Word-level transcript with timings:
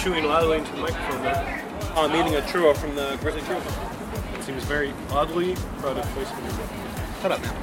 chewing 0.00 0.24
loudly 0.24 0.56
into 0.56 0.72
the 0.72 0.78
microphone 0.78 1.22
there. 1.22 1.62
Uh, 1.94 2.06
I'm 2.06 2.16
eating 2.16 2.34
a 2.34 2.40
churro 2.46 2.74
from 2.74 2.94
the 2.94 3.18
Grizzly 3.20 3.42
Churro 3.42 3.62
Company. 3.62 4.38
It 4.38 4.44
seems 4.44 4.64
very 4.64 4.94
oddly 5.10 5.54
crowded 5.78 6.04
place 6.14 6.30
for 6.30 6.40
me. 6.40 6.48
Shut 7.20 7.32
up 7.32 7.42
now. 7.42 7.54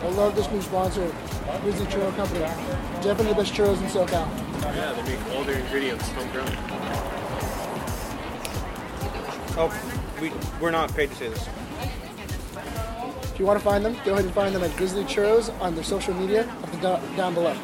I 0.00 0.08
love 0.10 0.36
this 0.36 0.50
new 0.50 0.60
sponsor, 0.60 1.10
Grizzly 1.62 1.86
Churro 1.86 2.14
Company. 2.14 2.40
Definitely 2.40 3.28
the 3.28 3.34
best 3.34 3.54
churros 3.54 3.80
in 3.80 3.88
SoCal. 3.88 4.28
Yeah, 4.76 4.92
they 4.92 5.02
make 5.10 5.34
all 5.34 5.44
their 5.44 5.58
ingredients 5.58 6.06
homegrown. 6.10 6.48
Oh, 9.56 9.72
we, 10.20 10.32
we're 10.60 10.70
not 10.70 10.94
paid 10.94 11.08
to 11.08 11.16
say 11.16 11.28
this. 11.30 11.48
If 13.38 13.42
you 13.42 13.46
want 13.46 13.60
to 13.60 13.64
find 13.64 13.84
them, 13.84 13.96
go 14.04 14.14
ahead 14.14 14.24
and 14.24 14.34
find 14.34 14.52
them 14.52 14.64
at 14.64 14.76
Grizzly 14.76 15.04
Churros 15.04 15.56
on 15.62 15.76
their 15.76 15.84
social 15.84 16.12
media 16.12 16.42
up 16.60 16.72
the, 16.72 17.00
down 17.16 17.34
below. 17.34 17.54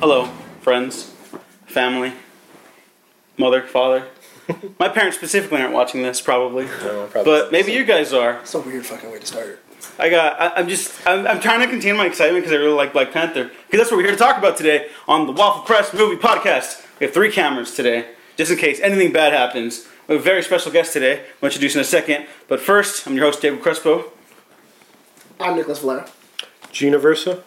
Hello, 0.00 0.24
friends, 0.62 1.12
family, 1.66 2.14
mother, 3.36 3.60
father. 3.60 4.06
My 4.78 4.88
parents 4.88 5.18
specifically 5.18 5.60
aren't 5.60 5.74
watching 5.74 6.00
this, 6.00 6.22
probably, 6.22 6.66
but 7.12 7.52
maybe 7.52 7.72
you 7.72 7.84
guys 7.84 8.14
are. 8.14 8.38
It's 8.38 8.54
a 8.54 8.60
weird 8.60 8.86
fucking 8.86 9.12
way 9.12 9.18
to 9.18 9.26
start. 9.26 9.62
I 9.98 10.08
got. 10.08 10.40
I, 10.40 10.54
I'm 10.54 10.66
just. 10.70 11.06
I'm, 11.06 11.26
I'm 11.26 11.40
trying 11.40 11.60
to 11.60 11.66
contain 11.66 11.98
my 11.98 12.06
excitement 12.06 12.42
because 12.42 12.56
I 12.56 12.58
really 12.58 12.72
like 12.72 12.94
Black 12.94 13.12
Panther. 13.12 13.50
Because 13.66 13.80
that's 13.80 13.90
what 13.90 13.98
we're 13.98 14.04
here 14.04 14.12
to 14.12 14.16
talk 14.16 14.38
about 14.38 14.56
today 14.56 14.88
on 15.06 15.26
the 15.26 15.32
Waffle 15.32 15.64
Press 15.64 15.92
Movie 15.92 16.16
Podcast. 16.16 16.86
We 17.00 17.04
have 17.04 17.12
three 17.12 17.30
cameras 17.30 17.74
today, 17.74 18.12
just 18.38 18.50
in 18.50 18.56
case 18.56 18.80
anything 18.80 19.12
bad 19.12 19.34
happens. 19.34 19.86
We 20.06 20.14
have 20.14 20.22
a 20.22 20.24
very 20.24 20.42
special 20.42 20.72
guest 20.72 20.94
today. 20.94 21.24
I'll 21.42 21.48
introduce 21.48 21.74
in 21.74 21.82
a 21.82 21.84
second. 21.84 22.26
But 22.48 22.60
first, 22.60 23.06
I'm 23.06 23.14
your 23.14 23.26
host, 23.26 23.42
David 23.42 23.60
Crespo. 23.60 24.10
I'm 25.40 25.56
Nicholas 25.56 25.78
Valero. 25.80 26.04
Gina 26.72 26.98
Versa. 26.98 27.42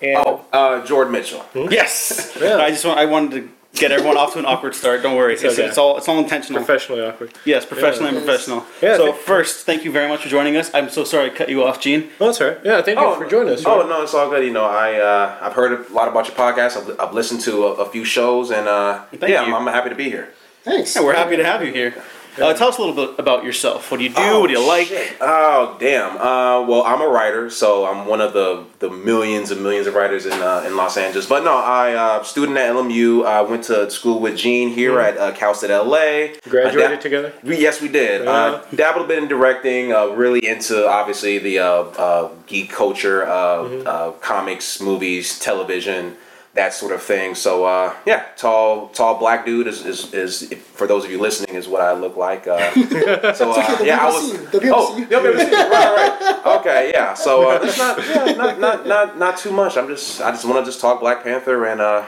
And 0.00 0.16
Oh, 0.26 0.44
uh, 0.52 0.84
Jordan 0.84 1.12
Mitchell. 1.12 1.44
Yes. 1.54 2.36
I 2.36 2.70
just 2.70 2.84
want. 2.84 2.98
I 2.98 3.04
wanted 3.06 3.30
to 3.42 3.48
get 3.78 3.92
everyone 3.92 4.16
off 4.16 4.32
to 4.32 4.40
an 4.40 4.44
awkward 4.46 4.74
start. 4.74 5.00
Don't 5.02 5.16
worry. 5.16 5.34
It's, 5.34 5.44
okay. 5.44 5.64
it's 5.64 5.78
all. 5.78 5.96
It's 5.96 6.08
all 6.08 6.18
intentional. 6.18 6.60
professionally 6.60 7.02
awkward. 7.02 7.32
Yes, 7.44 7.64
professional 7.64 8.08
and 8.08 8.16
Yes. 8.16 8.24
professional. 8.24 8.66
Yeah, 8.82 8.96
so 8.96 9.06
thank- 9.12 9.16
first, 9.18 9.64
thank 9.64 9.84
you 9.84 9.92
very 9.92 10.08
much 10.08 10.22
for 10.22 10.28
joining 10.28 10.56
us. 10.56 10.72
I'm 10.74 10.90
so 10.90 11.04
sorry 11.04 11.30
I 11.30 11.34
cut 11.34 11.48
you 11.48 11.62
off, 11.64 11.80
Gene. 11.80 12.10
Oh, 12.20 12.26
that's 12.26 12.40
all 12.40 12.48
right. 12.48 12.58
Yeah, 12.64 12.82
thank 12.82 12.98
you 12.98 13.14
for 13.14 13.26
joining 13.28 13.54
us. 13.54 13.64
Oh 13.64 13.86
no, 13.86 14.02
it's 14.02 14.12
all 14.12 14.28
good. 14.28 14.44
You 14.44 14.52
know, 14.52 14.64
I 14.64 14.98
uh, 14.98 15.38
I've 15.40 15.52
heard 15.52 15.88
a 15.88 15.92
lot 15.92 16.08
about 16.08 16.26
your 16.26 16.36
podcast. 16.36 16.76
I've, 16.76 16.98
I've 17.00 17.14
listened 17.14 17.40
to 17.42 17.66
a, 17.68 17.72
a 17.74 17.88
few 17.90 18.04
shows, 18.04 18.50
and 18.50 18.66
uh, 18.66 19.04
Thank 19.12 19.22
yeah, 19.30 19.46
you. 19.46 19.54
I'm, 19.54 19.68
I'm 19.68 19.72
happy 19.72 19.88
to 19.90 19.94
be 19.94 20.10
here. 20.10 20.30
Thanks. 20.64 20.96
Yeah, 20.96 21.02
we're 21.04 21.14
happy 21.14 21.36
to 21.36 21.44
have 21.44 21.64
you 21.64 21.72
here. 21.72 21.94
Uh, 22.40 22.54
tell 22.54 22.68
us 22.68 22.78
a 22.78 22.82
little 22.82 22.94
bit 23.06 23.18
about 23.18 23.44
yourself. 23.44 23.90
What 23.90 23.98
do 23.98 24.04
you 24.04 24.10
do? 24.10 24.40
what 24.40 24.46
do 24.46 24.52
you 24.54 24.66
like? 24.66 24.86
shit. 24.86 25.16
Oh 25.20 25.76
damn. 25.78 26.16
Uh, 26.16 26.66
well, 26.66 26.82
I'm 26.84 27.02
a 27.02 27.06
writer, 27.08 27.50
so 27.50 27.84
I'm 27.84 28.06
one 28.06 28.20
of 28.22 28.32
the, 28.32 28.64
the 28.78 28.88
millions 28.90 29.50
and 29.50 29.62
millions 29.62 29.86
of 29.86 29.94
writers 29.94 30.24
in 30.24 30.32
uh, 30.32 30.64
in 30.66 30.76
Los 30.76 30.96
Angeles. 30.96 31.26
But 31.26 31.44
no, 31.44 31.54
I 31.56 31.92
uh, 31.92 32.22
student 32.22 32.56
at 32.56 32.74
LMU. 32.74 33.26
I 33.26 33.42
went 33.42 33.64
to 33.64 33.90
school 33.90 34.18
with 34.20 34.36
Gene 34.36 34.70
here 34.70 34.98
at 34.98 35.18
uh, 35.18 35.32
Cal 35.32 35.54
State 35.54 35.70
LA. 35.70 35.98
Mm-hmm. 35.98 36.50
Graduated 36.50 36.82
I 36.86 36.88
dab- 36.94 37.00
together? 37.00 37.32
We, 37.42 37.58
yes, 37.60 37.80
we 37.82 37.88
did. 37.88 38.26
Uh, 38.26 38.62
dabbled 38.74 39.04
a 39.04 39.08
bit 39.08 39.22
in 39.22 39.28
directing. 39.28 39.92
Uh, 39.92 40.06
really 40.08 40.46
into 40.46 40.88
obviously 40.88 41.38
the 41.38 41.58
uh, 41.58 41.66
uh, 41.66 42.30
geek 42.46 42.70
culture, 42.70 43.26
uh, 43.26 43.42
Mm-hmm. 43.62 43.86
uh, 43.86 44.10
comics, 44.22 44.80
movies, 44.80 45.38
television. 45.38 46.16
That 46.54 46.74
sort 46.74 46.92
of 46.92 47.02
thing. 47.02 47.34
So 47.34 47.64
uh, 47.64 47.94
yeah, 48.04 48.26
tall, 48.36 48.88
tall 48.88 49.18
black 49.18 49.46
dude 49.46 49.66
is, 49.66 49.86
is, 49.86 50.12
is 50.12 50.52
for 50.74 50.86
those 50.86 51.04
of 51.04 51.10
you 51.10 51.18
listening 51.18 51.54
is 51.56 51.66
what 51.66 51.80
I 51.80 51.92
look 51.92 52.16
like. 52.16 52.46
Uh, 52.46 52.72
so 53.32 53.52
uh, 53.52 53.76
the 53.78 53.86
yeah, 53.86 53.98
I 53.98 54.06
was. 54.06 54.22
see 54.22 54.32
you. 54.32 54.46
The 54.48 54.60
people 54.60 54.76
oh, 54.76 54.94
see 54.94 55.00
you. 55.00 55.08
see 55.08 55.16
right, 55.16 56.20
right. 56.20 56.42
Okay, 56.60 56.90
yeah. 56.92 57.14
So 57.14 57.50
uh, 57.50 57.60
it's 57.62 57.78
not, 57.78 57.98
yeah, 57.98 58.32
not, 58.36 58.60
not, 58.60 58.86
not, 58.86 59.18
not 59.18 59.38
too 59.38 59.50
much. 59.50 59.78
I'm 59.78 59.88
just, 59.88 60.20
I 60.20 60.30
just 60.30 60.44
want 60.44 60.62
to 60.62 60.70
just 60.70 60.80
talk 60.80 61.00
Black 61.00 61.24
Panther 61.24 61.64
and 61.64 61.80
uh, 61.80 62.04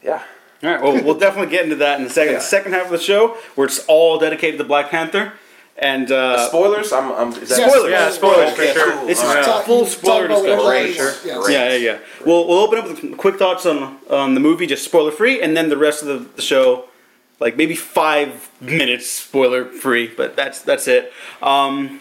yeah. 0.00 0.22
All 0.62 0.70
right. 0.70 0.80
Well, 0.80 1.04
we'll 1.04 1.18
definitely 1.18 1.50
get 1.50 1.64
into 1.64 1.76
that 1.76 2.00
in 2.00 2.06
a 2.06 2.10
second. 2.10 2.34
Yeah. 2.34 2.38
The 2.38 2.44
second 2.44 2.72
half 2.72 2.86
of 2.86 2.92
the 2.92 2.98
show, 2.98 3.36
where 3.54 3.66
it's 3.66 3.84
all 3.86 4.18
dedicated 4.18 4.58
to 4.58 4.64
Black 4.64 4.90
Panther, 4.90 5.32
and 5.76 6.10
uh, 6.12 6.48
Spoilers. 6.48 6.92
I'm, 6.92 7.10
I'm 7.12 7.28
is 7.32 7.48
that 7.48 7.58
Yes, 7.58 7.72
spoilers. 7.72 7.90
Yeah, 7.90 8.10
spoilers 8.10 8.52
for 8.54 8.64
sure. 8.64 8.92
cool. 8.92 9.06
This 9.06 9.18
is 9.18 9.24
All 9.24 9.34
right. 9.34 9.44
Talk- 9.44 9.64
full 9.64 9.86
spoiler 9.86 10.26
about 10.26 10.42
whatever 10.42 10.62
discussion. 10.62 10.84
that 10.84 10.86
is. 10.88 10.96
Sure. 10.96 11.26
Yes. 11.32 11.44
Great. 11.44 11.52
Yeah, 11.54 11.68
yeah, 11.70 11.76
yeah. 11.76 11.98
We'll 12.24 12.46
we'll 12.46 12.58
open 12.60 12.78
up 12.78 12.88
with 12.88 13.00
some 13.00 13.14
quick 13.16 13.36
thoughts 13.36 13.66
on 13.66 13.98
on 14.10 14.34
the 14.34 14.40
movie, 14.40 14.66
just 14.66 14.84
spoiler 14.84 15.10
free, 15.10 15.42
and 15.42 15.56
then 15.56 15.68
the 15.68 15.76
rest 15.76 16.02
of 16.02 16.08
the, 16.08 16.18
the 16.36 16.42
show, 16.42 16.84
like 17.40 17.56
maybe 17.56 17.74
five 17.74 18.50
minutes 18.60 19.08
spoiler 19.10 19.64
free. 19.64 20.06
But 20.16 20.36
that's 20.36 20.60
that's 20.62 20.86
it. 20.86 21.12
Um, 21.42 22.00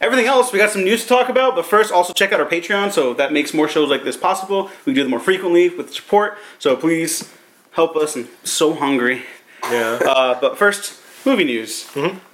everything 0.00 0.26
else, 0.26 0.52
we 0.52 0.58
got 0.60 0.70
some 0.70 0.84
news 0.84 1.02
to 1.02 1.08
talk 1.08 1.28
about. 1.28 1.56
But 1.56 1.66
first, 1.66 1.92
also 1.92 2.12
check 2.12 2.32
out 2.32 2.38
our 2.40 2.46
Patreon, 2.48 2.92
so 2.92 3.12
that 3.14 3.32
makes 3.32 3.52
more 3.52 3.68
shows 3.68 3.90
like 3.90 4.04
this 4.04 4.16
possible. 4.16 4.64
We 4.86 4.92
can 4.92 4.94
do 4.94 5.02
them 5.02 5.10
more 5.10 5.20
frequently 5.20 5.68
with 5.68 5.92
support. 5.92 6.38
So 6.60 6.76
please 6.76 7.28
help 7.72 7.96
us. 7.96 8.14
I'm 8.16 8.28
so 8.44 8.72
hungry. 8.74 9.24
Yeah. 9.64 9.98
Uh, 10.06 10.40
but 10.40 10.56
first, 10.56 10.94
movie 11.26 11.44
news. 11.44 11.90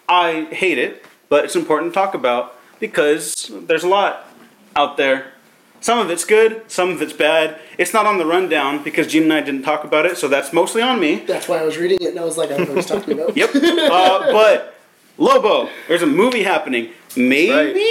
I 0.08 0.44
hate 0.44 0.78
it, 0.78 1.04
but 1.28 1.44
it's 1.44 1.56
important 1.56 1.92
to 1.92 1.94
talk 1.94 2.14
about 2.14 2.54
because 2.80 3.50
there's 3.66 3.84
a 3.84 3.88
lot 3.88 4.28
out 4.74 4.96
there. 4.96 5.32
Some 5.80 5.98
of 5.98 6.10
it's 6.10 6.24
good, 6.24 6.68
some 6.70 6.90
of 6.90 7.02
it's 7.02 7.12
bad. 7.12 7.60
It's 7.78 7.92
not 7.92 8.06
on 8.06 8.18
the 8.18 8.26
rundown 8.26 8.82
because 8.82 9.06
Gene 9.06 9.24
and 9.24 9.32
I 9.32 9.40
didn't 9.40 9.62
talk 9.62 9.84
about 9.84 10.06
it, 10.06 10.16
so 10.16 10.26
that's 10.26 10.52
mostly 10.52 10.82
on 10.82 10.98
me. 10.98 11.24
That's 11.26 11.48
why 11.48 11.58
I 11.58 11.62
was 11.62 11.76
reading 11.76 11.98
it 12.00 12.10
and 12.10 12.18
I 12.18 12.24
was 12.24 12.36
like, 12.36 12.50
I 12.50 12.56
don't 12.56 12.68
know 12.68 12.74
what 12.74 12.84
he's 12.84 12.86
talking 12.86 13.14
about. 13.14 13.36
Yep. 13.36 13.50
uh, 13.54 14.32
but 14.32 14.74
Lobo, 15.18 15.68
there's 15.88 16.02
a 16.02 16.06
movie 16.06 16.42
happening. 16.42 16.90
Maybe 17.16 17.86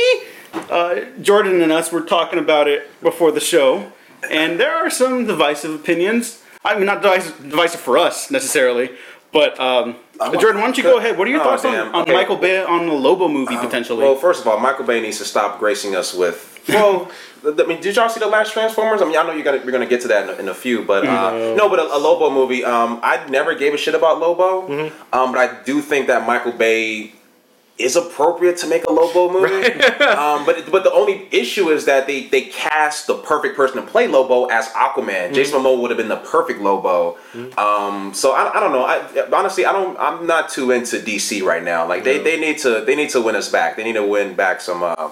uh, 0.54 1.02
Jordan 1.22 1.62
and 1.62 1.72
us 1.72 1.92
were 1.92 2.02
talking 2.02 2.40
about 2.40 2.68
it 2.68 2.90
before 3.02 3.32
the 3.32 3.40
show, 3.40 3.92
and 4.30 4.60
there 4.60 4.74
are 4.74 4.90
some 4.90 5.26
divisive 5.26 5.74
opinions. 5.74 6.44
I 6.64 6.76
mean, 6.76 6.86
not 6.86 7.02
divisive, 7.02 7.50
divisive 7.50 7.80
for 7.80 7.98
us 7.98 8.32
necessarily, 8.32 8.92
but 9.32 9.60
um, 9.60 9.96
Jordan, 10.20 10.62
why 10.62 10.68
don't 10.68 10.78
you 10.78 10.84
go 10.84 10.98
ahead? 10.98 11.18
What 11.18 11.28
are 11.28 11.32
your 11.32 11.42
Oh, 11.42 11.44
thoughts 11.44 11.66
on, 11.66 11.74
damn. 11.74 11.96
on 11.96 12.02
Okay. 12.04 12.14
Michael 12.14 12.38
Bay 12.38 12.64
on 12.64 12.88
the 12.88 12.94
Lobo 12.94 13.28
movie 13.28 13.58
potentially? 13.58 14.04
Well, 14.04 14.16
first 14.16 14.42
of 14.42 14.48
all, 14.48 14.60
Michael 14.60 14.86
Bay 14.86 15.02
needs 15.02 15.18
to 15.20 15.26
stop 15.26 15.60
gracing 15.60 15.96
us 15.96 16.14
with. 16.14 16.52
Well, 16.68 17.12
I 17.46 17.64
mean, 17.68 17.80
did 17.80 17.96
y'all 17.96 18.10
see 18.10 18.20
the 18.20 18.26
last 18.26 18.52
Transformers? 18.54 19.00
I 19.00 19.06
mean, 19.06 19.16
I 19.18 19.22
know 19.22 19.34
you 19.34 19.44
got 19.44 19.64
we're 19.64 19.72
gonna 19.72 19.86
get 19.86 20.02
to 20.02 20.08
that 20.08 20.24
in 20.28 20.36
a, 20.36 20.40
in 20.40 20.50
a 20.50 20.54
few, 20.56 20.82
but 20.84 21.06
uh, 21.06 21.54
no. 21.56 21.70
but 21.70 21.78
a, 21.78 21.84
a 21.96 22.00
Lobo 22.00 22.32
movie. 22.32 22.66
Um, 22.66 23.00
I 23.04 23.24
never 23.30 23.54
gave 23.54 23.76
a 23.76 23.78
shit 23.78 23.94
about 23.94 24.20
Lobo, 24.20 24.66
um, 25.14 25.32
but 25.32 25.38
I 25.38 25.62
do 25.64 25.80
think 25.80 26.08
that 26.08 26.26
Michael 26.26 26.54
Bay 26.54 27.14
is 27.78 27.98
appropriate 27.98 28.56
to 28.58 28.68
make 28.68 28.86
a 28.88 28.92
Lobo 28.92 29.30
movie. 29.32 29.66
um, 30.04 30.46
but 30.46 30.72
but 30.72 30.84
the 30.84 30.92
only 30.94 31.28
issue 31.32 31.70
is 31.70 31.86
that 31.86 32.08
they 32.08 32.24
they 32.28 32.42
cast 32.42 33.08
the 33.08 33.16
perfect 33.16 33.56
person 33.56 33.78
to 33.78 33.88
play 33.88 34.08
Lobo 34.08 34.46
as 34.46 34.68
Aquaman. 34.70 35.34
Jason 35.34 35.60
Momoa 35.60 35.82
would 35.82 35.92
have 35.92 35.98
been 35.98 36.08
the 36.08 36.16
perfect 36.18 36.62
Lobo. 36.62 37.18
Um, 37.58 38.14
so 38.14 38.32
I, 38.34 38.58
I 38.58 38.60
don't 38.60 38.72
know. 38.72 38.86
I, 38.86 39.28
honestly, 39.38 39.66
I 39.66 39.74
don't. 39.74 39.98
I'm 40.00 40.26
not 40.26 40.50
too 40.50 40.72
into 40.72 40.98
DC 40.98 41.44
right 41.44 41.64
now. 41.64 41.88
Like 41.88 42.04
they, 42.04 42.20
they 42.20 42.40
need 42.40 42.60
to 42.60 42.82
they 42.86 42.96
need 42.96 43.10
to 43.10 43.22
win 43.22 43.36
us 43.36 43.50
back. 43.50 43.76
They 43.76 43.84
need 43.84 43.94
to 43.94 44.08
win 44.08 44.36
back 44.36 44.62
some 44.62 44.82
uh, 44.82 45.10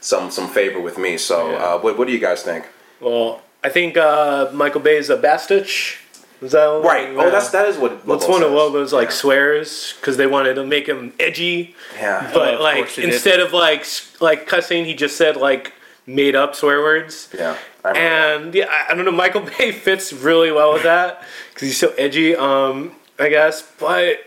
some 0.00 0.30
some 0.30 0.48
favor 0.48 0.80
with 0.80 0.98
me. 0.98 1.18
So 1.18 1.50
Yeah. 1.50 1.56
uh, 1.56 1.78
what 1.80 1.98
what 1.98 2.06
do 2.06 2.12
you 2.12 2.20
guys 2.20 2.42
think? 2.42 2.66
Well, 3.00 3.42
I 3.64 3.70
think 3.70 3.96
uh, 3.96 4.50
Michael 4.52 4.86
is 4.86 5.10
a 5.10 5.16
Bastich. 5.16 5.98
Is 6.40 6.52
that 6.52 6.66
Right. 6.84 7.08
Oh, 7.16 7.30
that's 7.30 7.50
that 7.50 7.68
is 7.68 7.76
what. 7.78 7.90
That's 8.06 8.06
Lobo 8.06 8.28
one 8.28 8.42
of 8.42 8.48
says. 8.48 8.56
Lobo's 8.56 8.92
like 8.92 9.08
Yeah. 9.08 9.14
swears 9.14 9.94
because 10.00 10.16
they 10.16 10.26
wanted 10.26 10.54
to 10.54 10.64
make 10.64 10.86
him 10.88 11.12
edgy, 11.18 11.74
Yeah. 11.96 12.30
but 12.32 12.54
of 12.54 12.60
like 12.60 12.76
course 12.76 12.94
did. 12.96 13.06
instead 13.06 13.40
of 13.40 13.52
like 13.52 13.84
like 14.20 14.46
cussing, 14.46 14.84
he 14.84 14.94
just 14.94 15.16
said 15.16 15.36
like 15.36 15.72
made 16.06 16.34
up 16.36 16.54
swear 16.54 16.80
words. 16.80 17.28
yeah. 17.34 17.56
I 17.84 17.88
remember 17.90 18.00
that. 18.00 18.42
And 18.42 18.54
yeah, 18.54 18.66
I- 18.70 18.92
I 18.92 18.94
don't 18.94 19.04
know. 19.04 19.10
Michael 19.12 19.40
Bay 19.58 19.72
fits 19.72 20.12
really 20.12 20.52
well 20.52 20.72
with 20.72 20.82
that 20.84 21.22
because 21.52 21.68
he's 21.68 21.78
so 21.78 21.92
edgy. 21.98 22.34
Um, 22.36 22.92
I 23.18 23.28
guess, 23.28 23.62
but 23.80 24.18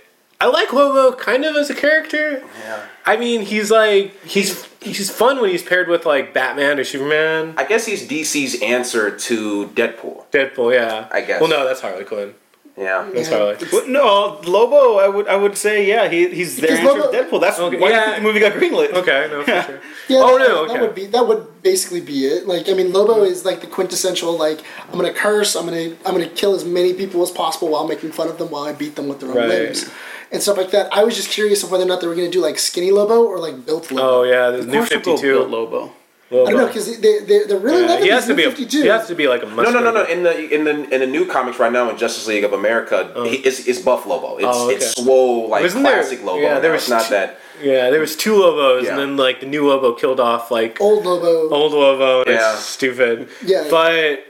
I 0.42 0.48
like 0.48 0.74
Lobo 0.74 1.16
kind 1.16 1.46
of 1.46 1.56
as 1.56 1.69
a 1.69 1.74
character. 1.75 2.44
Yeah. 2.64 2.80
I 3.06 3.16
mean, 3.16 3.42
he's 3.42 3.72
like 3.72 4.14
he's 4.25 4.68
he's 4.81 5.10
fun 5.10 5.39
when 5.42 5.50
he's 5.51 5.63
paired 5.63 5.88
with 5.88 6.06
like 6.06 6.33
Batman 6.33 6.80
or 6.80 6.83
Superman, 6.83 7.54
I 7.57 7.66
guess 7.66 7.86
he's 7.86 8.07
DC's 8.07 8.62
answer 8.62 9.16
to 9.16 9.68
Deadpool. 9.69 10.25
Deadpool. 10.31 10.74
Yeah, 10.74 11.07
I 11.12 11.22
guess. 11.22 11.39
Well, 11.42 11.50
no, 11.50 11.66
that's 11.66 11.81
Harley 11.81 12.04
Quinn. 12.04 12.33
Yeah. 12.78 13.07
That's 13.13 13.30
Yeah. 13.30 13.38
Harley. 13.38 13.57
Well, 13.72 13.88
no, 13.88 14.42
Lobo. 14.50 14.98
I 14.98 15.07
would 15.07 15.28
I 15.28 15.36
would 15.36 15.57
say 15.57 15.86
yeah. 15.88 16.07
He, 16.07 16.30
he's 16.30 16.56
their 16.57 16.72
Because 16.78 16.80
answer 16.80 16.94
to 16.94 17.00
Lobo- 17.06 17.12
Deadpool. 17.38 17.42
That's 17.42 17.60
Okay, 17.60 17.78
why 17.78 17.89
do 17.89 17.94
you 17.94 18.00
yeah. 18.00 18.06
think 18.06 18.18
the 18.18 18.24
movie 18.24 18.39
got 18.39 18.54
greenlit. 18.54 18.94
Okay, 18.94 19.28
no, 19.30 19.44
for 19.44 19.62
sure. 19.72 19.80
Yeah, 20.07 20.19
Oh, 20.24 20.39
that, 20.39 20.48
no, 20.48 20.68
that 20.74 20.81
would 20.81 20.95
be 20.95 21.06
that 21.07 21.28
would 21.28 21.62
basically 21.62 22.01
be 22.01 22.25
it. 22.25 22.48
Like 22.48 22.69
I 22.69 22.74
mean, 22.74 22.92
Lobo 22.94 23.24
is 23.24 23.44
like 23.45 23.60
the 23.62 23.68
quintessential 23.68 24.38
like 24.38 24.62
I'm 24.88 24.95
gonna 24.98 25.13
curse, 25.13 25.56
I'm 25.56 25.66
gonna 25.66 25.95
I'm 26.06 26.13
gonna 26.13 26.28
kill 26.30 26.56
as 26.56 26.63
many 26.66 26.94
people 26.94 27.22
as 27.24 27.30
possible 27.30 27.68
while 27.68 27.88
making 27.88 28.13
fun 28.13 28.30
of 28.30 28.38
them 28.38 28.50
while 28.50 28.63
I 28.63 28.72
beat 28.74 28.95
them 28.95 29.10
with 29.10 29.19
their 29.19 29.30
own 29.30 29.36
Right. 29.38 29.50
limbs 29.50 29.89
and 30.31 30.42
stuff 30.42 30.57
like 30.57 30.72
that. 30.72 30.94
I 30.94 31.04
was 31.04 31.16
just 31.16 31.30
curious 31.30 31.63
of 31.63 31.72
whether 31.72 31.83
or 31.83 31.88
not 31.88 32.01
they 32.01 32.07
were 32.07 32.16
gonna 32.16 32.30
do 32.30 32.42
like 32.42 32.57
skinny 32.60 32.92
Lobo 32.92 33.24
or 33.24 33.39
like 33.39 33.66
built 33.66 33.92
Lobo. 33.92 34.19
Oh 34.19 34.24
yeah, 34.24 34.50
there's 34.51 34.66
Of 34.66 34.72
new 34.72 34.86
Fifty 34.86 35.04
Two 35.04 35.12
we'll 35.12 35.18
Fifty 35.18 35.28
go 35.28 35.33
Bill 35.39 35.45
Two. 35.45 35.51
Lobo. 35.56 35.94
I 36.33 36.33
don't 36.51 36.56
know 36.62 36.68
because 36.68 36.86
they, 37.01 37.19
they 37.19 37.44
they're 37.44 37.60
really 37.60 37.81
Yeah, 37.81 37.88
loving 37.89 38.04
he 38.06 38.10
has 38.12 38.25
to 38.28 38.33
be 38.33 38.45
a 38.45 38.50
52. 38.51 38.81
he 38.83 38.88
has 38.88 39.06
to 39.07 39.16
be 39.16 39.28
like 39.28 39.44
a 39.44 39.48
No, 39.48 39.63
no, 39.63 39.80
no, 39.81 39.92
no. 39.92 40.06
In 40.06 40.24
the 40.24 40.50
in 40.56 40.63
the 40.63 40.72
in 40.94 41.01
the 41.01 41.06
new 41.06 41.25
comics 41.25 41.60
right 41.60 41.74
now 41.74 41.89
in 41.89 41.98
Justice 41.98 42.25
League 42.25 42.45
of 42.45 42.54
America, 42.54 43.12
oh. 43.13 43.25
he, 43.25 43.36
it's, 43.36 43.68
it's 43.68 43.80
Buff 43.81 44.06
Lobo. 44.06 44.38
It's 44.38 44.45
Oh, 44.48 44.68
okay. 44.68 44.75
it's 44.75 44.94
swole 44.94 45.50
like 45.50 45.63
Wasn't 45.63 45.83
there- 45.83 45.95
classic 46.01 46.24
Lobo. 46.24 46.39
yeah, 46.39 46.60
there 46.60 46.72
was 46.72 46.83
it's 46.83 46.89
not 46.89 47.04
two- 47.04 47.13
that. 47.16 47.38
Yeah, 47.62 47.89
there 47.89 48.00
was 48.00 48.16
two 48.16 48.38
Lobos, 48.38 48.86
Yeah. 48.86 48.92
and 48.92 49.00
then 49.00 49.18
like 49.18 49.42
the 49.42 49.45
new 49.45 49.68
Lobo 49.68 49.92
killed 49.94 50.22
off 50.22 50.50
like 50.51 50.80
Old 50.80 51.04
Lobo. 51.06 51.54
old 51.54 51.74
Lobo. 51.74 52.22
And 52.22 52.30
Yeah. 52.31 52.54
It's 52.54 52.62
stupid. 52.63 53.28
Yeah. 53.45 53.68
but 53.69 54.25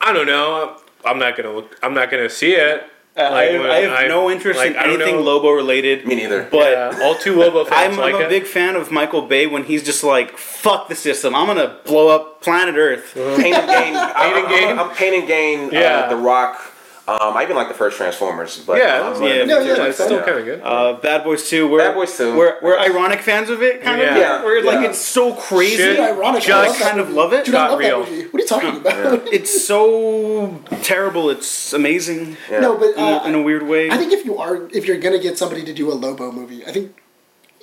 I 0.00 0.14
don't 0.14 0.26
know. 0.26 0.78
I'm 1.04 1.18
not 1.18 1.36
gonna 1.36 1.52
look. 1.52 1.78
I'm 1.82 1.92
not 1.92 2.10
gonna 2.10 2.30
see 2.30 2.54
it. 2.54 2.84
I, 3.16 3.22
Like, 3.30 3.70
I 3.70 3.76
have 3.80 3.92
I- 3.92 4.06
no 4.08 4.28
interest 4.30 4.58
like, 4.58 4.70
in 4.70 4.76
anything 4.76 5.16
know. 5.16 5.22
Lobo 5.22 5.50
related. 5.50 6.04
Me 6.06 6.16
neither. 6.16 6.48
But 6.50 6.72
Yeah, 6.72 6.98
all 7.02 7.14
two 7.14 7.36
Lobo 7.36 7.64
fans 7.64 7.94
I'm, 7.94 8.00
like 8.00 8.14
I'm 8.16 8.22
a 8.22 8.24
it. 8.24 8.28
big 8.28 8.44
fan 8.46 8.74
of 8.74 8.90
Michael 8.90 9.22
Bay 9.22 9.46
when 9.46 9.64
he's 9.64 9.84
just 9.84 10.02
like, 10.02 10.36
"Fuck 10.36 10.88
the 10.88 10.96
system! 10.96 11.32
I'm 11.34 11.46
gonna 11.46 11.76
blow 11.84 12.08
up 12.08 12.40
planet 12.42 12.74
Earth." 12.76 13.12
Pain 13.14 13.54
and 13.54 13.68
Gain. 13.68 13.94
Pain 13.94 14.36
and 14.36 14.48
Gain? 14.48 14.68
I'm, 14.70 14.80
I'm 14.80 14.90
Pain 14.96 15.14
and 15.14 15.28
Gain. 15.28 15.70
Yeah. 15.70 16.00
Uh, 16.00 16.08
the 16.08 16.16
Rock. 16.16 16.72
Um, 17.06 17.36
I 17.36 17.42
even 17.42 17.54
like 17.54 17.68
the 17.68 17.74
first 17.74 17.98
Transformers. 17.98 18.58
But 18.66 18.78
yeah, 18.78 19.00
um, 19.00 19.22
yeah, 19.22 19.34
Yeah, 19.34 19.44
No, 19.44 19.60
yeah, 19.60 19.76
yeah, 19.76 19.84
it's 19.88 19.96
still 20.02 20.12
yeah. 20.20 20.24
kind 20.24 20.38
of 20.38 20.44
good. 20.46 20.60
Uh, 20.62 20.94
Bad 20.94 21.22
Boys 21.22 21.46
2, 21.50 21.68
we're, 21.68 21.78
Bad 21.78 21.94
Boys 21.94 22.16
2. 22.16 22.34
We're, 22.34 22.56
we're 22.62 22.78
ironic 22.78 23.20
fans 23.20 23.50
of 23.50 23.62
it, 23.62 23.82
kind 23.82 24.00
Yeah. 24.00 24.12
of. 24.12 24.16
Yeah, 24.16 24.44
We're 24.44 24.62
like, 24.62 24.88
it's 24.88 24.98
so 25.00 25.34
crazy. 25.34 25.76
Shit. 25.76 26.00
ironic. 26.00 26.48
I 26.48 26.64
Just 26.64 26.80
kind 26.80 26.98
of 26.98 27.10
love 27.10 27.34
it. 27.34 27.44
Dude, 27.44 27.54
I 27.56 27.58
Got 27.68 27.70
love 27.72 27.78
real. 27.80 27.98
What 28.00 28.08
are 28.08 28.38
you 28.38 28.46
talking 28.46 28.76
about? 28.78 29.28
It's 29.30 29.66
so 29.66 30.62
terrible. 30.82 31.28
It's 31.28 31.74
amazing 31.74 32.38
Yeah. 32.50 32.60
No, 32.60 32.78
but 32.78 32.94
in, 32.96 32.98
a, 32.98 33.02
uh, 33.18 33.26
in 33.28 33.34
a 33.34 33.42
weird 33.42 33.64
way. 33.64 33.90
I 33.90 33.98
think 33.98 34.12
if 34.12 34.24
you 34.24 34.38
are 34.38 34.66
if 34.72 34.86
you're 34.86 34.98
gonna 34.98 35.18
get 35.18 35.36
somebody 35.36 35.62
to 35.64 35.74
do 35.74 35.92
a 35.92 35.94
Lobo 35.94 36.32
movie, 36.32 36.64
I 36.66 36.72
think 36.72 36.96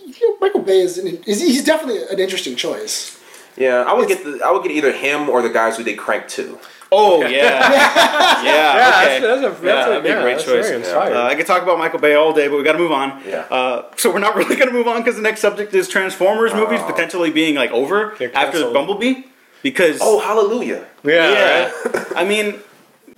you 0.06 0.30
know, 0.30 0.38
Michael 0.40 0.62
Bay 0.62 0.82
is, 0.82 0.98
an, 1.00 1.08
is 1.26 1.42
he's 1.42 1.64
definitely 1.64 2.04
an 2.12 2.20
interesting 2.20 2.56
choice. 2.56 3.18
Yeah, 3.58 3.84
I 3.88 3.94
would 3.94 4.08
get 4.08 4.24
the 4.24 4.40
I 4.46 4.52
would 4.52 4.62
get 4.64 4.72
either 4.72 4.92
him 4.92 5.30
or 5.30 5.42
the 5.42 5.50
guys 5.50 5.78
who 5.78 5.84
did 5.84 5.98
Crank 5.98 6.28
Two. 6.28 6.60
Oh, 6.92 7.22
yeah. 7.22 7.30
yeah, 7.32 8.44
yeah, 8.44 9.02
okay. 9.04 9.20
that's, 9.20 9.42
that's 9.42 9.60
a 9.60 9.62
that's 9.62 9.64
Yeah, 9.64 9.86
a, 9.86 9.90
that'd 9.90 10.04
be 10.04 10.10
a 10.10 10.22
great 10.22 10.40
choice. 10.40 10.88
Uh, 10.92 11.24
I 11.30 11.36
could 11.36 11.46
talk 11.48 11.64
about 11.64 11.78
Michael 11.80 12.00
Bay 12.00 12.16
all 12.16 12.34
day, 12.34 12.48
but 12.48 12.58
we 12.58 12.64
got 12.64 12.74
to 12.74 12.78
move 12.80 12.92
on. 12.92 13.22
Yeah. 13.28 13.40
Uh, 13.50 13.86
so 13.98 14.12
we're 14.12 14.20
not 14.20 14.36
really 14.40 14.56
going 14.56 14.68
to 14.68 14.74
move 14.74 14.88
on 14.88 14.98
because 15.02 15.16
the 15.16 15.22
next 15.22 15.42
subject 15.42 15.74
is 15.74 15.88
Transformers 15.88 16.54
movies 16.54 16.82
potentially 16.82 17.32
being 17.32 17.56
like 17.56 17.72
over 17.72 18.14
after. 18.34 18.72
Bumblebee. 18.72 19.24
Because 19.64 20.00
Oh, 20.02 20.20
hallelujah! 20.20 20.88
yeah, 21.04 21.32
yeah, 21.32 21.72
right? 21.86 22.06
I 22.16 22.26
mean, 22.26 22.60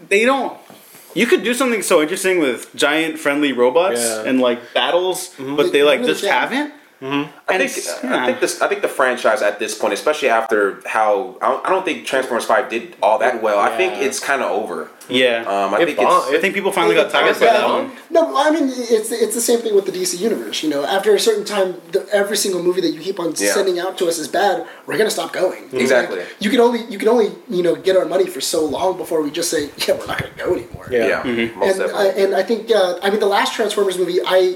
they 0.10 0.25
don't. 0.25 0.58
You 1.16 1.25
could 1.25 1.42
do 1.44 1.54
something 1.54 1.81
so 1.81 2.02
interesting 2.02 2.40
with 2.40 2.75
giant 2.75 3.18
friendly 3.18 3.54
robots 3.54 4.02
Yeah. 4.02 4.24
and 4.25 4.42
like 4.42 4.74
battles, 4.74 5.34
but 5.38 5.66
they 5.68 5.70
They 5.70 5.84
like 5.84 6.00
really 6.00 6.12
just 6.12 6.24
can. 6.25 6.74
Haven't. 7.03 7.29
I 7.50 7.53
And 7.53 7.63
think 7.63 7.77
it's- 7.77 8.03
I 8.03 8.25
think 8.25 8.39
this 8.39 8.61
I 8.61 8.67
think 8.67 8.81
the 8.81 8.88
franchise 8.88 9.41
at 9.41 9.59
this 9.59 9.75
point, 9.77 9.94
especially 9.94 10.29
after 10.29 10.79
how 10.85 11.35
I 11.41 11.50
don't, 11.50 11.65
I 11.65 11.69
don't 11.69 11.85
think 11.85 12.05
Transformers 12.05 12.45
Five 12.45 12.69
did 12.69 12.95
all 13.01 13.17
that 13.19 13.41
well. 13.41 13.59
I 13.59 13.75
think 13.77 13.94
it's 14.01 14.19
kind 14.19 14.41
of 14.41 14.50
over. 14.51 14.89
Yeah, 15.09 15.44
Um, 15.45 15.73
I 15.73 15.81
It 15.81 15.85
think 15.88 15.97
bombed. 15.97 16.27
it's 16.29 16.38
I 16.38 16.39
think 16.41 16.53
people 16.55 16.71
finally 16.71 16.95
got 16.95 17.11
tired 17.11 17.31
of 17.31 17.39
by 17.39 17.47
that 17.47 17.67
one. 17.67 17.91
No, 18.09 18.21
I 18.38 18.51
mean 18.51 18.71
it's 18.73 19.11
it's 19.11 19.35
the 19.35 19.41
same 19.41 19.59
thing 19.59 19.75
with 19.75 19.85
the 19.85 19.91
DC 19.91 20.17
universe. 20.17 20.63
You 20.63 20.69
know, 20.69 20.85
after 20.85 21.13
a 21.13 21.19
certain 21.19 21.44
time, 21.44 21.69
the, 21.91 22.07
every 22.13 22.38
single 22.38 22.63
movie 22.63 22.79
that 22.81 22.91
you 22.95 23.01
keep 23.01 23.19
on 23.19 23.33
Yeah. 23.38 23.51
sending 23.53 23.79
out 23.79 23.97
to 23.97 24.07
us 24.07 24.17
is 24.17 24.29
bad. 24.29 24.65
We're 24.85 24.97
gonna 24.97 25.09
stop 25.19 25.33
going. 25.33 25.63
Exactly. 25.73 26.19
Like, 26.19 26.27
you 26.39 26.50
can 26.50 26.61
only 26.61 26.81
you 26.89 26.97
can 26.97 27.09
only 27.09 27.31
you 27.50 27.63
know 27.63 27.75
get 27.75 27.97
our 27.97 28.05
money 28.05 28.27
for 28.27 28.39
so 28.39 28.63
long 28.63 28.95
before 28.97 29.21
we 29.21 29.29
just 29.29 29.50
say 29.51 29.69
yeah 29.88 29.95
we're 29.95 30.07
not 30.07 30.19
gonna 30.19 30.31
go 30.38 30.53
anymore. 30.53 30.88
Yeah. 30.89 31.07
yeah, 31.07 31.21
Mm-hmm. 31.23 31.59
most 31.59 31.79
and 31.79 31.91
I, 31.91 32.05
and 32.21 32.35
I 32.35 32.44
think 32.44 32.71
uh, 32.71 33.00
I 33.03 33.09
mean 33.09 33.19
the 33.19 33.25
last 33.38 33.53
Transformers 33.53 33.97
movie 33.97 34.19
I 34.25 34.55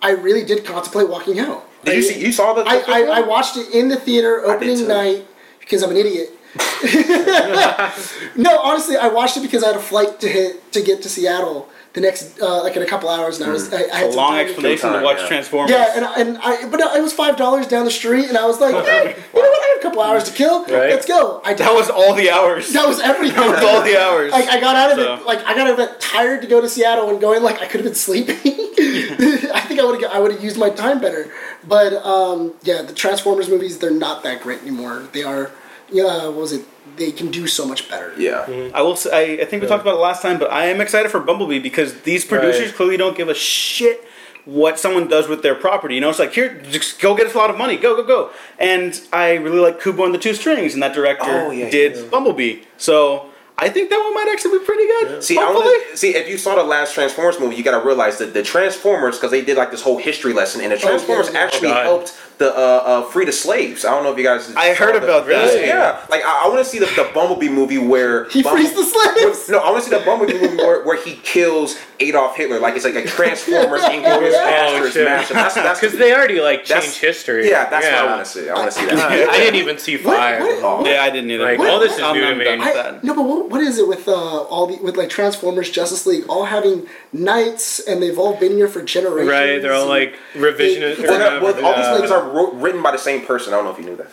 I 0.00 0.10
really 0.12 0.44
did 0.44 0.64
contemplate 0.64 1.08
walking 1.08 1.40
out. 1.40 1.64
Did 1.84 1.96
you 1.96 2.02
see? 2.02 2.20
You 2.20 2.32
saw 2.32 2.54
the? 2.54 2.62
I, 2.62 2.82
I, 2.86 3.00
I 3.18 3.20
watched 3.20 3.56
it 3.56 3.74
in 3.74 3.88
the 3.88 3.96
theater 3.96 4.44
opening 4.44 4.86
night 4.86 5.26
because 5.60 5.82
I'm 5.82 5.90
an 5.90 5.96
idiot. 5.96 6.30
no, 8.36 8.58
honestly, 8.60 8.96
I 8.96 9.08
watched 9.08 9.36
it 9.36 9.40
because 9.40 9.62
I 9.62 9.68
had 9.68 9.76
a 9.76 9.80
flight 9.80 10.20
to 10.20 10.28
hit 10.28 10.72
to 10.72 10.82
get 10.82 11.02
to 11.02 11.08
Seattle 11.08 11.68
the 11.98 12.06
next 12.06 12.40
uh, 12.40 12.62
like 12.62 12.76
in 12.76 12.82
a 12.82 12.86
couple 12.86 13.08
hours, 13.08 13.40
and 13.40 13.50
I 13.50 13.52
was 13.52 13.72
I, 13.72 13.78
I 13.78 13.80
had 13.80 14.06
A 14.08 14.12
some 14.12 14.16
long 14.16 14.30
time 14.32 14.44
to- 14.46 14.50
explanation 14.52 14.88
to 14.90 14.94
time, 14.96 15.02
watch 15.04 15.18
yeah. 15.20 15.26
Transformers. 15.28 15.70
Yeah, 15.70 15.96
and 15.96 16.04
I- 16.04 16.20
and 16.20 16.38
I 16.38 16.68
but 16.70 16.76
no, 16.78 16.94
it 16.94 17.02
was 17.02 17.12
five 17.12 17.36
dollars 17.36 17.66
down 17.66 17.84
the 17.84 17.90
street, 17.90 18.26
and 18.28 18.36
I 18.38 18.46
was 18.46 18.60
like, 18.60 18.72
hey, 18.86 19.16
you 19.34 19.42
know 19.42 19.48
what? 19.50 19.62
I 19.64 19.68
have 19.74 19.80
a 19.80 19.82
couple 19.82 20.00
hours 20.02 20.24
to 20.24 20.32
kill. 20.32 20.60
Right. 20.62 20.90
Let's 20.90 21.06
go. 21.06 21.40
I 21.44 21.54
that 21.54 21.72
was 21.74 21.90
all 21.90 22.14
the 22.14 22.30
hours. 22.30 22.72
that 22.72 22.86
was 22.86 23.00
everything. 23.00 23.36
That 23.40 23.50
was 23.56 23.64
all 23.64 23.82
the 23.82 24.00
hours. 24.00 24.30
Like 24.32 24.48
I 24.48 24.60
got 24.60 24.76
out 24.76 24.92
of 24.92 24.96
So- 24.98 25.14
it, 25.14 25.26
like 25.26 25.40
I 25.44 25.54
got 25.54 25.66
out 25.66 25.72
of 25.74 25.80
it 25.80 26.00
tired 26.00 26.42
to 26.42 26.46
go 26.48 26.60
to 26.60 26.68
Seattle 26.68 27.10
and 27.10 27.20
going 27.20 27.42
like 27.42 27.60
I 27.60 27.66
could 27.66 27.80
have 27.80 27.84
been 27.90 27.94
sleeping. 27.94 28.36
I 28.78 29.60
think 29.66 29.80
I 29.80 29.84
would 29.84 30.00
have 30.02 30.12
I 30.12 30.18
would 30.20 30.30
have 30.32 30.42
used 30.44 30.56
my 30.58 30.70
time 30.70 31.00
better. 31.00 31.32
But 31.66 31.94
um, 31.94 32.54
yeah, 32.62 32.82
the 32.82 32.92
Transformers 32.92 33.48
movies 33.48 33.78
they're 33.78 33.90
not 33.90 34.22
that 34.22 34.40
great 34.42 34.60
anymore. 34.62 35.08
They 35.12 35.24
are, 35.24 35.50
yeah, 35.90 36.26
what 36.28 36.36
was 36.36 36.52
it? 36.52 36.64
They 36.98 37.12
can 37.12 37.30
do 37.30 37.46
so 37.46 37.66
much 37.66 37.88
better. 37.88 38.12
yeah. 38.18 38.44
Mm-hmm. 38.46 38.74
I 38.76 38.82
will 38.82 38.96
say, 38.96 39.38
I, 39.38 39.42
I 39.42 39.44
think 39.46 39.62
we 39.62 39.68
talked 39.68 39.82
about 39.82 39.94
it 39.94 40.00
last 40.00 40.20
time, 40.22 40.38
but 40.38 40.50
I 40.52 40.66
am 40.66 40.80
excited 40.80 41.10
for 41.10 41.20
Bumblebee 41.20 41.58
because 41.60 42.00
these 42.02 42.24
producers 42.24 42.66
Right. 42.68 42.74
clearly 42.74 42.96
don't 42.96 43.16
give 43.16 43.28
a 43.28 43.34
shit 43.34 44.04
what 44.44 44.78
someone 44.78 45.08
does 45.08 45.28
with 45.28 45.42
their 45.42 45.54
property. 45.54 45.94
You 45.94 46.00
know, 46.00 46.08
it's 46.10 46.18
like, 46.18 46.32
here, 46.32 46.60
just 46.70 47.00
go 47.00 47.14
get 47.14 47.26
us 47.26 47.34
a 47.34 47.38
lot 47.38 47.50
of 47.50 47.58
money, 47.58 47.76
go, 47.76 47.94
go, 47.96 48.02
go. 48.06 48.30
And 48.58 48.98
I 49.12 49.34
really 49.34 49.58
like 49.60 49.80
Kubo 49.80 50.04
and 50.06 50.14
the 50.14 50.18
Two 50.18 50.34
Strings, 50.34 50.72
and 50.74 50.82
that 50.82 50.94
director 50.94 51.26
Oh, 51.28 51.50
yeah, 51.50 51.68
did 51.70 51.96
yeah. 51.96 52.02
Bumblebee. 52.10 52.62
So 52.78 53.28
I 53.58 53.68
think 53.68 53.90
that 53.90 53.98
one 53.98 54.14
might 54.14 54.30
actually 54.32 54.58
be 54.60 54.64
pretty 54.64 54.86
good. 54.86 55.22
See, 55.22 55.36
I 55.36 55.42
hopefully. 55.44 55.76
wanna, 55.84 55.96
see 55.96 56.14
if 56.14 56.28
you 56.28 56.38
saw 56.38 56.54
the 56.54 56.62
last 56.64 56.94
Transformers 56.94 57.38
movie, 57.38 57.56
you 57.56 57.62
got 57.64 57.78
to 57.78 57.86
realize 57.86 58.16
that 58.18 58.32
the 58.32 58.42
Transformers, 58.42 59.16
because 59.16 59.32
they 59.32 59.42
did 59.44 59.56
like 59.58 59.70
this 59.70 59.82
whole 59.82 59.98
history 59.98 60.32
lesson, 60.32 60.62
and 60.62 60.72
the 60.72 60.76
oh, 60.76 60.80
Transformers 60.80 61.30
yeah. 61.32 61.40
actually 61.40 61.68
Oh, 61.70 61.82
helped 61.82 62.18
the 62.38 62.50
uh, 62.56 62.58
uh, 62.60 63.02
free 63.02 63.24
the 63.24 63.32
slaves. 63.32 63.84
I 63.84 63.90
don't 63.90 64.04
know 64.04 64.12
if 64.12 64.18
you 64.18 64.24
guys. 64.24 64.54
I 64.54 64.72
saw 64.74 64.84
heard 64.84 64.94
the- 64.94 65.04
about 65.04 65.26
that. 65.26 65.46
Really? 65.52 65.66
Yeah, 65.66 66.04
like 66.08 66.22
I, 66.24 66.44
I 66.44 66.48
want 66.48 66.58
to 66.60 66.64
see 66.64 66.78
the, 66.78 66.86
the 66.86 67.10
Bumblebee 67.12 67.48
movie 67.48 67.78
where 67.78 68.28
He 68.30 68.42
frees 68.42 68.72
the 68.74 68.84
slaves. 68.84 69.48
No, 69.48 69.58
I 69.58 69.70
want 69.70 69.82
to 69.84 69.90
see 69.90 69.96
the 69.96 70.04
Bumblebee 70.04 70.34
movie 70.40 70.56
where, 70.56 70.84
where 70.84 70.96
he 71.02 71.16
kills 71.16 71.76
Adolf 72.00 72.36
Hitler. 72.36 72.60
Like 72.60 72.76
it's 72.76 72.84
like 72.84 72.94
a 72.94 73.04
Transformers 73.04 73.82
Inglourious 73.94 74.32
Oh, 74.34 74.80
Basterds 74.82 74.92
shit. 74.92 75.08
mashup. 75.08 75.28
That's 75.34 75.54
that's 75.54 75.80
Because 75.88 75.98
they 75.98 76.14
already 76.14 76.40
like 76.40 76.64
that's- 76.66 76.84
changed 76.84 77.00
history. 77.00 77.48
Yeah, 77.48 77.68
that's 77.68 77.84
what 77.86 77.94
I 77.94 78.04
want 78.06 78.24
to 78.24 78.30
see. 78.30 78.48
I 78.48 78.54
want 78.54 78.70
to 78.72 78.78
see 78.78 78.86
that. 78.86 78.98
I, 79.28 79.32
I 79.34 79.38
didn't 79.38 79.56
even 79.56 79.78
see 79.78 79.96
What- 79.96 80.16
five. 80.16 80.40
what- 80.40 80.58
Oh. 80.62 80.84
Yeah, 80.84 81.02
I 81.02 81.10
didn't 81.10 81.30
either. 81.30 81.44
Like, 81.44 81.58
all 81.60 81.78
this 81.80 81.94
is 81.96 82.00
I'm, 82.02 82.14
new 82.14 82.20
to 82.20 82.28
I'm 82.28 82.38
me. 82.38 82.46
I, 82.48 82.98
no, 83.02 83.14
but 83.14 83.22
what, 83.22 83.48
what 83.50 83.60
is 83.60 83.78
it 83.78 83.86
with 83.88 84.06
uh, 84.08 84.12
all 84.12 84.66
the 84.66 84.76
with 84.82 84.96
like 84.96 85.08
Transformers, 85.08 85.70
Justice 85.70 86.04
League, 86.06 86.24
all 86.28 86.44
having 86.46 86.86
knights, 87.12 87.80
and 87.80 88.02
they've 88.02 88.18
all 88.18 88.34
been 88.36 88.52
here 88.52 88.68
for 88.68 88.82
generations. 88.82 89.30
Right, 89.30 89.60
they're 89.62 89.72
all 89.72 89.86
like 89.86 90.16
revisionist. 90.34 90.96
They- 90.96 91.06
Well, 91.08 91.64
all 91.64 91.76
these 91.76 91.88
movies 91.96 92.10
are 92.10 92.27
wrote, 92.32 92.54
written 92.54 92.82
by 92.82 92.90
the 92.92 92.98
same 92.98 93.24
person. 93.26 93.52
I 93.52 93.56
don't 93.56 93.64
know 93.64 93.72
if 93.72 93.78
you 93.78 93.84
knew 93.84 93.96
that. 93.96 94.08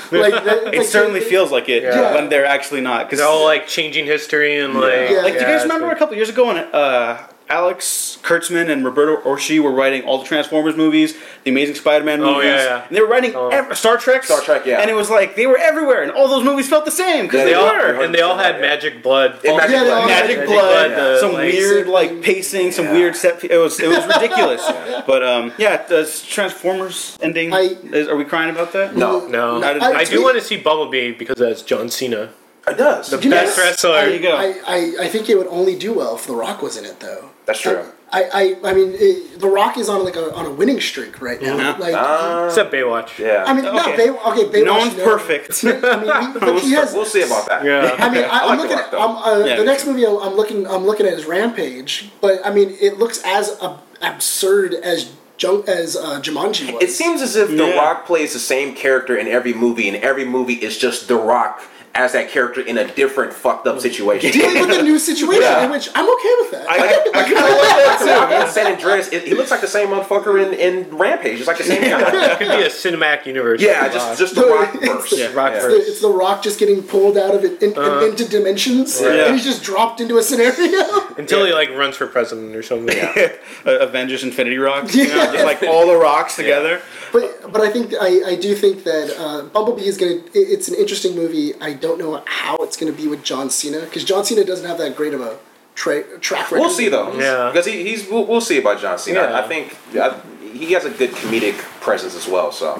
like, 0.12 0.44
they- 0.44 0.76
It 0.76 0.78
like, 0.78 0.86
certainly 0.86 1.20
they- 1.20 1.26
feels 1.30 1.50
like 1.50 1.68
it 1.68 1.82
Yeah. 1.82 2.14
when 2.14 2.28
they're 2.28 2.46
actually 2.46 2.80
not. 2.80 3.06
Because 3.06 3.18
They're 3.18 3.28
all 3.28 3.44
like 3.44 3.66
changing 3.66 4.06
history 4.06 4.60
and 4.60 4.74
like. 4.74 5.10
Yeah. 5.10 5.22
Like, 5.22 5.34
do 5.34 5.40
you 5.40 5.46
guys 5.46 5.62
it's 5.62 5.64
remember 5.64 5.90
a 5.90 5.96
couple 5.98 6.14
years 6.16 6.28
ago 6.28 6.46
when 6.46 6.58
uh, 6.58 7.26
Alex 7.48 8.18
Kurtzman 8.22 8.68
and 8.70 8.84
Roberto 8.84 9.16
Orci 9.22 9.60
were 9.60 9.70
writing 9.70 10.02
all 10.02 10.18
the 10.18 10.24
Transformers 10.26 10.76
movies, 10.76 11.14
the 11.44 11.50
Amazing 11.52 11.76
Spider-Man 11.76 12.20
Oh, 12.22 12.34
movies, 12.34 12.44
yeah, 12.50 12.64
yeah. 12.64 12.86
and 12.88 12.96
they 12.96 13.00
were 13.00 13.06
writing 13.06 13.32
Oh. 13.36 13.48
ev- 13.50 13.76
Star 13.78 13.96
Trek, 13.98 14.24
Star 14.24 14.40
Trek, 14.40 14.66
yeah. 14.66 14.80
and 14.80 14.90
it 14.90 14.94
was 14.94 15.10
like 15.10 15.36
they 15.36 15.46
were 15.46 15.56
everywhere, 15.58 16.02
and 16.02 16.10
all 16.10 16.26
those 16.28 16.42
movies 16.44 16.68
felt 16.68 16.84
the 16.84 16.90
same 16.90 17.26
because 17.26 17.38
Yeah, 17.38 17.44
They 17.44 17.50
they 17.52 17.56
all 17.56 17.66
were. 17.72 18.02
and 18.04 18.14
they 18.14 18.20
all 18.20 18.36
had 18.36 18.60
magic 18.60 19.02
blood. 19.02 19.38
Yeah, 19.44 19.56
Magic 19.56 19.70
Yeah, 19.76 19.84
Blood. 19.84 20.06
Magic 20.08 20.36
Magic 20.38 20.46
blood, 20.54 20.94
Blood, 20.94 21.20
some 21.20 21.32
like- 21.34 21.52
weird 21.52 21.86
like 21.86 22.20
pacing, 22.22 22.72
some 22.72 22.86
Yeah. 22.86 22.92
weird 22.92 23.14
set. 23.16 23.44
It 23.44 23.56
was 23.58 23.78
it 23.78 23.88
was 23.88 24.04
ridiculous. 24.14 24.62
But 25.06 25.22
um, 25.22 25.52
yeah, 25.56 25.82
the 25.86 26.04
Transformers 26.28 27.16
ending? 27.20 27.52
I- 27.54 27.76
is, 27.92 28.08
are 28.08 28.16
we 28.16 28.24
crying 28.24 28.50
about 28.50 28.72
that? 28.72 28.96
No, 28.96 29.26
No, 29.28 29.62
I 29.62 29.72
I, 29.78 29.92
I 29.98 30.04
do 30.04 30.18
me- 30.18 30.24
want 30.24 30.34
to 30.36 30.42
see 30.42 30.56
Bumblebee 30.56 31.12
because 31.12 31.36
that's 31.36 31.62
John 31.62 31.88
Cena, 31.90 32.30
it 32.66 32.76
does. 32.76 33.10
the 33.10 33.20
You 33.20 33.30
know, 33.30 33.36
best 33.36 33.56
wrestler. 33.56 33.92
There 33.92 34.10
you 34.10 34.18
go. 34.20 34.34
I, 34.36 34.54
I, 34.66 34.94
I 35.02 35.08
think 35.08 35.30
it 35.30 35.36
would 35.38 35.46
only 35.46 35.76
do 35.78 35.92
well 35.92 36.16
if 36.16 36.26
The 36.26 36.34
Rock 36.34 36.60
was 36.62 36.76
in 36.76 36.84
it, 36.84 36.98
though. 37.00 37.30
That's 37.46 37.60
true. 37.60 37.84
I, 38.12 38.22
I, 38.64 38.70
I 38.70 38.72
mean, 38.72 38.92
it, 38.94 39.40
The 39.40 39.48
Rock 39.48 39.76
is 39.78 39.88
on 39.88 40.04
like 40.04 40.14
a 40.16 40.32
on 40.34 40.46
a 40.46 40.50
winning 40.50 40.80
streak 40.80 41.20
right 41.20 41.40
now. 41.42 41.56
Yeah. 41.56 41.76
Like, 41.76 41.94
Uh, 41.94 42.46
Except 42.48 42.72
Baywatch. 42.72 43.18
yeah. 43.18 43.44
I 43.46 43.52
mean, 43.52 43.64
no, 43.64 43.78
Okay. 43.80 43.96
Bay, 43.96 44.10
okay, 44.10 44.44
Baywatch. 44.44 44.64
no 44.64 44.78
one's 44.78 44.96
no. 44.96 45.04
perfect. 45.04 45.64
I 45.64 45.72
mean, 45.72 46.32
he, 46.32 46.38
but 46.38 46.60
he 46.62 46.70
has. 46.78 46.94
we'll 46.94 47.04
see 47.04 47.22
about 47.22 47.48
that. 47.48 47.64
Yeah. 47.64 47.96
I 47.98 48.08
mean, 48.10 48.24
I, 48.24 48.28
I 48.28 48.38
I'm 48.42 48.48
like 48.50 48.58
looking 48.60 48.76
The 48.76 48.82
at 48.84 48.92
Rock, 48.92 49.22
I'm, 49.26 49.42
uh, 49.42 49.44
Yeah, 49.44 49.56
the 49.56 49.64
next 49.64 49.86
movie 49.86 50.06
I'm 50.06 50.16
I'm 50.18 50.34
looking 50.34 50.66
I'm 50.68 50.84
looking 50.86 51.06
at 51.06 51.14
is 51.14 51.24
Rampage, 51.26 52.10
but 52.20 52.44
I 52.46 52.50
mean, 52.52 52.76
it 52.80 52.98
looks 52.98 53.20
as 53.24 53.56
ab- 53.60 53.80
absurd 54.02 54.74
as 54.74 55.12
junk 55.36 55.68
as 55.68 55.96
uh, 55.96 56.20
Jumanji 56.20 56.72
was. 56.72 56.82
It 56.82 56.90
seems 56.90 57.20
as 57.20 57.36
if 57.36 57.48
The 57.50 57.74
Rock 57.76 58.06
plays 58.06 58.32
the 58.32 58.38
same 58.38 58.74
character 58.74 59.16
in 59.16 59.26
every 59.28 59.52
movie, 59.52 59.88
and 59.88 59.96
every 59.98 60.24
movie 60.24 60.54
is 60.54 60.78
just 60.78 61.08
The 61.08 61.16
Rock 61.16 61.60
as 61.96 62.12
that 62.12 62.30
character 62.30 62.60
in 62.60 62.76
a 62.78 62.86
different 62.94 63.32
fucked 63.32 63.66
up 63.66 63.80
situation. 63.80 64.30
Dealing 64.30 64.60
with 64.68 64.78
a 64.78 64.82
new 64.82 64.98
situation, 64.98 65.42
Yeah. 65.42 65.64
in 65.64 65.70
which 65.70 65.88
I'm 65.94 66.04
okay 66.04 66.34
with 66.40 66.50
that. 66.52 66.66
I, 66.68 66.76
I, 66.76 67.20
I 67.20 67.22
kind 67.22 67.36
of 67.36 67.42
like 67.42 67.60
that 67.60 68.28
too. 68.30 68.36
in 68.46 68.48
San 68.52 68.72
Andreas, 68.72 69.08
it, 69.12 69.24
he 69.24 69.34
looks 69.34 69.50
like 69.50 69.62
the 69.62 69.66
same 69.66 69.88
motherfucker 69.88 70.44
in, 70.46 70.52
in 70.54 70.94
Rampage. 70.96 71.38
It's 71.38 71.48
like 71.48 71.56
the 71.58 71.64
same 71.64 71.82
guy. 71.82 72.32
It 72.32 72.38
could 72.38 72.48
be 72.48 72.62
a 72.64 72.68
cinematic 72.68 73.24
universe. 73.26 73.62
yeah, 73.62 73.86
of 73.86 73.92
just 73.92 74.08
Rock. 74.08 74.18
just 74.18 74.34
the 74.34 74.46
rock 74.46 74.74
It's 74.74 74.86
verse. 74.86 75.10
the- 75.10 75.16
Yeah. 75.16 75.32
Rock 75.32 75.52
It's 75.54 75.64
verse. 75.64 75.72
the, 75.84 75.90
it's 75.90 76.00
the 76.02 76.10
rock 76.10 76.42
just 76.42 76.58
getting 76.58 76.82
pulled 76.82 77.16
out 77.16 77.34
of 77.34 77.44
it 77.44 77.62
in, 77.62 77.72
in- 77.72 77.78
Uh-huh. 77.78 78.04
into 78.06 78.28
dimensions, 78.28 79.00
Yeah. 79.00 79.26
and 79.26 79.34
he's 79.34 79.44
just 79.44 79.62
dropped 79.62 80.00
into 80.00 80.18
a 80.18 80.22
scenario. 80.22 80.84
until 81.16 81.46
he 81.46 81.52
like 81.54 81.70
runs 81.70 81.96
for 81.96 82.06
president 82.06 82.54
or 82.54 82.62
something. 82.62 82.96
Uh, 82.98 83.28
Avengers 83.64 84.22
Infinity 84.22 84.58
Rock. 84.58 84.92
You 84.94 85.08
know, 85.08 85.32
just 85.32 85.44
like 85.44 85.62
all 85.62 85.86
the 85.86 85.96
rocks 85.96 86.36
together. 86.36 86.82
But 87.12 87.52
but 87.52 87.60
I 87.62 87.70
think 87.70 87.94
I, 87.98 88.32
I 88.32 88.36
do 88.36 88.54
think 88.54 88.84
that 88.84 89.14
uh, 89.18 89.42
Bumblebee 89.44 89.86
is 89.86 89.96
gonna. 89.96 90.16
it- 90.16 90.32
It's 90.56 90.68
an 90.68 90.74
interesting 90.74 91.14
movie. 91.14 91.54
I 91.60 91.72
don't 91.72 91.85
know 91.94 92.22
how 92.26 92.56
it's 92.58 92.76
gonna 92.76 92.92
be 92.92 93.06
with 93.06 93.22
John 93.22 93.50
Cena 93.50 93.80
because 93.80 94.04
John 94.04 94.24
Cena 94.24 94.44
doesn't 94.44 94.66
have 94.66 94.78
that 94.78 94.96
great 94.96 95.14
of 95.14 95.20
a 95.20 95.38
tra- 95.74 96.18
track 96.18 96.50
record. 96.50 96.60
We'll 96.60 96.70
see 96.70 96.88
though. 96.88 97.12
Yeah. 97.18 97.50
Because 97.52 97.66
he, 97.66 97.82
he's 97.84 98.08
we'll, 98.08 98.26
we'll 98.26 98.40
see 98.40 98.58
about 98.58 98.80
John 98.80 98.98
Cena. 98.98 99.20
Yeah. 99.20 99.38
I 99.38 99.46
think 99.46 99.76
I, 99.94 100.20
he 100.40 100.72
has 100.72 100.84
a 100.84 100.90
good 100.90 101.10
comedic 101.10 101.54
presence 101.80 102.14
as 102.16 102.26
well. 102.26 102.50
So 102.50 102.76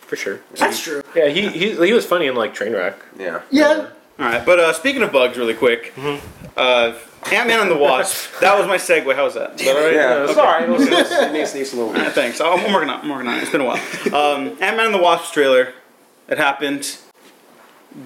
for 0.00 0.16
sure. 0.16 0.40
That's 0.56 0.80
true. 0.80 1.02
Yeah, 1.14 1.28
he, 1.28 1.48
he 1.48 1.86
he 1.86 1.92
was 1.92 2.04
funny 2.04 2.26
in 2.26 2.34
like 2.34 2.54
Trainwreck. 2.54 2.94
yeah. 3.18 3.42
Yeah. 3.50 3.88
All 4.18 4.26
right, 4.26 4.44
but 4.44 4.60
uh, 4.60 4.72
speaking 4.74 5.02
of 5.02 5.10
bugs, 5.10 5.38
really 5.38 5.54
quick, 5.54 5.94
uh, 6.56 6.92
Ant 7.32 7.48
Man 7.48 7.60
and 7.60 7.70
the 7.70 7.76
Wasp. 7.76 8.30
that 8.40 8.56
was 8.58 8.66
my 8.68 8.76
segue. 8.76 9.12
How 9.16 9.24
was 9.24 9.34
that? 9.34 9.58
Is 9.58 9.66
that 9.66 9.74
all 9.74 9.82
right? 9.82 9.94
Yeah, 9.94 10.24
it's 10.28 10.36
all 10.38 10.44
right. 10.44 10.62
It, 10.68 10.70
was, 10.70 10.86
it, 10.86 10.90
was, 10.92 11.10
it 11.10 11.32
needs, 11.32 11.54
needs 11.54 11.72
a 11.72 11.76
little. 11.76 11.96
Uh, 11.96 12.10
thanks. 12.10 12.40
I'm 12.40 12.60
I'm 12.60 12.72
working 12.72 12.90
on. 12.90 13.00
it. 13.00 13.04
I'm 13.04 13.08
working 13.08 13.26
on 13.26 13.38
it. 13.38 13.42
It's 13.42 13.50
been 13.50 13.62
a 13.62 13.64
while. 13.64 13.78
Um, 14.14 14.48
Ant 14.60 14.76
Man 14.76 14.86
and 14.86 14.94
the 14.94 15.02
Wasp 15.02 15.32
trailer. 15.32 15.72
It 16.28 16.36
happened. 16.36 16.98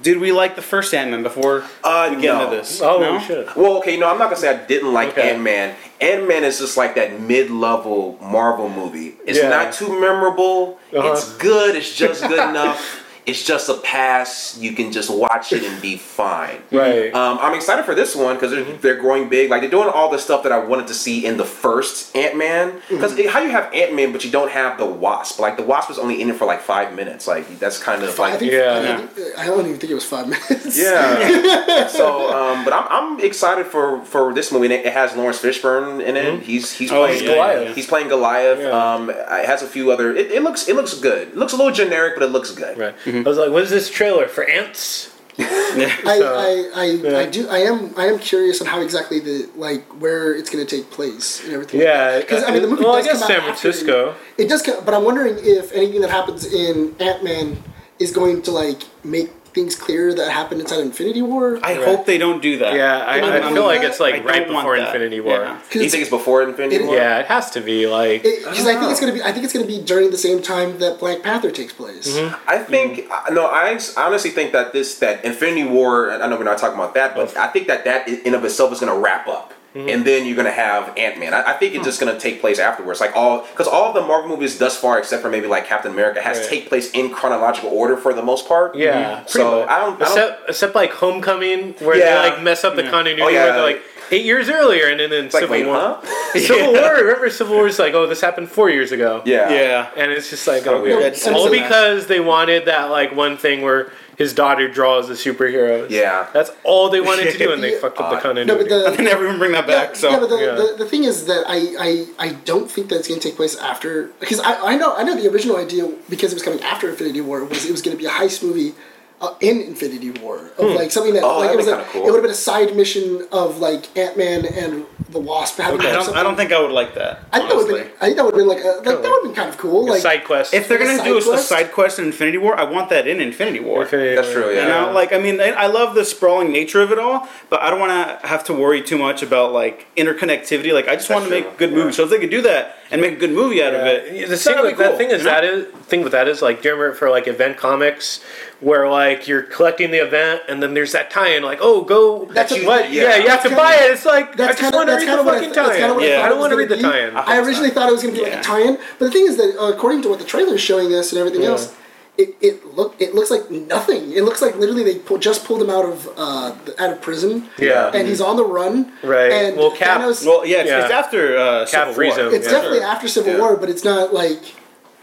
Did 0.03 0.19
we 0.19 0.33
like 0.33 0.57
the 0.57 0.63
first 0.63 0.93
Ant 0.95 1.11
Man 1.11 1.23
before 1.23 1.65
Uh, 1.85 2.09
we 2.15 2.21
get 2.21 2.35
no. 2.35 2.45
into 2.45 2.57
this? 2.57 2.81
Oh 2.83 2.99
no? 3.01 3.21
shit. 3.21 3.55
Well, 3.57 3.79
okay, 3.79 3.97
no, 3.97 4.09
I'm 4.09 4.19
not 4.19 4.25
gonna 4.25 4.37
say 4.37 4.51
I 4.51 4.57
didn't 4.67 4.93
like 4.93 5.11
Okay. 5.11 5.31
Ant 5.31 5.43
Man. 5.43 5.75
Ant 6.01 6.27
Man 6.27 6.43
is 6.45 6.59
just 6.59 6.77
like 6.77 6.95
that 6.97 7.21
mid-level 7.21 8.19
Marvel 8.21 8.69
movie. 8.69 9.15
It's 9.27 9.39
Yeah. 9.39 9.49
not 9.49 9.73
too 9.73 10.01
memorable. 10.01 10.79
Uh-huh. 10.95 11.13
It's 11.13 11.33
good. 11.37 11.77
It's 11.77 11.95
just 11.95 12.23
good 12.27 12.39
enough. 12.51 13.03
It's 13.27 13.43
just 13.45 13.69
a 13.69 13.75
pass. 13.79 14.57
You 14.59 14.73
can 14.73 14.93
just 14.93 15.11
watch 15.11 15.53
it 15.53 15.65
and 15.65 15.83
be 15.83 15.97
fine. 15.97 16.63
Right. 16.73 17.13
Um, 17.15 17.39
I'm 17.41 17.55
excited 17.55 17.85
for 17.85 17.95
this 17.95 18.15
one 18.15 18.35
because 18.37 18.51
they're, 18.53 18.65
they're 18.79 18.97
growing 19.01 19.29
big. 19.29 19.51
Like 19.51 19.63
they're 19.63 19.71
doing 19.71 19.89
all 19.89 20.11
the 20.11 20.19
stuff 20.19 20.43
that 20.43 20.53
I 20.53 20.59
wanted 20.59 20.87
to 20.89 20.95
see 20.95 21.25
in 21.25 21.37
the 21.39 21.45
first 21.45 22.15
Ant 22.15 22.37
Man. 22.37 22.81
Because 22.89 23.13
how 23.29 23.41
you 23.41 23.51
have 23.51 23.73
Ant 23.73 23.95
Man, 23.95 24.13
but 24.13 24.25
you 24.25 24.31
don't 24.31 24.51
have 24.51 24.79
the 24.79 24.85
Wasp? 24.87 25.39
Like 25.41 25.57
the 25.57 25.63
Wasp 25.63 25.89
was 25.89 25.99
only 25.99 26.21
in 26.21 26.29
it 26.31 26.37
for 26.37 26.45
like 26.45 26.61
five 26.61 26.95
minutes. 26.95 27.27
Like 27.27 27.59
that's 27.59 27.79
kind 27.83 28.03
of 28.03 28.19
I 28.21 28.31
like 28.31 28.39
think 28.41 28.53
Yeah. 28.53 28.99
I, 29.01 29.07
think- 29.07 29.39
I 29.39 29.47
don't 29.47 29.67
even 29.67 29.79
think 29.79 29.91
it 29.91 29.95
was 29.95 30.05
five 30.05 30.29
minutes. 30.35 30.79
yeah. 30.79 31.87
so, 31.89 32.33
um, 32.37 32.65
but 32.65 32.73
I'm, 32.73 32.87
I'm 32.91 33.21
excited 33.21 33.67
for 33.67 34.05
for 34.05 34.35
this 34.35 34.53
movie. 34.53 34.73
It 34.73 34.93
has 34.93 35.17
Laurence 35.17 35.41
Fishburne 35.41 36.05
in 36.05 36.17
it. 36.17 36.43
He's 36.43 36.73
he's 36.73 36.93
Oh, 36.93 37.05
playing 37.07 37.25
yeah, 37.25 37.33
Goliath. 37.35 37.75
He's 37.77 37.87
playing 37.87 38.09
Goliath. 38.09 38.61
Yeah. 38.61 38.95
Um, 38.95 39.11
it 39.11 39.47
has 39.47 39.63
a 39.63 39.67
few 39.67 39.91
other. 39.91 40.15
It, 40.15 40.31
it 40.31 40.43
looks 40.43 40.69
it 40.69 40.77
looks 40.77 40.95
good. 40.95 41.29
It 41.29 41.37
looks 41.37 41.53
a 41.53 41.57
little 41.57 41.73
generic, 41.73 42.15
but 42.15 42.23
it 42.23 42.31
looks 42.31 42.51
good. 42.51 42.77
Right. 42.79 42.95
Mm-hmm. 43.19 43.27
I 43.27 43.29
was 43.29 43.39
like, 43.39 43.51
what 43.51 43.63
is 43.63 43.71
this 43.71 43.91
trailer 43.91 44.29
for 44.29 44.45
ants? 44.45 45.13
I, 45.39 46.17
So, 46.19 46.35
I, 46.75 46.81
I, 46.81 46.85
yeah. 46.87 47.19
I 47.19 47.27
do 47.27 47.47
I 47.49 47.59
am 47.59 47.93
I 47.99 48.07
am 48.07 48.19
curious 48.19 48.63
on 48.63 48.67
how 48.67 48.81
exactly 48.81 49.21
the 49.21 49.49
like 49.55 49.85
where 50.01 50.35
it's 50.35 50.49
going 50.49 50.67
to 50.67 50.77
take 50.77 50.91
place 50.91 51.45
and 51.45 51.53
everything. 51.53 51.81
Yeah, 51.81 52.21
because 52.21 52.43
I 52.43 52.51
mean 52.53 52.63
the 52.63 52.69
movie 52.69 52.85
well, 52.85 52.95
I 52.97 53.03
does 53.03 53.07
guess 53.07 53.19
come 53.21 53.29
San 53.29 53.41
out 53.41 53.49
after- 53.51 53.61
Francisco. 53.61 54.15
It 54.39 54.49
does, 54.49 54.63
come, 54.63 54.83
but 54.85 54.95
I'm 54.95 55.05
wondering 55.05 55.37
if 55.39 55.73
anything 55.73 56.01
that 56.01 56.11
happens 56.11 56.51
in 56.51 56.95
Ant 57.01 57.23
Man 57.23 57.63
is 57.99 58.13
going 58.13 58.41
to 58.43 58.51
like 58.51 58.83
make 59.05 59.31
things 59.57 59.75
clear 59.75 60.13
that 60.15 60.31
happened 60.31 60.61
inside 60.61 60.81
Infinity 60.81 61.23
War. 61.23 61.59
I 61.63 61.75
hope 61.75 62.05
they 62.05 62.19
don't 62.19 62.43
do 62.43 62.59
that. 62.59 62.75
Yeah, 62.75 62.99
I, 62.99 63.21
I 63.21 63.37
I 63.39 63.41
feel 63.41 63.67
with 63.67 63.75
like 63.75 63.83
it's 63.83 63.99
like 63.99 64.15
I 64.17 64.25
right 64.25 64.47
before. 64.47 64.77
Infinity 64.77 65.21
War. 65.21 65.41
Yeah. 65.41 65.61
Do 65.71 65.83
you 65.83 65.89
think 65.89 66.03
it's 66.03 66.11
before 66.11 66.43
Infinity 66.43 66.77
It- 66.77 66.87
War? 66.87 66.95
Yeah, 66.95 67.21
it 67.21 67.27
has 67.27 67.51
to 67.53 67.63
be 67.63 67.87
like. 67.87 68.23
because 68.23 68.67
I, 68.67 68.79
think 68.79 68.91
it's 68.93 69.01
gonna 69.01 69.15
be. 69.15 69.23
I 69.23 69.33
think 69.33 69.45
it's 69.45 69.55
gonna 69.55 69.67
be 69.67 69.81
during 69.83 70.11
the 70.11 70.19
same 70.19 70.43
time 70.43 70.79
that 70.81 71.01
Black 71.01 71.23
Panther 71.23 71.51
takes 71.51 71.73
place. 71.73 72.07
Mm-hmm. 72.07 72.35
I 72.47 72.59
think 72.59 73.07
uh, 73.11 73.33
no. 73.33 73.47
I 73.47 73.81
honestly 73.97 74.31
think 74.31 74.53
that 74.53 74.75
this 74.75 74.99
that 74.99 75.25
Infinity 75.25 75.65
War. 75.65 76.11
and 76.11 76.23
I 76.23 76.29
know 76.29 76.37
we're 76.37 76.45
not 76.45 76.59
talking 76.59 76.79
about 76.79 76.93
that, 76.95 77.17
but 77.17 77.35
I 77.37 77.49
think 77.49 77.67
that 77.69 77.85
that 77.87 78.07
in 78.09 78.35
of 78.35 78.45
itself 78.45 78.73
is 78.73 78.81
going 78.81 78.93
to 78.93 78.99
wrap 78.99 79.27
up. 79.27 79.55
Mm-hmm. 79.75 79.89
And 79.91 80.05
then 80.07 80.27
you're 80.27 80.37
gonna 80.37 80.51
have 80.51 80.97
Ant 80.97 81.19
Man. 81.19 81.35
I, 81.35 81.51
I 81.51 81.53
think 81.55 81.75
it's 81.75 81.81
hmm. 81.81 81.85
just 81.85 82.01
gonna 82.01 82.19
take 82.19 82.41
place 82.41 82.59
afterwards. 82.59 83.01
Like 83.01 83.15
all, 83.15 83.43
because 83.43 83.67
all 83.67 83.89
of 83.89 83.95
the 83.95 84.01
Marvel 84.01 84.31
movies 84.31 84.59
thus 84.59 84.79
far, 84.79 84.99
except 84.99 85.23
for 85.23 85.29
maybe 85.29 85.47
like 85.47 85.67
Captain 85.67 85.93
America, 85.93 86.23
has 86.23 86.39
Right. 86.39 86.49
take 86.49 86.69
place 86.69 86.91
in 86.93 87.11
chronological 87.11 87.71
order 87.71 87.97
for 87.97 88.15
the 88.15 88.23
most 88.23 88.49
part. 88.49 88.75
yeah, 88.75 88.93
mm-hmm. 88.93 89.15
pretty 89.15 89.31
So 89.33 89.61
much. 89.61 89.69
I 89.69 89.79
don't. 89.79 89.95
I 89.95 89.99
don't 89.99 90.03
except 90.03 90.49
except 90.51 90.75
like 90.75 90.93
Homecoming, 90.93 91.75
where 91.81 91.97
Yeah. 91.97 92.23
they 92.23 92.31
like 92.31 92.43
mess 92.43 92.65
up 92.65 92.75
the 92.75 92.83
mm-hmm. 92.83 92.91
continuity. 92.91 93.23
Oh, 93.23 93.29
yeah. 93.29 93.45
Where 93.45 93.53
they're 93.53 93.63
like 93.63 93.83
eight 94.11 94.25
years 94.25 94.49
earlier, 94.49 94.87
and 94.89 95.01
then 95.01 95.13
in 95.13 95.27
it's 95.27 95.35
like, 95.35 95.43
Civil 95.43 95.57
wait, 95.57 95.67
War. 95.67 95.77
huh? 95.77 96.33
Civil 96.39 96.73
War. 96.73 96.95
Remember, 96.95 97.31
Civil 97.31 97.57
War 97.57 97.67
is 97.67 97.79
like, 97.79 97.95
oh, 97.95 98.07
this 98.07 98.21
happened 98.21 98.49
four 98.49 98.71
years 98.71 98.93
ago. 98.93 99.23
Yeah. 99.25 99.51
Yeah. 99.51 99.91
And 99.97 100.13
it's 100.13 100.31
just 100.31 100.47
like, 100.47 100.65
kinda 100.65 100.79
oh, 100.79 100.83
weird. 100.83 100.99
weird. 101.01 101.35
All 101.35 101.51
because 101.51 102.07
they 102.07 102.21
wanted 102.21 102.67
that 102.67 102.91
like 102.91 103.15
one 103.15 103.37
thing 103.37 103.63
where 103.63 103.93
his 104.17 104.33
daughter 104.33 104.67
draws 104.69 105.09
the 105.09 105.15
superheroes. 105.15 105.91
Yeah. 105.91 106.27
that's 106.33 106.51
all 106.65 106.89
they 106.89 107.01
wanted 107.01 107.31
to 107.33 107.39
do, 107.39 107.53
and 107.53 107.63
they 107.63 107.73
Yeah. 107.75 107.81
fucked 107.81 107.99
up 108.01 108.11
the 108.11 108.19
continuity. 108.21 108.47
No, 108.71 108.81
but 108.83 108.91
the, 108.91 108.97
They 108.97 109.05
never 109.05 109.27
even 109.27 109.39
bring 109.39 109.53
that 109.53 109.67
back. 109.67 109.91
Yeah, 109.91 109.95
so 109.95 110.11
yeah, 110.11 110.21
but 110.21 110.29
the, 110.29 110.37
yeah. 110.37 110.55
The, 110.55 110.75
the 110.85 110.87
thing 110.89 111.05
is 111.05 111.27
that 111.27 111.45
I, 111.47 111.59
I, 111.79 112.07
I 112.29 112.33
don't 112.45 112.71
think 112.71 112.89
that's 112.89 113.07
going 113.09 113.21
to 113.21 113.29
take 113.29 113.37
place 113.37 113.57
after 113.57 114.09
because 114.21 114.41
I, 114.41 114.73
I 114.73 114.77
know 114.77 114.95
I 114.97 115.03
know 115.03 115.15
the 115.21 115.31
original 115.31 115.57
idea 115.57 115.93
because 116.09 116.33
it 116.33 116.35
was 116.37 116.43
coming 116.43 116.61
after 116.63 116.89
Infinity 116.89 117.21
War 117.21 117.45
was 117.45 117.65
it 117.67 117.71
was 117.73 117.83
going 117.83 117.97
to 117.97 118.01
be 118.03 118.07
a 118.07 118.11
heist 118.11 118.43
movie 118.43 118.75
uh, 119.21 119.35
in 119.41 119.61
Infinity 119.61 120.11
War 120.11 120.51
of 120.59 120.71
like 120.73 120.91
something 120.91 121.15
that 121.15 121.23
Oh, 121.23 121.39
like 121.41 121.51
it 121.51 121.57
was 121.57 121.67
be 121.67 121.73
a, 121.73 121.85
cool. 121.85 122.03
it 122.03 122.05
would 122.07 122.15
have 122.17 122.23
been 122.23 122.31
a 122.31 122.35
side 122.35 122.75
mission 122.77 123.27
of 123.33 123.59
like 123.59 123.95
Ant 123.97 124.17
Man 124.17 124.45
and 124.47 124.85
the 125.11 125.19
Wasp 125.21 125.59
having 125.59 125.81
I 125.81 125.85
do 125.85 125.93
don't. 125.93 126.17
I 126.17 126.23
don't 126.23 126.37
think 126.37 126.53
I 126.53 126.61
would 126.61 126.71
like 126.73 126.95
that. 126.95 127.21
I 127.33 127.39
think 127.39 127.51
that 127.51 127.57
would 127.57 127.65
honestly. 127.71 127.83
been, 127.83 127.93
I 128.01 128.05
think 128.07 128.17
that 128.17 128.25
would 128.25 128.35
have 128.35 128.39
been 128.41 128.49
like 128.49 128.65
a, 128.65 128.69
like 128.69 128.85
that 128.85 129.03
would 129.03 129.05
have 129.05 129.23
been 129.25 129.35
kind 129.35 129.49
of 129.49 129.59
cool 129.59 129.87
like 129.89 130.01
side 130.01 130.25
quest. 130.25 130.55
If 130.55 130.69
they're 130.69 130.79
gonna 130.79 131.03
do 131.05 131.19
a, 131.19 131.21
side 131.21 131.29
a 131.29 131.33
quest? 131.35 131.49
side 131.49 131.73
quest 131.73 131.99
in 131.99 132.07
Infinity 132.07 132.39
War, 132.39 132.59
I 132.59 132.65
want 132.65 132.89
that 132.91 133.07
in 133.07 133.21
Infinity 133.21 133.61
War. 133.61 133.83
Infinity 133.83 134.15
That's 134.17 134.29
War. 134.29 134.43
true, 134.45 134.55
yeah. 134.55 134.63
You 134.63 134.69
know, 134.87 134.93
like 134.93 135.13
I 135.13 135.19
mean, 135.19 135.41
I 135.41 135.51
I 135.51 135.67
love 135.67 135.95
the 135.95 136.05
sprawling 136.05 136.51
nature 136.51 136.81
of 136.81 136.93
it 136.93 136.99
all, 136.99 137.29
but 137.51 137.61
I 137.63 137.71
don't 137.71 137.79
want 137.81 137.93
to 138.23 138.27
have 138.27 138.43
to 138.45 138.55
worry 138.55 138.83
too 138.83 138.97
much 138.99 139.23
about 139.23 139.53
like 139.53 139.87
interconnectivity. 139.97 140.73
Like 140.73 140.89
I 140.89 140.97
just 140.97 141.11
want 141.11 141.25
to 141.25 141.31
true, 141.31 141.41
make 141.41 141.59
good 141.59 141.71
yeah. 141.71 141.77
movies. 141.77 141.97
So 141.97 142.05
if 142.05 142.11
they 142.11 142.19
could 142.19 142.31
do 142.31 142.43
that 142.43 142.77
and 142.91 143.01
make 143.01 143.13
a 143.15 143.17
good 143.17 143.33
movie 143.33 143.63
out 143.63 143.75
of 143.75 143.85
it, 143.87 144.15
Yeah, 144.15 144.27
the 144.27 144.37
thing, 144.37 144.57
be 144.57 144.63
with, 144.63 144.79
that 144.79 144.97
thing 144.97 145.11
is 145.11 145.19
you 145.23 145.25
know? 145.25 145.31
that 145.31 145.45
is 145.45 145.67
thing 145.87 146.03
with 146.03 146.13
that 146.13 146.27
is 146.29 146.41
like 146.43 146.63
do 146.63 146.69
you 146.69 146.75
remember 146.75 146.97
for 146.97 147.11
like 147.11 147.27
event 147.29 147.57
comics 147.57 148.23
where 148.61 148.89
like 148.89 149.27
you're 149.29 149.43
collecting 149.43 149.91
the 149.93 149.99
event 149.99 150.43
and 150.49 150.61
then 150.63 150.73
there's 150.75 150.93
that 150.93 151.11
tie-in 151.11 151.43
like 151.45 151.59
oh 151.61 151.83
go 151.83 152.25
That's 152.27 152.51
what 152.53 152.61
a- 152.63 152.67
what 152.67 152.93
yeah. 152.93 153.03
yeah, 153.03 153.17
you 153.23 153.29
have 153.29 153.43
to 153.43 153.49
kinda- 153.49 153.63
buy 153.63 153.75
it 153.75 153.91
it's 153.93 154.05
like 154.05 154.37
That's 154.37 154.61
kind 154.61 154.75
of 154.75 154.86
want 154.87 154.89
to 154.89 154.93
that's 154.93 155.03
read 155.03 155.09
kind 155.09 155.17
the 155.17 155.21
of 155.21 155.27
what 155.27 155.35
I, 155.35 155.39
fucking 155.41 155.55
that's 155.55 155.69
kind 155.69 155.79
tie-in 155.81 155.91
of 155.91 155.97
what 155.97 156.09
Yeah. 156.09 156.21
I, 156.21 156.27
I 156.27 156.29
don't 156.31 156.39
want 156.39 156.51
to 156.53 156.57
read 156.57 156.69
the 156.69 156.77
gonna 156.77 156.93
tie-in 156.93 157.17
I 157.17 157.39
originally 157.39 157.71
thought 157.71 157.89
it 157.89 157.93
was 157.93 158.03
going 158.03 158.15
to 158.15 158.21
be 158.21 158.25
like 158.25 158.35
Yeah. 158.35 158.41
a 158.41 158.45
tie-in, 158.45 158.75
but 158.99 159.05
the 159.07 159.11
thing 159.11 159.27
is 159.27 159.37
that 159.37 159.57
uh, 159.61 159.73
according 159.73 160.03
to 160.03 160.09
what 160.09 160.19
the 160.19 160.25
trailer 160.25 160.55
is 160.55 160.61
showing 160.61 160.95
us 160.95 161.13
and 161.13 161.19
everything 161.19 161.43
Yeah. 161.43 161.49
else, 161.51 161.75
it, 162.19 162.35
it 162.41 162.65
look 162.75 162.95
it 162.99 163.15
looks 163.15 163.31
like 163.31 163.51
nothing. 163.51 164.13
It 164.13 164.23
looks 164.25 164.41
like 164.41 164.57
literally 164.57 164.83
they 164.83 164.99
pull, 164.99 165.19
just 165.19 165.45
pulled 165.45 165.61
him 165.61 165.69
out 165.69 165.85
of 165.85 166.09
uh, 166.17 166.55
the- 166.65 166.83
out 166.83 166.91
of 166.91 167.03
prison. 167.03 167.49
Yeah. 167.59 167.91
and 167.93 168.09
he's 168.09 168.23
on 168.23 168.37
the 168.37 168.45
run. 168.45 168.91
Right. 169.03 169.31
And 169.31 169.57
Well, 169.59 169.73
Cap- 169.77 170.01
Thanos, 170.01 170.25
Well, 170.25 170.47
yeah, 170.47 170.61
it's, 170.63 170.71
Yeah. 170.71 170.83
it's 170.85 170.91
after 170.95 171.37
uh, 171.37 171.67
Cap 171.67 171.69
Civil 171.89 171.95
frees 171.95 172.17
War. 172.17 172.27
him. 172.29 172.35
it's 172.35 172.47
yeah. 172.47 172.53
definitely 172.53 172.81
after 172.81 173.07
Civil 173.09 173.33
Yeah. 173.35 173.39
War, 173.41 173.57
but 173.57 173.69
it's 173.69 173.85
not 173.85 174.15
like 174.15 174.41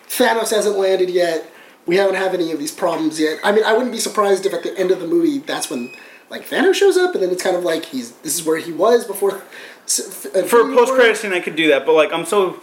Thanos 0.10 0.50
hasn't 0.50 0.78
landed 0.78 1.10
yet. 1.10 1.50
We 1.86 1.98
haven't 1.98 2.16
had 2.16 2.34
any 2.34 2.52
of 2.52 2.60
these 2.60 2.72
problems 2.72 3.20
yet. 3.20 3.40
I 3.44 3.52
mean, 3.52 3.64
I 3.64 3.74
wouldn't 3.74 3.92
be 3.92 4.00
surprised 4.00 4.46
if 4.46 4.54
at 4.54 4.64
the 4.64 4.76
end 4.78 4.90
of 4.92 5.00
the 5.00 5.08
movie 5.08 5.40
that's 5.40 5.70
when 5.70 5.92
like 6.30 6.50
Thanos 6.50 6.76
shows 6.76 6.98
up, 6.98 7.14
and 7.14 7.22
then 7.24 7.30
it's 7.30 7.44
kind 7.44 7.56
of 7.56 7.64
like 7.64 7.86
he's 7.86 8.12
this 8.24 8.34
is 8.40 8.44
where 8.46 8.58
he 8.58 8.72
was 8.72 9.06
before. 9.06 9.44
S- 9.86 10.26
f- 10.36 10.48
For 10.50 10.62
a 10.62 10.74
post 10.76 10.90
War. 10.92 10.96
credit 10.96 11.18
scene, 11.18 11.34
I 11.34 11.40
could 11.40 11.56
do 11.56 11.68
that, 11.70 11.86
but 11.86 11.94
like 11.94 12.12
I'm 12.14 12.26
so. 12.26 12.62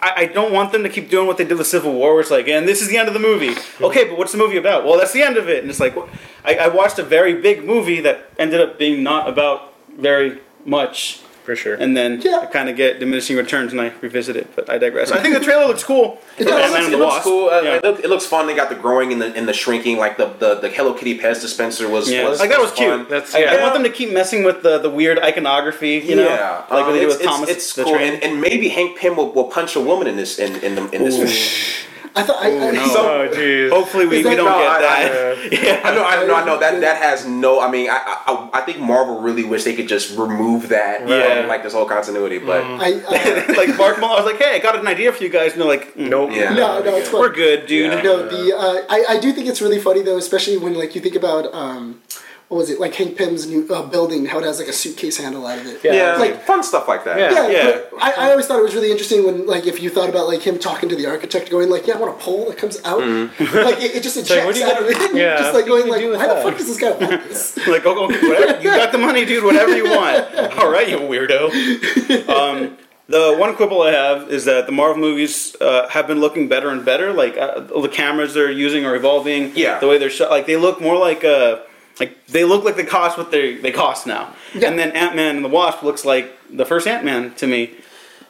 I, 0.00 0.12
I 0.16 0.26
don't 0.26 0.52
want 0.52 0.72
them 0.72 0.82
to 0.82 0.90
keep 0.90 1.08
doing 1.08 1.26
what 1.26 1.38
they 1.38 1.44
did 1.44 1.56
with 1.56 1.66
Civil 1.66 1.94
War, 1.94 2.12
where 2.12 2.20
it's 2.20 2.30
like, 2.30 2.48
and 2.48 2.68
this 2.68 2.82
is 2.82 2.88
the 2.88 2.98
end 2.98 3.08
of 3.08 3.14
the 3.14 3.20
movie. 3.20 3.54
Hmm. 3.54 3.84
Okay, 3.86 4.04
but 4.04 4.18
what's 4.18 4.30
the 4.32 4.36
movie 4.38 4.58
about? 4.58 4.84
Well, 4.84 4.98
that's 4.98 5.14
the 5.14 5.22
end 5.22 5.38
of 5.38 5.48
it, 5.48 5.62
and 5.62 5.70
it's 5.70 5.80
like, 5.80 5.96
I, 6.44 6.56
I 6.56 6.68
watched 6.68 6.98
a 6.98 7.02
very 7.02 7.40
big 7.40 7.64
movie 7.64 8.00
that 8.02 8.30
ended 8.38 8.60
up 8.60 8.78
being 8.78 9.02
not 9.02 9.26
about 9.26 9.72
very 9.98 10.38
much, 10.66 11.22
for 11.46 11.56
sure 11.56 11.74
and 11.74 11.96
then 11.96 12.20
Yeah. 12.20 12.40
I 12.42 12.46
kind 12.46 12.68
of 12.68 12.76
get 12.76 12.98
diminishing 13.00 13.36
returns, 13.36 13.72
and 13.72 13.80
I 13.80 13.92
revisit 14.00 14.36
it. 14.36 14.54
But 14.56 14.68
I 14.68 14.78
digress. 14.78 15.12
I 15.12 15.22
think 15.22 15.34
the 15.38 15.44
trailer 15.44 15.66
looks 15.66 15.84
cool. 15.84 16.18
It 16.36 16.44
does. 16.44 16.60
Ant-Man 16.60 16.82
It 16.82 16.84
and 16.86 16.94
the 16.94 16.98
looks 16.98 17.24
cool. 17.24 17.48
Uh, 17.48 17.60
Yeah. 17.62 17.74
it, 17.76 17.84
look, 17.84 18.00
it 18.00 18.10
looks 18.10 18.26
fun. 18.26 18.46
They 18.46 18.54
got 18.54 18.68
the 18.68 18.74
growing 18.74 19.12
and 19.12 19.22
the 19.22 19.34
and 19.34 19.46
the 19.48 19.52
shrinking. 19.52 19.96
Like 19.96 20.16
the 20.16 20.26
the, 20.26 20.56
the 20.56 20.68
Hello 20.68 20.92
Kitty 20.92 21.18
Pez 21.18 21.40
dispenser 21.40 21.88
was. 21.88 22.10
Yeah, 22.10 22.28
was 22.28 22.40
like 22.40 22.50
that 22.50 22.60
was 22.60 22.72
fun. 22.72 22.98
cute. 22.98 23.08
That's- 23.08 23.34
I, 23.34 23.44
I 23.44 23.62
want 23.62 23.74
them 23.74 23.84
to 23.84 23.90
keep 23.90 24.12
messing 24.12 24.42
with 24.44 24.62
the, 24.62 24.78
the 24.78 24.90
weird 24.90 25.18
iconography, 25.18 25.94
you 26.04 26.16
know, 26.16 26.24
yeah, 26.24 26.58
like 26.58 26.70
what 26.70 26.82
um, 26.82 26.92
they 26.94 27.00
did 27.00 27.08
it's, 27.10 27.18
with 27.18 27.26
Thomas 27.26 27.48
It's, 27.50 27.58
it's 27.58 27.74
the 27.74 27.84
cool, 27.84 27.96
and, 27.96 28.22
and 28.22 28.40
maybe 28.40 28.68
Hank 28.68 28.98
Pym 28.98 29.16
will, 29.16 29.30
will 29.32 29.44
punch 29.58 29.76
a 29.76 29.80
woman 29.80 30.06
in 30.06 30.16
this 30.16 30.38
in 30.38 30.56
in, 30.56 30.74
the, 30.74 30.90
in 30.90 31.04
this 31.04 31.16
Ooh. 31.18 31.26
film. 31.26 31.82
I 32.16 32.22
thought 32.22 32.42
I, 32.42 32.48
I, 32.68 32.70
no. 32.72 32.80
oh 32.82 33.28
jeez. 33.32 33.70
Hopefully 33.70 34.06
we, 34.06 34.22
that- 34.22 34.30
we 34.30 34.36
don't 34.36 34.46
No, 34.46 34.58
get 34.58 34.68
I- 34.68 34.80
that. 34.80 35.52
yeah. 35.52 35.80
I 35.84 35.94
know, 35.94 36.04
I 36.04 36.26
know, 36.26 36.34
I 36.34 36.44
know 36.46 36.58
that 36.58 36.80
that 36.80 36.96
has 37.02 37.26
no. 37.26 37.60
I 37.60 37.70
mean, 37.70 37.90
I, 37.90 37.98
I, 38.26 38.48
I 38.54 38.60
think 38.62 38.78
Marvel 38.80 39.20
really 39.20 39.44
wish 39.44 39.64
they 39.64 39.74
could 39.76 39.86
just 39.88 40.16
remove 40.16 40.68
that 40.70 41.06
Yeah. 41.08 41.40
from 41.40 41.48
like 41.48 41.62
this 41.62 41.74
whole 41.74 41.84
continuity. 41.86 42.38
But 42.38 42.64
I, 42.64 43.00
I 43.08 43.46
like 43.56 43.76
Mark 43.76 43.98
Millar, 44.00 44.12
I 44.12 44.16
was 44.16 44.24
like, 44.24 44.38
hey, 44.38 44.54
I 44.56 44.58
got 44.60 44.78
an 44.78 44.86
idea 44.88 45.12
for 45.12 45.22
you 45.22 45.28
guys, 45.30 45.52
and 45.52 45.60
they're 45.60 45.68
like, 45.68 45.94
mm, 45.94 46.08
Nope. 46.08 46.30
yeah, 46.32 46.54
no, 46.54 46.82
no, 46.82 46.96
it's 46.96 47.08
fine. 47.10 47.20
we're 47.20 47.32
good, 47.32 47.66
dude. 47.66 47.92
Yeah. 47.92 48.02
No, 48.02 48.26
the 48.28 48.56
uh, 48.56 48.82
I, 48.88 49.04
I 49.16 49.20
do 49.20 49.32
think 49.32 49.46
it's 49.46 49.60
really 49.60 49.78
funny 49.80 50.02
though, 50.02 50.16
especially 50.18 50.56
when 50.56 50.74
like 50.74 50.94
you 50.94 51.00
think 51.00 51.14
about 51.16 51.52
um, 51.54 52.00
what 52.48 52.58
was 52.58 52.70
it 52.70 52.78
like 52.78 52.94
Hank 52.94 53.16
Pym's 53.18 53.46
new 53.48 53.66
uh, 53.74 53.82
building, 53.82 54.24
how 54.26 54.38
it 54.38 54.44
has 54.44 54.58
like 54.60 54.68
a 54.68 54.72
suitcase 54.72 55.16
handle 55.18 55.44
out 55.46 55.58
of 55.58 55.66
it. 55.66 55.80
Yeah. 55.82 55.92
yeah, 55.92 56.12
Like- 56.16 56.30
like 56.34 56.42
fun 56.46 56.62
stuff 56.62 56.86
like 56.86 57.04
that. 57.04 57.18
Yeah. 57.18 57.48
Yeah, 57.48 57.68
Yeah. 57.68 57.80
I, 58.00 58.12
I 58.26 58.30
always 58.30 58.46
thought 58.46 58.60
it 58.60 58.62
was 58.62 58.74
really 58.74 58.90
interesting 58.92 59.24
when, 59.26 59.46
like, 59.46 59.66
if 59.66 59.82
you 59.82 59.90
thought 59.90 60.08
about 60.08 60.28
like 60.28 60.42
him 60.42 60.58
talking 60.58 60.88
to 60.90 60.94
the 60.96 61.06
architect, 61.06 61.50
going 61.50 61.68
like, 61.70 61.86
"Yeah, 61.86 61.94
I 61.94 61.98
want 61.98 62.14
a 62.14 62.22
pole 62.22 62.46
that 62.48 62.58
comes 62.58 62.78
out," 62.84 63.00
like 63.58 63.80
it, 63.82 63.96
it 63.96 64.02
just 64.02 64.16
ejects 64.16 64.30
like, 64.30 64.44
what 64.44 64.56
are 64.56 64.58
you 64.60 64.64
out 64.66 64.82
of 64.82 64.88
it. 64.88 65.14
Yeah, 65.16 65.38
just 65.38 65.54
like 65.54 65.66
going 65.66 65.82
gonna 65.82 65.92
like, 65.92 66.00
do 66.02 66.10
with 66.10 66.18
"Why 66.20 66.26
the 66.34 66.42
fuck 66.42 66.56
does 66.56 66.66
this 66.66 66.78
guy 66.78 66.90
want 66.90 67.24
this?" 67.28 67.56
like, 67.66 67.84
oh, 67.86 68.04
okay, 68.06 68.28
whatever. 68.28 68.62
You 68.62 68.70
got 68.70 68.92
the 68.92 68.98
money, 68.98 69.24
dude. 69.24 69.42
Whatever 69.42 69.76
you 69.76 69.84
want. 69.84 70.34
All 70.58 70.70
right, 70.70 70.88
you 70.88 70.98
weirdo. 70.98 72.28
Um, 72.28 72.76
the 73.08 73.36
one 73.36 73.54
quibble 73.56 73.82
I 73.82 73.92
have 73.92 74.30
is 74.30 74.44
that 74.46 74.66
the 74.66 74.72
Marvel 74.72 75.00
movies 75.00 75.54
uh, 75.60 75.88
have 75.88 76.06
been 76.06 76.20
looking 76.20 76.48
better 76.48 76.70
and 76.70 76.84
better. 76.84 77.12
Like 77.12 77.36
uh, 77.38 77.60
the 77.60 77.88
cameras 77.88 78.34
they're 78.34 78.50
using 78.50 78.84
are 78.84 78.94
evolving. 78.96 79.52
Yeah. 79.56 79.78
The 79.78 79.86
way 79.88 79.98
they're 79.98 80.10
shot, 80.10 80.30
like 80.30 80.46
they 80.46 80.56
look 80.56 80.80
more 80.80 80.98
like 80.98 81.24
uh, 81.24 81.60
like 82.00 82.26
they 82.26 82.44
look 82.44 82.64
like 82.64 82.76
they 82.76 82.84
cost 82.84 83.16
what 83.18 83.30
they 83.30 83.56
they 83.56 83.72
cost 83.72 84.06
now. 84.06 84.34
Yeah. 84.54 84.68
And 84.68 84.78
then 84.78 84.90
Ant 84.92 85.16
Man 85.16 85.36
and 85.36 85.44
the 85.44 85.48
Wasp 85.48 85.82
looks 85.82 86.04
like 86.04 86.32
the 86.50 86.64
first 86.66 86.86
Ant 86.86 87.04
Man 87.04 87.34
to 87.34 87.46
me. 87.46 87.62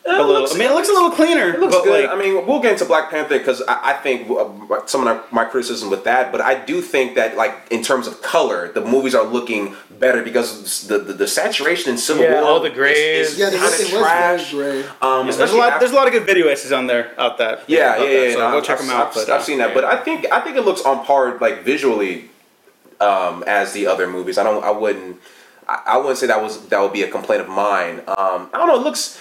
a 0.04 0.08
it 0.10 0.18
little. 0.18 0.32
looks- 0.42 0.54
I 0.54 0.58
mean, 0.58 0.70
it 0.70 0.74
looks 0.74 0.88
a 0.88 0.92
little 0.92 1.10
cleaner. 1.10 1.48
It 1.54 1.58
looks 1.60 1.74
but 1.74 1.82
good. 1.84 2.04
Like, 2.04 2.10
I 2.16 2.16
mean, 2.22 2.46
we'll 2.46 2.60
get 2.60 2.72
into 2.74 2.84
Black 2.84 3.10
Panther 3.10 3.36
because 3.38 3.60
I, 3.66 3.90
I 3.90 3.92
think 3.94 4.30
uh, 4.30 4.86
some 4.86 5.04
of 5.04 5.32
my 5.32 5.44
criticism 5.44 5.90
with 5.90 6.04
that, 6.04 6.30
but 6.30 6.40
I 6.40 6.54
do 6.64 6.80
think 6.80 7.16
that, 7.16 7.36
like, 7.36 7.54
in 7.72 7.82
terms 7.82 8.06
of 8.06 8.22
color, 8.22 8.70
the 8.72 8.82
movies 8.82 9.16
are 9.16 9.24
looking 9.24 9.74
better 9.98 10.22
because 10.22 10.86
the 10.86 10.98
the, 10.98 11.12
the 11.12 11.26
saturation 11.26 11.90
in 11.90 11.98
Civil 11.98 12.22
Yeah, 12.22 12.34
War, 12.40 12.44
all 12.50 12.60
the 12.60 12.68
is- 12.70 12.74
grays. 12.74 13.26
is, 13.32 13.38
Yeah, 13.38 13.50
they, 13.50 13.58
kind 13.58 13.74
it 13.74 13.80
of 13.86 13.92
was 13.92 14.00
trash. 14.02 14.52
very 14.52 14.82
gray. 14.82 14.90
Um, 15.02 15.26
there's 15.26 15.50
a 15.50 15.56
lot. 15.56 15.68
after- 15.72 15.80
There's 15.80 15.92
a 15.92 15.96
lot 15.96 16.06
of 16.06 16.12
good 16.12 16.24
video 16.24 16.46
essays 16.46 16.70
on 16.70 16.86
there 16.86 17.10
out 17.18 17.38
that. 17.38 17.64
Yeah, 17.66 17.96
about 17.96 18.06
yeah, 18.08 18.14
that, 18.20 18.26
yeah. 18.28 18.32
So 18.34 18.38
no, 18.38 18.50
go 18.52 18.56
I've- 18.58 18.66
check 18.68 18.78
them 18.78 18.90
I've, 18.90 18.96
out. 18.96 19.14
But 19.14 19.28
I've 19.28 19.40
uh, 19.40 19.42
seen 19.42 19.58
that, 19.58 19.74
but 19.74 19.84
I 19.84 19.96
think 19.96 20.26
I 20.30 20.38
think 20.40 20.56
it 20.56 20.64
looks 20.64 20.82
on 20.82 21.04
par, 21.04 21.36
like 21.40 21.64
visually, 21.64 22.30
um, 23.00 23.44
as 23.46 23.72
the 23.72 23.86
other 23.86 24.08
movies. 24.08 24.38
I 24.38 24.44
don't. 24.44 24.62
I 24.64 24.70
wouldn't. 24.70 25.20
I, 25.68 25.82
I 25.86 25.96
wouldn't 25.98 26.18
say 26.18 26.26
that 26.26 26.42
was 26.42 26.66
that 26.68 26.80
would 26.80 26.92
be 26.92 27.02
a 27.02 27.10
complaint 27.10 27.42
of 27.42 27.48
mine. 27.48 28.00
Um, 28.06 28.50
I 28.52 28.58
don't 28.58 28.66
know. 28.66 28.76
It 28.76 28.84
looks. 28.84 29.20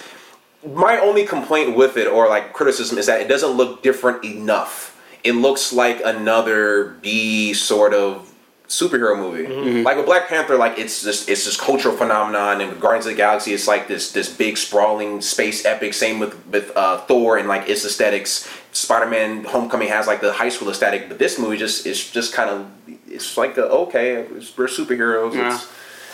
My 0.64 0.98
only 0.98 1.24
complaint 1.24 1.76
with 1.76 1.96
it, 1.96 2.08
or 2.08 2.28
like 2.28 2.52
criticism, 2.52 2.98
is 2.98 3.06
that 3.06 3.20
it 3.20 3.28
doesn't 3.28 3.50
look 3.50 3.82
different 3.82 4.24
enough. 4.24 5.00
It 5.22 5.32
looks 5.32 5.72
like 5.72 6.00
another 6.04 6.96
B 7.02 7.52
sort 7.54 7.94
of 7.94 8.32
superhero 8.68 9.16
movie. 9.16 9.46
Like 9.82 9.96
with 9.96 10.06
Black 10.06 10.28
Panther, 10.28 10.56
like 10.56 10.78
it's 10.78 11.02
just 11.02 11.28
it's 11.28 11.44
this 11.44 11.60
cultural 11.60 11.96
phenomenon, 11.96 12.60
and 12.60 12.70
with 12.70 12.80
Guardians 12.80 13.06
of 13.06 13.12
the 13.12 13.16
Galaxy, 13.16 13.52
it's 13.52 13.68
like 13.68 13.86
this 13.88 14.12
this 14.12 14.28
big 14.34 14.56
sprawling 14.56 15.20
space 15.20 15.64
epic. 15.64 15.94
Same 15.94 16.18
with 16.18 16.44
with 16.46 16.76
uh, 16.76 16.98
Thor 16.98 17.38
and 17.38 17.48
like 17.48 17.68
its 17.68 17.84
aesthetics. 17.84 18.48
Spider 18.72 19.06
Man 19.06 19.44
Homecoming 19.44 19.88
has 19.88 20.06
like 20.06 20.20
the 20.20 20.32
high 20.32 20.48
school 20.48 20.68
aesthetic, 20.68 21.08
but 21.08 21.18
this 21.18 21.38
movie 21.38 21.56
just 21.56 21.86
is 21.86 22.10
just 22.10 22.32
kind 22.32 22.50
of 22.50 22.66
it's 23.16 23.36
like 23.36 23.56
a, 23.58 23.64
okay, 23.64 24.12
it's, 24.36 24.56
we're 24.56 24.66
superheroes. 24.68 25.32
It's, 25.34 25.68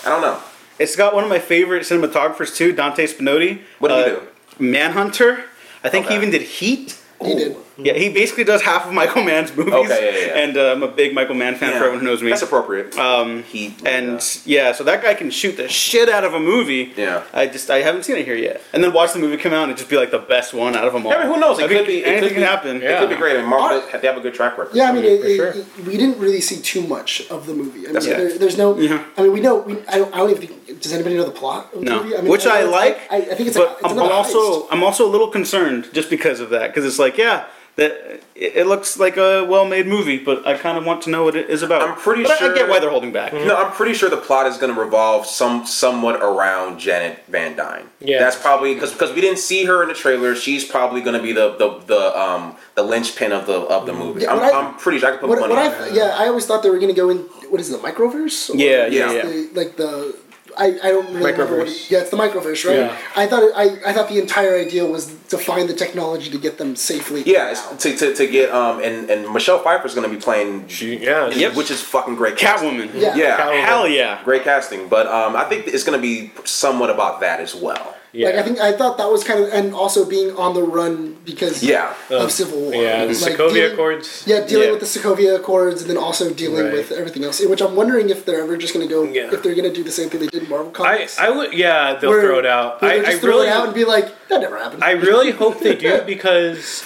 I 0.06 0.08
don't 0.08 0.22
know. 0.22 0.38
It's 0.78 0.96
got 0.96 1.14
one 1.14 1.22
of 1.24 1.30
my 1.30 1.38
favorite 1.38 1.82
cinematographers 1.82 2.56
too, 2.56 2.72
Dante 2.72 3.06
Spinotti. 3.06 3.60
What 3.78 3.88
did 3.88 4.06
he 4.06 4.12
Uh, 4.12 4.16
do? 4.16 4.22
Manhunter. 4.58 5.44
I 5.84 5.88
think 5.88 6.06
he 6.06 6.14
even 6.14 6.30
did 6.30 6.42
Heat. 6.42 6.98
He 7.20 7.34
did. 7.34 7.56
Yeah, 7.84 7.94
he 7.94 8.08
basically 8.12 8.44
does 8.44 8.62
half 8.62 8.86
of 8.86 8.92
Michael 8.92 9.22
Mann's 9.24 9.54
movies. 9.56 9.74
Okay, 9.74 10.26
yeah, 10.28 10.34
yeah. 10.34 10.42
And 10.42 10.56
uh, 10.56 10.72
I'm 10.72 10.82
a 10.82 10.88
big 10.88 11.14
Michael 11.14 11.34
Mann 11.34 11.54
fan 11.56 11.70
for 11.72 11.78
everyone 11.78 12.00
who 12.00 12.06
knows 12.06 12.22
me. 12.22 12.30
That's 12.30 12.42
appropriate. 12.42 12.96
Um, 12.96 13.42
Heat 13.44 13.86
and 13.86 14.20
yeah. 14.44 14.68
yeah, 14.68 14.72
so 14.72 14.84
that 14.84 15.02
guy 15.02 15.14
can 15.14 15.30
shoot 15.30 15.56
the 15.56 15.68
shit 15.68 16.08
out 16.08 16.24
of 16.24 16.34
a 16.34 16.40
movie. 16.40 16.92
Yeah. 16.96 17.24
I 17.32 17.46
just 17.46 17.70
I 17.70 17.78
haven't 17.78 18.04
seen 18.04 18.16
it 18.16 18.24
here 18.24 18.36
yet. 18.36 18.60
And 18.72 18.82
then 18.82 18.92
watch 18.92 19.12
the 19.12 19.18
movie 19.18 19.36
come 19.36 19.52
out 19.52 19.68
and 19.68 19.76
just 19.76 19.90
be 19.90 19.96
like 19.96 20.10
the 20.10 20.18
best 20.18 20.54
one 20.54 20.76
out 20.76 20.86
of 20.86 20.92
them 20.92 21.06
all. 21.06 21.12
I 21.12 21.18
mean, 21.24 21.32
who 21.32 21.40
knows? 21.40 21.58
It 21.58 21.64
I 21.64 21.68
could 21.68 21.86
be. 21.86 21.98
It 21.98 22.06
anything 22.06 22.20
could 22.28 22.34
can 22.34 22.42
be, 22.42 22.46
happen. 22.46 22.82
It 22.82 22.98
could 22.98 23.08
be 23.10 23.16
great. 23.16 23.36
And 23.36 23.46
Marvel 23.48 23.80
Ar- 23.80 24.00
they 24.00 24.06
have 24.08 24.16
a 24.16 24.20
good 24.20 24.34
track 24.34 24.58
record. 24.58 24.74
Yeah, 24.76 24.90
I 24.90 24.92
mean, 24.92 25.04
it, 25.04 25.20
for 25.20 25.26
it- 25.26 25.36
sure. 25.36 25.48
it- 25.48 25.86
we 25.86 25.96
didn't 25.96 26.18
really 26.18 26.40
see 26.40 26.60
too 26.60 26.86
much 26.86 27.26
of 27.30 27.46
the 27.46 27.54
movie. 27.54 27.80
I 27.80 27.84
mean, 27.84 27.92
That's 27.94 28.06
there, 28.06 28.28
it. 28.28 28.40
there's 28.40 28.56
no. 28.58 28.78
Yeah. 28.78 29.04
I 29.16 29.22
mean, 29.22 29.32
we 29.32 29.40
know. 29.40 29.56
We, 29.58 29.78
I, 29.88 29.98
don't, 29.98 30.14
I 30.14 30.18
don't 30.18 30.30
even 30.30 30.46
think. 30.46 30.80
Does 30.80 30.92
anybody 30.92 31.16
know 31.16 31.24
the 31.24 31.30
plot? 31.30 31.72
Of 31.74 31.80
the 31.80 31.86
No, 31.86 32.02
movie? 32.02 32.16
I 32.16 32.20
mean, 32.22 32.30
which 32.30 32.46
I 32.46 32.62
know 32.62 32.70
like. 32.70 32.98
I, 33.10 33.16
I 33.16 33.20
think 33.34 33.48
it's. 33.48 33.56
but 33.56 33.68
a, 33.68 33.72
it's 33.74 33.84
I'm 33.84 33.92
another 33.92 34.12
also 34.12 34.62
heist. 34.62 34.68
I'm 34.70 34.82
also 34.82 35.06
a 35.08 35.10
little 35.10 35.28
concerned 35.28 35.88
just 35.92 36.10
because 36.10 36.40
of 36.40 36.50
that 36.50 36.68
because 36.68 36.84
it's 36.84 36.98
like 36.98 37.16
yeah 37.18 37.46
that 37.76 38.20
it, 38.34 38.56
it 38.56 38.66
looks 38.66 38.98
like 38.98 39.16
a 39.16 39.44
well-made 39.44 39.86
movie, 39.86 40.18
but 40.18 40.46
I 40.46 40.58
kind 40.58 40.76
of 40.76 40.84
want 40.84 41.00
to 41.02 41.10
know 41.10 41.24
what 41.24 41.36
it 41.36 41.48
is 41.48 41.62
about. 41.62 41.82
I'm 41.82 41.96
pretty 41.96 42.22
But 42.22 42.32
I- 42.32 42.34
I, 42.34 42.38
sure- 42.38 42.54
get 42.54 42.68
why 42.68 42.78
they're 42.80 42.90
holding 42.90 43.12
back. 43.12 43.32
No, 43.32 43.56
I'm 43.56 43.72
pretty 43.72 43.94
sure 43.94 44.10
the 44.10 44.16
plot 44.18 44.46
is 44.46 44.58
going 44.58 44.74
to 44.74 44.78
revolve 44.78 45.26
some 45.26 45.64
somewhat 45.64 46.16
around 46.22 46.78
Janet 46.78 47.24
Van 47.28 47.56
Dyne. 47.56 47.86
Yeah. 48.00 48.18
that's 48.18 48.36
probably 48.36 48.74
because 48.74 48.92
because 48.92 49.12
we 49.14 49.20
didn't 49.20 49.38
see 49.38 49.64
her 49.64 49.82
in 49.82 49.88
the 49.88 49.94
trailer. 49.94 50.34
She's 50.34 50.64
probably 50.64 51.00
going 51.00 51.16
to 51.16 51.22
be 51.22 51.32
the 51.32 51.56
the 51.56 51.78
the 51.86 52.18
um 52.20 52.56
the 52.74 52.82
linchpin 52.82 53.32
of 53.32 53.46
the 53.46 53.54
of 53.60 53.86
the 53.86 53.92
movie. 53.94 54.22
Yeah, 54.22 54.32
I'm, 54.32 54.40
what 54.40 54.54
I- 54.54 54.58
I'm 54.60 54.74
pretty 54.76 54.98
sure 54.98 55.08
I 55.08 55.12
can 55.12 55.20
put 55.20 55.28
What, 55.30 55.40
money 55.40 55.54
what 55.54 55.66
on 55.66 55.72
I 55.72 55.78
that. 55.88 55.94
yeah, 55.94 56.16
I 56.18 56.26
always 56.28 56.44
thought 56.46 56.62
they 56.62 56.70
were 56.70 56.78
going 56.78 56.94
to 56.94 57.00
go 57.00 57.08
in. 57.10 57.18
What 57.50 57.60
is 57.60 57.70
it, 57.70 57.80
the 57.80 57.86
microverse? 57.88 58.50
Or 58.50 58.56
Yeah, 58.56 58.86
Yeah. 58.86 59.10
yeah, 59.10 59.12
yeah. 59.12 59.22
the- 59.22 59.50
like 59.54 59.76
the. 59.76 60.16
I, 60.58 60.66
I 60.66 60.88
don't 60.90 61.06
really 61.14 61.32
remember 61.32 61.58
what 61.58 61.66
Microverse. 61.66 61.84
it, 61.86 61.90
yeah 61.90 61.98
it's 62.00 62.10
the 62.10 62.16
microverse 62.16 62.64
right 62.68 62.76
Yeah. 62.78 62.98
I 63.16 63.26
thought 63.26 63.42
it, 63.42 63.52
I, 63.56 63.90
I 63.90 63.92
thought 63.92 64.08
the 64.08 64.18
entire 64.18 64.56
idea 64.56 64.84
was 64.86 65.06
to 65.28 65.38
find 65.38 65.68
the 65.68 65.74
technology 65.74 66.30
to 66.30 66.38
get 66.38 66.58
them 66.58 66.76
safely 66.76 67.22
Yeah, 67.24 67.54
out. 67.56 67.80
to, 67.80 67.96
to, 67.96 68.14
to 68.14 68.26
get 68.26 68.50
um 68.50 68.80
and 68.82 69.08
and 69.10 69.32
Michelle 69.32 69.58
Pfeiffer's 69.62 69.94
going 69.94 70.08
to 70.10 70.14
be 70.14 70.20
playing, 70.20 70.68
She- 70.68 70.98
yeah. 70.98 71.28
which- 71.28 71.56
which 71.56 71.70
is 71.70 71.80
fucking 71.80 72.16
great. 72.16 72.36
Catwoman. 72.36 72.90
Yeah. 72.94 73.14
Yeah, 73.14 73.36
Catwoman. 73.38 73.64
Hell 73.64 73.88
yeah. 73.88 74.22
great 74.24 74.42
casting. 74.44 74.88
But 74.88 75.06
um, 75.06 75.36
I 75.36 75.44
think 75.44 75.66
it's 75.68 75.84
going 75.84 75.98
to 75.98 76.02
be 76.02 76.32
somewhat 76.44 76.90
about 76.90 77.20
that 77.20 77.40
as 77.40 77.54
well. 77.54 77.96
Yeah. 78.12 78.26
Like 78.28 78.36
I 78.36 78.42
think 78.42 78.60
I 78.60 78.72
thought 78.72 78.98
that 78.98 79.10
was 79.10 79.24
kind 79.24 79.42
of, 79.42 79.48
and 79.52 79.74
also 79.74 80.04
being 80.04 80.36
on 80.36 80.54
the 80.54 80.62
run 80.62 81.16
because 81.24 81.62
Yeah. 81.62 81.94
of 82.10 82.30
Civil 82.30 82.60
War. 82.60 82.74
yeah, 82.74 83.04
the 83.06 83.12
Like, 83.14 83.32
Sokovia 83.32 83.54
dealing- 83.54 83.72
Accords. 83.72 84.22
Yeah, 84.26 84.40
dealing 84.46 84.66
Yeah. 84.66 84.70
with 84.72 84.80
the 84.80 84.86
Sokovia 85.00 85.36
Accords, 85.36 85.80
and 85.82 85.90
then 85.90 85.96
also 85.96 86.30
dealing 86.30 86.64
Right. 86.64 86.72
with 86.74 86.92
everything 86.92 87.24
else. 87.24 87.40
Which 87.40 87.60
I'm 87.62 87.74
wondering 87.76 88.10
if 88.10 88.24
they're 88.24 88.42
ever 88.42 88.56
just 88.56 88.74
going 88.74 88.86
to 88.86 88.92
go, 88.94 89.02
Yeah. 89.04 89.32
if 89.32 89.42
they're 89.42 89.54
going 89.54 89.68
to 89.68 89.74
do 89.74 89.82
the 89.82 89.90
same 89.92 90.08
thing 90.10 90.20
they 90.20 90.26
did 90.26 90.42
in 90.44 90.48
Marvel 90.48 90.70
Comics. 90.70 91.18
I 91.18 91.30
would 91.30 91.52
yeah 91.54 91.94
they'll 92.00 92.10
where- 92.10 92.22
throw 92.22 92.38
it 92.38 92.46
out. 92.46 92.82
I, 92.82 92.88
they 92.88 93.00
I 93.00 93.04
just 93.12 93.20
throw 93.22 93.30
really 93.36 93.46
it 93.48 93.50
out 93.50 93.64
and 93.66 93.74
be 93.74 93.84
like, 93.84 94.08
that 94.28 94.40
never 94.40 94.58
happened. 94.58 94.84
I 94.84 94.92
really 94.92 95.30
hope 95.30 95.60
they 95.60 95.74
do 95.74 96.00
because 96.06 96.84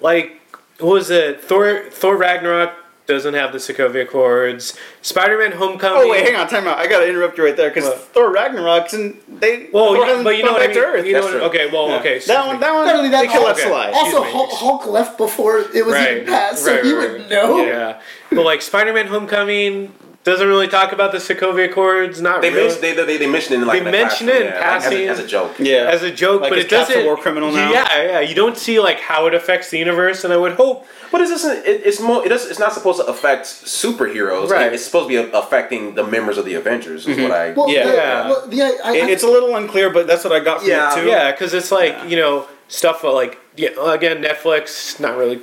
like 0.00 0.40
what 0.78 0.92
was 0.94 1.10
it 1.10 1.42
Thor 1.42 1.84
Thor 1.90 2.16
Ragnarok 2.16 2.72
doesn't 3.12 3.34
have 3.34 3.52
the 3.52 3.58
Sokovia 3.58 4.02
Accords. 4.02 4.76
Spider 5.02 5.38
Man 5.38 5.52
Homecoming. 5.52 6.02
Oh 6.02 6.10
wait, 6.10 6.24
hang 6.26 6.36
on, 6.36 6.48
time 6.48 6.66
out. 6.66 6.78
I 6.78 6.86
gotta 6.86 7.08
interrupt 7.08 7.38
you 7.38 7.44
right 7.44 7.56
there 7.56 7.70
because 7.70 7.88
Thor 7.88 8.32
Ragnarok's 8.32 8.94
and 8.94 9.20
they. 9.28 9.68
Well, 9.72 9.88
Thor 9.94 9.96
you, 9.96 10.02
hasn't 10.04 10.24
but 10.24 10.36
you 10.36 10.42
know 10.42 10.48
come 10.50 10.54
what 10.54 10.62
I 10.62 10.66
back 10.68 10.74
mean. 10.76 10.84
to 10.84 10.88
Earth. 10.90 11.06
You 11.06 11.12
know 11.14 11.22
what, 11.22 11.34
okay, 11.34 11.70
well, 11.70 11.88
Yeah. 11.88 11.98
okay. 12.00 12.18
That 12.20 12.46
one, 12.46 12.60
that 12.60 12.72
one. 12.74 12.86
Not 12.86 12.96
only 12.96 13.10
that, 13.10 13.22
they 13.22 13.28
kill 13.28 13.46
also- 13.46 13.60
Epsilon. 13.62 13.94
also. 13.94 14.22
Hulk, 14.22 14.50
Hulk 14.52 14.86
left 14.86 15.18
before 15.18 15.58
it 15.58 15.84
was 15.86 15.94
even 15.94 16.26
passed, 16.26 16.64
so 16.64 16.74
right, 16.74 16.84
he 16.84 16.92
right, 16.92 17.10
would 17.12 17.20
right. 17.22 17.30
know. 17.30 17.64
Yeah, 17.64 18.00
but 18.30 18.44
like 18.44 18.62
Spider 18.62 18.92
Man 18.92 19.06
Homecoming 19.06 19.92
doesn't 20.24 20.46
really 20.46 20.68
talk 20.68 20.92
about 20.92 21.10
the 21.10 21.18
Sokovia 21.18 21.68
Accords. 21.68 22.20
Not 22.20 22.42
They 22.42 22.50
really. 22.50 22.68
mentioned 22.68 22.82
they, 22.82 22.94
they, 22.94 23.16
they 23.16 23.26
mentioned 23.26 23.54
it 23.56 23.62
in 23.62 23.66
like 23.66 23.82
They 23.82 23.88
in 23.88 23.94
a 23.94 23.98
mention 23.98 24.28
it 24.28 24.36
in 24.36 24.46
yeah, 24.46 24.54
like, 24.54 24.62
as 24.62 24.86
a- 24.86 24.88
passing. 24.90 25.08
as, 25.08 25.18
a, 25.18 25.26
joke. 25.26 25.54
Yeah. 25.58 25.90
as 25.90 26.02
a 26.02 26.12
joke, 26.12 26.42
Like 26.42 26.50
but 26.50 26.58
it 26.58 26.68
cap's 26.68 26.88
doesn't. 26.90 27.04
war 27.04 27.16
criminal 27.16 27.50
now? 27.50 27.72
Yeah, 27.72 28.02
yeah. 28.02 28.20
You 28.20 28.34
don't 28.34 28.56
see 28.56 28.78
like 28.78 29.00
how 29.00 29.26
it 29.26 29.34
affects 29.34 29.70
the 29.70 29.78
universe, 29.78 30.22
and 30.24 30.32
I 30.32 30.36
would 30.36 30.52
hope. 30.52 30.86
But 31.10 31.22
it 31.22 31.28
doesn't. 31.28 31.66
It, 31.66 31.82
it's 31.84 32.00
more. 32.00 32.24
It 32.24 32.28
does, 32.28 32.46
It's 32.48 32.60
not 32.60 32.72
supposed 32.72 33.00
to 33.00 33.06
affect 33.06 33.46
superheroes. 33.46 34.48
Right. 34.48 34.72
It's 34.72 34.84
supposed 34.84 35.10
to 35.10 35.22
be 35.24 35.30
affecting 35.36 35.94
the 35.94 36.04
members 36.06 36.38
of 36.38 36.44
the 36.44 36.54
Avengers. 36.54 37.06
Is 37.06 37.16
mm-hmm. 37.16 37.22
what 37.24 37.32
I. 37.32 37.52
Well, 37.52 37.68
Yeah. 37.68 37.86
the, 37.86 37.92
Yeah. 37.94 38.28
well, 38.30 38.46
the, 38.46 38.62
I, 38.62 38.66
I, 38.84 38.96
It- 38.96 39.10
it's 39.10 39.22
a 39.24 39.28
little 39.28 39.54
unclear, 39.56 39.90
but 39.90 40.06
that's 40.06 40.24
what 40.24 40.32
I 40.32 40.40
got 40.40 40.60
from 40.60 40.68
Yeah. 40.68 40.92
it 40.92 41.02
too. 41.02 41.08
Yeah, 41.08 41.32
because 41.32 41.52
it's 41.52 41.72
like 41.72 42.08
you 42.08 42.16
know 42.16 42.46
stuff 42.68 43.02
like 43.04 43.38
yeah. 43.56 43.70
Again, 43.92 44.22
Netflix 44.22 45.00
not 45.00 45.16
really. 45.16 45.42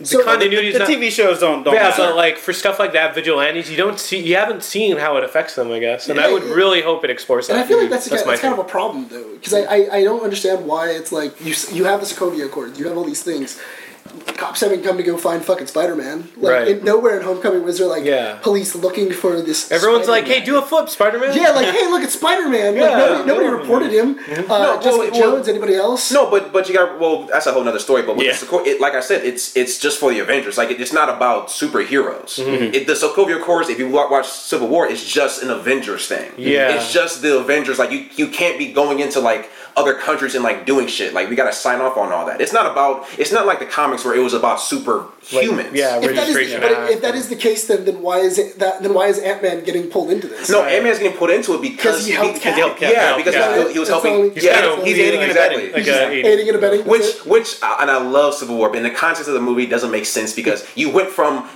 The 0.00 0.06
So- 0.06 0.22
continuity 0.22 0.70
The 0.70 0.82
is 0.82 0.88
not. 0.88 0.88
TV 0.88 1.10
shows 1.10 1.40
don't 1.40 1.64
don't 1.64 1.74
yeah, 1.74 1.88
matter. 1.88 2.02
but 2.04 2.16
like 2.16 2.38
for 2.38 2.52
stuff 2.52 2.78
like 2.78 2.92
that, 2.92 3.14
vigilantes, 3.14 3.68
you 3.70 3.76
don't 3.76 3.98
see, 3.98 4.18
you 4.18 4.36
haven't 4.36 4.62
seen 4.62 4.96
how 4.96 5.16
it 5.16 5.24
affects 5.24 5.54
them, 5.56 5.72
I 5.72 5.80
guess, 5.80 6.08
and 6.08 6.20
I 6.20 6.30
would 6.32 6.44
yeah. 6.44 6.54
really 6.54 6.82
hope 6.82 7.02
it 7.04 7.10
explores 7.10 7.48
that. 7.48 7.54
And 7.54 7.62
I 7.64 7.66
feel 7.66 7.78
like 7.80 7.90
that's, 7.90 8.08
that's 8.08 8.22
that's, 8.22 8.42
my 8.42 8.48
kind 8.48 8.54
of 8.54 8.64
a 8.64 8.68
problem 8.68 9.08
though, 9.08 9.32
because 9.34 9.54
I, 9.54 9.62
I, 9.62 9.96
I 9.96 10.04
don't 10.04 10.22
understand 10.22 10.66
why 10.66 10.90
it's 10.90 11.10
like 11.10 11.32
you 11.44 11.54
you 11.72 11.84
have 11.84 12.00
the 12.00 12.06
Sokovia 12.06 12.46
Accords, 12.46 12.78
you 12.78 12.86
have 12.86 12.96
all 12.96 13.04
these 13.04 13.22
things. 13.22 13.60
Cops 14.20 14.60
haven't 14.60 14.82
come 14.84 14.96
to 14.96 15.02
go 15.02 15.16
find 15.16 15.44
fucking 15.44 15.66
Spider 15.66 15.94
Man. 15.96 16.28
Like 16.36 16.52
Right. 16.52 16.68
in, 16.68 16.84
nowhere 16.84 17.16
in 17.18 17.22
Homecoming 17.24 17.62
was 17.64 17.78
there 17.78 17.86
like 17.88 18.04
Yeah. 18.04 18.36
police 18.42 18.74
looking 18.74 19.12
for 19.12 19.40
this. 19.40 19.70
Everyone's 19.70 20.08
like, 20.08 20.24
Spider-Man. 20.24 20.40
"Hey, 20.40 20.44
do 20.46 20.58
a 20.58 20.62
flip, 20.62 20.88
Spider 20.88 21.18
Man." 21.18 21.36
Yeah, 21.36 21.50
like 21.50 21.66
hey, 21.74 21.86
look 21.90 22.02
at 22.02 22.10
Spider 22.10 22.48
Man. 22.48 22.74
Like, 22.74 22.90
Yeah. 22.90 22.98
nobody, 22.98 23.24
nobody 23.28 23.48
reported 23.48 23.90
him. 23.92 24.18
Uh, 24.48 24.58
No, 24.58 24.76
Jessica 24.76 24.88
well, 24.98 25.10
well- 25.10 25.20
Jones. 25.20 25.48
Anybody 25.48 25.74
else? 25.74 26.10
No, 26.12 26.30
but 26.30 26.52
but 26.52 26.68
you 26.68 26.74
got 26.74 26.98
well. 27.00 27.24
That's 27.32 27.46
a 27.46 27.52
whole 27.52 27.66
other 27.68 27.78
story. 27.78 28.02
But 28.02 28.16
with 28.16 28.26
Yeah. 28.26 28.32
the 28.32 28.38
Soko- 28.38 28.64
it, 28.64 28.80
like 28.80 28.94
I 28.94 29.00
said, 29.00 29.24
it's 29.24 29.56
it's 29.56 29.78
just 29.78 29.98
for 29.98 30.10
the 30.12 30.20
Avengers. 30.20 30.56
Like 30.58 30.70
it, 30.70 30.80
it's 30.80 30.92
not 30.92 31.08
about 31.08 31.48
superheroes. 31.48 32.38
Mm-hmm. 32.38 32.74
It, 32.74 32.86
the 32.86 32.94
Sokovia 32.94 33.36
Accords. 33.36 33.68
If 33.68 33.78
you 33.78 33.88
watch 33.88 34.28
Civil 34.28 34.68
War, 34.68 34.86
it's 34.88 35.04
just 35.04 35.42
an 35.42 35.50
Avengers 35.50 36.06
thing. 36.06 36.32
Yeah. 36.36 36.74
it's 36.74 36.92
just 36.92 37.22
the 37.22 37.38
Avengers. 37.38 37.78
Like 37.78 37.90
you 37.92 38.06
you 38.16 38.28
can't 38.28 38.58
be 38.58 38.66
going 38.72 39.00
into 39.00 39.20
like 39.20 39.50
other 39.78 39.94
countries 39.94 40.34
and 40.34 40.44
like 40.44 40.66
doing 40.66 40.86
shit. 40.86 41.12
Like 41.14 41.28
we 41.30 41.36
got 41.36 41.46
to 41.46 41.52
sign 41.52 41.80
off 41.80 41.96
on 41.96 42.12
all 42.12 42.26
that. 42.26 42.40
It's 42.40 42.52
not 42.52 42.70
about. 42.70 43.06
It's 43.18 43.32
not 43.32 43.44
like 43.46 43.58
the 43.58 43.64
comics 43.66 43.88
comics 43.88 44.04
where 44.04 44.14
it 44.14 44.22
was 44.22 44.34
about 44.34 44.58
superhumans. 44.58 45.72
yeah, 45.74 45.96
If 45.96 46.02
that, 46.02 46.28
is, 46.28 46.34
registration 46.34 46.60
but 46.60 46.72
act. 46.72 46.92
if 46.92 47.00
that 47.02 47.14
is 47.14 47.28
the 47.28 47.36
case, 47.36 47.66
then 47.68 47.84
then 47.84 48.02
why 48.02 48.18
is 48.18 48.38
it 48.38 48.58
that 48.58 48.82
then 48.82 48.92
why 48.92 49.06
is 49.06 49.18
Ant 49.18 49.42
Man 49.42 49.64
getting 49.64 49.88
pulled 49.88 50.10
into 50.10 50.26
this? 50.26 50.50
No, 50.50 50.64
Ant 50.64 50.84
Man's 50.84 50.98
getting 50.98 51.16
put 51.16 51.30
into 51.30 51.54
it 51.54 51.62
because 51.62 51.96
'Cause 51.96 52.06
he 52.06 52.12
helped 52.12 52.34
because 52.34 52.42
Cap. 52.44 52.54
he 52.54 52.60
helped 52.60 52.80
Cap. 52.80 52.92
Yeah, 52.92 53.00
Helped 53.06 53.24
because 53.24 53.34
Cap. 53.34 53.66
he, 53.68 53.72
he 53.72 53.78
was 53.78 53.88
helping. 53.88 54.12
only- 54.14 54.30
He's 54.34 54.44
yeah, 54.44 54.54
kind 54.60 54.66
of 54.66 54.72
he's 54.84 54.94
only 54.98 55.00
aiding 55.00 55.22
and 55.22 55.30
abetting. 55.32 55.72
Like 55.72 55.86
a, 55.86 56.10
aiding 56.12 56.48
and 56.48 56.56
abetting. 56.56 56.86
Which, 56.86 57.24
which, 57.24 57.54
and 57.62 57.90
I 57.90 57.98
love 58.02 58.34
Civil 58.34 58.56
War, 58.56 58.68
but 58.68 58.78
in 58.78 58.82
the 58.84 58.90
context 58.90 59.28
of 59.28 59.34
the 59.34 59.40
movie, 59.40 59.66
doesn't 59.66 59.90
make 59.90 60.06
sense 60.06 60.32
because 60.34 60.66
you 60.74 60.90
went 60.90 61.08
from 61.10 61.48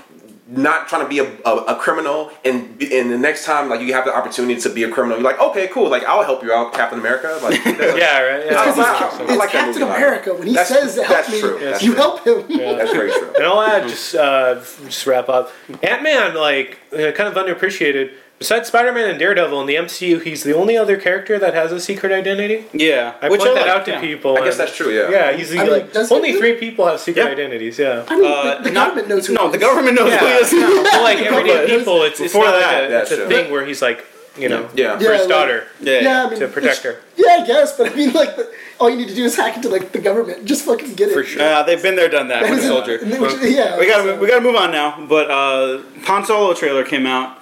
not 0.52 0.86
trying 0.88 1.02
to 1.02 1.08
be 1.08 1.18
a, 1.18 1.24
a, 1.44 1.56
a 1.74 1.76
criminal, 1.76 2.30
and 2.44 2.80
and 2.82 3.10
the 3.10 3.18
next 3.18 3.44
time, 3.44 3.68
like 3.68 3.80
you 3.80 3.92
have 3.94 4.04
the 4.04 4.14
opportunity 4.14 4.60
to 4.60 4.68
be 4.68 4.82
a 4.84 4.90
criminal, 4.90 5.16
you're 5.18 5.24
like, 5.24 5.40
okay, 5.40 5.68
cool, 5.68 5.88
like 5.90 6.04
I'll 6.04 6.22
help 6.24 6.42
you 6.42 6.52
out, 6.52 6.72
Captain 6.74 6.98
America. 6.98 7.38
Like, 7.42 7.64
yeah, 7.64 8.20
right. 8.20 8.44
Yeah. 8.44 8.48
Because 8.50 8.68
it's, 8.68 8.76
wow. 8.78 9.10
I 9.12 9.22
it's 9.24 9.36
like 9.38 9.50
Captain 9.50 9.80
movie. 9.82 9.94
America. 9.94 10.34
When 10.34 10.46
he 10.48 10.54
That's- 10.54 10.68
says 10.68 10.96
help 10.96 11.08
that's 11.08 11.30
me, 11.32 11.40
true. 11.40 11.58
That's 11.58 11.82
you 11.82 11.92
true. 11.94 12.00
help 12.02 12.26
him. 12.26 12.44
yeah. 12.48 12.74
that's 12.74 12.92
very 12.92 13.10
true. 13.10 13.32
And 13.36 13.44
I'll 13.44 13.60
add 13.62 13.88
just 13.88 14.14
uh, 14.14 14.56
just 14.84 15.06
wrap 15.06 15.28
up. 15.28 15.50
Ant 15.82 16.02
Man, 16.02 16.34
like 16.34 16.78
uh, 16.92 17.12
kind 17.12 17.28
of 17.28 17.34
underappreciated. 17.34 18.12
Besides 18.42 18.66
Spider 18.66 18.90
Man 18.92 19.08
and 19.08 19.20
Daredevil 19.20 19.60
in 19.60 19.68
the 19.68 19.76
MCU, 19.76 20.20
he's 20.20 20.42
the 20.42 20.52
only 20.52 20.76
other 20.76 20.96
character 20.96 21.38
that 21.38 21.54
has 21.54 21.70
a 21.70 21.78
secret 21.78 22.10
identity. 22.10 22.64
Yeah, 22.72 23.14
I 23.22 23.28
which 23.28 23.40
point 23.40 23.54
that 23.54 23.68
like, 23.68 23.76
out 23.76 23.84
to 23.84 23.92
yeah. 23.92 24.00
people. 24.00 24.36
I 24.36 24.44
guess 24.44 24.56
that's 24.56 24.74
true. 24.74 24.90
Yeah. 24.92 25.10
Yeah, 25.10 25.36
he's 25.36 25.50
the, 25.50 25.60
I 25.60 25.62
mean, 25.62 25.70
like 25.72 25.92
does 25.92 26.08
he 26.08 26.14
only 26.16 26.32
three 26.32 26.56
people 26.56 26.84
have 26.88 26.98
secret 26.98 27.22
Yeah. 27.24 27.30
identities. 27.30 27.78
Yeah. 27.78 28.04
I 28.08 28.16
mean, 28.18 28.24
Uh, 28.32 28.56
the, 28.56 28.64
the 28.64 28.70
not- 28.72 28.88
government 28.88 29.08
knows 29.10 29.28
who. 29.28 29.34
No, 29.34 29.46
he 29.46 29.52
the 29.52 29.58
government 29.58 29.96
knows 29.96 30.10
Yeah, 30.10 30.18
who 30.18 30.26
he 30.26 30.32
is. 30.32 30.82
but 30.90 31.02
like 31.02 31.18
everyday 31.30 31.66
people, 31.78 32.02
it's, 32.02 32.18
it's 32.18 32.32
before 32.32 32.46
not 32.46 32.58
that, 32.58 32.80
like 32.80 32.88
a, 32.88 32.92
that's 32.92 33.10
it's 33.12 33.20
a 33.20 33.26
true. 33.26 33.32
thing 33.36 33.52
where 33.52 33.64
he's 33.64 33.80
like, 33.80 34.04
you 34.36 34.48
know, 34.48 34.68
Yeah. 34.74 34.98
for 34.98 35.04
Yeah, 35.04 35.12
his 35.12 35.20
like- 35.20 35.28
daughter. 35.28 35.64
Yeah, 35.80 36.00
Yeah, 36.00 36.26
I 36.26 36.30
mean, 36.30 36.40
to 36.40 36.48
protect 36.48 36.82
her. 36.82 36.96
Yeah, 37.16 37.38
I 37.42 37.46
guess, 37.46 37.76
but 37.78 37.92
I 37.92 37.94
mean, 37.94 38.12
like, 38.12 38.34
the, 38.34 38.50
all 38.80 38.90
you 38.90 38.96
need 38.96 39.06
to 39.10 39.14
do 39.14 39.22
is 39.24 39.36
hack 39.36 39.54
into 39.54 39.68
like 39.68 39.92
the 39.92 40.00
government. 40.00 40.46
Just 40.46 40.64
fucking 40.64 40.94
get 40.94 41.10
it. 41.10 41.14
For 41.14 41.22
sure. 41.22 41.40
Uh, 41.40 41.62
they've 41.62 41.80
been 41.80 41.94
there, 41.94 42.08
done 42.08 42.26
that. 42.26 42.42
That 42.42 42.50
With 42.50 42.58
is- 42.58 42.66
Soldier. 42.66 42.98
which- 42.98 43.54
yeah, 43.54 43.78
We 43.78 43.86
gotta 43.86 44.16
we 44.16 44.26
gotta 44.26 44.40
move 44.40 44.56
on 44.56 44.72
now. 44.72 45.06
But 45.08 45.30
uh, 45.30 45.82
Han 46.06 46.24
Solo 46.24 46.52
trailer 46.54 46.82
came 46.84 47.06
out. 47.06 47.38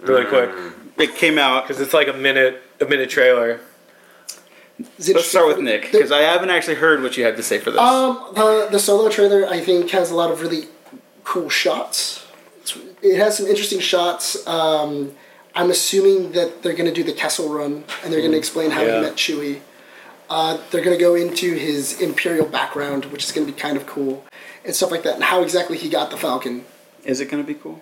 Really 0.00 0.24
quick, 0.26 0.50
It 0.98 1.14
came 1.16 1.38
out. 1.38 1.64
because 1.64 1.80
it's 1.80 1.94
like 1.94 2.08
a 2.08 2.12
minute, 2.12 2.62
a 2.80 2.84
minute 2.84 3.10
trailer. 3.10 3.60
Is 4.96 5.08
it 5.08 5.16
Let's 5.16 5.28
start 5.28 5.48
with? 5.48 5.58
Nick 5.58 5.90
because 5.90 6.12
I 6.12 6.20
haven't 6.20 6.50
actually 6.50 6.76
heard 6.76 7.02
what 7.02 7.16
you 7.16 7.24
had 7.24 7.36
to 7.36 7.42
say 7.42 7.58
for 7.58 7.72
this. 7.72 7.80
Um, 7.80 8.30
the 8.34 8.68
the 8.70 8.78
solo 8.78 9.08
trailer 9.10 9.44
I 9.46 9.58
think 9.60 9.90
has 9.90 10.12
a 10.12 10.14
lot 10.14 10.30
of 10.30 10.40
really 10.40 10.68
cool 11.24 11.48
shots. 11.48 12.24
It's, 12.62 12.76
it 13.02 13.16
has 13.16 13.36
some 13.36 13.46
interesting 13.46 13.80
shots. 13.80 14.46
Um, 14.46 15.12
I'm 15.56 15.70
assuming 15.70 16.30
that 16.32 16.62
they're 16.62 16.74
going 16.74 16.88
to 16.88 16.94
do 16.94 17.02
the 17.02 17.12
Kessel 17.12 17.52
Run 17.52 17.82
and 18.04 18.12
they're 18.12 18.20
going 18.20 18.30
to 18.30 18.38
explain 18.38 18.70
how 18.70 18.82
Yeah. 18.82 18.96
he 18.96 19.00
met 19.02 19.16
Chewie. 19.16 19.60
Uh, 20.30 20.58
they're 20.70 20.84
going 20.84 20.96
to 20.96 21.02
go 21.02 21.16
into 21.16 21.54
his 21.54 22.00
Imperial 22.00 22.46
background, 22.46 23.06
which 23.06 23.24
is 23.24 23.32
going 23.32 23.44
to 23.46 23.52
be 23.52 23.58
kind 23.58 23.76
of 23.76 23.84
cool, 23.86 24.24
and 24.64 24.76
stuff 24.76 24.92
like 24.92 25.02
that, 25.02 25.14
and 25.16 25.24
how 25.24 25.42
exactly 25.42 25.76
he 25.76 25.88
got 25.88 26.10
the 26.10 26.16
Falcon. 26.16 26.64
Is 27.04 27.20
it 27.20 27.30
gonna 27.30 27.42
be 27.42 27.54
cool? 27.54 27.80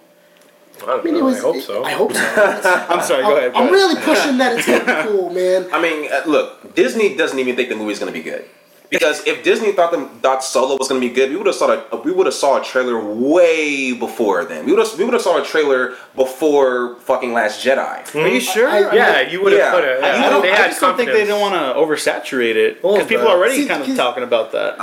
I 0.82 0.86
don't 0.86 1.00
I 1.00 1.02
mean, 1.04 1.16
it 1.16 1.22
was. 1.24 1.38
I 1.38 1.40
hope 1.40 1.60
so. 1.62 1.84
I 1.84 1.90
hope 1.92 2.12
so. 2.12 2.20
I'm 2.90 3.02
sorry. 3.02 3.22
Go 3.22 3.36
ahead. 3.36 3.52
Go 3.52 3.58
I'm 3.58 3.64
ahead. 3.64 3.72
really 3.72 3.96
pushing 4.02 4.38
that 4.38 4.56
it's 4.58 4.66
going 4.66 4.80
to 4.80 4.86
be 4.86 5.08
cool, 5.08 5.30
man. 5.40 5.66
I 5.72 5.80
mean, 5.80 6.10
uh, 6.12 6.22
look, 6.26 6.74
Disney 6.74 7.16
doesn't 7.16 7.38
even 7.38 7.56
think 7.56 7.68
the 7.68 7.76
movie's 7.76 7.98
gonna 7.98 8.12
be 8.12 8.22
good. 8.22 8.44
Because 8.88 9.26
if 9.26 9.42
Disney 9.42 9.72
thought 9.72 9.90
the 9.90 10.06
thought 10.22 10.44
Solo 10.44 10.76
was 10.76 10.86
gonna 10.86 11.00
be 11.00 11.08
good, 11.08 11.30
we 11.30 11.36
would 11.36 11.46
have 11.46 11.56
saw 11.56 11.72
a 11.90 11.96
we 12.02 12.12
would 12.12 12.26
have 12.26 12.34
saw 12.34 12.60
a 12.60 12.64
trailer 12.64 12.96
way 13.00 13.92
before 13.92 14.44
then. 14.44 14.64
We 14.64 14.72
would 14.72 14.78
have 14.86 14.96
we 14.96 15.04
would 15.04 15.12
have 15.14 15.22
saw 15.22 15.42
a 15.42 15.44
trailer 15.44 15.94
before 16.14 16.94
fucking 17.00 17.32
Last 17.32 17.64
Jedi. 17.64 18.14
Are 18.14 18.28
you 18.28 18.38
sure? 18.40 18.68
I- 18.68 18.82
I- 18.82 18.94
yeah, 18.94 19.20
you 19.22 19.42
would 19.42 19.52
have 19.54 19.58
Yeah. 19.60 19.72
put 19.72 19.82
it. 19.84 20.04
I, 20.04 20.06
Yeah, 20.22 20.30
don't, 20.30 20.42
they 20.42 20.52
I 20.52 20.54
had 20.56 20.68
just 20.68 20.80
don't 20.80 20.96
think 20.96 21.10
they 21.10 21.24
don't 21.24 21.40
want 21.40 21.54
to 21.54 21.74
oversaturate 21.80 22.54
it 22.54 22.82
Well, 22.84 22.92
because 22.94 23.08
people 23.08 23.26
are 23.26 23.36
already 23.36 23.62
See, 23.62 23.66
kind 23.66 23.82
of 23.82 23.96
talking 23.96 24.22
about 24.22 24.52
that. 24.52 24.78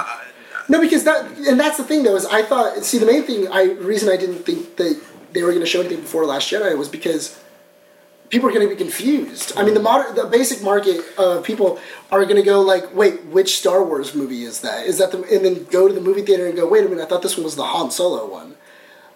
No, 0.67 0.81
because 0.81 1.05
that 1.05 1.25
and 1.47 1.57
that's 1.59 1.77
the 1.77 1.83
thing 1.85 2.03
though 2.03 2.15
is 2.17 2.25
I 2.25 2.41
thought 2.41 2.83
see 2.83 2.97
the 2.97 3.05
main 3.05 3.23
thing 3.23 3.47
I 3.47 3.71
reason 3.71 4.09
I 4.09 4.17
didn't 4.17 4.45
think 4.45 4.75
that 4.77 4.99
they 5.33 5.41
were 5.43 5.49
going 5.49 5.61
to 5.61 5.65
show 5.65 5.79
anything 5.81 6.01
before 6.01 6.25
Last 6.25 6.51
Jedi 6.51 6.77
was 6.77 6.89
because 6.89 7.39
people 8.29 8.47
are 8.49 8.51
going 8.51 8.67
to 8.67 8.73
be 8.73 8.77
confused. 8.77 9.53
I 9.57 9.63
mean 9.63 9.73
the 9.73 9.79
modern 9.81 10.15
the 10.15 10.25
basic 10.25 10.61
market 10.63 11.01
of 11.17 11.43
people 11.43 11.79
are 12.11 12.23
going 12.25 12.37
to 12.37 12.43
go 12.43 12.61
like 12.61 12.93
wait 12.95 13.25
which 13.25 13.57
Star 13.57 13.83
Wars 13.83 14.13
movie 14.15 14.43
is 14.43 14.61
that 14.61 14.85
is 14.85 14.97
that 14.99 15.11
the 15.11 15.19
and 15.23 15.43
then 15.45 15.65
go 15.65 15.87
to 15.87 15.93
the 15.93 16.01
movie 16.01 16.21
theater 16.21 16.47
and 16.47 16.55
go 16.55 16.67
wait 16.67 16.85
a 16.85 16.89
minute 16.89 17.03
I 17.03 17.07
thought 17.07 17.21
this 17.21 17.37
one 17.37 17.43
was 17.43 17.55
the 17.55 17.63
Han 17.65 17.91
Solo 17.91 18.25
one. 18.29 18.55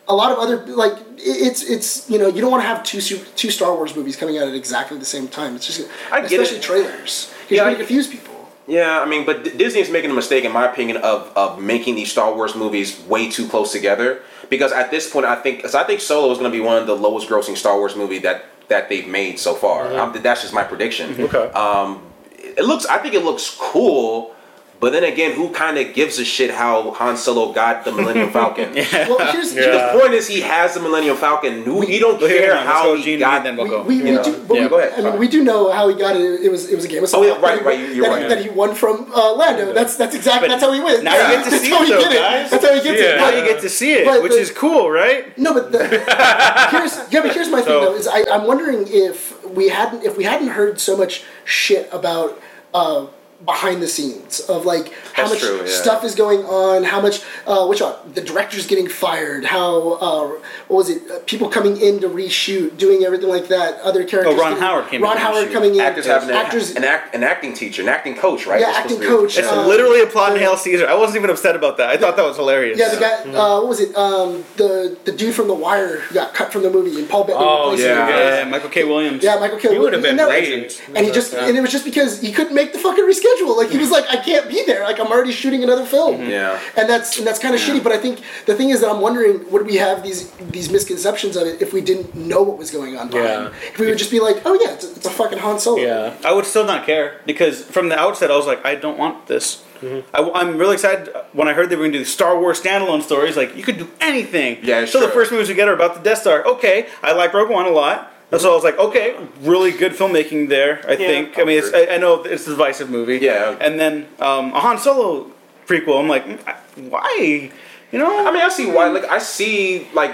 A 0.09 0.15
lot 0.15 0.31
of 0.31 0.37
other 0.39 0.65
like 0.67 0.93
it's 1.17 1.63
it's 1.63 2.09
you 2.09 2.17
know 2.17 2.27
you 2.27 2.41
don't 2.41 2.51
want 2.51 2.63
to 2.63 2.67
have 2.67 2.83
two 2.83 3.01
two 3.01 3.51
Star 3.51 3.75
Wars 3.75 3.95
movies 3.95 4.15
coming 4.15 4.37
out 4.37 4.47
at 4.47 4.53
exactly 4.55 4.97
the 4.97 5.05
same 5.05 5.27
time. 5.27 5.55
It's 5.55 5.67
just 5.67 5.89
I 6.11 6.21
get 6.21 6.31
especially 6.31 6.57
it. 6.57 6.63
trailers 6.63 7.33
Yeah, 7.49 7.55
you're 7.57 7.65
I- 7.65 7.67
going 7.69 7.75
to 7.75 7.83
confuse 7.85 8.07
people. 8.07 8.33
Yeah, 8.69 8.99
I 8.99 9.05
mean, 9.05 9.25
but 9.25 9.57
Disney 9.57 9.79
is 9.79 9.89
making 9.89 10.11
a 10.11 10.13
mistake, 10.13 10.43
in 10.43 10.51
my 10.51 10.65
opinion, 10.69 10.97
of, 10.97 11.31
of 11.37 11.57
making 11.57 11.95
these 11.95 12.11
Star 12.11 12.33
Wars 12.35 12.53
movies 12.53 12.99
way 13.07 13.31
too 13.31 13.47
close 13.47 13.71
together. 13.71 14.21
Because 14.49 14.71
at 14.71 14.91
this 14.91 15.09
point, 15.09 15.25
I 15.25 15.35
think, 15.35 15.61
cause 15.61 15.75
I 15.75 15.83
think 15.83 15.99
Solo 15.99 16.31
is 16.31 16.37
going 16.37 16.51
to 16.51 16.57
be 16.57 16.63
one 16.63 16.77
of 16.77 16.87
the 16.87 16.95
lowest 16.95 17.27
grossing 17.27 17.57
Star 17.57 17.77
Wars 17.77 17.95
movie 17.95 18.19
that 18.19 18.45
that 18.69 18.89
they've 18.89 19.07
made 19.07 19.39
so 19.39 19.53
far. 19.53 19.93
Um, 19.97 20.13
that's 20.21 20.41
just 20.41 20.53
my 20.53 20.63
prediction. 20.63 21.19
Okay. 21.19 21.51
Um, 21.51 22.03
it 22.41 22.65
looks, 22.65 22.85
I 22.85 22.97
think 22.97 23.13
it 23.13 23.23
looks 23.23 23.55
cool, 23.57 24.35
but 24.79 24.91
then 24.93 25.03
again, 25.03 25.31
who 25.33 25.49
kind 25.49 25.77
of 25.77 25.93
gives 25.95 26.19
a 26.19 26.25
shit 26.25 26.51
how 26.51 26.91
Han 26.91 27.17
Solo 27.17 27.51
got 27.51 27.83
the 27.83 27.91
Millennium 27.91 28.29
Falcon? 28.31 28.73
Well, 28.75 29.31
here's, 29.31 29.55
Yeah. 29.55 29.93
The 29.93 29.99
point 29.99 30.13
is, 30.13 30.27
he 30.27 30.41
has 30.41 30.73
the 30.75 30.79
Millennium 30.79 31.17
Falcon. 31.17 31.63
Who, 31.63 31.85
you 31.87 31.99
don't 31.99 32.19
But 32.19 32.29
here, 32.29 32.41
care 32.41 32.57
on, 32.57 32.65
how 32.65 32.83
go 32.83 32.95
he 32.95 33.03
Gene 33.03 33.19
got. 33.19 33.37
and 33.37 33.45
then 33.45 33.57
we'll 33.57 33.67
go. 33.67 33.81
we, 33.83 34.01
we 34.03 34.11
Yeah. 34.11 34.21
do, 34.21 34.31
Yeah, 34.51 34.63
we, 34.63 34.69
go 34.69 34.79
ahead. 34.79 34.93
I 35.05 35.09
mean, 35.09 35.19
we 35.19 35.27
do 35.27 35.43
know 35.43 35.71
how 35.71 35.87
he 35.89 35.95
got 35.95 36.15
it. 36.15 36.21
It 36.41 36.51
was 36.51 36.69
it 36.69 36.75
was 36.75 36.85
a 36.85 36.87
game 36.87 37.03
of 37.03 37.09
Oh, 37.13 37.23
yeah, 37.23 37.37
Smash 37.37 37.41
right, 37.43 37.63
that 37.63 37.73
he- 37.77 37.85
right, 37.85 37.95
you're 37.95 38.05
that, 38.05 38.11
right. 38.11 38.21
He, 38.23 38.27
that 38.29 38.41
he 38.43 38.49
won 38.49 38.75
from 38.75 39.11
uh, 39.13 39.33
Lando. 39.33 39.73
That's 39.73 39.95
that's 39.95 40.15
exactly 40.15 40.47
But 40.47 40.53
that's 40.59 40.63
how 40.63 40.71
he 40.73 40.79
wins. 40.81 41.03
now 41.03 41.13
you 41.15 41.35
get 41.35 41.43
to 41.45 41.49
that's 41.49 41.63
see 41.63 41.69
how 41.71 41.83
it, 41.83 41.87
though, 41.89 41.99
get 42.01 42.11
it. 42.11 42.19
guys. 42.19 42.51
That's 42.51 42.65
how 42.67 42.73
he 42.75 42.81
gets 42.83 43.01
Yeah. 43.01 43.13
it. 43.13 43.17
now 43.17 43.29
you 43.29 43.43
get 43.51 43.61
to 43.61 43.69
see 43.69 43.93
it, 43.93 44.05
but 44.05 44.21
which 44.21 44.33
the- 44.33 44.39
is 44.39 44.51
cool, 44.51 44.91
right? 44.91 45.35
no, 45.37 45.53
but 45.53 45.71
the, 45.71 45.79
here's 46.71 46.95
yeah, 47.11 47.21
but 47.21 47.33
here's 47.33 47.49
my 47.49 47.61
thing 47.61 47.73
though 47.81 47.95
is 47.95 48.07
I, 48.07 48.23
I'm 48.31 48.45
wondering 48.45 48.85
if 48.87 49.43
we 49.45 49.69
hadn't 49.69 50.03
if 50.03 50.17
we 50.17 50.23
hadn't 50.23 50.49
heard 50.49 50.79
so 50.79 50.95
much 50.97 51.23
shit 51.45 51.89
about 51.91 52.39
uh, 52.73 53.07
behind 53.45 53.81
the 53.83 53.87
scenes 53.87 54.39
of 54.41 54.65
like 54.65 54.91
how 55.13 55.27
That's 55.27 55.33
much 55.35 55.41
true, 55.41 55.59
yeah. 55.61 55.67
stuff 55.67 56.03
is 56.03 56.15
going 56.15 56.39
on, 56.45 56.83
how 56.83 56.99
much 57.01 57.21
uh, 57.45 57.65
which 57.67 57.81
one 57.81 57.93
the 58.13 58.21
director's 58.21 58.65
getting 58.65 58.87
fired, 58.89 59.45
how 59.45 59.93
uh, 59.93 60.27
what 60.67 60.77
was 60.77 60.89
it 60.89 61.09
uh, 61.09 61.19
people 61.27 61.47
coming 61.47 61.77
in 61.79 61.99
to 62.01 62.09
reshoot, 62.09 62.77
doing 62.77 63.03
everything 63.03 63.29
like 63.29 63.47
that, 63.49 63.79
other 63.81 64.03
characters. 64.05 64.33
Oh, 64.35 64.37
Ron 64.41 64.51
getting- 64.53 64.63
Howard 64.63 64.87
came 64.87 65.01
in 65.01 65.03
Ron 65.03 65.15
to 65.17 65.21
Howard 65.21 65.51
coming 65.51 65.75
in. 65.75 65.81
Actors 65.81 66.07
have 66.07 66.23
an, 66.23 66.31
actors 66.31 66.71
an, 66.75 66.83
act, 66.83 67.13
an 67.15 67.23
acting 67.23 67.53
teacher, 67.53 67.83
an 67.83 67.89
acting 67.89 68.15
coach, 68.15 68.47
right? 68.47 68.59
Yeah, 68.59 68.67
They're 68.71 68.75
acting 68.81 69.01
supposed 69.01 69.01
to 69.11 69.17
be- 69.17 69.21
coach, 69.27 69.37
It's 69.37 69.47
uh, 69.47 69.67
literally 69.67 70.01
a 70.01 70.07
plot 70.07 70.29
in 70.29 70.33
the- 70.35 70.39
Hail 70.41 70.57
Caesar. 70.57 70.87
I 70.87 70.95
wasn't 70.95 71.17
even 71.17 71.29
upset 71.29 71.55
about 71.55 71.77
that. 71.77 71.89
I 71.89 71.97
thought 71.97 72.15
that 72.17 72.25
was 72.25 72.37
hilarious. 72.37 72.79
Yeah, 72.79 72.89
the 72.89 72.99
guy. 72.99 73.13
Uh, 73.37 73.59
what 73.59 73.67
was 73.67 73.79
it? 73.79 73.95
Um, 73.95 74.43
the 74.57 74.97
the 75.05 75.11
dude 75.11 75.35
from 75.35 75.47
The 75.47 75.53
Wire 75.53 75.99
who 75.99 76.13
got 76.15 76.33
cut 76.33 76.51
from 76.51 76.63
the 76.63 76.69
movie, 76.71 76.97
and 76.99 77.07
Paul 77.07 77.23
Bettany 77.25 77.45
Oh, 77.47 77.71
replaced 77.71 77.87
yeah. 77.87 78.07
him. 78.41 78.45
Yeah, 78.47 78.51
Michael 78.51 78.69
K. 78.69 78.83
Williams. 78.83 79.23
Yeah, 79.23 79.39
Michael 79.39 79.59
K. 79.59 79.73
He 79.73 79.79
would 79.79 79.93
have 79.93 80.01
been 80.01 80.17
great. 80.17 80.81
And 80.95 81.05
he 81.05 81.11
just 81.11 81.33
and 81.35 81.55
it 81.55 81.61
was 81.61 81.71
just 81.71 81.85
because 81.85 82.19
he 82.19 82.31
couldn't 82.31 82.55
make 82.55 82.73
the 82.73 82.79
fucking 82.79 83.03
reschedule. 83.05 83.26
Like 83.57 83.69
he 83.69 83.77
was 83.77 83.91
like, 83.91 84.05
I 84.09 84.17
can't 84.17 84.47
be 84.49 84.63
there. 84.65 84.83
Like 84.83 84.99
I'm 84.99 85.07
already 85.07 85.31
shooting 85.31 85.63
another 85.63 85.85
film. 85.85 86.21
Mm-hmm. 86.21 86.29
Yeah. 86.29 86.59
And 86.75 86.89
that's 86.89 87.17
and 87.17 87.25
that's 87.25 87.39
kind 87.39 87.55
of 87.55 87.61
shitty. 87.61 87.83
But 87.83 87.91
I 87.91 87.97
think 87.97 88.21
the 88.45 88.55
thing 88.55 88.69
is 88.69 88.81
that 88.81 88.89
I'm 88.89 89.01
wondering, 89.01 89.49
would 89.51 89.65
we 89.65 89.75
have 89.75 90.03
these 90.03 90.31
these 90.51 90.69
misconceptions 90.69 91.35
of 91.35 91.47
it 91.47 91.61
if 91.61 91.73
we 91.73 91.81
didn't 91.81 92.15
know 92.15 92.41
what 92.41 92.57
was 92.57 92.71
going 92.71 92.97
on? 92.97 93.09
behind? 93.09 93.53
Yeah. 93.53 93.69
If 93.69 93.79
we 93.79 93.87
would 93.87 93.97
just 93.97 94.11
be 94.11 94.19
like, 94.19 94.41
oh 94.45 94.53
yeah, 94.61 94.73
it's 94.73 94.85
a, 94.85 94.91
it's 94.91 95.05
a 95.05 95.09
fucking 95.09 95.39
Han 95.39 95.59
Solo. 95.59 95.81
Yeah. 95.81 96.15
I 96.25 96.33
would 96.33 96.45
still 96.45 96.65
not 96.65 96.85
care 96.85 97.21
because 97.25 97.63
from 97.63 97.89
the 97.89 97.97
outset 97.97 98.31
I 98.31 98.37
was 98.37 98.47
like, 98.47 98.65
I 98.65 98.75
don't 98.75 98.97
want 98.97 99.27
this. 99.27 99.63
Mm-hmm. 99.81 100.35
I, 100.35 100.41
am 100.41 100.57
really 100.57 100.73
excited 100.73 101.09
uh, 101.15 101.23
when 101.33 101.47
I 101.47 101.53
heard 101.53 101.69
they 101.69 101.75
were 101.75 101.83
going 101.83 101.91
to 101.91 101.99
do 101.99 102.05
Star 102.05 102.39
Wars 102.39 102.61
standalone 102.61 103.03
stories. 103.03 103.37
Like 103.37 103.55
you 103.55 103.63
could 103.63 103.77
do 103.77 103.89
anything. 104.01 104.59
Yeah, 104.63 104.81
it's 104.81 104.91
so 104.91 104.99
the 104.99 105.09
first 105.09 105.31
movies 105.31 105.49
we 105.49 105.55
get 105.55 105.67
are 105.67 105.73
about 105.73 105.95
the 105.95 106.01
Death 106.01 106.19
Star. 106.19 106.45
Okay, 106.45 106.87
I 107.03 107.13
like 107.13 107.33
Rogue 107.33 107.49
One 107.49 107.65
a 107.65 107.69
lot. 107.69 108.11
And 108.31 108.41
so 108.41 108.51
I 108.51 108.55
was 108.55 108.63
like, 108.63 108.77
okay, 108.77 109.15
really 109.41 109.71
good 109.71 109.93
filmmaking 109.93 110.49
there. 110.49 110.79
I 110.87 110.95
think. 110.95 111.39
I 111.39 111.43
mean, 111.43 111.59
it's, 111.59 111.73
I, 111.73 111.95
I 111.95 111.97
know 111.97 112.23
it's 112.23 112.45
a 112.47 112.51
divisive 112.51 112.89
movie. 112.89 113.19
Yeah. 113.19 113.57
And 113.59 113.79
then 113.79 114.07
um, 114.19 114.53
a 114.53 114.59
Han 114.59 114.77
Solo 114.77 115.31
prequel. 115.65 115.99
I'm 115.99 116.07
like, 116.07 116.25
mm, 116.25 116.89
why? 116.89 117.51
You 117.91 117.99
know? 117.99 118.27
I 118.27 118.31
mean, 118.31 118.41
I 118.41 118.49
see 118.49 118.69
why. 118.69 118.87
Like, 118.87 119.05
I 119.05 119.19
see 119.19 119.87
like. 119.93 120.11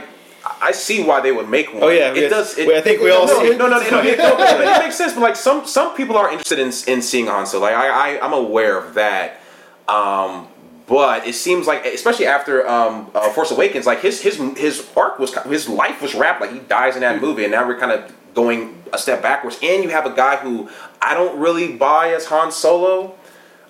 I 0.61 0.73
see 0.73 1.01
why 1.01 1.21
they 1.21 1.31
would 1.31 1.47
make 1.47 1.73
one. 1.73 1.83
Oh, 1.83 1.87
yeah, 1.87 2.13
it 2.13 2.27
does. 2.27 2.57
It, 2.57 2.67
I 2.67 2.81
think 2.81 3.01
we 3.01 3.09
all 3.11 3.25
no, 3.25 3.39
see 3.39 3.47
it. 3.47 3.57
No, 3.57 3.69
no, 3.69 3.79
no, 3.79 3.89
no, 3.89 4.01
it, 4.01 4.17
no, 4.17 4.37
it, 4.37 4.59
it 4.59 4.79
makes 4.83 4.97
sense. 4.97 5.13
But 5.13 5.21
like 5.21 5.37
some 5.37 5.65
some 5.65 5.95
people 5.95 6.17
are 6.17 6.29
interested 6.29 6.59
in 6.59 6.73
in 6.85 7.01
seeing 7.01 7.27
Han 7.27 7.45
Solo. 7.45 7.63
Like 7.63 7.75
I, 7.75 8.17
I 8.17 8.25
I'm 8.25 8.33
aware 8.33 8.77
of 8.77 8.93
that. 8.95 9.39
Um, 9.87 10.49
but 10.87 11.25
it 11.25 11.33
seems 11.35 11.65
like, 11.67 11.85
especially 11.85 12.27
after 12.27 12.67
um, 12.67 13.09
uh, 13.15 13.29
Force 13.29 13.51
Awakens, 13.51 13.85
like 13.85 14.01
his 14.01 14.21
his 14.21 14.37
his 14.57 14.87
arc 14.95 15.19
was 15.19 15.33
his 15.45 15.69
life 15.69 16.01
was 16.01 16.13
wrapped. 16.15 16.41
Like 16.41 16.51
he 16.51 16.59
dies 16.59 16.95
in 16.95 17.01
that 17.01 17.21
movie, 17.21 17.43
and 17.43 17.51
now 17.51 17.67
we're 17.67 17.79
kind 17.79 17.91
of 17.91 18.13
going 18.33 18.81
a 18.91 18.97
step 18.97 19.21
backwards. 19.21 19.57
And 19.63 19.83
you 19.83 19.89
have 19.89 20.05
a 20.05 20.13
guy 20.13 20.37
who 20.37 20.69
I 21.01 21.13
don't 21.13 21.39
really 21.39 21.73
buy 21.75 22.09
as 22.13 22.25
Han 22.25 22.51
Solo. 22.51 23.15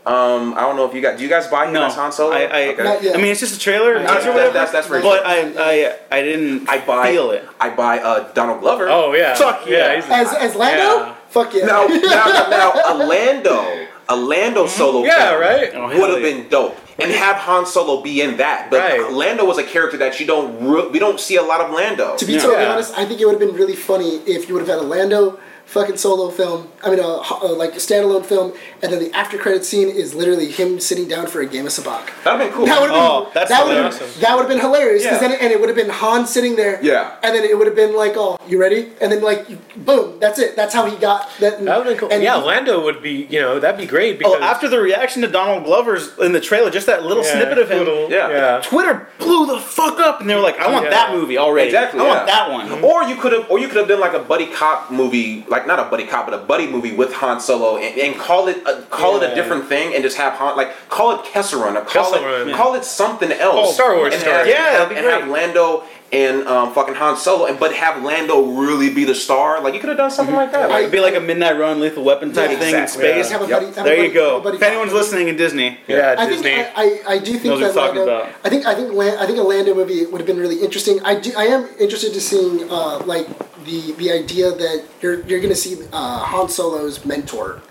Um, 0.06 0.54
I 0.56 0.62
don't 0.62 0.76
know 0.76 0.86
if 0.86 0.94
you 0.94 1.02
guys 1.02 1.18
do 1.18 1.24
you 1.24 1.30
guys 1.30 1.48
buy 1.48 1.68
him 1.68 1.74
no, 1.74 1.86
as 1.86 1.96
Han 1.96 2.12
Solo? 2.12 2.34
I, 2.34 2.42
I, 2.44 2.68
Okay. 2.74 3.14
I 3.14 3.18
mean, 3.18 3.28
it's 3.28 3.40
just 3.40 3.56
a 3.56 3.60
trailer. 3.60 4.02
Not 4.04 4.18
teaser, 4.18 4.34
yet. 4.34 4.52
That's- 4.52 4.72
that's 4.72 4.88
very 4.88 5.02
But. 5.02 5.26
I, 5.26 5.54
I, 5.58 5.96
I 6.12 6.22
didn't 6.22 6.68
I 6.68 6.86
buy 6.86 7.12
feel 7.12 7.32
it. 7.32 7.48
I 7.60 7.70
buy 7.70 8.00
uh, 8.00 8.34
Donald 8.34 8.60
Glover. 8.60 8.90
Oh 8.90 9.14
yeah. 9.14 9.34
Fuck 9.36 9.66
yeah. 9.68 9.94
he's- 9.96 10.10
As 10.10 10.34
as 10.34 10.56
Lando, 10.56 11.06
Yeah. 11.06 11.16
fuck 11.30 11.54
yeah. 11.54 11.66
Now, 11.66 11.86
now, 11.86 12.48
now, 12.50 12.74
a 12.88 12.94
Lando, 13.06 13.88
a 14.10 14.16
Lando 14.18 14.68
solo 14.68 15.06
yeah. 15.06 15.36
Right. 15.36 15.72
Oh, 15.74 15.88
would 15.88 16.10
have 16.10 16.22
yeah. 16.22 16.38
been 16.42 16.50
dope. 16.50 16.78
And 17.00 17.12
have 17.12 17.38
Han 17.38 17.66
Solo 17.66 18.02
be 18.02 18.22
in 18.22 18.38
that. 18.38 18.70
But 18.70 18.80
Right. 18.80 19.12
Lando 19.12 19.46
was 19.46 19.58
a 19.58 19.64
character 19.64 19.98
that 19.98 20.20
you 20.20 20.26
don't 20.26 20.66
re- 20.68 20.88
we 20.88 21.00
don't 21.00 21.20
see 21.20 21.36
a 21.38 21.44
lot 21.44 21.62
of 21.62 21.72
Lando. 21.72 22.16
To 22.18 22.26
be 22.26 22.34
Yeah. 22.34 22.40
totally 22.40 22.64
Yeah. 22.64 22.74
honest, 22.74 22.94
I 22.98 23.06
think 23.06 23.20
it 23.22 23.26
would 23.26 23.40
have 23.40 23.48
been 23.48 23.56
really 23.56 23.76
funny 23.76 24.22
if 24.26 24.48
you 24.48 24.54
would 24.56 24.62
have 24.68 24.70
had 24.70 24.80
a 24.80 24.88
Lando 24.88 25.40
fucking 25.66 25.96
solo 25.98 26.30
film. 26.30 26.68
I 26.84 26.90
mean, 26.92 27.00
a, 27.00 27.04
a, 27.42 27.48
like 27.48 27.72
a 27.74 27.78
standalone 27.78 28.24
film, 28.26 28.52
and 28.84 28.92
then 28.92 29.00
the 29.00 29.12
after 29.18 29.38
credit 29.40 29.64
scene 29.66 29.90
is 29.90 30.14
literally 30.14 30.52
him 30.52 30.80
sitting 30.80 31.08
down 31.08 31.26
for 31.26 31.40
a 31.42 31.46
game 31.48 31.66
of 31.66 31.72
sabacc. 31.72 32.02
That'd 32.26 32.40
been 32.48 32.52
cool. 32.56 32.66
That 32.68 32.82
would 32.82 32.92
have 32.92 33.00
been 33.00 33.10
Oh, 33.10 33.30
that's 33.34 33.50
that 33.50 33.66
would 33.66 33.78
have 33.78 33.86
awesome. 33.88 34.08
that 34.22 34.36
would 34.36 34.42
have 34.42 34.50
been 34.50 34.60
hilarious 34.60 35.04
Yeah. 35.04 35.18
then 35.18 35.32
and 35.32 35.52
it 35.52 35.60
would 35.60 35.70
have 35.70 35.76
been 35.78 35.90
Han 35.90 36.28
sitting 36.28 36.58
there. 36.58 36.80
Yeah. 36.84 37.12
And 37.24 37.34
then 37.34 37.44
it 37.46 37.58
would 37.58 37.66
have 37.66 37.78
been 37.78 37.96
like, 37.96 38.14
oh, 38.18 38.38
you 38.46 38.60
ready? 38.60 38.92
And 39.02 39.12
then 39.12 39.22
like, 39.22 39.48
boom, 39.78 40.16
that's 40.20 40.38
it. 40.38 40.56
That's 40.58 40.76
how 40.76 40.86
he 40.86 40.98
got 40.98 41.30
that. 41.40 41.64
That 41.64 41.78
would 41.86 41.92
be 41.94 41.96
cool. 41.98 42.10
and 42.12 42.22
yeah, 42.22 42.40
he- 42.40 42.46
Lando 42.46 42.84
would 42.84 43.02
be. 43.02 43.26
You 43.32 43.40
know, 43.42 43.58
that'd 43.60 43.80
be 43.80 43.88
great 43.88 44.16
oh, 44.16 44.18
because 44.18 44.36
Oh, 44.42 44.44
after 44.44 44.68
the 44.68 44.80
reaction 44.80 45.22
to 45.24 45.28
Donald 45.30 45.64
Glover's 45.64 46.10
in 46.20 46.34
the 46.34 46.42
trailer, 46.42 46.70
just 46.70 46.83
that 46.86 47.04
little 47.04 47.24
Yeah, 47.24 47.32
snippet 47.34 47.58
of 47.58 47.70
him. 47.72 47.80
little- 47.80 48.10
Yeah. 48.12 48.30
yeah. 48.30 48.62
Twitter 48.62 49.08
blew 49.20 49.46
the 49.46 49.60
fuck 49.60 50.00
up, 50.00 50.22
and 50.22 50.30
they 50.30 50.36
were 50.36 50.42
like, 50.42 50.60
"I 50.60 50.70
want 50.72 50.86
Yeah. 50.86 50.92
that 50.92 51.12
movie 51.14 51.38
already. 51.38 51.68
Exactly. 51.68 52.00
I 52.00 52.04
yeah. 52.04 52.10
want 52.16 52.28
that 52.28 52.52
one." 52.52 52.70
Mm-hmm. 52.70 52.86
Or 52.86 53.04
you 53.04 53.16
could 53.16 53.32
have, 53.34 53.46
or 53.50 53.60
you 53.60 53.68
could 53.68 53.78
have 53.78 53.88
done 53.88 54.00
like 54.00 54.14
a 54.14 54.20
buddy 54.20 54.48
cop 54.48 54.92
movie, 54.92 55.46
like 55.48 55.66
not 55.68 55.80
a 55.80 55.84
buddy 55.84 56.06
cop, 56.06 56.26
but 56.26 56.34
a 56.34 56.38
buddy 56.40 56.68
movie 56.68 56.94
with 56.96 57.14
Han 57.16 57.40
Solo, 57.40 57.78
and, 57.78 57.98
and 58.00 58.18
call 58.20 58.48
it 58.48 58.58
a, 58.66 58.82
call 58.90 59.22
it 59.22 59.32
a 59.32 59.36
different 59.36 59.68
thing, 59.68 59.94
and 59.94 60.04
just 60.04 60.18
have 60.18 60.34
Han 60.34 60.56
like 60.58 60.72
call 60.90 61.12
it 61.12 61.24
Kessel 61.26 61.62
Run, 61.62 61.76
or 61.78 61.82
call 61.82 62.12
Kessel 62.12 62.16
it 62.16 62.46
Run. 62.46 62.54
call 62.56 62.76
it 62.76 62.86
something 62.86 63.32
else. 63.32 63.70
Oh, 63.70 63.72
Star 63.72 63.96
Wars 63.96 64.14
and 64.14 64.22
story. 64.22 64.36
Have, 64.38 64.48
Yeah, 64.48 64.68
and, 64.70 64.78
have, 64.78 64.90
be 64.90 64.96
and 64.96 65.06
have 65.06 65.28
Lando 65.28 65.84
and 66.14 66.48
um, 66.48 66.74
fucking 66.74 66.94
Han 66.96 67.18
Solo, 67.18 67.48
and 67.48 67.60
but 67.60 67.74
have 67.74 68.04
Lando 68.04 68.46
really 68.52 68.94
be 68.94 69.04
the 69.04 69.16
star. 69.16 69.62
Like 69.62 69.74
you 69.74 69.80
could 69.80 69.90
have 69.90 69.98
done 69.98 70.12
something 70.12 70.36
like 70.36 70.52
that. 70.52 70.70
It'd 70.72 70.92
be 70.92 71.00
like 71.00 71.16
a 71.16 71.20
Midnight 71.20 71.58
Run, 71.58 71.80
Lethal 71.80 72.04
Weapon 72.04 72.32
type 72.32 72.52
Yeah, 72.52 72.60
thing 72.60 72.76
in 72.76 72.88
space. 72.88 73.16
just 73.16 73.32
have 73.32 73.42
a 73.42 73.48
Yep. 73.48 73.60
buddy. 73.62 73.66
have 73.66 73.78
a 73.78 73.84
There 73.90 73.96
buddy- 73.98 74.08
you 74.10 74.14
go. 74.14 74.34
have 74.36 74.44
buddy 74.44 74.58
If 74.58 74.64
anyone's 74.64 74.92
cop. 74.92 75.00
listening 75.02 75.28
in 75.28 75.36
Disney, 75.38 75.80
Yeah, 75.88 76.16
I 76.18 76.26
think 76.28 76.44
Disney. 76.44 76.54
I, 76.54 76.72
I, 76.76 77.00
I 77.16 77.18
do 77.18 77.32
think 77.34 77.44
that 77.44 77.50
what 77.50 77.60
we're 77.62 77.74
talking 77.74 77.98
Lando, 78.00 78.16
about. 78.22 78.30
I 78.46 78.50
think 78.50 78.66
I 78.68 78.76
think 78.76 78.94
I 78.96 79.26
think 79.26 79.40
a 79.40 79.44
Lando 79.44 79.74
movie 79.74 80.06
would 80.06 80.22
have 80.22 80.28
been 80.28 80.40
really 80.40 80.62
interesting. 80.62 81.00
I 81.04 81.16
do 81.16 81.32
I 81.36 81.46
am 81.46 81.68
interested 81.80 82.14
to 82.14 82.22
seeing 82.22 82.70
uh, 82.70 83.00
like 83.06 83.28
the 83.66 83.94
the 83.94 84.12
idea 84.12 84.52
that 84.52 84.84
you're 85.02 85.22
you're 85.22 85.40
gonna 85.42 85.56
see 85.56 85.78
uh, 85.92 86.20
Han 86.20 86.48
Solo's 86.50 87.04
mentor. 87.06 87.62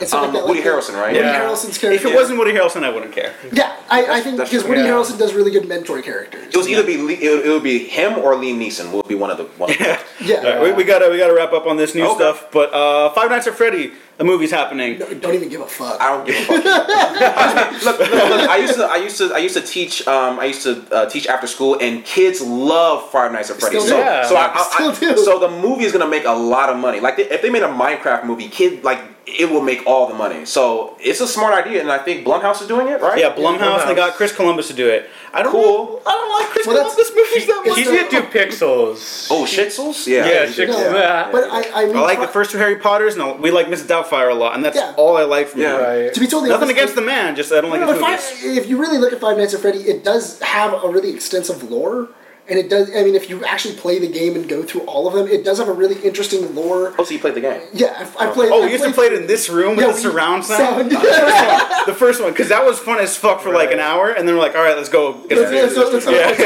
And 0.00 0.08
stuff 0.08 0.24
Um, 0.24 0.32
like 0.34 0.42
that. 0.42 0.48
Woody 0.48 0.60
like 0.60 0.68
Harrelson, 0.68 0.94
right? 0.94 1.12
Woody 1.12 1.18
Yeah. 1.24 1.40
Harrelson's 1.40 1.78
character. 1.78 2.06
if 2.08 2.12
it 2.12 2.16
wasn't 2.16 2.38
Woody 2.38 2.52
Harrelson, 2.52 2.82
I 2.84 2.90
wouldn't 2.90 3.12
care. 3.12 3.32
yeah, 3.52 3.76
I, 3.88 4.18
I 4.18 4.20
think 4.20 4.38
because. 4.38 4.64
Woody 4.64 4.80
Yeah. 4.80 4.88
Harrelson 4.88 5.18
does 5.18 5.34
really 5.34 5.50
good 5.52 5.68
mentor 5.68 6.02
characters. 6.02 6.48
It 6.48 6.56
was 6.56 6.68
either 6.68 6.82
be 6.82 6.96
Le- 6.96 7.12
it, 7.12 7.30
would- 7.36 7.46
it 7.46 7.48
would 7.50 7.62
be 7.62 7.78
him 7.84 8.18
or 8.18 8.34
Liam 8.34 8.58
Neeson 8.58 8.90
will 8.92 9.02
be 9.04 9.14
one 9.14 9.30
of 9.30 9.38
the 9.38 9.44
one. 9.56 9.70
Of 9.70 9.78
the 9.78 9.98
yeah. 10.20 10.36
All 10.36 10.42
right, 10.44 10.62
we, 10.62 10.72
we 10.72 10.84
gotta 10.84 11.10
we 11.10 11.18
gotta 11.18 11.34
wrap 11.34 11.52
up 11.52 11.66
on 11.66 11.76
this 11.76 11.94
new 11.94 12.04
Okay. 12.06 12.14
stuff. 12.16 12.46
But 12.50 12.72
uh, 12.74 13.10
Five 13.10 13.30
Nights 13.30 13.46
at 13.46 13.54
Freddy, 13.54 13.92
the 14.18 14.24
movie's 14.24 14.50
happening. 14.50 14.98
No, 14.98 15.14
don't 15.14 15.34
even 15.34 15.48
give 15.48 15.60
a 15.60 15.66
fuck. 15.66 16.00
I 16.00 16.08
don't 16.10 16.26
give 16.26 16.36
a 16.36 16.44
fuck. 16.44 17.84
look, 17.84 17.98
look, 18.00 18.10
look, 18.10 18.48
I 18.50 18.56
used 18.58 18.74
to, 18.74 18.84
I 18.84 18.96
used 18.96 19.18
to, 19.18 19.32
I 19.34 19.38
used 19.38 19.54
to 19.56 19.60
teach, 19.62 20.06
um, 20.08 20.38
I 20.40 20.46
used 20.46 20.62
to 20.62 20.84
uh, 20.94 21.06
teach 21.08 21.26
after 21.26 21.46
school, 21.46 21.78
and 21.80 22.04
kids 22.04 22.40
love 22.40 23.10
Five 23.10 23.32
Nights 23.32 23.50
at 23.50 23.60
Freddy's. 23.60 23.84
Still 23.84 23.96
So, 23.98 24.02
do. 24.02 24.02
Yeah. 24.02 24.26
so, 24.26 24.36
I, 24.36 24.52
I, 24.54 24.62
Still 24.72 24.90
I- 25.10 25.14
do. 25.14 25.22
so 25.22 25.38
the 25.38 25.48
movie 25.50 25.84
is 25.84 25.92
gonna 25.92 26.08
make 26.08 26.24
a 26.24 26.32
lot 26.32 26.68
of 26.68 26.76
money. 26.78 27.00
Like 27.00 27.16
they, 27.16 27.24
if 27.30 27.42
they 27.42 27.50
made 27.50 27.62
a 27.62 27.68
Minecraft 27.68 28.24
movie, 28.24 28.48
kid, 28.48 28.82
like 28.84 29.00
it 29.26 29.50
will 29.50 29.62
make 29.62 29.86
all 29.86 30.06
the 30.06 30.14
money. 30.14 30.44
So 30.44 30.96
it's 31.00 31.20
a 31.20 31.26
smart 31.26 31.54
idea, 31.54 31.80
and 31.80 31.90
I 31.90 31.98
think 31.98 32.26
Blumhouse 32.26 32.60
is 32.60 32.68
doing 32.68 32.88
it, 32.88 33.00
right? 33.00 33.18
Yeah, 33.18 33.34
Blumhouse. 33.34 33.58
Blumhouse. 33.58 33.86
They 33.86 33.94
got 33.94 34.14
Chris 34.14 34.32
Columbus 34.34 34.68
to 34.68 34.74
do 34.74 34.88
it. 34.88 35.08
I 35.32 35.42
don't 35.42 35.50
Cool. 35.50 36.02
I 36.06 36.10
don't 36.12 36.32
like 36.40 36.48
Chris 36.50 36.66
Well, 36.66 36.76
Columbus 36.82 37.10
movies 37.14 37.46
that 37.46 37.62
much. 37.66 37.78
He 37.78 37.84
did 37.84 38.10
do 38.10 38.20
Pixels. 38.38 39.28
Oh, 39.30 39.44
Shitsels. 39.44 40.06
Yeah. 40.06 40.26
Yeah, 40.26 40.46
he 40.46 40.52
shit. 40.52 40.68
No, 40.68 40.78
Yeah. 40.78 41.30
but 41.32 41.44
I, 41.50 41.82
I 41.82 41.86
mean, 41.86 41.96
I 41.96 42.00
like 42.02 42.20
the 42.20 42.28
first 42.28 42.50
two 42.50 42.58
Harry 42.58 42.76
Potters, 42.76 43.16
and 43.16 43.40
we 43.40 43.50
like 43.50 43.68
Miss 43.70 43.82
Doubtfire 43.82 44.30
a 44.30 44.34
lot, 44.34 44.54
and 44.54 44.64
that's 44.64 44.76
Yeah. 44.76 44.92
all 44.96 45.16
I 45.16 45.24
like 45.24 45.48
from 45.48 45.62
Yeah. 45.62 45.76
him. 45.78 45.82
Right. 46.04 46.14
To 46.14 46.20
be 46.20 46.26
totally 46.26 46.50
Nothing 46.50 46.64
honest, 46.68 46.78
against 46.78 46.94
the 46.94 47.02
man, 47.02 47.34
just 47.34 47.50
I 47.52 47.60
don't 47.60 47.70
like 47.70 47.80
No, 47.80 47.86
his 47.92 48.00
but 48.00 48.08
movies. 48.10 48.30
Five, 48.30 48.56
if 48.58 48.68
you 48.68 48.78
really 48.78 48.98
look 48.98 49.12
at 49.12 49.20
Five 49.20 49.38
Nights 49.38 49.54
at 49.54 49.60
Freddy, 49.60 49.80
it 49.80 50.04
does 50.04 50.38
have 50.40 50.72
a 50.84 50.88
really 50.88 51.14
extensive 51.14 51.70
lore, 51.70 52.08
and 52.48 52.58
it 52.58 52.68
does. 52.68 52.90
I 52.90 53.02
mean, 53.02 53.14
if 53.14 53.30
you 53.30 53.44
actually 53.44 53.74
play 53.76 53.98
the 53.98 54.08
game 54.08 54.34
and 54.36 54.48
go 54.48 54.62
through 54.62 54.82
all 54.82 55.06
of 55.08 55.14
them, 55.14 55.26
it 55.28 55.44
does 55.44 55.58
have 55.58 55.68
a 55.68 55.72
really 55.72 56.00
interesting 56.02 56.54
lore. 56.54 56.94
Oh, 56.98 57.04
so 57.04 57.12
you 57.14 57.18
played 57.18 57.34
the 57.34 57.40
game. 57.40 57.62
Yeah, 57.72 58.10
I, 58.18 58.28
I 58.28 58.32
played. 58.32 58.50
Oh, 58.52 58.62
I 58.62 58.66
you 58.66 58.72
used 58.72 58.84
to 58.84 58.90
played- 58.92 58.94
play 58.94 59.06
it 59.06 59.22
in 59.22 59.26
this 59.26 59.48
room 59.48 59.76
with 59.76 59.86
Yeah, 59.86 59.92
the 59.92 59.98
surround 59.98 60.44
sound. 60.44 60.90
sound. 60.92 61.86
the 61.86 61.94
first 61.94 62.20
one, 62.22 62.32
because 62.32 62.48
that 62.50 62.64
was 62.64 62.78
fun 62.78 62.98
as 62.98 63.16
fuck 63.16 63.40
for 63.40 63.52
like 63.52 63.72
an 63.72 63.80
hour, 63.80 64.10
and 64.10 64.26
then 64.28 64.34
we're 64.34 64.42
like, 64.42 64.54
all 64.54 64.62
right, 64.62 64.76
let's 64.76 64.88
go. 64.88 65.12
Let's, 65.30 65.30
let's, 65.50 65.76
let's, 65.76 65.92
let's, 65.92 66.06
let's, 66.06 66.38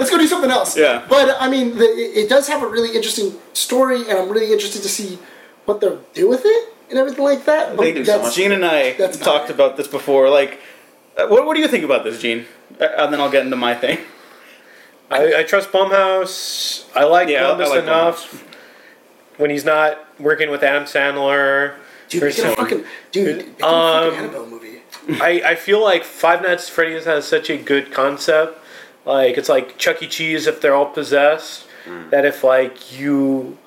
let's 0.00 0.10
go 0.10 0.18
do 0.18 0.26
something 0.26 0.50
else. 0.50 0.76
Yeah. 0.76 1.04
But 1.08 1.36
I 1.40 1.48
mean, 1.50 1.76
the, 1.76 1.84
it, 1.84 2.24
it 2.24 2.28
does 2.28 2.48
have 2.48 2.62
a 2.62 2.66
really 2.66 2.94
interesting 2.96 3.34
story, 3.52 4.08
and 4.08 4.18
I'm 4.18 4.28
really 4.30 4.52
interested 4.52 4.82
to 4.82 4.88
see 4.88 5.18
what 5.66 5.80
they'll 5.80 6.00
do 6.14 6.28
with 6.28 6.42
it 6.44 6.74
and 6.90 6.98
everything 6.98 7.24
like 7.24 7.44
that. 7.44 7.76
But 7.76 7.82
They 7.84 7.92
do 7.92 8.04
so 8.04 8.22
much. 8.22 8.34
Gene 8.34 8.52
and 8.52 8.64
I 8.64 8.92
That's 8.94 9.16
talked 9.18 9.48
about 9.50 9.76
this 9.76 9.86
before. 9.88 10.28
Like, 10.28 10.60
uh, 11.16 11.26
what, 11.28 11.46
what 11.46 11.54
do 11.54 11.60
you 11.60 11.68
think 11.68 11.84
about 11.84 12.04
this, 12.04 12.20
Gene? 12.20 12.46
Uh, 12.80 12.86
and 12.98 13.12
then 13.12 13.20
I'll 13.20 13.30
get 13.30 13.44
into 13.44 13.56
my 13.56 13.74
thing. 13.74 13.98
I, 15.10 15.40
I 15.40 15.42
trust 15.42 15.70
Blumhouse. 15.72 16.84
I 16.94 17.04
like 17.04 17.28
Yeah, 17.28 17.48
I- 17.48 17.50
I 17.52 17.66
like 17.66 17.82
enough 17.82 18.44
when 19.36 19.50
he's 19.50 19.64
not 19.64 19.98
working 20.20 20.50
with 20.50 20.62
Adam 20.62 20.84
Sandler. 20.84 21.74
dude, 22.08 22.22
or 22.22 22.26
make 22.26 22.38
it 22.38 22.44
a 22.44 22.56
fucking 22.56 22.84
dude, 23.10 23.36
make 23.38 23.46
it 23.58 23.62
a 23.62 23.66
Um, 23.66 24.04
fucking 24.10 24.18
Annabelle 24.26 24.46
movie. 24.46 24.82
I, 25.20 25.42
I 25.44 25.54
feel 25.56 25.82
like 25.82 26.04
Five 26.04 26.42
Nights 26.42 26.68
at 26.68 26.74
Freddy's 26.74 27.04
has 27.06 27.26
such 27.26 27.50
a 27.50 27.56
good 27.56 27.90
concept. 27.92 28.58
Like 29.04 29.36
it's 29.36 29.48
like 29.48 29.76
Chuck 29.78 30.02
E. 30.02 30.06
Cheese 30.06 30.46
if 30.46 30.60
they're 30.60 30.74
all 30.74 30.86
possessed. 30.86 31.66
That 32.10 32.24
if 32.24 32.44
like 32.44 32.96
you 32.96 33.58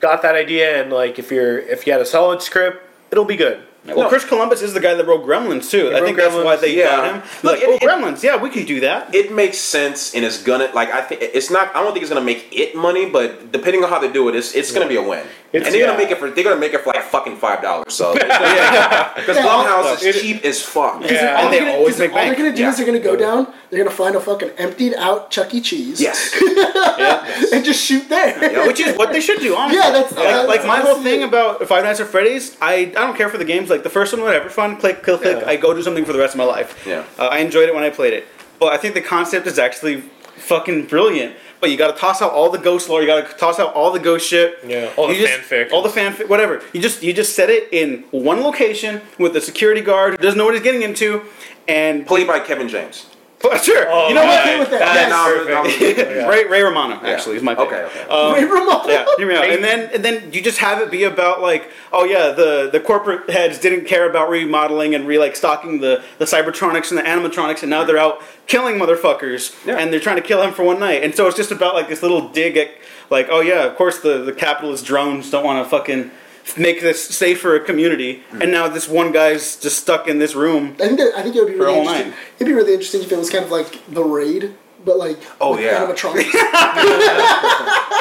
got 0.00 0.22
that 0.22 0.34
idea 0.34 0.82
and 0.82 0.92
like 0.92 1.18
if 1.20 1.30
you're 1.30 1.58
if 1.60 1.86
you 1.86 1.92
had 1.92 2.02
a 2.02 2.06
solid 2.06 2.42
script, 2.42 2.82
it'll 3.12 3.24
be 3.24 3.36
good. 3.36 3.62
Well, 3.84 4.08
Chris 4.08 4.24
Columbus 4.24 4.62
is 4.62 4.74
the 4.74 4.80
guy 4.80 4.94
that 4.94 5.04
wrote 5.06 5.24
Gremlins 5.26 5.68
too. 5.68 5.92
I 5.94 6.00
think 6.00 6.16
that's 6.16 6.34
why 6.34 6.54
they 6.56 6.76
yeah. 6.76 6.84
got 6.84 7.14
him. 7.14 7.22
Look, 7.42 7.54
Like, 7.54 7.62
it- 7.62 7.68
oh, 7.68 7.74
it- 7.74 7.80
Gremlins, 7.82 8.22
yeah, 8.22 8.36
we 8.40 8.48
can 8.48 8.64
do 8.64 8.80
that. 8.80 9.12
It 9.14 9.32
makes 9.32 9.58
sense, 9.58 10.14
and 10.14 10.24
it's 10.24 10.40
gonna 10.42 10.70
like 10.72 10.90
I 10.92 11.00
think 11.00 11.20
it's 11.22 11.50
not. 11.50 11.74
I 11.74 11.82
don't 11.82 11.92
think 11.92 12.02
it's 12.02 12.12
gonna 12.12 12.24
make 12.24 12.48
it 12.52 12.76
money, 12.76 13.06
but 13.10 13.50
depending 13.50 13.82
on 13.82 13.90
how 13.90 13.98
they 13.98 14.10
do 14.10 14.28
it, 14.28 14.36
it's 14.36 14.54
it's 14.54 14.70
gonna 14.72 14.88
be 14.88 14.96
a 14.96 15.02
win. 15.02 15.26
It's- 15.52 15.66
and 15.66 15.74
they're 15.74 15.86
gonna 15.86 15.98
make 15.98 16.10
it 16.10 16.18
for 16.18 16.30
they're 16.30 16.44
gonna 16.44 16.56
make 16.56 16.72
it 16.72 16.80
for 16.82 16.92
like 16.94 17.04
fucking 17.04 17.36
five 17.36 17.60
dollars. 17.60 17.92
So 17.92 18.14
because 18.14 19.36
Blumhouse 19.36 20.02
It- 20.02 20.14
is 20.16 20.22
cheap 20.22 20.44
as 20.44 20.62
fuck. 20.62 21.02
Yeah. 21.02 21.36
all 21.36 21.44
And 21.44 21.52
they 21.52 21.58
they're 21.58 21.66
gonna, 21.66 21.72
always 21.78 21.94
'cause 21.94 22.00
make 22.00 22.10
all 22.12 22.16
bank. 22.16 22.28
they're 22.36 22.44
gonna 22.44 22.56
do 22.56 22.62
Yeah. 22.62 22.70
is 22.70 22.76
they're 22.78 22.86
gonna 22.86 22.98
go 23.00 23.16
down. 23.16 23.52
They're 23.70 23.82
gonna 23.84 23.94
find 23.94 24.16
a 24.16 24.20
fucking 24.20 24.50
emptied 24.58 24.94
out 24.96 25.30
Chuck 25.30 25.52
E. 25.54 25.60
Cheese. 25.60 26.00
Yes. 26.00 26.34
Yeah. 26.40 27.24
And 27.52 27.64
just 27.64 27.84
shoot 27.84 28.08
there. 28.08 28.66
Which 28.66 28.80
is 28.80 28.96
what 28.96 29.12
they 29.12 29.20
should 29.20 29.40
do, 29.40 29.54
honestly. 29.54 29.78
Yeah, 29.78 29.90
that's- 29.90 30.12
like, 30.16 30.34
uh, 30.34 30.44
like 30.46 30.64
my 30.66 30.78
whole 30.80 30.96
the- 30.96 31.02
thing 31.02 31.22
about 31.22 31.66
Five 31.68 31.84
Nights 31.84 32.00
at 32.00 32.06
Freddy's. 32.08 32.56
I, 32.62 32.72
I 32.74 32.84
don't 32.86 33.16
care 33.16 33.28
for 33.28 33.36
the 33.38 33.44
games. 33.44 33.68
Like 33.68 33.82
the 33.82 33.90
first 33.90 34.12
one, 34.14 34.22
whatever, 34.22 34.48
fun, 34.48 34.76
click, 34.78 35.04
kill, 35.04 35.18
click. 35.18 35.38
Yeah. 35.40 35.48
I 35.48 35.56
go 35.56 35.74
do 35.74 35.82
something 35.82 36.04
for 36.06 36.12
the 36.14 36.18
rest 36.18 36.34
of 36.34 36.38
my 36.38 36.44
life. 36.44 36.82
Yeah. 36.86 37.04
uh, 37.18 37.26
I 37.26 37.38
enjoyed 37.38 37.68
it 37.68 37.74
when 37.74 37.84
I 37.84 37.90
played 37.90 38.14
it, 38.14 38.26
but 38.58 38.72
I 38.72 38.78
think 38.78 38.94
the 38.94 39.00
concept 39.02 39.46
is 39.46 39.58
actually 39.58 40.02
fucking 40.36 40.86
brilliant. 40.86 41.34
But 41.62 41.70
you 41.70 41.76
got 41.76 41.94
to 41.94 41.98
toss 42.00 42.20
out 42.20 42.32
all 42.32 42.50
the 42.50 42.58
ghost 42.58 42.88
lore. 42.88 43.00
You 43.02 43.06
got 43.06 43.24
to 43.30 43.36
toss 43.36 43.60
out 43.60 43.72
all 43.74 43.92
the 43.92 44.00
ghost 44.00 44.26
shit. 44.26 44.58
Yeah, 44.66 44.92
all 44.96 45.06
the 45.06 45.14
just- 45.14 45.32
fanfic. 45.48 45.70
all 45.72 45.80
the 45.80 45.88
fanfic, 45.88 46.28
whatever. 46.28 46.60
You 46.72 46.82
just 46.82 47.04
you 47.04 47.12
just 47.12 47.36
set 47.36 47.50
it 47.50 47.68
in 47.72 48.02
one 48.10 48.40
location 48.40 49.00
with 49.16 49.36
a 49.36 49.40
security 49.40 49.80
guard 49.80 50.10
who 50.14 50.16
doesn't 50.16 50.36
know 50.36 50.44
what 50.44 50.54
he's 50.54 50.62
getting 50.64 50.82
into, 50.82 51.22
and 51.68 52.04
Played 52.04 52.26
by 52.26 52.40
Kevin 52.40 52.68
James. 52.68 53.06
sure. 53.62 53.86
Oh, 53.88 54.08
you 54.08 54.14
know 54.14 54.24
what? 54.24 54.40
okay 54.40 54.58
with 54.58 54.70
that. 54.70 54.80
Yes. 54.80 55.10
No, 55.10 55.66
perfect. 55.66 56.10
no, 56.16 56.28
Ray 56.28 56.44
Ray 56.46 56.62
Romano 56.62 57.00
actually 57.04 57.36
is 57.36 57.42
my 57.42 57.54
pick. 57.54 57.66
Okay, 57.66 57.82
okay. 57.84 58.02
Um, 58.08 58.34
Ray 58.34 58.44
Romano. 58.44 58.88
yeah, 58.88 59.04
hear 59.16 59.26
me 59.28 59.34
out. 59.34 59.48
And 59.50 59.62
then 59.62 59.90
and 59.92 60.04
then 60.04 60.32
you 60.32 60.40
just 60.42 60.58
have 60.58 60.80
it 60.80 60.90
be 60.90 61.04
about 61.04 61.40
like, 61.40 61.70
oh 61.92 62.04
yeah, 62.04 62.30
the 62.30 62.68
the 62.70 62.80
corporate 62.80 63.28
heads 63.30 63.58
didn't 63.58 63.86
care 63.86 64.08
about 64.08 64.30
remodeling 64.30 64.94
and 64.94 65.06
re 65.06 65.18
like 65.18 65.34
stocking 65.36 65.80
the 65.80 66.02
the 66.18 66.24
Cybertronics 66.24 66.90
and 66.90 66.98
the 66.98 67.02
animatronics, 67.02 67.62
and 67.62 67.70
now 67.70 67.84
they're 67.84 67.98
out 67.98 68.22
killing 68.46 68.76
motherfuckers, 68.76 69.54
Yeah. 69.66 69.76
and 69.76 69.92
they're 69.92 70.00
trying 70.00 70.16
to 70.16 70.22
kill 70.22 70.42
him 70.42 70.52
for 70.52 70.62
one 70.64 70.78
night. 70.80 71.02
And 71.02 71.14
so 71.14 71.26
it's 71.26 71.36
just 71.36 71.50
about 71.50 71.74
like 71.74 71.88
this 71.88 72.02
little 72.02 72.28
dig 72.28 72.56
at 72.56 72.70
like, 73.10 73.28
oh 73.30 73.40
yeah, 73.40 73.64
of 73.64 73.76
course 73.76 74.00
the 74.00 74.18
the 74.24 74.32
capitalist 74.32 74.84
drones 74.84 75.30
don't 75.30 75.44
want 75.44 75.64
to 75.64 75.68
fucking 75.70 76.10
make 76.56 76.80
this 76.80 77.02
safer 77.04 77.54
a 77.56 77.60
community, 77.60 78.22
Mm. 78.32 78.42
and 78.42 78.50
now 78.52 78.68
this 78.68 78.88
one 78.88 79.12
guy's 79.12 79.56
just 79.56 79.78
stuck 79.78 80.08
in 80.08 80.18
this 80.18 80.34
room. 80.34 80.74
I 80.80 80.86
think 80.88 80.98
that, 80.98 81.12
I 81.16 81.22
think 81.22 81.36
it 81.36 81.40
would 81.44 81.52
be 81.52 81.58
really 81.58 81.78
interesting. 81.78 82.08
night. 82.10 82.16
It'd 82.36 82.46
be 82.48 82.52
really 82.54 82.72
interesting 82.74 83.02
if 83.02 83.12
it 83.12 83.18
was 83.18 83.30
kind 83.30 83.44
of 83.44 83.50
like 83.50 83.78
the 83.88 84.02
raid, 84.04 84.54
but 84.84 84.96
like 84.98 85.18
Oh, 85.40 85.52
with 85.52 85.60
yeah. 85.60 85.78
animatronics. 85.86 86.32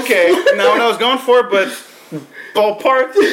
Okay, 0.00 0.30
not 0.56 0.68
what 0.70 0.80
I 0.80 0.88
was 0.88 0.96
going 0.98 1.18
for, 1.18 1.42
but 1.44 1.68
ballpark. 2.54 3.12
Dude, 3.14 3.24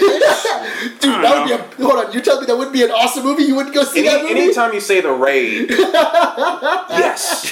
that 1.02 1.34
would 1.38 1.47
be 1.47 1.54
a 1.54 1.58
hold 1.88 2.06
on. 2.06 2.12
You 2.13 2.21
tell 2.21 2.39
me 2.41 2.47
that 2.47 2.58
would 2.58 2.71
be 2.74 2.84
an 2.84 2.91
awesome 2.91 3.24
movie? 3.24 3.43
You 3.43 3.56
wouldn't 3.56 3.76
go 3.76 3.84
see 3.84 4.02
that 4.04 4.19
Any, 4.19 4.30
movie? 4.30 4.41
anytime 4.45 4.74
you 4.74 4.80
say 4.82 5.02
the 5.02 5.12
raid, 5.12 5.69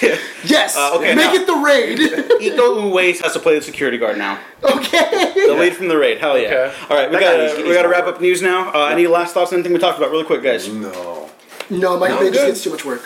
yes. 0.01 0.19
Yes. 0.45 0.77
Uh, 0.77 0.95
okay, 0.97 1.15
Make 1.15 1.25
now- 1.25 1.33
it 1.33 1.45
the 1.47 1.55
raid. 1.55 1.99
Iko 2.41 2.91
Uwais 2.91 3.21
has 3.21 3.33
to 3.33 3.39
play 3.39 3.55
the 3.55 3.61
security 3.61 3.97
guard 3.97 4.17
now. 4.17 4.39
okay. 4.63 5.33
The 5.35 5.53
lead 5.59 5.75
from 5.75 5.87
the 5.89 5.97
raid. 5.97 6.17
Hell 6.19 6.37
yeah! 6.39 6.47
Okay. 6.47 6.73
All 6.89 6.97
right, 6.97 7.11
we 7.11 7.19
got 7.19 7.37
needs- 7.39 7.57
he 7.57 7.63
we 7.63 7.73
got 7.73 7.83
to 7.83 7.89
wrap 7.89 8.05
up 8.05 8.21
news 8.21 8.41
now. 8.41 8.71
Uh, 8.73 8.87
Any 8.87 9.07
last 9.07 9.33
thoughts? 9.33 9.51
Anything 9.53 9.73
we 9.73 9.79
talked 9.79 9.97
about, 9.97 10.11
really 10.11 10.23
quick, 10.25 10.41
guys? 10.43 10.67
No. 10.71 11.29
No, 11.69 11.97
my 11.99 12.07
No, 12.07 12.21
it 12.21 12.33
just 12.33 12.45
gets 12.47 12.63
too 12.63 12.71
much 12.71 12.85
work. 12.85 13.01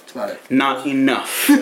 That's 0.00 0.12
about 0.12 0.30
it. 0.30 0.40
Not 0.50 0.86
enough. 0.86 1.50
uh, 1.50 1.56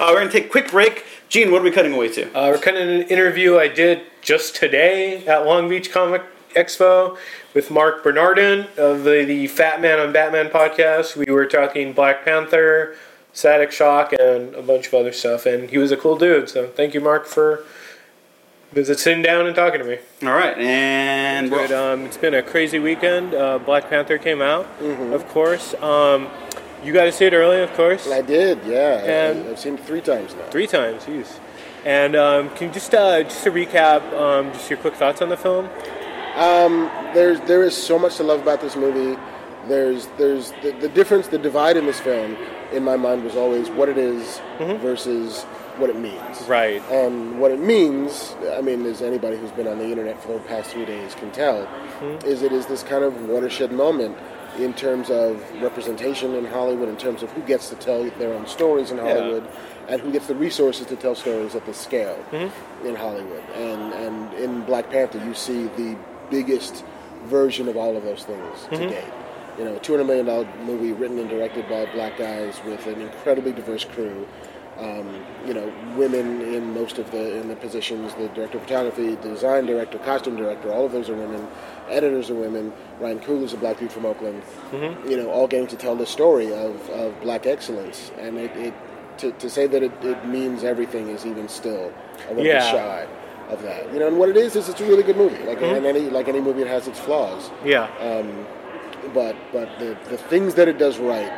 we're 0.00 0.18
gonna 0.18 0.30
take 0.30 0.46
a 0.46 0.48
quick 0.48 0.70
break. 0.70 1.04
Gene, 1.28 1.50
what 1.50 1.60
are 1.60 1.64
we 1.64 1.70
cutting 1.72 1.92
away 1.92 2.08
to? 2.12 2.28
Uh, 2.38 2.50
we're 2.50 2.58
cutting 2.58 2.88
an 2.88 3.02
interview 3.08 3.58
I 3.58 3.68
did 3.68 4.02
just 4.22 4.54
today 4.56 5.26
at 5.26 5.44
Long 5.44 5.68
Beach 5.68 5.90
Comic 5.90 6.22
Expo 6.54 7.18
with 7.52 7.70
Marc 7.70 8.02
Bernardin 8.04 8.66
of 8.78 9.02
the, 9.04 9.24
the 9.26 9.46
Fatman 9.48 10.02
on 10.02 10.12
Batman 10.12 10.48
podcast. 10.48 11.16
We 11.16 11.30
were 11.32 11.46
talking 11.46 11.92
Black 11.92 12.24
Panther, 12.24 12.94
Static 13.36 13.70
Shock, 13.70 14.14
and 14.14 14.54
a 14.54 14.62
bunch 14.62 14.86
of 14.86 14.94
other 14.94 15.12
stuff. 15.12 15.44
And 15.44 15.68
he 15.68 15.76
was 15.76 15.92
a 15.92 15.96
cool 15.96 16.16
dude. 16.16 16.48
So 16.48 16.68
thank 16.68 16.94
you, 16.94 17.02
Marc, 17.02 17.26
for 17.26 17.64
visit 18.72 18.98
sitting 18.98 19.22
down 19.22 19.46
and 19.46 19.54
talking 19.54 19.78
to 19.78 19.84
me. 19.84 19.98
All 20.22 20.34
right, 20.34 20.56
and 20.56 21.50
But, 21.50 21.70
um, 21.70 22.06
it's 22.06 22.16
been 22.16 22.32
a 22.32 22.42
crazy 22.42 22.78
weekend. 22.78 23.34
Uh, 23.34 23.58
Black 23.58 23.90
Panther 23.90 24.16
came 24.16 24.40
out, 24.40 24.66
of 24.80 25.28
course. 25.28 25.74
Um, 25.74 26.28
you 26.82 26.94
got 26.94 27.04
to 27.04 27.12
see 27.12 27.26
it 27.26 27.34
early, 27.34 27.60
of 27.60 27.72
course. 27.74 28.10
I 28.10 28.22
did, 28.22 28.58
yeah. 28.64 29.04
And- 29.04 29.44
I, 29.44 29.48
have 29.50 29.58
seen 29.58 29.74
it 29.74 29.84
three 29.84 30.00
times 30.00 30.34
now. 30.34 30.46
Three 30.46 30.66
times, 30.66 31.04
jeez. 31.04 31.38
And 31.84 32.16
um, 32.16 32.48
can 32.56 32.68
you 32.68 32.74
just 32.74 32.94
uh, 32.94 33.22
just 33.22 33.44
to 33.44 33.50
recap, 33.50 34.00
um, 34.18 34.50
just 34.52 34.70
your 34.70 34.78
quick 34.78 34.94
thoughts 34.94 35.20
on 35.20 35.28
the 35.28 35.36
film? 35.36 35.68
There's 37.14 37.38
there 37.42 37.62
is 37.62 37.76
so 37.76 37.98
much 37.98 38.16
to 38.16 38.22
love 38.22 38.40
about 38.40 38.62
this 38.62 38.76
movie. 38.76 39.20
There's 39.68 40.06
there's 40.18 40.52
the, 40.62 40.72
the 40.80 40.88
difference, 40.88 41.28
the 41.28 41.38
divide 41.38 41.76
in 41.76 41.86
this 41.86 42.00
film, 42.00 42.36
in 42.76 42.84
my 42.84 42.96
mind, 42.96 43.24
was 43.24 43.36
always 43.36 43.68
what 43.70 43.88
it 43.88 43.98
is 43.98 44.40
mm-hmm. 44.58 44.80
versus 44.80 45.42
what 45.78 45.90
it 45.90 45.96
means. 45.96 46.42
Right. 46.48 46.82
And 46.90 47.40
what 47.40 47.50
it 47.50 47.60
means, 47.60 48.34
I 48.52 48.60
mean, 48.60 48.86
as 48.86 49.02
anybody 49.02 49.36
who's 49.36 49.50
been 49.50 49.66
on 49.66 49.78
the 49.78 49.84
internet 49.84 50.22
for 50.22 50.34
the 50.34 50.40
past 50.40 50.70
three 50.70 50.84
days 50.84 51.14
can 51.14 51.30
tell, 51.32 51.66
mm-hmm. 51.66 52.26
is 52.26 52.42
it 52.42 52.52
is 52.52 52.66
this 52.66 52.82
kind 52.82 53.04
of 53.04 53.28
watershed 53.28 53.72
moment 53.72 54.16
in 54.58 54.72
terms 54.72 55.10
of 55.10 55.42
representation 55.60 56.34
in 56.34 56.46
Hollywood, 56.46 56.88
in 56.88 56.96
terms 56.96 57.22
of 57.22 57.30
who 57.32 57.42
gets 57.42 57.68
to 57.68 57.74
tell 57.76 58.08
their 58.18 58.32
own 58.32 58.46
stories 58.46 58.90
in 58.90 58.98
Hollywood, 58.98 59.46
and 59.88 60.00
who 60.00 60.10
gets 60.10 60.26
the 60.26 60.34
resources 60.34 60.86
to 60.86 60.96
tell 60.96 61.14
stories 61.14 61.54
at 61.54 61.66
this 61.66 61.76
scale 61.76 62.16
mm-hmm. 62.30 62.86
in 62.86 62.94
Hollywood. 62.94 63.42
And 63.54 63.92
and 63.92 64.34
in 64.34 64.62
Black 64.62 64.90
Panther, 64.90 65.18
you 65.24 65.34
see 65.34 65.64
the 65.76 65.96
biggest 66.30 66.84
version 67.24 67.68
of 67.68 67.76
all 67.76 67.96
of 67.96 68.04
those 68.04 68.24
things 68.24 68.66
to 68.70 68.76
date. 68.88 69.12
You 69.58 69.64
know, 69.64 69.76
a 69.76 69.80
two 69.80 69.92
hundred 69.92 70.04
million 70.06 70.26
dollar 70.26 70.48
movie 70.64 70.92
written 70.92 71.18
and 71.18 71.28
directed 71.28 71.68
by 71.68 71.86
black 71.92 72.18
guys 72.18 72.60
with 72.64 72.86
an 72.86 73.00
incredibly 73.00 73.52
diverse 73.52 73.84
crew. 73.84 74.26
Um, 74.78 75.24
you 75.46 75.54
know, 75.54 75.72
women 75.96 76.42
in 76.42 76.74
most 76.74 76.98
of 76.98 77.10
the 77.10 77.40
in 77.40 77.48
the 77.48 77.56
positions. 77.56 78.12
The 78.14 78.28
director 78.28 78.58
of 78.58 78.64
photography, 78.64 79.14
the 79.14 79.30
design 79.30 79.64
director, 79.64 79.98
costume 79.98 80.36
director, 80.36 80.70
all 80.70 80.84
of 80.84 80.92
those 80.92 81.08
are 81.08 81.14
women. 81.14 81.48
Editors 81.88 82.28
are 82.28 82.34
women. 82.34 82.72
Ryan 83.00 83.20
Coogler's 83.20 83.54
a 83.54 83.56
black 83.56 83.78
dude 83.78 83.90
from 83.90 84.04
Oakland. 84.04 84.42
Mm-hmm. 84.72 85.08
You 85.08 85.16
know, 85.16 85.30
all 85.30 85.46
getting 85.46 85.66
to 85.68 85.76
tell 85.76 85.96
the 85.96 86.04
story 86.04 86.52
of, 86.52 86.90
of 86.90 87.18
black 87.22 87.46
excellence, 87.46 88.10
and 88.18 88.36
it, 88.36 88.50
it 88.56 88.74
to, 89.18 89.32
to 89.32 89.48
say 89.48 89.66
that 89.66 89.82
it, 89.82 89.92
it 90.04 90.26
means 90.26 90.62
everything 90.62 91.08
is 91.08 91.24
even 91.24 91.48
still 91.48 91.90
a 92.26 92.28
little 92.28 92.44
Yeah. 92.44 92.58
bit 92.58 92.78
shy 92.78 93.06
of 93.48 93.62
that. 93.62 93.90
You 93.94 94.00
know, 94.00 94.08
and 94.08 94.18
what 94.18 94.28
it 94.28 94.36
is 94.36 94.56
is 94.56 94.68
it's 94.68 94.80
a 94.80 94.84
really 94.84 95.02
good 95.04 95.16
movie. 95.16 95.42
Like 95.44 95.58
mm-hmm. 95.60 95.76
and 95.76 95.86
any 95.86 96.10
like 96.10 96.28
any 96.28 96.40
movie, 96.42 96.60
it 96.62 96.68
has 96.68 96.86
its 96.86 97.00
flaws 97.00 97.50
Yeah. 97.64 97.84
Um, 98.00 98.46
but 99.12 99.36
but 99.52 99.78
the, 99.78 99.96
the 100.08 100.16
things 100.16 100.54
that 100.54 100.68
it 100.68 100.78
does 100.78 100.98
right 100.98 101.30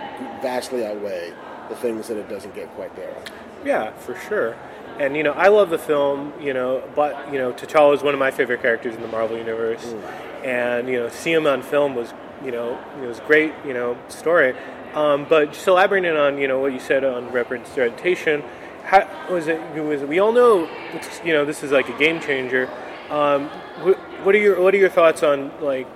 vastly 0.42 0.84
outweigh 0.84 1.32
the 1.68 1.76
things 1.76 2.08
that 2.08 2.16
it 2.16 2.28
doesn't 2.28 2.54
get 2.54 2.68
quite 2.74 2.94
there 2.96 3.14
on. 3.14 3.22
Yeah, 3.64 3.92
for 3.92 4.14
sure. 4.16 4.56
And 4.98 5.16
you 5.16 5.22
know, 5.22 5.32
I 5.32 5.48
love 5.48 5.70
the 5.70 5.78
film. 5.78 6.32
You 6.40 6.54
know, 6.54 6.82
but 6.94 7.32
you 7.32 7.38
know, 7.38 7.52
T'Challa 7.52 7.94
is 7.94 8.02
one 8.02 8.14
of 8.14 8.20
my 8.20 8.30
favorite 8.30 8.62
characters 8.62 8.94
in 8.94 9.02
the 9.02 9.08
Marvel 9.08 9.36
universe, 9.36 9.94
and 10.44 10.88
you 10.88 10.98
know, 10.98 11.08
see 11.08 11.32
him 11.32 11.46
on 11.46 11.62
film 11.62 11.94
was 11.94 12.12
you 12.44 12.50
know 12.50 12.78
it 13.02 13.06
was 13.06 13.20
great. 13.20 13.52
You 13.64 13.74
know, 13.74 13.96
story. 14.08 14.54
Um, 14.94 15.26
but 15.28 15.52
just 15.52 15.66
elaborating 15.68 16.16
on 16.16 16.38
you 16.38 16.48
know 16.48 16.58
what 16.58 16.72
you 16.72 16.80
said 16.80 17.04
on 17.04 17.30
representation, 17.30 18.42
how 18.84 19.06
was 19.30 19.46
it? 19.46 19.60
Was 19.74 20.02
we 20.02 20.18
all 20.18 20.32
know 20.32 20.68
you 21.24 21.32
know 21.32 21.44
this 21.44 21.62
is 21.62 21.70
like 21.70 21.88
a 21.88 21.98
game 21.98 22.20
changer. 22.20 22.68
Um, 23.10 23.48
what 24.24 24.34
are 24.34 24.38
your 24.38 24.60
what 24.60 24.74
are 24.74 24.78
your 24.78 24.88
thoughts 24.88 25.22
on 25.22 25.52
like 25.60 25.86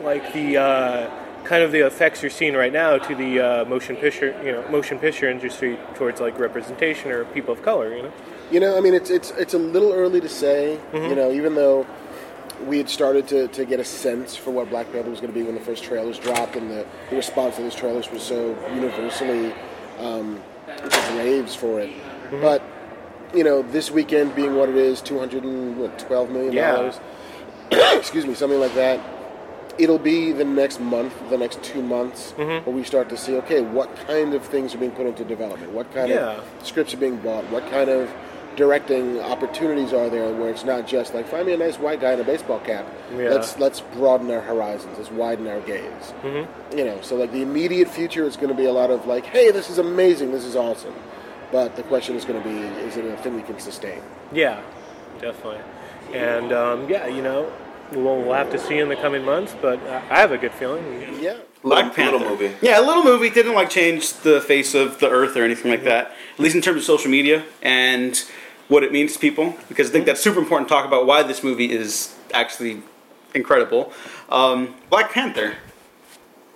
like 0.00 0.32
the 0.32 0.56
uh, 0.56 1.10
kind 1.44 1.62
of 1.62 1.72
the 1.72 1.86
effects 1.86 2.22
you're 2.22 2.30
seeing 2.30 2.54
right 2.54 2.72
now 2.72 2.98
to 2.98 3.14
the 3.14 3.40
uh, 3.40 3.64
motion 3.64 3.96
picture, 3.96 4.38
you 4.44 4.52
know, 4.52 4.66
motion 4.68 4.98
picture 4.98 5.28
industry 5.28 5.78
towards 5.94 6.20
like 6.20 6.38
representation 6.38 7.10
or 7.10 7.24
people 7.26 7.52
of 7.52 7.62
color, 7.62 7.96
you 7.96 8.02
know? 8.02 8.12
You 8.50 8.60
know, 8.60 8.76
I 8.76 8.80
mean, 8.80 8.94
it's 8.94 9.10
it's 9.10 9.30
it's 9.32 9.54
a 9.54 9.58
little 9.58 9.92
early 9.92 10.20
to 10.20 10.28
say. 10.28 10.78
You 11.08 11.14
know, 11.14 11.30
even 11.32 11.54
though 11.54 11.86
we 12.66 12.78
had 12.78 12.88
started 12.88 13.28
to, 13.28 13.48
to 13.48 13.64
get 13.64 13.78
a 13.78 13.84
sense 13.84 14.34
for 14.36 14.50
what 14.50 14.68
Black 14.70 14.90
Panther 14.90 15.10
was 15.10 15.20
going 15.20 15.32
to 15.32 15.38
be 15.38 15.44
when 15.44 15.54
the 15.54 15.60
first 15.60 15.84
trailers 15.84 16.18
dropped, 16.18 16.56
and 16.56 16.70
the, 16.70 16.86
the 17.10 17.16
response 17.16 17.56
to 17.56 17.62
those 17.62 17.74
trailers 17.74 18.10
was 18.10 18.22
so 18.22 18.56
universally 18.74 19.52
um, 19.98 20.42
just 20.90 21.10
raves 21.12 21.54
for 21.54 21.80
it. 21.80 21.90
But 22.30 22.62
you 23.34 23.44
know, 23.44 23.62
this 23.62 23.90
weekend 23.90 24.34
being 24.34 24.54
what 24.56 24.68
it 24.68 24.76
is, 24.76 25.00
two 25.02 25.18
hundred 25.18 25.44
and 25.44 25.76
twelve 25.76 25.76
million 25.76 25.76
and 25.76 25.80
what 25.80 25.98
twelve 25.98 26.30
million 26.30 26.54
dollars. 26.54 27.00
excuse 27.98 28.26
me, 28.26 28.34
something 28.34 28.60
like 28.60 28.74
that. 28.74 29.17
It'll 29.78 29.98
be 29.98 30.32
the 30.32 30.44
next 30.44 30.80
month, 30.80 31.14
the 31.30 31.38
next 31.38 31.62
two 31.62 31.82
months, 31.82 32.32
where 32.36 32.60
we 32.62 32.82
start 32.84 33.08
to 33.10 33.16
see, 33.16 33.36
okay, 33.36 33.60
what 33.60 33.94
kind 34.06 34.34
of 34.34 34.44
things 34.44 34.74
are 34.74 34.78
being 34.78 34.90
put 34.90 35.06
into 35.06 35.24
development? 35.24 35.72
What 35.72 35.92
kind 35.94 36.10
Yeah. 36.10 36.38
of 36.38 36.44
scripts 36.62 36.94
are 36.94 36.98
being 36.98 37.16
bought? 37.16 37.44
What 37.50 37.68
kind 37.70 37.88
of 37.88 38.10
directing 38.56 39.20
opportunities 39.20 39.92
are 39.92 40.08
there 40.10 40.32
where 40.32 40.50
it's 40.50 40.64
not 40.64 40.84
just 40.84 41.14
like 41.14 41.28
find 41.28 41.46
me 41.46 41.52
a 41.52 41.56
nice 41.56 41.78
white 41.78 42.00
guy 42.00 42.12
in 42.14 42.18
a 42.20 42.24
baseball 42.24 42.58
cap. 42.58 42.84
Yeah. 43.16 43.28
Let's 43.30 43.56
let's 43.60 43.80
broaden 43.80 44.28
our 44.32 44.40
horizons. 44.40 44.98
Let's 44.98 45.12
widen 45.12 45.46
our 45.46 45.60
gaze. 45.60 46.12
Mm-hmm. 46.24 46.76
You 46.76 46.84
know, 46.84 47.00
so 47.00 47.14
like 47.14 47.30
the 47.30 47.42
immediate 47.42 47.88
future 47.88 48.24
is 48.24 48.34
going 48.36 48.48
to 48.48 48.54
be 48.54 48.64
a 48.64 48.72
lot 48.72 48.90
of 48.90 49.06
like, 49.06 49.24
hey, 49.26 49.52
this 49.52 49.70
is 49.70 49.78
amazing, 49.78 50.32
this 50.32 50.44
is 50.44 50.56
awesome. 50.56 50.94
But 51.52 51.76
the 51.76 51.84
question 51.84 52.16
is 52.16 52.24
going 52.24 52.42
to 52.42 52.48
be, 52.48 52.56
is 52.84 52.96
it 52.96 53.04
a 53.04 53.16
thing 53.18 53.36
we 53.36 53.42
can 53.42 53.60
sustain? 53.60 54.02
Yeah, 54.32 54.60
definitely. 55.20 55.60
And 56.12 56.52
um, 56.52 56.88
yeah, 56.90 57.06
you 57.06 57.22
know, 57.22 57.52
we'll, 57.92 58.22
we'll 58.22 58.34
have 58.34 58.50
to 58.52 58.58
see 58.58 58.78
in 58.78 58.88
the 58.88 58.96
coming 58.96 59.24
months, 59.24 59.54
but 59.60 59.80
I 59.82 59.96
I 60.10 60.20
have 60.20 60.32
a 60.32 60.38
good 60.38 60.52
feeling. 60.52 61.18
Yeah. 61.20 61.38
Black 61.62 61.94
Panther. 61.94 62.18
little 62.18 62.28
movie. 62.36 62.54
Yeah, 62.62 62.80
a 62.80 62.82
little 62.82 63.02
movie 63.02 63.30
didn't 63.30 63.54
like 63.54 63.68
change 63.68 64.12
the 64.12 64.40
face 64.40 64.74
of 64.74 65.00
the 65.00 65.10
earth 65.10 65.36
or 65.36 65.42
anything 65.42 65.70
like 65.70 65.84
that. 65.84 66.12
At 66.34 66.40
least 66.40 66.54
in 66.54 66.62
terms 66.62 66.78
of 66.78 66.84
social 66.84 67.10
media 67.10 67.44
and 67.62 68.16
what 68.68 68.84
it 68.84 68.92
means 68.92 69.14
to 69.14 69.18
people, 69.18 69.56
because 69.68 69.88
I 69.88 69.92
think 69.92 70.06
that's 70.06 70.20
super 70.20 70.38
important 70.38 70.68
to 70.68 70.74
talk 70.74 70.84
about 70.84 71.06
why 71.06 71.22
this 71.22 71.42
movie 71.42 71.72
is 71.72 72.14
actually 72.32 72.82
incredible. 73.34 73.92
Um, 74.28 74.74
Black 74.90 75.10
Panther. 75.10 75.56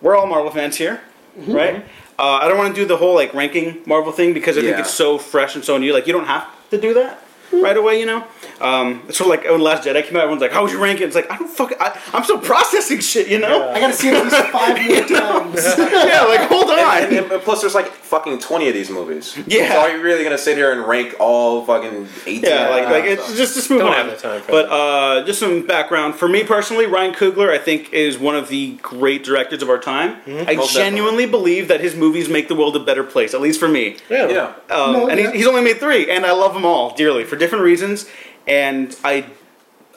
We're 0.00 0.16
all 0.16 0.26
Marvel 0.26 0.50
fans 0.50 0.76
here, 0.76 1.00
right? 1.36 1.84
Uh, 2.18 2.40
I 2.42 2.48
don't 2.48 2.58
want 2.58 2.74
to 2.74 2.80
do 2.80 2.86
the 2.86 2.96
whole 2.96 3.14
like 3.14 3.32
ranking 3.34 3.82
Marvel 3.86 4.12
thing 4.12 4.34
because 4.34 4.58
I 4.58 4.62
think 4.62 4.78
it's 4.78 4.92
so 4.92 5.16
fresh 5.16 5.54
and 5.54 5.64
so 5.64 5.78
new. 5.78 5.92
Like 5.92 6.06
you 6.06 6.12
don't 6.12 6.26
have 6.26 6.48
to 6.70 6.80
do 6.80 6.94
that 6.94 7.21
right 7.52 7.76
away, 7.76 8.00
you 8.00 8.06
know. 8.06 8.24
Um, 8.60 9.02
it's 9.08 9.18
sort 9.18 9.26
of 9.34 9.38
like 9.44 9.50
when 9.50 9.60
Last 9.60 9.84
Jedi 9.86 10.04
came 10.04 10.16
out, 10.16 10.22
everyone's 10.22 10.40
like, 10.42 10.52
"How 10.52 10.62
would 10.62 10.70
you 10.70 10.82
rank 10.82 11.00
it?" 11.00 11.04
It's 11.04 11.14
like 11.16 11.30
I 11.30 11.36
don't 11.36 11.48
fuck. 11.48 11.72
I, 11.80 11.98
I'm 12.12 12.22
still 12.24 12.38
processing 12.38 13.00
shit, 13.00 13.28
you 13.28 13.38
know. 13.38 13.70
I 13.70 13.80
gotta 13.80 13.92
see 13.92 14.08
it 14.08 14.14
at 14.14 14.24
least 14.24 14.36
five 14.52 14.76
more 14.78 15.00
times. 15.18 15.64
yeah, 15.78 16.22
like 16.24 16.48
hold 16.48 16.70
on. 16.70 16.78
And, 16.78 17.12
and, 17.16 17.32
and 17.32 17.42
plus, 17.42 17.60
there's 17.60 17.74
like 17.74 17.88
fucking 17.88 18.38
twenty 18.38 18.68
of 18.68 18.74
these 18.74 18.90
movies. 18.90 19.36
Yeah. 19.46 19.72
So 19.72 19.80
are 19.80 19.96
you 19.96 20.02
really 20.02 20.22
gonna 20.22 20.38
sit 20.38 20.56
here 20.56 20.72
and 20.72 20.86
rank 20.86 21.16
all 21.18 21.64
fucking 21.64 22.08
eighteen? 22.26 22.44
Yeah, 22.50 22.68
like 22.68 22.84
like 22.84 23.04
episodes? 23.04 23.30
it's 23.30 23.38
just 23.38 23.54
just 23.56 23.70
move 23.70 23.80
Don't 23.80 23.88
on. 23.90 23.94
have 23.94 24.10
the 24.10 24.16
time 24.16 24.42
but 24.48 24.68
uh, 24.70 25.24
just 25.26 25.40
some 25.40 25.66
background 25.66 26.14
for 26.14 26.28
me 26.28 26.44
personally, 26.44 26.86
Ryan 26.86 27.14
Coogler, 27.14 27.50
I 27.50 27.58
think 27.58 27.92
is 27.92 28.18
one 28.18 28.36
of 28.36 28.48
the 28.48 28.72
great 28.82 29.24
directors 29.24 29.62
of 29.62 29.68
our 29.70 29.78
time. 29.78 30.16
I 30.26 30.54
Most 30.54 30.74
genuinely 30.74 31.26
believe 31.26 31.68
that 31.68 31.80
his 31.80 31.94
movies 31.96 32.28
make 32.28 32.48
the 32.48 32.54
world 32.54 32.76
a 32.76 32.80
better 32.80 33.02
place, 33.04 33.34
at 33.34 33.40
least 33.40 33.58
for 33.58 33.68
me. 33.68 33.96
Yeah. 34.08 34.28
yeah. 34.28 34.46
Um, 34.70 34.92
No, 34.92 35.08
and 35.08 35.18
yeah. 35.18 35.26
he's, 35.26 35.38
he's 35.40 35.46
only 35.46 35.62
made 35.62 35.78
three, 35.78 36.10
and 36.10 36.24
I 36.24 36.32
love 36.32 36.54
them 36.54 36.64
all 36.64 36.94
dearly 36.94 37.24
for 37.24 37.36
different 37.42 37.64
reasons. 37.64 38.06
And 38.46 38.96
I, 39.04 39.26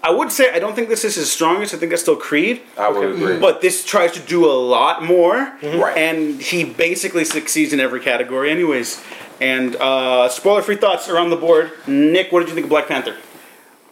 I 0.03 0.12
would 0.17 0.31
say 0.31 0.43
I 0.53 0.60
don't 0.60 0.75
think 0.75 0.89
this 0.89 1.03
is 1.10 1.15
his 1.15 1.31
strongest. 1.31 1.73
I 1.73 1.77
think 1.77 1.89
that's 1.91 2.01
still 2.08 2.15
Creed. 2.29 2.62
I 2.77 2.89
would 2.89 3.15
agree. 3.15 3.39
But 3.39 3.62
this 3.62 3.86
tries 3.93 4.12
to 4.13 4.19
do 4.36 4.45
a 4.45 4.58
lot 4.77 5.03
more, 5.03 5.38
Right. 5.63 5.97
and 5.97 6.41
he 6.41 6.60
basically 6.63 7.25
succeeds 7.25 7.71
in 7.73 7.79
every 7.79 8.01
category, 8.01 8.47
anyways. 8.51 9.01
And 9.41 9.75
uh, 9.77 10.29
spoiler-free 10.29 10.77
thoughts 10.77 11.10
around 11.10 11.29
the 11.29 11.36
board. 11.47 11.71
Nick, 11.88 12.31
what 12.31 12.39
did 12.41 12.49
you 12.49 12.55
think 12.55 12.65
of 12.65 12.69
Black 12.69 12.88
Panther? 12.88 13.15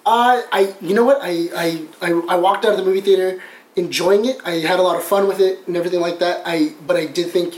Uh, 0.05 0.41
I, 0.51 0.73
you 0.81 0.93
know 0.97 1.05
what? 1.05 1.19
I, 1.21 1.33
I, 1.65 1.67
I, 2.01 2.09
I 2.29 2.35
walked 2.35 2.63
out 2.65 2.71
of 2.71 2.77
the 2.77 2.85
movie 2.85 3.01
theater 3.01 3.41
enjoying 3.75 4.25
it. 4.25 4.37
I 4.45 4.55
had 4.71 4.79
a 4.79 4.83
lot 4.83 4.95
of 4.97 5.03
fun 5.03 5.27
with 5.27 5.39
it 5.39 5.65
and 5.67 5.75
everything 5.75 5.99
like 6.07 6.19
that. 6.19 6.41
I, 6.45 6.73
but 6.87 6.95
I 6.95 7.05
did 7.07 7.27
think 7.31 7.49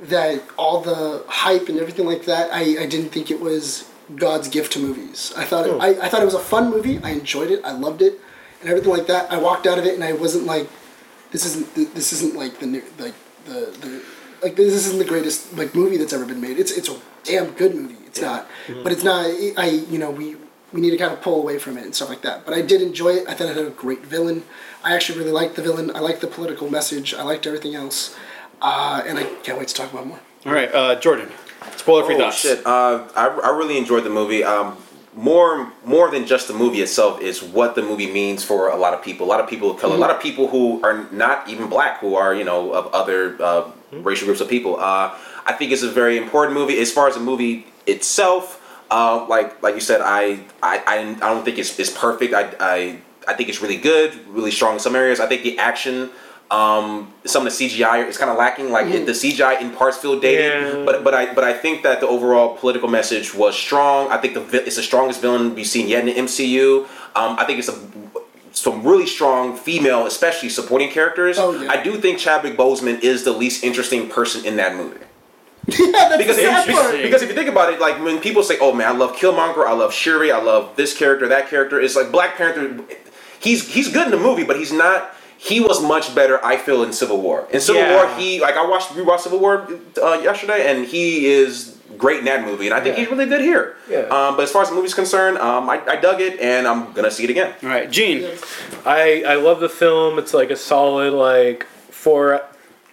that 0.00 0.42
all 0.56 0.80
the 0.80 1.24
hype 1.28 1.68
and 1.68 1.78
everything 1.78 2.06
like 2.06 2.24
that. 2.24 2.50
I, 2.52 2.62
I 2.84 2.86
didn't 2.86 3.10
think 3.10 3.30
it 3.30 3.40
was 3.40 3.88
God's 4.16 4.48
gift 4.48 4.72
to 4.72 4.78
movies. 4.78 5.32
I 5.36 5.44
thought 5.44 5.66
it, 5.66 5.72
I, 5.80 6.06
I 6.06 6.08
thought 6.08 6.22
it 6.22 6.26
was 6.26 6.34
a 6.34 6.38
fun 6.40 6.70
movie. 6.70 6.98
I 7.02 7.10
enjoyed 7.10 7.50
it. 7.50 7.64
I 7.64 7.72
loved 7.72 8.02
it, 8.02 8.20
and 8.60 8.68
everything 8.68 8.90
like 8.90 9.06
that. 9.06 9.32
I 9.32 9.38
walked 9.38 9.66
out 9.66 9.78
of 9.78 9.84
it 9.86 9.94
and 9.94 10.04
I 10.04 10.12
wasn't 10.12 10.44
like, 10.46 10.68
this 11.30 11.44
isn't 11.46 11.74
this 11.94 12.12
isn't 12.12 12.34
like 12.36 12.60
the 12.60 12.66
like 12.98 13.14
the 13.46 13.58
the 13.80 14.02
like 14.42 14.56
this 14.56 14.74
isn't 14.74 14.98
the 14.98 15.04
greatest 15.04 15.56
like 15.56 15.74
movie 15.74 15.96
that's 15.96 16.12
ever 16.12 16.26
been 16.26 16.40
made. 16.40 16.58
It's 16.58 16.70
it's 16.70 16.88
a 16.88 16.96
damn 17.24 17.52
good 17.52 17.74
movie. 17.74 17.96
It's 18.06 18.20
not, 18.20 18.48
but 18.82 18.92
it's 18.92 19.02
not. 19.04 19.24
I 19.26 19.84
you 19.90 19.98
know 19.98 20.10
we 20.10 20.36
we 20.72 20.80
need 20.80 20.90
to 20.90 20.96
kind 20.96 21.12
of 21.12 21.22
pull 21.22 21.40
away 21.40 21.58
from 21.58 21.78
it 21.78 21.84
and 21.84 21.94
stuff 21.94 22.08
like 22.08 22.22
that. 22.22 22.44
But 22.44 22.54
I 22.54 22.60
did 22.60 22.82
enjoy 22.82 23.10
it. 23.10 23.28
I 23.28 23.34
thought 23.34 23.48
it 23.48 23.56
had 23.56 23.66
a 23.66 23.70
great 23.70 24.04
villain. 24.04 24.44
I 24.82 24.94
actually 24.94 25.18
really 25.18 25.32
liked 25.32 25.56
the 25.56 25.62
villain. 25.62 25.90
I 25.94 26.00
liked 26.00 26.20
the 26.20 26.26
political 26.26 26.70
message. 26.70 27.14
I 27.14 27.22
liked 27.22 27.46
everything 27.46 27.74
else, 27.74 28.14
uh, 28.60 29.02
and 29.06 29.18
I 29.18 29.24
can't 29.42 29.58
wait 29.58 29.68
to 29.68 29.74
talk 29.74 29.92
about 29.92 30.06
more. 30.06 30.20
All 30.44 30.52
right, 30.52 30.72
uh, 30.74 30.94
Jordan. 30.96 31.30
Spoiler-free 31.76 32.14
Oh 32.16 32.18
thoughts. 32.18 32.38
shit! 32.38 32.66
Uh, 32.66 33.06
I, 33.14 33.28
I 33.28 33.56
really 33.56 33.76
enjoyed 33.78 34.04
the 34.04 34.10
movie. 34.10 34.44
Um, 34.44 34.76
more 35.16 35.72
more 35.84 36.10
than 36.10 36.26
just 36.26 36.48
the 36.48 36.54
movie 36.54 36.80
itself 36.80 37.20
is 37.20 37.42
what 37.42 37.74
the 37.74 37.82
movie 37.82 38.10
means 38.10 38.42
for 38.44 38.68
a 38.68 38.76
lot 38.76 38.94
of 38.94 39.02
people. 39.02 39.26
A 39.26 39.30
lot 39.30 39.40
of 39.40 39.48
people 39.48 39.70
of 39.70 39.78
color, 39.80 39.94
a 39.94 39.98
lot 39.98 40.10
of 40.10 40.20
people 40.20 40.48
who 40.48 40.82
are 40.82 41.06
not 41.12 41.48
even 41.48 41.68
black, 41.68 42.00
who 42.00 42.14
are 42.16 42.34
you 42.34 42.44
know 42.44 42.72
of 42.72 42.92
other 42.92 43.36
uh, 43.40 43.70
racial 43.92 44.26
groups 44.26 44.40
of 44.40 44.48
people. 44.48 44.76
Uh, 44.76 45.14
I 45.46 45.52
think 45.52 45.70
it's 45.72 45.82
a 45.82 45.90
very 45.90 46.16
important 46.16 46.54
movie. 46.58 46.78
As 46.80 46.90
far 46.90 47.06
as 47.06 47.14
the 47.14 47.20
movie 47.20 47.66
itself, 47.86 48.60
uh, 48.90 49.24
like 49.28 49.62
like 49.62 49.74
you 49.74 49.80
said, 49.80 50.00
I 50.00 50.40
I, 50.62 50.82
I, 50.86 50.98
I 51.22 51.34
don't 51.34 51.44
think 51.44 51.58
it's, 51.58 51.78
it's 51.78 51.90
perfect. 51.90 52.34
I, 52.34 52.52
I 52.58 52.98
I 53.28 53.34
think 53.34 53.48
it's 53.48 53.62
really 53.62 53.76
good, 53.78 54.12
really 54.26 54.50
strong 54.50 54.74
in 54.74 54.80
some 54.80 54.96
areas. 54.96 55.20
I 55.20 55.26
think 55.26 55.42
the 55.42 55.58
action. 55.58 56.10
Um, 56.50 57.12
some 57.24 57.46
of 57.46 57.56
the 57.56 57.68
CGI 57.68 58.06
is 58.06 58.16
kind 58.18 58.30
of 58.30 58.36
lacking. 58.36 58.70
Like 58.70 58.86
it, 58.86 59.06
the 59.06 59.12
CGI 59.12 59.60
in 59.60 59.70
parts 59.70 59.96
feel 59.96 60.20
dated, 60.20 60.74
Yeah. 60.78 60.84
but 60.84 61.02
but 61.02 61.14
I 61.14 61.32
but 61.34 61.42
I 61.42 61.52
think 61.52 61.82
that 61.82 62.00
the 62.00 62.06
overall 62.06 62.56
political 62.56 62.88
message 62.88 63.34
was 63.34 63.56
strong. 63.56 64.10
I 64.10 64.18
think 64.18 64.34
the 64.34 64.64
it's 64.66 64.76
the 64.76 64.82
strongest 64.82 65.20
villain 65.20 65.54
we've 65.54 65.66
seen 65.66 65.88
yet 65.88 66.06
in 66.06 66.14
the 66.14 66.20
MCU. 66.22 66.82
Um, 67.16 67.36
I 67.38 67.44
think 67.44 67.58
it's 67.58 67.68
a 67.68 67.78
some 68.52 68.84
really 68.86 69.06
strong 69.06 69.56
female, 69.56 70.06
especially 70.06 70.48
supporting 70.48 70.88
characters. 70.90 71.38
Oh, 71.40 71.60
yeah. 71.60 71.70
I 71.72 71.82
do 71.82 71.96
think 71.96 72.18
Chadwick 72.18 72.56
Boseman 72.56 73.00
is 73.00 73.24
the 73.24 73.32
least 73.32 73.64
interesting 73.64 74.08
person 74.08 74.44
in 74.44 74.56
that 74.56 74.76
movie. 74.76 75.00
yeah, 75.66 75.90
that's 75.90 76.16
Because, 76.18 76.36
the 76.36 76.42
sad 76.42 76.66
because, 76.66 76.82
part. 76.90 77.02
because 77.02 77.22
if 77.22 77.30
you 77.30 77.34
think 77.34 77.48
about 77.48 77.72
it, 77.72 77.80
like 77.80 77.98
when 78.04 78.20
people 78.20 78.42
say, 78.44 78.58
"Oh 78.60 78.72
man, 78.72 78.86
I 78.86 78.96
love 78.96 79.16
Killmonger, 79.16 79.66
I 79.66 79.72
love 79.72 79.92
Shuri, 79.94 80.30
I 80.30 80.40
love 80.40 80.76
this 80.76 80.96
character, 80.96 81.26
that 81.28 81.48
character," 81.48 81.80
it's 81.80 81.96
like 81.96 82.12
Black 82.12 82.36
Panther. 82.36 82.78
He's 83.40 83.66
he's 83.72 83.88
good 83.90 84.04
in 84.04 84.10
the 84.10 84.18
movie, 84.18 84.44
but 84.44 84.56
he's 84.58 84.72
not. 84.72 85.10
He 85.38 85.60
was 85.60 85.82
much 85.82 86.14
better, 86.14 86.42
I 86.44 86.56
feel, 86.56 86.82
in 86.84 86.92
Civil 86.92 87.20
War. 87.20 87.46
In 87.52 87.60
Civil 87.60 87.82
Yeah. 87.82 87.96
War, 87.96 88.16
he 88.18 88.40
like 88.40 88.56
I 88.56 88.66
watched 88.66 88.90
rewatched 88.90 89.20
Civil 89.20 89.38
War 89.40 89.68
uh, 90.02 90.20
yesterday, 90.22 90.70
and 90.70 90.86
he 90.86 91.26
is 91.26 91.76
great 91.98 92.20
in 92.20 92.24
that 92.24 92.44
movie, 92.44 92.66
and 92.66 92.74
I 92.74 92.80
think 92.80 92.96
Yeah. 92.96 93.04
he's 93.04 93.10
really 93.12 93.26
good 93.26 93.40
here. 93.42 93.76
Yeah. 93.88 93.98
Um, 94.16 94.36
but 94.36 94.40
as 94.44 94.50
far 94.50 94.62
as 94.62 94.68
the 94.70 94.74
movie's 94.74 94.94
concerned, 94.94 95.38
um, 95.38 95.68
I, 95.68 95.80
I 95.86 95.96
dug 95.96 96.20
it, 96.20 96.40
and 96.40 96.66
I'm 96.66 96.92
gonna 96.92 97.10
see 97.10 97.24
it 97.24 97.30
again. 97.30 97.52
All 97.62 97.68
right, 97.68 97.90
Gene. 97.90 98.26
I 98.86 99.22
I 99.26 99.34
love 99.34 99.60
the 99.60 99.68
film. 99.68 100.18
It's 100.18 100.32
like 100.34 100.50
a 100.50 100.56
solid 100.56 101.12
like 101.12 101.64
four, 101.90 102.42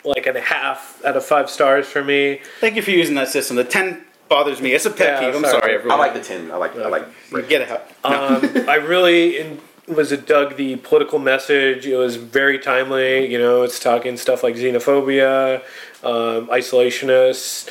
like 0.04 0.26
and 0.28 0.38
a 0.38 0.42
half 0.42 1.04
out 1.06 1.16
of 1.18 1.24
five 1.26 1.50
stars 1.50 1.88
for 1.88 2.04
me. 2.04 2.42
Thank 2.60 2.76
you 2.76 2.82
for 2.82 2.92
using 2.92 3.16
that 3.16 3.30
system. 3.30 3.56
The 3.56 3.64
ten 3.64 4.04
bothers 4.30 4.62
me. 4.62 4.74
It's 4.74 4.86
a 4.86 4.92
pet 4.92 5.22
Yeah, 5.22 5.28
peeve. 5.32 5.36
I'm 5.36 5.50
sorry. 5.50 5.78
sorry, 5.80 5.90
I 5.92 5.96
like 5.96 6.14
the 6.14 6.22
ten. 6.22 6.52
I 6.52 6.58
like 6.58 6.76
I 6.76 6.88
like. 6.88 7.06
Get 7.50 7.62
it 7.62 7.70
out. 7.72 7.84
No. 8.04 8.38
Um, 8.64 8.70
I 8.70 8.76
really 8.76 9.38
in, 9.40 9.60
was 9.96 10.12
it 10.12 10.26
dug 10.28 10.58
the 10.58 10.78
political 10.78 11.20
message. 11.20 11.86
It 11.86 11.96
was 11.98 12.16
very 12.16 12.58
timely. 12.60 13.32
You 13.32 13.38
know, 13.40 13.64
it's 13.64 13.80
talking 13.80 14.18
stuff 14.18 14.44
like 14.44 14.56
xenophobia, 14.56 15.62
um, 16.04 16.48
isolationists, 16.48 17.70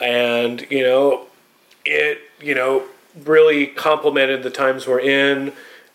and 0.00 0.66
you 0.70 0.82
know, 0.82 1.26
it 1.84 2.18
you 2.40 2.54
know 2.54 2.84
really 3.24 3.66
complemented 3.66 4.42
the 4.42 4.50
times 4.50 4.86
we're 4.86 5.00
in. 5.00 5.52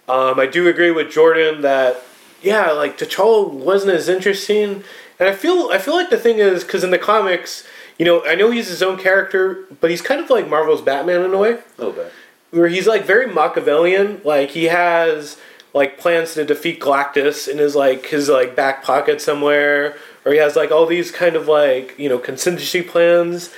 Um, 0.09 0.39
I 0.39 0.45
do 0.45 0.67
agree 0.67 0.91
with 0.91 1.09
Jordan 1.11 1.61
that 1.61 2.01
yeah, 2.41 2.71
like 2.71 2.97
T'Challa 2.97 3.49
wasn't 3.51 3.93
as 3.93 4.07
interesting, 4.09 4.83
and 5.19 5.29
I 5.29 5.33
feel 5.33 5.69
I 5.71 5.77
feel 5.77 5.95
like 5.95 6.09
the 6.09 6.17
thing 6.17 6.39
is 6.39 6.63
because 6.63 6.83
in 6.83 6.91
the 6.91 6.99
comics, 6.99 7.65
you 7.97 8.05
know, 8.05 8.25
I 8.25 8.35
know 8.35 8.51
he's 8.51 8.67
his 8.69 8.81
own 8.83 8.97
character, 8.97 9.65
but 9.81 9.89
he's 9.89 10.01
kind 10.01 10.21
of 10.21 10.29
like 10.29 10.47
Marvel's 10.47 10.81
Batman 10.81 11.23
in 11.23 11.33
a 11.33 11.37
way 11.37 11.51
A 11.53 11.61
little 11.77 11.91
bit. 11.93 12.11
where 12.51 12.67
he's 12.67 12.87
like 12.87 13.05
very 13.05 13.27
Machiavellian. 13.27 14.21
Like 14.23 14.51
he 14.51 14.65
has 14.65 15.37
like 15.77 15.97
plans 15.97 16.33
to 16.33 16.43
defeat 16.43 16.79
Galactus 16.81 17.47
in 17.47 17.59
his 17.59 17.75
like 17.75 18.07
his 18.07 18.27
like 18.29 18.55
back 18.55 18.83
pocket 18.83 19.21
somewhere, 19.21 19.95
or 20.25 20.33
he 20.33 20.39
has 20.39 20.55
like 20.55 20.71
all 20.71 20.85
these 20.85 21.11
kind 21.11 21.35
of 21.35 21.47
like 21.47 21.97
you 21.97 22.09
know 22.09 22.17
contingency 22.17 22.81
plans, 22.81 23.53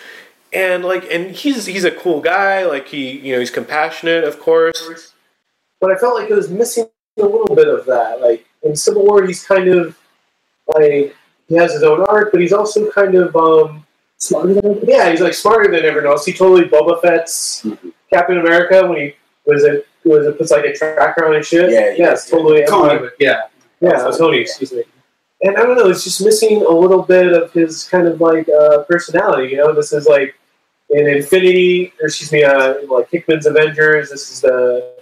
and 0.54 0.84
like 0.84 1.10
and 1.12 1.32
he's 1.32 1.66
he's 1.66 1.86
a 1.86 1.92
cool 1.92 2.22
guy. 2.22 2.66
Like 2.66 2.90
he 2.90 3.18
you 3.20 3.34
know 3.34 3.40
he's 3.40 3.52
compassionate, 3.52 4.24
of 4.24 4.40
course. 4.40 5.14
But 5.80 5.92
I 5.92 5.98
felt 5.98 6.16
like 6.16 6.30
it 6.30 6.36
was 6.36 6.50
missing 6.50 6.90
a 7.18 7.24
little 7.24 7.56
bit 7.56 7.68
of 7.68 7.86
that. 7.86 8.22
Like 8.22 8.46
in 8.64 8.76
Civil 8.76 9.06
War, 9.06 9.26
he's 9.26 9.46
kind 9.46 9.70
of 9.70 9.98
like 10.68 11.16
he 11.48 11.56
has 11.56 11.74
his 11.74 11.84
own 11.84 12.02
arc, 12.02 12.32
but 12.32 12.42
he's 12.42 12.54
also 12.54 12.92
kind 12.92 13.16
of 13.16 13.36
um 13.36 13.86
Smarter 14.22 14.54
than 14.54 14.66
everybody. 14.66 14.92
yeah, 14.92 15.10
he's 15.10 15.22
like 15.22 15.34
smarter 15.34 15.72
than 15.72 15.86
everyone 15.86 16.12
else. 16.12 16.26
He 16.26 16.34
totally 16.34 16.68
Boba 16.68 17.02
Fett's 17.02 17.66
Captain 18.12 18.38
America 18.38 18.86
when 18.86 19.00
he 19.00 19.16
was 19.46 19.64
it 19.64 19.88
was 20.10 20.26
it 20.26 20.38
puts 20.38 20.52
like 20.52 20.66
a 20.66 20.74
tracker 20.74 21.26
on 21.26 21.36
his 21.36 21.48
shit. 21.48 21.72
Yeah, 21.72 21.94
yeah, 21.96 22.12
it's 22.12 22.30
totally 22.30 22.66
Tony, 22.66 23.00
but 23.00 23.14
yeah. 23.20 23.44
yeah, 23.80 24.12
Tony, 24.18 24.40
excuse 24.40 24.74
me. 24.74 24.84
And 25.42 25.56
I 25.56 25.64
don't 25.64 25.78
know, 25.78 25.88
it's 25.88 26.04
just 26.04 26.24
missing 26.24 26.66
a 26.66 26.70
little 26.72 27.04
bit 27.04 27.32
of 27.32 27.54
his 27.54 27.86
kind 27.86 28.08
of 28.08 28.20
like 28.20 28.50
uh, 28.50 28.84
personality. 28.84 29.52
You 29.52 29.58
know, 29.58 29.74
this 29.74 29.94
is 29.94 30.08
like 30.08 30.36
in 30.90 31.08
Infinity, 31.08 31.94
or 32.02 32.08
excuse 32.08 32.32
me, 32.32 32.44
uh, 32.44 32.76
like 32.88 33.10
Hickman's 33.10 33.46
Avengers. 33.46 34.10
This 34.10 34.32
is 34.32 34.42
the 34.42 34.96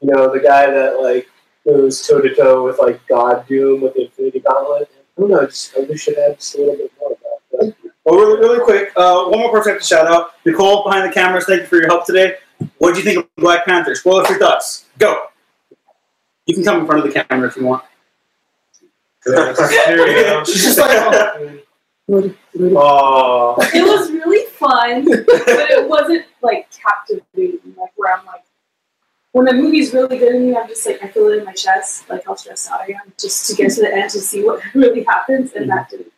you 0.00 0.10
know 0.10 0.32
the 0.32 0.40
guy 0.40 0.70
that 0.70 1.00
like 1.00 1.28
goes 1.64 2.04
toe 2.06 2.20
to 2.20 2.34
toe 2.34 2.64
with 2.64 2.78
like 2.78 3.06
God 3.06 3.46
Doom 3.46 3.82
with 3.82 3.94
the 3.94 4.06
Infinity 4.06 4.40
Gauntlet. 4.40 4.90
I 5.16 5.20
don't 5.20 5.30
know, 5.30 5.40
I 5.40 5.46
just 5.46 5.76
I 5.76 5.80
wish 5.80 6.08
it 6.08 6.16
had 6.16 6.38
just 6.38 6.54
a 6.54 6.58
little 6.58 6.76
bit 6.76 6.92
more 6.98 7.12
of 7.12 7.18
that. 7.18 7.38
But, 7.52 7.92
Well, 8.04 8.18
really, 8.18 8.40
really 8.40 8.64
quick, 8.64 8.92
uh, 8.96 9.26
one 9.26 9.40
more 9.40 9.50
person 9.50 9.70
I 9.70 9.72
have 9.74 9.82
to 9.82 9.86
shout 9.86 10.06
out. 10.06 10.30
Nicole 10.46 10.84
behind 10.84 11.08
the 11.08 11.12
cameras, 11.12 11.44
thank 11.44 11.62
you 11.62 11.66
for 11.66 11.76
your 11.76 11.88
help 11.88 12.06
today. 12.06 12.36
What 12.78 12.94
do 12.94 13.00
you 13.00 13.04
think 13.04 13.18
of 13.18 13.36
Black 13.36 13.64
Panther? 13.64 13.94
Spoiler 13.94 14.28
your 14.28 14.38
thoughts. 14.38 14.86
Go. 14.98 15.26
You 16.46 16.54
can 16.54 16.64
come 16.64 16.80
in 16.80 16.86
front 16.86 17.04
of 17.04 17.12
the 17.12 17.24
camera 17.24 17.48
if 17.48 17.56
you 17.56 17.64
want. 17.64 17.84
there 19.24 19.50
you 19.50 20.22
go. 20.24 20.44
She's 20.44 20.62
just 20.62 20.78
like, 20.78 20.90
oh, 20.92 21.60
what- 22.06 22.34
what-. 22.54 23.74
It 23.74 23.84
was 23.84 24.10
really 24.10 24.46
fun, 24.52 25.04
but 25.04 25.70
it 25.70 25.88
wasn't 25.88 26.24
like 26.42 26.68
captivating. 26.70 27.74
Like 27.76 27.92
where 27.96 28.16
I'm 28.16 28.24
like, 28.26 28.44
when 29.32 29.44
the 29.44 29.52
movie's 29.52 29.92
really 29.92 30.18
good 30.18 30.34
in 30.34 30.50
me, 30.50 30.56
I'm 30.56 30.66
just 30.68 30.86
like 30.86 31.02
I 31.02 31.08
feel 31.08 31.28
it 31.28 31.38
in 31.38 31.44
my 31.44 31.52
chest, 31.52 32.08
like 32.08 32.24
how 32.24 32.34
stressed 32.34 32.70
out 32.70 32.80
I 32.80 32.86
am, 32.86 33.12
just 33.18 33.46
to 33.48 33.54
get 33.54 33.72
to 33.72 33.82
the 33.82 33.94
end 33.94 34.10
to 34.10 34.20
see 34.20 34.42
what 34.42 34.62
really 34.74 35.04
happens, 35.04 35.52
and 35.52 35.68
that 35.70 35.88
mm-hmm. 35.88 35.96
didn't. 35.98 36.12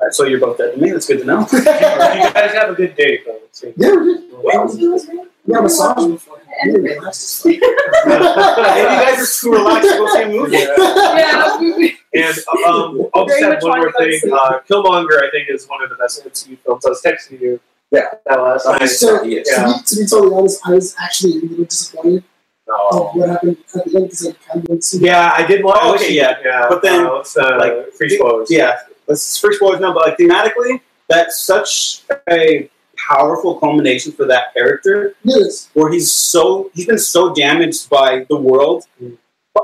All 0.00 0.06
right, 0.06 0.14
so 0.14 0.24
you're 0.24 0.40
both 0.40 0.56
dead 0.56 0.74
to 0.74 0.80
me. 0.80 0.90
That's 0.92 1.06
good 1.06 1.18
to 1.20 1.24
know. 1.24 1.40
you 1.52 1.62
guys 1.64 2.52
have 2.54 2.70
a 2.70 2.74
good 2.74 2.96
day, 2.96 3.20
though. 3.26 3.34
it 3.36 3.54
seems. 3.54 3.74
Yeah, 3.76 3.96
we 3.96 4.14
did. 4.14 4.24
It 4.24 4.32
was, 4.42 4.78
it 4.78 4.88
was 4.88 5.06
really 5.08 5.28
We 5.46 5.52
had 5.54 5.60
a 5.60 5.62
massage 5.62 6.06
before. 6.06 6.38
And- 6.62 6.74
Really 6.74 6.94
relaxed 6.98 7.22
as 7.22 7.42
fuck. 7.42 7.60
Maybe 8.06 8.24
you 8.24 8.86
guys 8.86 9.20
are 9.20 9.40
too 9.42 9.52
relaxed 9.52 9.90
to 9.90 9.96
go 9.98 10.06
see 10.14 10.22
a 10.22 10.28
movie. 10.28 10.56
yeah, 10.56 11.58
we, 11.58 11.72
we, 11.74 11.96
And 12.14 12.38
um, 12.66 13.08
I'll 13.14 13.26
just 13.26 13.42
add 13.42 13.62
one 13.62 13.78
more 13.80 13.92
thing. 13.92 14.20
Uh, 14.32 14.58
Killmonger, 14.68 15.22
I 15.22 15.30
think, 15.30 15.48
is 15.50 15.66
one 15.68 15.82
of 15.82 15.90
the 15.90 15.96
best 15.96 16.24
MCU 16.24 16.58
films. 16.64 16.84
I 16.86 16.88
was 16.88 17.02
texting 17.02 17.40
you 17.40 17.60
Yeah. 17.90 18.06
that 18.26 18.40
last 18.40 18.66
night. 18.66 18.86
So, 18.86 19.22
Yes. 19.22 19.48
to, 19.54 19.64
be, 19.66 19.84
to 19.84 20.02
be 20.02 20.06
totally 20.08 20.34
honest, 20.34 20.60
I 20.66 20.70
was 20.72 20.94
actually 21.00 21.32
a 21.32 21.42
little 21.42 21.64
disappointed 21.64 22.24
No. 22.66 22.88
of 22.90 23.14
what 23.16 23.28
happened 23.28 23.56
at 23.74 23.84
the 23.84 23.96
end 23.96 24.04
because 24.08 24.26
I 24.28 24.32
kind 24.32 24.60
of 24.60 24.64
didn't 24.66 24.84
see 24.84 24.98
Yeah, 25.04 25.32
I 25.36 25.46
did 25.46 25.62
want. 25.64 25.78
Oh, 25.82 25.94
okay, 25.94 26.12
yeah. 26.14 26.38
yeah. 26.44 26.66
But 26.70 26.82
then, 26.82 27.06
uh, 27.06 27.14
it's, 27.16 27.36
uh, 27.36 27.56
like, 27.58 27.92
free 27.94 28.08
spoilers. 28.10 28.50
Yeah, 28.50 28.78
that's 29.10 29.36
first 29.38 29.58
spoilers 29.58 29.80
now, 29.80 29.92
but 29.92 30.06
like 30.06 30.16
thematically, 30.18 30.80
that's 31.08 31.42
such 31.42 32.02
a 32.30 32.70
powerful 32.96 33.58
culmination 33.58 34.12
for 34.12 34.26
that 34.26 34.52
character 34.54 35.14
Yes. 35.24 35.68
where 35.74 35.90
he's 35.90 36.12
so 36.12 36.70
he's 36.74 36.86
been 36.86 36.98
so 36.98 37.34
damaged 37.34 37.90
by 37.90 38.24
the 38.28 38.36
world, 38.36 38.84
Mm. 39.02 39.16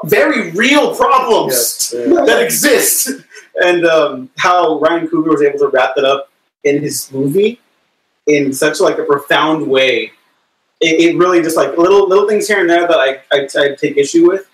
very 0.04 0.50
real 0.52 0.94
problems 0.96 1.54
Yes, 1.54 1.94
yeah. 1.94 2.24
That 2.28 2.42
exist, 2.42 3.10
and 3.62 3.86
um, 3.86 4.30
how 4.36 4.78
Ryan 4.80 5.06
Coogler 5.08 5.30
was 5.30 5.42
able 5.42 5.58
to 5.60 5.68
wrap 5.68 5.94
that 5.96 6.04
up 6.04 6.28
in 6.64 6.82
his 6.82 7.10
movie 7.12 7.60
in 8.26 8.52
such 8.52 8.80
like 8.80 8.98
a 8.98 9.04
profound 9.04 9.66
way. 9.68 10.10
It, 10.80 10.94
it 11.04 11.16
really 11.16 11.40
just 11.42 11.56
like 11.56 11.78
little 11.78 12.08
little 12.08 12.28
things 12.28 12.48
here 12.48 12.60
and 12.60 12.68
there 12.68 12.86
that 12.88 12.98
I, 12.98 13.20
I, 13.32 13.48
I 13.62 13.74
take 13.76 13.96
issue 13.96 14.26
with. 14.28 14.48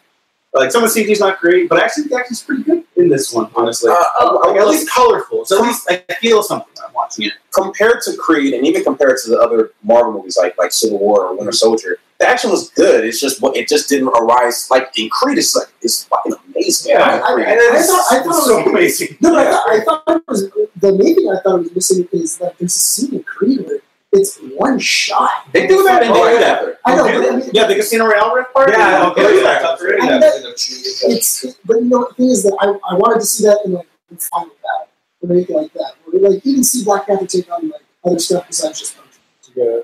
Like 0.55 0.70
some 0.70 0.84
of 0.84 0.92
the 0.92 1.00
CG 1.00 1.09
is 1.09 1.20
not 1.20 1.40
great, 1.40 1.68
but 1.68 1.82
actually 1.82 2.05
the 2.09 2.16
acting's 2.16 2.42
pretty 2.42 2.62
good 2.62 2.84
in 2.96 3.09
this 3.09 3.32
one, 3.32 3.50
honestly. 3.57 3.90
Uh, 3.90 4.38
Like, 4.44 4.57
at 4.61 4.66
least 4.68 4.90
colorful. 4.90 5.44
So 5.46 5.59
at 5.59 5.66
least 5.66 5.90
I 5.90 6.05
feel 6.20 6.42
something 6.42 6.68
when 6.76 6.86
I'm 6.88 6.94
watching 6.94 7.26
it. 7.26 7.32
compared 7.53 8.03
to 8.03 8.16
Creed, 8.16 8.53
and 8.55 8.66
even 8.66 8.84
compared 8.84 9.16
to 9.24 9.30
the 9.30 9.38
other 9.38 9.72
Marvel 9.82 10.12
movies 10.12 10.36
like 10.36 10.57
like 10.59 10.72
Civil 10.72 10.98
War 10.98 11.26
or 11.28 11.36
Winter 11.36 11.53
Soldier, 11.53 11.98
the 12.18 12.28
action 12.28 12.50
was 12.50 12.68
good. 12.70 13.05
It's 13.05 13.18
just 13.20 13.40
what 13.40 13.57
it 13.57 13.66
just 13.66 13.88
didn't 13.88 14.09
arise 14.09 14.68
like 14.70 14.90
in 14.98 15.09
Creed. 15.09 15.38
It's 15.38 15.57
like 15.57 15.68
it's 15.80 16.05
fucking 16.05 16.34
amazing. 16.55 16.92
Yeah, 16.92 17.03
I, 17.24 17.32
I. 17.32 17.78
I, 17.78 17.82
thought, 17.82 18.12
I 18.12 18.22
thought 18.22 18.26
it 18.26 18.44
so 18.44 18.59
was 18.59 18.66
amazing. 18.66 19.16
No, 19.20 19.30
but 19.32 19.46
I 19.46 19.50
thought, 19.50 19.64
I 19.66 19.80
thought 19.84 20.16
it 20.16 20.22
was 20.28 20.50
the 20.76 20.92
main 20.92 21.14
thing 21.14 21.30
I 21.30 21.40
thought 21.40 21.57
it 21.57 21.62
was 21.62 21.74
missing 21.74 22.09
is 22.12 22.36
that 22.38 22.59
there's 22.59 22.74
a 22.74 22.78
scene 22.78 23.14
in 23.14 23.22
Creed 23.22 23.66
where 23.66 23.78
it's 24.12 24.38
one 24.56 24.78
shot. 24.78 25.30
they 25.52 25.66
do 25.66 25.82
that 25.84 26.02
in 26.02 26.10
Oh, 26.10 26.14
Black. 26.14 26.36
Panther. 26.42 26.78
I 26.84 26.96
know, 26.96 27.04
but 27.04 27.32
I 27.32 27.36
mean, 27.36 27.50
Yeah, 27.52 27.66
the 27.66 27.74
Casino 27.76 28.06
Royale 28.06 28.34
riff 28.34 28.52
part. 28.52 28.70
Yeah, 28.70 29.08
okay, 29.10 29.22
It 29.22 29.30
is 29.30 29.42
yeah. 29.42 29.42
that. 29.42 29.62
That's 29.62 29.82
And 29.82 30.22
that- 30.22 31.16
it's 31.16 31.44
but 31.64 31.76
you 31.78 31.84
know 31.84 32.06
the 32.08 32.14
thing 32.14 32.26
is 32.30 32.42
that 32.44 32.56
I, 32.60 32.66
I 32.92 32.94
wanted 32.96 33.20
to 33.20 33.26
see 33.26 33.44
that 33.44 33.58
in 33.64 33.72
like 33.72 33.86
in 34.10 34.16
final 34.18 34.48
battle 34.62 34.88
or 35.22 35.32
anything 35.32 35.56
like 35.56 35.72
that. 35.74 35.92
Where 36.04 36.30
like 36.30 36.44
you 36.44 36.54
can 36.54 36.64
see 36.64 36.84
Black 36.84 37.06
Panther 37.06 37.26
take 37.26 37.50
on 37.50 37.68
like 37.70 37.82
other 38.04 38.18
stuff 38.18 38.46
besides 38.48 38.78
just 38.80 38.96
punching. 38.96 39.20
Yeah. 39.54 39.80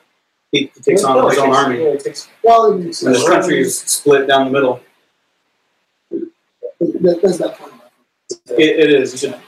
He 0.53 0.71
he 0.75 0.81
takes 0.81 1.05
on 1.05 1.29
his 1.31 1.39
own 1.39 1.55
army. 1.55 1.83
Yeah, 1.83 1.89
it 1.91 2.01
takes- 2.05 2.29
Well, 2.43 2.73
I 2.73 2.77
mean, 2.77 2.83
And 2.87 2.93
this 3.15 3.29
country 3.29 3.61
is 3.61 3.79
split 3.81 4.27
down 4.29 4.47
the 4.47 4.51
middle. 4.53 4.81
that, 6.11 7.21
that's 7.23 7.39
that 7.39 7.59
point. 7.59 7.73
It, 8.59 8.61
it 8.81 8.91
is. 8.91 9.13
You 9.13 9.19
should 9.19 9.31
be 9.33 9.37
ashamed 9.37 9.48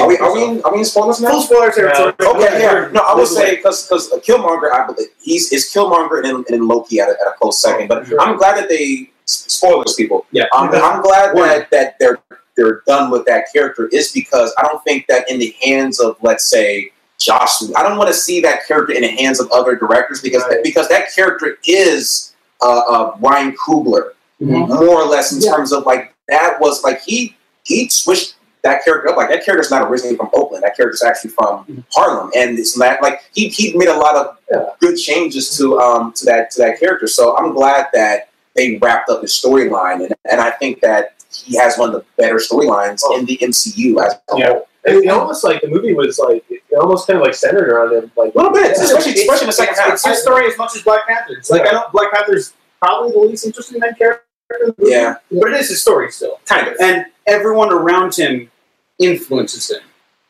Are 0.00 0.08
we 0.08 0.18
are 0.18 0.32
we 0.34 0.44
in, 0.44 0.62
are 0.62 0.72
we 0.72 0.80
in 0.80 0.84
spoilers 0.84 1.20
now? 1.20 1.30
Full 1.30 1.42
spoiler 1.42 1.70
territory. 1.70 2.12
Okay, 2.20 2.60
yeah. 2.60 2.88
No, 2.92 3.02
I 3.02 3.14
would 3.14 3.28
say 3.28 3.54
because 3.56 3.86
because 3.86 4.10
Killmonger, 4.26 4.72
I 4.72 4.86
believe 4.86 5.08
he's 5.20 5.52
is 5.52 5.70
Killmonger 5.72 6.24
and, 6.24 6.44
and 6.48 6.66
Loki 6.66 6.98
at 7.00 7.08
a, 7.08 7.12
at 7.12 7.28
a 7.28 7.34
close 7.40 7.62
second. 7.62 7.86
But 7.88 8.08
I'm 8.20 8.36
glad 8.36 8.56
that 8.58 8.68
they 8.68 9.10
spoilers 9.26 9.94
people. 9.94 10.26
Yeah. 10.32 10.46
Um, 10.52 10.70
I'm 10.72 11.02
glad 11.02 11.36
that 11.36 11.70
that 11.70 11.96
they're 12.00 12.18
they're 12.56 12.82
done 12.88 13.10
with 13.12 13.24
that 13.26 13.44
character 13.52 13.88
is 13.92 14.10
because 14.10 14.52
I 14.58 14.62
don't 14.62 14.82
think 14.82 15.06
that 15.06 15.30
in 15.30 15.38
the 15.38 15.54
hands 15.62 16.00
of 16.00 16.16
let's 16.20 16.44
say 16.46 16.90
Josh, 17.18 17.62
I 17.76 17.82
don't 17.84 17.96
want 17.96 18.08
to 18.08 18.14
see 18.14 18.40
that 18.40 18.66
character 18.66 18.92
in 18.92 19.02
the 19.02 19.08
hands 19.08 19.38
of 19.40 19.48
other 19.52 19.76
directors 19.76 20.20
because 20.20 20.42
Right. 20.48 20.64
because 20.64 20.88
that 20.88 21.14
character 21.14 21.58
is 21.66 22.34
uh, 22.60 22.80
uh, 22.80 23.16
Ryan 23.20 23.54
Coogler 23.56 24.10
Mhm. 24.42 24.68
more 24.68 25.00
or 25.00 25.04
less 25.06 25.32
in 25.32 25.40
Yeah. 25.40 25.52
terms 25.54 25.70
of 25.72 25.86
like 25.86 26.12
that 26.28 26.60
was 26.60 26.82
like 26.82 27.02
he 27.02 27.36
he 27.62 27.88
switched 27.88 28.34
that 28.62 28.84
character 28.84 29.10
up. 29.10 29.16
Like 29.16 29.28
that 29.30 29.44
character's 29.44 29.70
not 29.70 29.88
originally 29.90 30.16
from 30.16 30.30
Oakland. 30.34 30.62
That 30.64 30.76
character's 30.76 31.02
actually 31.02 31.30
from 31.30 31.84
Harlem, 31.92 32.30
and 32.36 32.58
it's 32.58 32.76
not 32.76 33.00
like 33.02 33.20
he 33.32 33.48
he 33.48 33.76
made 33.76 33.88
a 33.88 33.96
lot 33.96 34.16
of 34.16 34.78
good 34.80 34.96
changes 34.96 35.56
to 35.58 35.78
um 35.78 36.12
to 36.14 36.24
that 36.26 36.50
to 36.52 36.62
that 36.62 36.78
character. 36.80 37.06
So 37.06 37.36
I'm 37.36 37.52
glad 37.54 37.86
that 37.92 38.28
they 38.56 38.76
wrapped 38.82 39.08
up 39.10 39.22
his 39.22 39.32
storyline, 39.32 40.04
and 40.04 40.14
and 40.30 40.40
I 40.40 40.50
think 40.50 40.80
that 40.80 41.14
he 41.32 41.56
has 41.56 41.78
one 41.78 41.90
of 41.90 41.94
the 41.94 42.04
better 42.16 42.36
storylines 42.36 43.00
in 43.16 43.24
the 43.24 43.38
MCU 43.40 44.04
as 44.04 44.14
a 44.14 44.38
Yeah. 44.38 44.48
whole. 44.48 44.66
It 44.82 45.08
almost 45.10 45.44
like 45.44 45.60
the 45.60 45.68
movie 45.68 45.92
was 45.92 46.18
like 46.18 46.42
it 46.50 46.62
almost 46.80 47.06
kind 47.06 47.18
of 47.18 47.24
like 47.24 47.34
centered 47.34 47.68
around 47.68 47.92
him, 47.92 48.10
like 48.16 48.34
A 48.34 48.38
little 48.38 48.52
bit, 48.52 48.74
Yeah. 48.76 48.82
especially 48.84 49.12
especially 49.12 49.42
in 49.42 49.46
the 49.48 49.52
second 49.52 49.74
half. 49.76 49.92
it's 49.92 50.06
his 50.06 50.22
story 50.22 50.46
as 50.46 50.56
much 50.56 50.74
as 50.74 50.82
Black 50.82 51.06
Panther's. 51.06 51.50
Like 51.50 51.62
I 51.66 51.70
don't, 51.72 51.92
Black 51.92 52.10
Panther's 52.12 52.54
probably 52.80 53.12
the 53.12 53.18
least 53.18 53.44
interesting 53.46 53.78
main 53.78 53.94
character. 53.94 54.24
In 54.60 54.66
the 54.68 54.74
movie, 54.78 54.92
Yeah. 54.92 55.14
but 55.30 55.52
it 55.52 55.60
is 55.60 55.68
his 55.68 55.80
story 55.82 56.10
still, 56.10 56.40
Kind 56.46 56.68
of. 56.68 56.76
and 56.80 57.06
everyone 57.26 57.72
around 57.72 58.14
him 58.14 58.50
influences 58.98 59.70
him. 59.70 59.80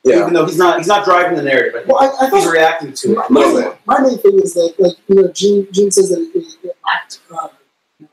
Yeah. 0.04 0.20
Even 0.20 0.32
though 0.32 0.46
he's 0.46 0.56
not, 0.56 0.78
he's 0.78 0.86
not 0.86 1.04
driving 1.04 1.36
the 1.36 1.42
narrative. 1.42 1.82
I. 1.82 1.84
Well, 1.86 1.98
I, 2.02 2.06
I 2.26 2.30
he's 2.30 2.44
thought 2.44 2.52
reacting 2.52 2.92
to 2.94 3.12
it. 3.12 3.16
my, 3.16 3.26
my, 3.28 3.74
my 3.86 4.00
main 4.00 4.18
thing 4.18 4.38
is 4.40 4.54
that, 4.54 4.74
like, 4.78 4.96
you 5.08 5.14
know, 5.16 5.28
Gene, 5.32 5.66
Gene 5.72 5.90
says 5.90 6.08
that 6.10 6.20
it, 6.20 6.56
it 6.64 6.76
lacked 6.86 7.20
uh, 7.30 7.48
you 7.98 8.06
know, 8.06 8.08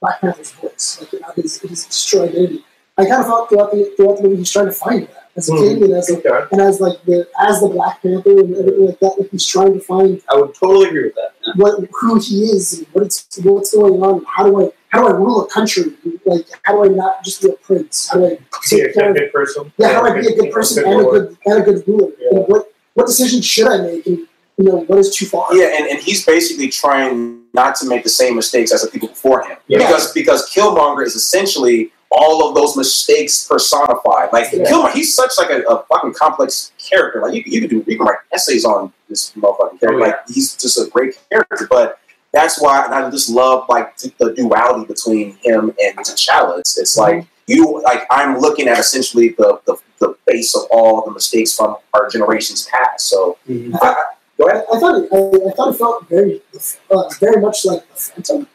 Black 0.00 0.20
Panther's 0.22 0.52
voice, 0.52 0.98
like, 1.02 1.12
you 1.12 1.20
know, 1.20 1.32
his, 1.36 1.60
his 1.60 2.06
true 2.06 2.22
identity. 2.22 2.64
I 2.98 3.04
kind 3.04 3.20
of 3.20 3.26
thought 3.26 3.50
throughout 3.50 3.70
the, 3.72 3.92
throughout 3.98 4.16
the 4.16 4.22
movie 4.22 4.36
he's 4.36 4.50
trying 4.50 4.66
to 4.66 4.72
find 4.72 5.02
that 5.08 5.28
as 5.36 5.50
a 5.50 5.52
kid 5.52 5.82
and 5.82 5.92
as, 5.92 6.08
a, 6.08 6.16
Okay. 6.16 6.46
and 6.52 6.62
as 6.62 6.80
like 6.80 7.02
the 7.04 7.28
as 7.46 7.60
the 7.60 7.68
Black 7.68 8.00
Panther 8.00 8.30
and 8.30 8.56
everything 8.56 8.86
like 8.86 8.98
that. 9.00 9.16
Like 9.18 9.30
he's 9.30 9.44
trying 9.44 9.74
to 9.74 9.80
find 9.80 10.22
I 10.30 10.36
would 10.36 10.54
totally 10.54 10.88
agree 10.88 11.02
with 11.04 11.14
that. 11.16 11.34
Yeah. 11.44 11.52
what 11.56 11.86
who 11.92 12.18
he 12.18 12.44
is 12.44 12.78
and 12.78 12.86
what 12.94 13.04
it's 13.04 13.38
what's 13.42 13.74
going 13.74 14.02
on. 14.02 14.14
And 14.20 14.26
how 14.26 14.44
do 14.44 14.62
I 14.66 14.70
how 14.96 15.08
do 15.08 15.14
I 15.14 15.16
rule 15.16 15.44
a 15.44 15.48
country? 15.48 15.84
Like 16.24 16.46
how 16.62 16.72
do 16.72 16.90
I 16.90 16.94
not 16.94 17.24
just 17.24 17.42
be 17.42 17.48
a 17.48 17.52
prince? 17.52 18.08
How 18.08 18.18
do 18.18 18.26
I 18.26 18.28
be 18.30 18.38
take 18.68 18.84
a 18.84 18.92
care 18.92 19.10
of 19.10 19.16
good 19.16 19.32
person. 19.32 19.72
yeah, 19.76 19.92
how 19.92 20.02
do 20.02 20.10
I 20.10 20.20
be 20.20 20.26
a 20.26 20.36
good 20.36 20.52
person 20.52 20.84
and 20.84 21.00
a 21.00 21.04
good 21.04 21.36
and 21.44 21.62
a 21.62 21.64
good 21.64 21.88
ruler? 21.88 22.12
Yeah. 22.18 22.38
And 22.38 22.48
what 22.48 22.72
what 22.94 23.06
decision 23.06 23.42
should 23.42 23.68
I 23.68 23.78
make? 23.82 24.06
And 24.06 24.26
you 24.58 24.64
know, 24.64 24.78
what 24.84 24.98
is 24.98 25.14
too 25.14 25.26
far? 25.26 25.54
Yeah, 25.54 25.76
and, 25.76 25.86
and 25.86 25.98
he's 25.98 26.24
basically 26.24 26.68
trying 26.68 27.42
not 27.52 27.74
to 27.76 27.86
make 27.86 28.04
the 28.04 28.08
same 28.08 28.36
mistakes 28.36 28.72
as 28.72 28.82
the 28.82 28.88
people 28.88 29.08
before 29.08 29.46
him. 29.46 29.58
Yeah. 29.66 29.78
Because 29.78 30.12
because 30.12 30.50
Killmonger 30.50 31.04
is 31.04 31.14
essentially 31.14 31.92
all 32.10 32.48
of 32.48 32.54
those 32.54 32.76
mistakes 32.76 33.46
personified. 33.46 34.32
Like 34.32 34.52
Yeah. 34.52 34.64
Killmonger, 34.64 34.92
he's 34.92 35.14
such 35.14 35.32
like 35.36 35.50
a, 35.50 35.60
a 35.68 35.84
fucking 35.84 36.14
complex 36.14 36.72
character. 36.78 37.20
Like 37.20 37.34
you, 37.34 37.42
you 37.44 37.60
could 37.60 37.70
do 37.70 37.84
you 37.86 37.98
can 37.98 38.06
write 38.06 38.18
essays 38.32 38.64
on 38.64 38.92
this 39.08 39.32
motherfucking 39.32 39.80
character. 39.80 39.94
Oh, 39.94 39.98
yeah. 39.98 40.06
Like 40.06 40.28
he's 40.28 40.56
just 40.56 40.78
a 40.78 40.88
great 40.88 41.18
character. 41.28 41.66
But 41.68 41.98
that's 42.36 42.60
why 42.60 42.84
and 42.84 42.94
I 42.94 43.10
just 43.10 43.30
love 43.30 43.66
like 43.68 43.96
the 43.96 44.34
duality 44.34 44.84
between 44.86 45.36
him 45.42 45.72
and 45.82 45.96
T'Challa. 45.98 46.58
It's, 46.60 46.76
it's 46.78 46.96
like 46.96 47.26
you 47.46 47.80
like 47.82 48.02
I'm 48.10 48.38
looking 48.38 48.68
at 48.68 48.78
essentially 48.78 49.30
the, 49.30 49.58
the 49.66 49.76
the 50.00 50.14
base 50.26 50.54
of 50.54 50.62
all 50.70 51.04
the 51.06 51.12
mistakes 51.12 51.56
from 51.56 51.76
our 51.94 52.08
generation's 52.10 52.66
past. 52.66 53.08
So 53.08 53.38
Mhm. 53.48 53.74
I, 53.82 53.88
I- 53.88 54.04
go 54.38 54.48
ahead. 54.48 54.64
I, 54.70 54.76
I 54.76 54.80
thought 54.80 54.96
it, 55.02 55.08
I, 55.12 55.48
I 55.48 55.52
thought 55.56 55.74
it 55.74 55.78
felt 55.78 56.08
very 56.08 56.42
uh, 56.90 57.08
very 57.20 57.40
much 57.40 57.64
like 57.64 57.82
the 57.94 58.00
Phantom, 58.00 58.46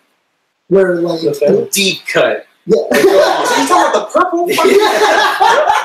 where 0.67 0.95
like 1.01 1.21
The 1.21 1.34
Phantom? 1.34 1.67
Deep 1.71 1.99
cut. 2.13 2.45
yeah. 2.67 2.75
So 2.75 2.97
you 3.61 3.67
talking 3.67 3.89
about 3.89 3.93
the 3.93 4.05
purple 4.13 4.47
fucking 4.57 4.77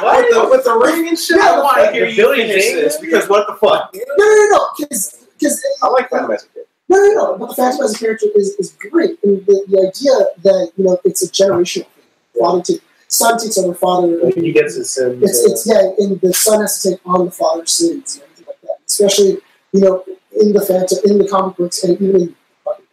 with 0.05 0.35
the 0.35 0.49
with 0.51 0.65
the 0.65 0.77
ring 0.85 1.09
and 1.09 1.19
shit? 1.19 1.39
Yeah, 1.39 1.53
I 1.53 1.59
want 1.63 1.79
to 1.87 1.93
hear 1.93 2.07
you 2.07 2.35
finish 2.35 2.65
this 2.73 2.99
because 3.01 3.27
what 3.29 3.47
the 3.49 3.55
fuck? 3.55 3.95
no, 3.95 4.01
no, 4.19 4.27
no, 4.27 4.49
no, 4.51 4.69
because 4.79 5.25
because 5.39 5.57
I 5.83 5.89
like 5.89 6.11
Phantom 6.11 6.31
as 6.33 6.45
a 6.45 6.49
kid. 6.49 6.65
No, 6.89 6.97
no, 6.99 7.13
no. 7.15 7.39
But 7.39 7.49
the 7.49 7.55
Phantom 7.55 7.85
as 7.85 7.95
a 7.95 7.99
character 7.99 8.27
is, 8.35 8.55
is 8.55 8.73
great, 8.91 9.19
and 9.25 9.45
the, 9.47 9.65
the 9.69 9.79
idea 9.89 10.43
that 10.43 10.73
you 10.77 10.85
know 10.85 10.99
it's 11.05 11.23
a 11.23 11.31
generational 11.31 11.87
thing. 11.87 12.41
Father 12.41 12.63
take 12.63 12.83
son 13.09 13.39
takes 13.39 13.59
over 13.59 13.75
father. 13.75 14.23
Like 14.23 14.35
he 14.35 14.53
gets 14.53 14.75
his 14.77 14.91
sins. 14.91 15.23
It's, 15.23 15.45
it's 15.45 15.67
yeah, 15.67 15.93
and 16.05 16.21
the 16.21 16.33
son 16.35 16.61
has 16.61 16.83
to 16.83 16.91
take 16.91 17.01
on 17.07 17.27
the 17.27 17.31
father's 17.31 17.73
sins 17.73 18.17
and 18.17 18.25
everything 18.25 18.47
like 18.47 18.61
that. 18.63 18.77
Especially, 18.87 19.39
you 19.73 19.81
know, 19.81 20.05
in 20.41 20.53
the 20.53 20.61
Phantom, 20.61 20.99
in 21.05 21.19
the 21.19 21.29
comic 21.29 21.57
books, 21.57 21.83
and 21.85 22.01
even 22.01 22.21
in 22.21 22.37
fucking 22.65 22.85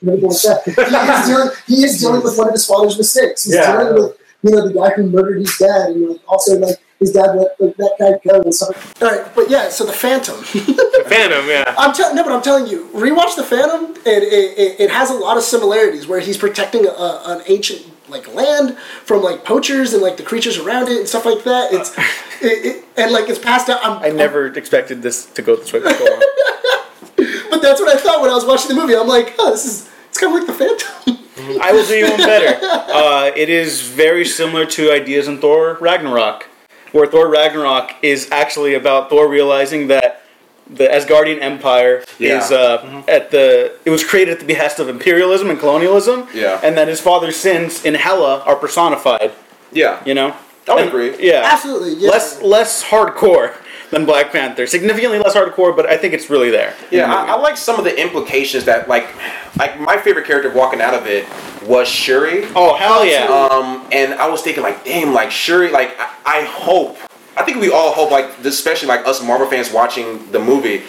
and 0.00 0.08
everything 0.10 0.28
like 0.30 0.42
that. 0.42 0.62
He 0.64 0.80
is 0.80 1.26
dealing, 1.26 1.50
he 1.66 1.84
is 1.84 2.00
dealing 2.00 2.22
with 2.22 2.38
one 2.38 2.48
of 2.48 2.52
his 2.52 2.66
father's 2.66 2.96
mistakes. 2.96 3.44
He's 3.44 3.54
Yeah. 3.54 3.72
dealing 3.82 3.94
with, 4.02 4.18
you 4.42 4.50
know, 4.52 4.68
the 4.68 4.74
guy 4.74 4.90
who 4.90 5.04
murdered 5.08 5.38
his 5.38 5.56
dad, 5.58 5.90
and 5.90 6.08
like, 6.10 6.20
also 6.28 6.58
like 6.58 6.76
his 6.98 7.12
dad 7.12 7.34
let 7.36 7.60
like, 7.60 7.76
that 7.76 7.96
guy 7.98 8.30
go 8.30 8.40
and 8.40 8.54
stuff. 8.54 9.00
All 9.02 9.08
right, 9.08 9.34
but 9.34 9.48
yeah, 9.48 9.68
so 9.68 9.84
the 9.84 9.92
Phantom. 9.92 10.36
the 10.40 11.04
Phantom, 11.08 11.46
yeah. 11.48 11.74
I'm 11.78 11.94
telling 11.94 12.16
no, 12.16 12.24
but 12.24 12.32
I'm 12.32 12.42
telling 12.42 12.66
you, 12.66 12.88
rewatch 12.92 13.36
the 13.36 13.44
Phantom, 13.44 13.94
it, 14.04 14.22
it, 14.22 14.80
it 14.80 14.90
has 14.90 15.10
a 15.10 15.14
lot 15.14 15.36
of 15.36 15.42
similarities 15.42 16.06
where 16.06 16.20
he's 16.20 16.36
protecting 16.36 16.86
a, 16.86 17.22
an 17.24 17.42
ancient 17.46 17.86
like 18.08 18.32
land 18.34 18.76
from 19.04 19.22
like 19.22 19.44
poachers 19.44 19.92
and 19.92 20.02
like 20.02 20.16
the 20.16 20.22
creatures 20.22 20.58
around 20.58 20.88
it 20.88 20.98
and 20.98 21.08
stuff 21.08 21.24
like 21.24 21.44
that. 21.44 21.72
It's 21.72 21.96
it, 22.42 22.66
it, 22.66 22.84
and 22.96 23.12
like 23.12 23.28
it's 23.28 23.38
passed 23.38 23.68
down. 23.68 23.78
I'm, 23.82 24.02
I 24.02 24.08
never 24.08 24.46
expected 24.46 25.02
this 25.02 25.26
to 25.26 25.42
go 25.42 25.56
this 25.56 25.72
way. 25.72 25.80
On. 25.80 25.86
but 27.50 27.62
that's 27.62 27.80
what 27.80 27.94
I 27.94 27.98
thought 27.98 28.20
when 28.20 28.30
I 28.30 28.34
was 28.34 28.44
watching 28.44 28.74
the 28.74 28.80
movie. 28.80 28.96
I'm 28.96 29.08
like, 29.08 29.34
oh, 29.38 29.50
this 29.50 29.64
is 29.64 29.90
it's 30.08 30.18
kind 30.18 30.34
of 30.34 30.40
like 30.40 30.48
the 30.48 30.64
Phantom. 30.64 31.24
I 31.62 31.72
will 31.72 31.86
do 31.86 31.94
you 31.94 32.10
one 32.10 32.18
better. 32.18 32.58
Uh, 32.62 33.30
it 33.36 33.48
is 33.48 33.82
very 33.82 34.24
similar 34.24 34.66
to 34.66 34.90
ideas 34.90 35.28
in 35.28 35.38
Thor 35.38 35.78
Ragnarok, 35.80 36.46
where 36.92 37.06
Thor 37.06 37.28
Ragnarok 37.28 37.92
is 38.02 38.28
actually 38.30 38.74
about 38.74 39.10
Thor 39.10 39.28
realizing 39.28 39.88
that 39.88 40.22
the 40.70 40.84
Asgardian 40.86 41.40
Empire 41.40 42.04
Yeah. 42.18 42.38
is 42.44 42.52
uh, 42.52 43.02
at 43.08 43.30
the. 43.30 43.72
It 43.84 43.90
was 43.90 44.04
created 44.04 44.32
at 44.34 44.40
the 44.40 44.46
behest 44.46 44.78
of 44.78 44.88
imperialism 44.88 45.48
and 45.50 45.58
colonialism. 45.58 46.28
Yeah. 46.34 46.60
And 46.62 46.76
that 46.76 46.88
his 46.88 47.00
father's 47.00 47.36
sins 47.36 47.84
in 47.84 47.94
Hela 47.94 48.40
are 48.44 48.56
personified. 48.56 49.32
Yeah, 49.72 50.00
You 50.04 50.14
know. 50.14 50.34
I 50.68 50.74
would 50.74 50.80
And- 50.82 50.88
agree. 50.90 51.14
Yeah. 51.18 51.42
Absolutely, 51.50 51.94
yeah. 51.94 52.10
Less 52.10 52.42
less 52.42 52.84
hardcore 52.84 53.54
than 53.90 54.04
Black 54.04 54.32
Panther. 54.32 54.66
Significantly 54.66 55.18
less 55.18 55.34
hardcore, 55.34 55.74
but 55.74 55.86
I 55.86 55.96
think 55.96 56.14
it's 56.14 56.28
really 56.30 56.50
there. 56.50 56.74
Yeah, 56.90 57.12
I, 57.12 57.28
I 57.28 57.36
like 57.36 57.56
some 57.56 57.78
of 57.78 57.84
the 57.84 58.00
implications 58.00 58.64
that, 58.64 58.88
like, 58.88 59.08
like 59.56 59.80
my 59.80 59.96
favorite 59.96 60.26
character 60.26 60.50
walking 60.52 60.80
out 60.80 60.94
of 60.94 61.06
it 61.06 61.26
was 61.66 61.88
Shuri. 61.88 62.44
Oh 62.54 62.76
hell 62.76 63.04
yeah! 63.04 63.26
Um, 63.26 63.86
and 63.92 64.14
I 64.14 64.28
was 64.28 64.42
thinking, 64.42 64.62
like, 64.62 64.84
damn, 64.84 65.12
like 65.12 65.30
Shuri, 65.30 65.70
like 65.70 65.94
I, 65.98 66.14
I 66.24 66.44
hope, 66.44 66.98
I 67.36 67.42
think 67.44 67.60
we 67.60 67.70
all 67.70 67.92
hope, 67.92 68.10
like, 68.10 68.38
especially 68.44 68.88
like 68.88 69.06
us 69.06 69.22
Marvel 69.22 69.46
fans 69.48 69.72
watching 69.72 70.30
the 70.32 70.38
movie, 70.38 70.82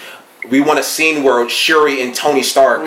we 0.49 0.61
want 0.61 0.79
a 0.79 0.83
scene 0.83 1.23
where 1.23 1.47
Shuri 1.49 2.01
and 2.01 2.13
Tony 2.15 2.43
Stark 2.43 2.81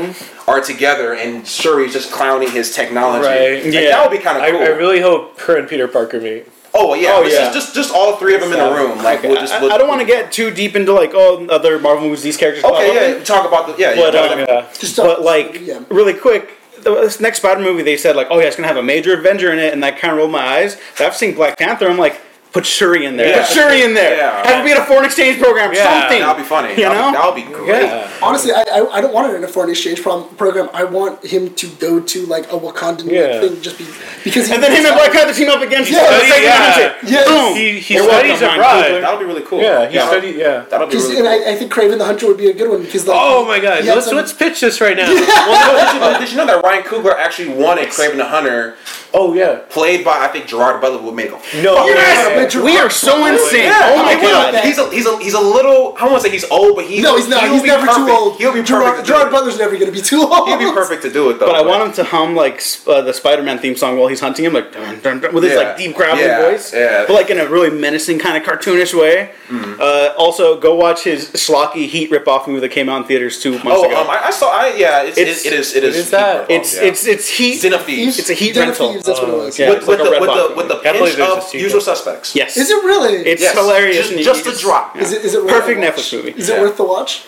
are 0.49 0.61
together, 0.61 1.15
and 1.15 1.47
Shuri's 1.47 1.93
just 1.93 2.11
clowning 2.13 2.51
his 2.51 2.75
technology. 2.75 3.27
Right. 3.27 3.65
Like, 3.65 3.73
Yeah. 3.73 3.81
that 3.91 4.09
would 4.11 4.17
be 4.17 4.23
kind 4.23 4.37
of 4.37 4.43
I, 4.43 4.51
cool. 4.51 4.61
I 4.61 4.69
really 4.69 5.01
hope 5.01 5.39
her 5.41 5.57
and 5.57 5.69
Peter 5.69 5.87
Parker 5.87 6.21
meet. 6.21 6.47
Oh 6.75 6.95
yeah, 6.95 7.13
Oh, 7.15 7.23
just, 7.25 7.37
yeah. 7.41 7.53
just 7.53 7.75
just 7.75 7.93
all 7.95 8.17
three 8.17 8.35
of 8.35 8.41
them 8.41 8.53
in 8.53 8.59
the 8.59 8.73
room. 8.75 8.99
Like, 9.03 9.23
we'll 9.23 9.37
just. 9.37 9.53
I, 9.53 9.61
we'll- 9.63 9.73
I 9.73 9.79
don't 9.79 9.89
want 9.89 10.01
to 10.01 10.07
get 10.07 10.33
too 10.33 10.51
deep 10.51 10.75
into 10.77 10.93
like 10.93 11.11
oh 11.15 11.47
other 11.49 11.79
Marvel 11.79 12.05
movies 12.05 12.23
these 12.23 12.37
characters. 12.37 12.63
pop 12.63 12.73
up 12.75 12.79
Okay, 12.81 13.13
in. 13.13 13.19
yeah, 13.19 13.25
talk 13.25 13.47
about 13.47 13.67
the 13.67 13.81
yeah, 13.81 13.95
But, 13.95 14.15
yeah, 14.15 14.21
um, 14.21 14.29
whatever. 14.31 14.53
Yeah. 14.53 14.73
Just 14.79 14.97
but 14.97 15.23
like 15.23 15.61
yeah. 15.61 15.85
really 15.91 16.15
quick, 16.15 16.51
the 16.83 16.95
this 16.97 17.21
next 17.21 17.39
Spider 17.39 17.61
movie 17.61 17.83
they 17.83 17.97
said 17.97 18.17
like, 18.17 18.29
oh 18.31 18.39
yeah, 18.39 18.47
it's 18.47 18.57
gonna 18.57 18.69
have 18.69 18.77
a 18.77 18.83
major 18.83 19.19
Avenger 19.19 19.53
in 19.53 19.59
it, 19.59 19.73
and 19.73 19.83
that 19.83 19.99
kind 19.99 20.13
of 20.13 20.19
rolled 20.19 20.33
my 20.33 20.41
eyes. 20.45 20.77
So 20.97 21.07
I've 21.07 21.17
seen 21.17 21.35
Black 21.35 21.59
Panther. 21.59 21.89
I'm 21.89 21.99
like, 21.99 22.21
put 22.53 22.67
Shuri 22.67 23.05
in 23.07 23.17
there. 23.17 23.29
Yeah. 23.29 23.47
Put 23.47 23.55
Shuri 23.55 23.83
in 23.83 23.95
there. 23.95 24.17
Yeah. 24.17 24.47
Have 24.47 24.61
it 24.61 24.65
be 24.69 24.73
in 24.73 24.79
a 24.79 24.85
foreign 24.85 25.05
exchange 25.05 25.41
program. 25.41 25.73
Yeah, 25.73 26.01
something. 26.03 26.21
That'll 26.21 26.35
be 26.37 26.43
funny. 26.49 26.71
You 26.71 26.77
that'll, 26.89 27.13
know? 27.13 27.19
that'll 27.19 27.33
be 27.35 27.43
great. 27.43 27.83
Yeah. 27.85 28.11
Honestly, 28.23 28.53
I, 28.53 28.63
I, 28.63 28.99
I 28.99 29.01
don't 29.01 29.13
want 29.15 29.33
it 29.33 29.37
in 29.37 29.45
a 29.45 29.49
foreign 29.49 29.71
exchange 29.71 30.03
pro- 30.03 30.25
program. 30.25 30.69
I 30.75 30.85
want 30.85 31.25
him 31.25 31.55
to 31.55 31.67
go 31.81 32.01
to 32.01 32.27
like 32.27 32.45
a 32.53 32.57
Wakandan 32.59 33.11
Yeah. 33.11 33.41
thing, 33.41 33.61
just 33.63 33.79
be 33.79 33.87
because 34.25 34.47
he 34.49 34.55
And 34.55 34.63
then 34.63 34.71
him 34.73 34.85
and 34.87 34.95
Black 34.95 35.13
Panther 35.13 35.35
team 35.35 35.49
up 35.49 35.63
against 35.63 35.91
each 35.91 35.97
Yeah, 35.97 36.03
other. 36.05 36.27
yeah, 36.27 36.73
Second 36.75 37.09
yeah. 37.09 37.21
Avenger. 37.23 37.25
Boom. 37.31 37.57
He, 37.57 37.81
he 37.81 37.99
studies 37.99 38.41
Ryan 38.41 38.55
abroad. 38.55 38.85
Coogler. 38.85 39.01
That'll 39.01 39.19
be 39.19 39.25
really 39.25 39.43
cool. 39.43 39.61
Yeah, 39.61 39.89
he 39.89 39.99
studied. 39.99 40.37
Yeah. 40.37 40.65
That'll 40.71 40.87
be 40.89 40.97
really 40.97 41.17
and 41.17 41.27
cool. 41.27 41.49
I, 41.49 41.53
I 41.53 41.57
think 41.57 41.73
Kraven 41.73 41.99
the 41.99 42.05
Hunter 42.05 42.27
would 42.29 42.39
be 42.39 42.49
a 42.51 42.55
good 42.55 42.71
one 42.71 42.83
because 42.83 43.07
like, 43.07 43.17
Oh 43.21 43.45
my 43.47 43.59
god! 43.59 43.85
Let's 43.85 44.07
some- 44.07 44.17
let's 44.17 44.33
pitch 44.33 44.61
this 44.61 44.81
right 44.81 44.97
now. 44.97 45.07
well, 45.13 45.17
no, 45.17 45.85
did, 45.85 45.95
you 45.95 46.01
know, 46.01 46.21
did 46.21 46.31
you 46.31 46.37
know 46.37 46.47
that 46.47 46.63
Ryan 46.63 46.83
Coogler 46.85 47.15
actually 47.17 47.49
wanted 47.55 47.89
Kraven 47.89 48.17
the 48.17 48.25
Hunter, 48.27 48.77
oh 49.15 49.35
yeah. 49.35 49.61
played 49.69 50.05
by 50.05 50.19
I 50.21 50.29
think 50.29 50.47
Gerard 50.47 50.81
Butler, 50.81 51.03
would 51.03 51.15
make 51.15 51.29
a 51.31 51.41
No. 51.63 51.77
fucking 51.77 52.42
Yes! 52.43 52.55
Adrian 52.55 52.65
We 52.67 52.77
are 52.79 52.91
so 52.91 53.27
insane. 53.27 53.65
Yeah, 53.65 53.93
oh 53.95 54.03
my 54.03 54.15
god. 54.21 54.65
He's 54.65 54.79
a 54.79 54.91
he's 54.91 55.07
a 55.07 55.19
he's 55.19 55.35
a 55.35 55.41
little. 55.41 55.95
I 55.97 56.01
don't 56.01 56.13
want 56.13 56.23
to 56.23 56.29
say 56.29 56.33
he's 56.33 56.45
old, 56.51 56.77
but 56.77 56.85
he's 56.87 57.03
No, 57.03 57.17
he's 57.17 57.29
not. 57.29 57.43
He's 57.51 57.63
never 57.63 57.87
perfect. 57.87 58.07
too 58.07 58.13
old. 58.13 58.37
He'll 58.39 58.53
be 58.53 58.63
Gerard, 58.63 58.85
perfect. 58.85 59.07
to 59.07 59.13
Gerard 59.13 59.27
do. 59.31 59.33
Butler's 59.37 59.59
never 59.59 59.75
going 59.77 59.87
to 59.87 59.93
be 59.93 60.01
too 60.03 60.21
old. 60.23 60.49
He'll 60.49 60.59
be 60.59 60.71
perfect 60.73 61.03
to 61.03 61.13
do 61.13 61.31
it 61.31 61.39
though. 61.39 61.47
But 61.47 61.57
I 61.57 61.63
want 61.63 61.83
him 61.89 61.93
to 61.95 62.05
hum 62.05 62.35
like 62.37 62.63
uh, 62.87 63.03
the 63.03 63.13
Spider-Man 63.13 63.59
theme 63.59 63.77
song 63.77 63.97
while 63.99 64.09
he's 64.09 64.21
hunting 64.21 64.45
him, 64.45 64.53
like 64.53 64.73
dun, 64.73 65.01
dun, 65.01 65.21
dun, 65.21 65.35
with 65.35 65.45
his 65.45 65.53
Yeah. 65.53 65.59
like 65.59 65.77
deep 65.77 65.95
gravelly 65.97 66.23
Yeah, 66.25 66.51
voice, 66.51 66.73
yeah. 66.75 67.05
but 67.07 67.15
like 67.15 67.31
in 67.31 67.39
a 67.39 67.49
really 67.49 67.71
menacing 67.71 68.19
kind 68.19 68.37
of 68.37 68.43
cartoonish 68.43 68.95
way. 68.99 69.31
Uh, 69.53 70.15
also, 70.17 70.59
go 70.59 70.75
watch 70.75 71.05
his 71.05 71.29
schlocky 71.33 71.87
Heat 71.87 72.11
rip-off 72.11 72.47
movie 72.49 72.61
that 72.61 72.71
came 72.71 72.89
out 72.89 73.03
in 73.03 73.05
theaters 73.05 73.41
two 73.43 73.53
months 73.53 73.67
Oh, 73.67 73.85
ago. 73.85 74.01
um, 74.01 74.09
I, 74.09 74.27
I 74.27 74.31
saw. 74.31 74.49
I 74.51 74.75
yeah, 74.77 75.03
it's, 75.03 75.19
It's- 75.19 75.45
it, 75.45 75.53
it 75.53 75.59
is. 75.59 75.75
It 75.77 75.85
is. 75.85 75.97
is 75.97 76.11
that? 76.11 76.51
it's 76.51 76.75
it's 76.75 77.07
it's 77.07 77.29
Heat. 77.29 77.61
Den 77.63 77.75
of 77.75 77.85
Thieves. 77.85 78.19
It's 78.19 78.31
a 78.31 78.35
Heat 78.35 78.57
rental. 78.57 78.95
That's 78.95 79.09
what 79.09 79.29
it 79.29 79.33
was. 79.37 79.59
With, 79.59 79.69
it's 79.79 79.87
with 79.87 80.01
like 80.01 80.09
a 80.09 80.11
the 80.11 80.21
with 80.21 80.31
the 80.31 80.55
with 80.57 80.69
the 80.69 80.77
pinch 80.77 81.19
of. 81.19 81.55
Usual 81.55 81.81
Suspects. 81.81 82.32
Yes, 82.35 82.57
Is 82.57 82.71
it 82.71 82.85
really? 82.85 83.15
It's 83.19 83.43
Yes. 83.43 83.55
hilarious. 83.55 84.09
Just, 84.11 84.25
just 84.25 84.45
just- 84.45 84.59
a 84.61 84.63
drop. 84.63 84.97
Is 84.97 85.13
it, 85.13 85.25
is 85.25 85.35
it 85.35 85.45
worth 85.45 85.53
Perfect? 85.53 85.81
Netflix 85.81 86.13
movie. 86.13 86.35
Is 86.39 86.49
it 86.49 86.55
Yeah. 86.57 86.63
worth 86.63 86.77
the 86.77 86.85
watch? 86.85 87.23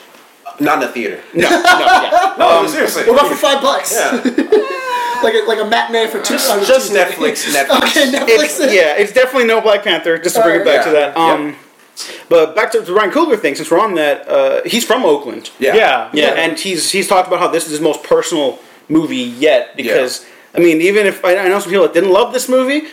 Not 0.61 0.75
in 0.75 0.81
the 0.81 0.89
theater. 0.89 1.21
No, 1.35 1.51
no, 1.51 1.63
yeah. 1.65 2.35
No, 2.39 2.67
seriously. 2.69 3.05
What 3.05 3.15
about 3.19 3.29
for 3.29 3.37
five 3.37 3.61
bucks? 3.61 3.93
Yeah. 3.93 4.13
like 5.23 5.35
a, 5.35 5.43
like 5.49 5.59
a 5.59 5.65
matinee 5.65 6.07
for 6.07 6.19
two. 6.23 6.35
Just, 6.35 6.67
just 6.67 6.89
Tuesday. 6.93 7.05
Netflix. 7.05 7.53
Netflix. 7.53 7.89
Okay, 7.89 8.13
Netflix. 8.13 8.61
It's, 8.61 8.73
yeah, 8.73 8.95
it's 8.97 9.13
definitely 9.13 9.47
no 9.49 9.61
Black 9.61 9.83
Panther. 9.83 10.17
Just 10.19 10.37
to 10.37 10.43
bring 10.43 10.61
it 10.61 10.65
back 10.65 10.85
to 10.85 10.91
that. 10.91 11.17
Um, 11.17 11.57
But 12.29 12.55
back 12.57 12.71
to 12.73 12.81
the 12.81 12.93
Ryan 12.93 13.11
Coogler 13.11 13.39
thing. 13.39 13.55
Since 13.57 13.71
we're 13.71 13.81
on 13.81 13.95
that, 13.95 14.29
uh, 14.29 14.63
he's 14.65 14.85
from 14.85 15.05
Oakland. 15.05 15.51
Yeah. 15.59 15.75
Yeah. 15.75 16.11
Yeah, 16.13 16.29
and 16.35 16.59
he's 16.59 16.91
he's 16.93 17.09
talked 17.09 17.27
about 17.29 17.41
how 17.41 17.49
this 17.49 17.65
is 17.67 17.71
his 17.73 17.81
most 17.81 18.03
personal 18.05 18.59
movie 18.89 19.17
yet 19.49 19.77
because 19.77 20.25
I 20.55 20.59
mean, 20.61 20.81
even 20.81 21.07
if 21.07 21.25
I, 21.25 21.37
I 21.37 21.49
know 21.49 21.59
some 21.59 21.71
people 21.71 21.85
that 21.87 21.95
didn't 21.95 22.11
love 22.13 22.33
this 22.33 22.49
movie, 22.49 22.89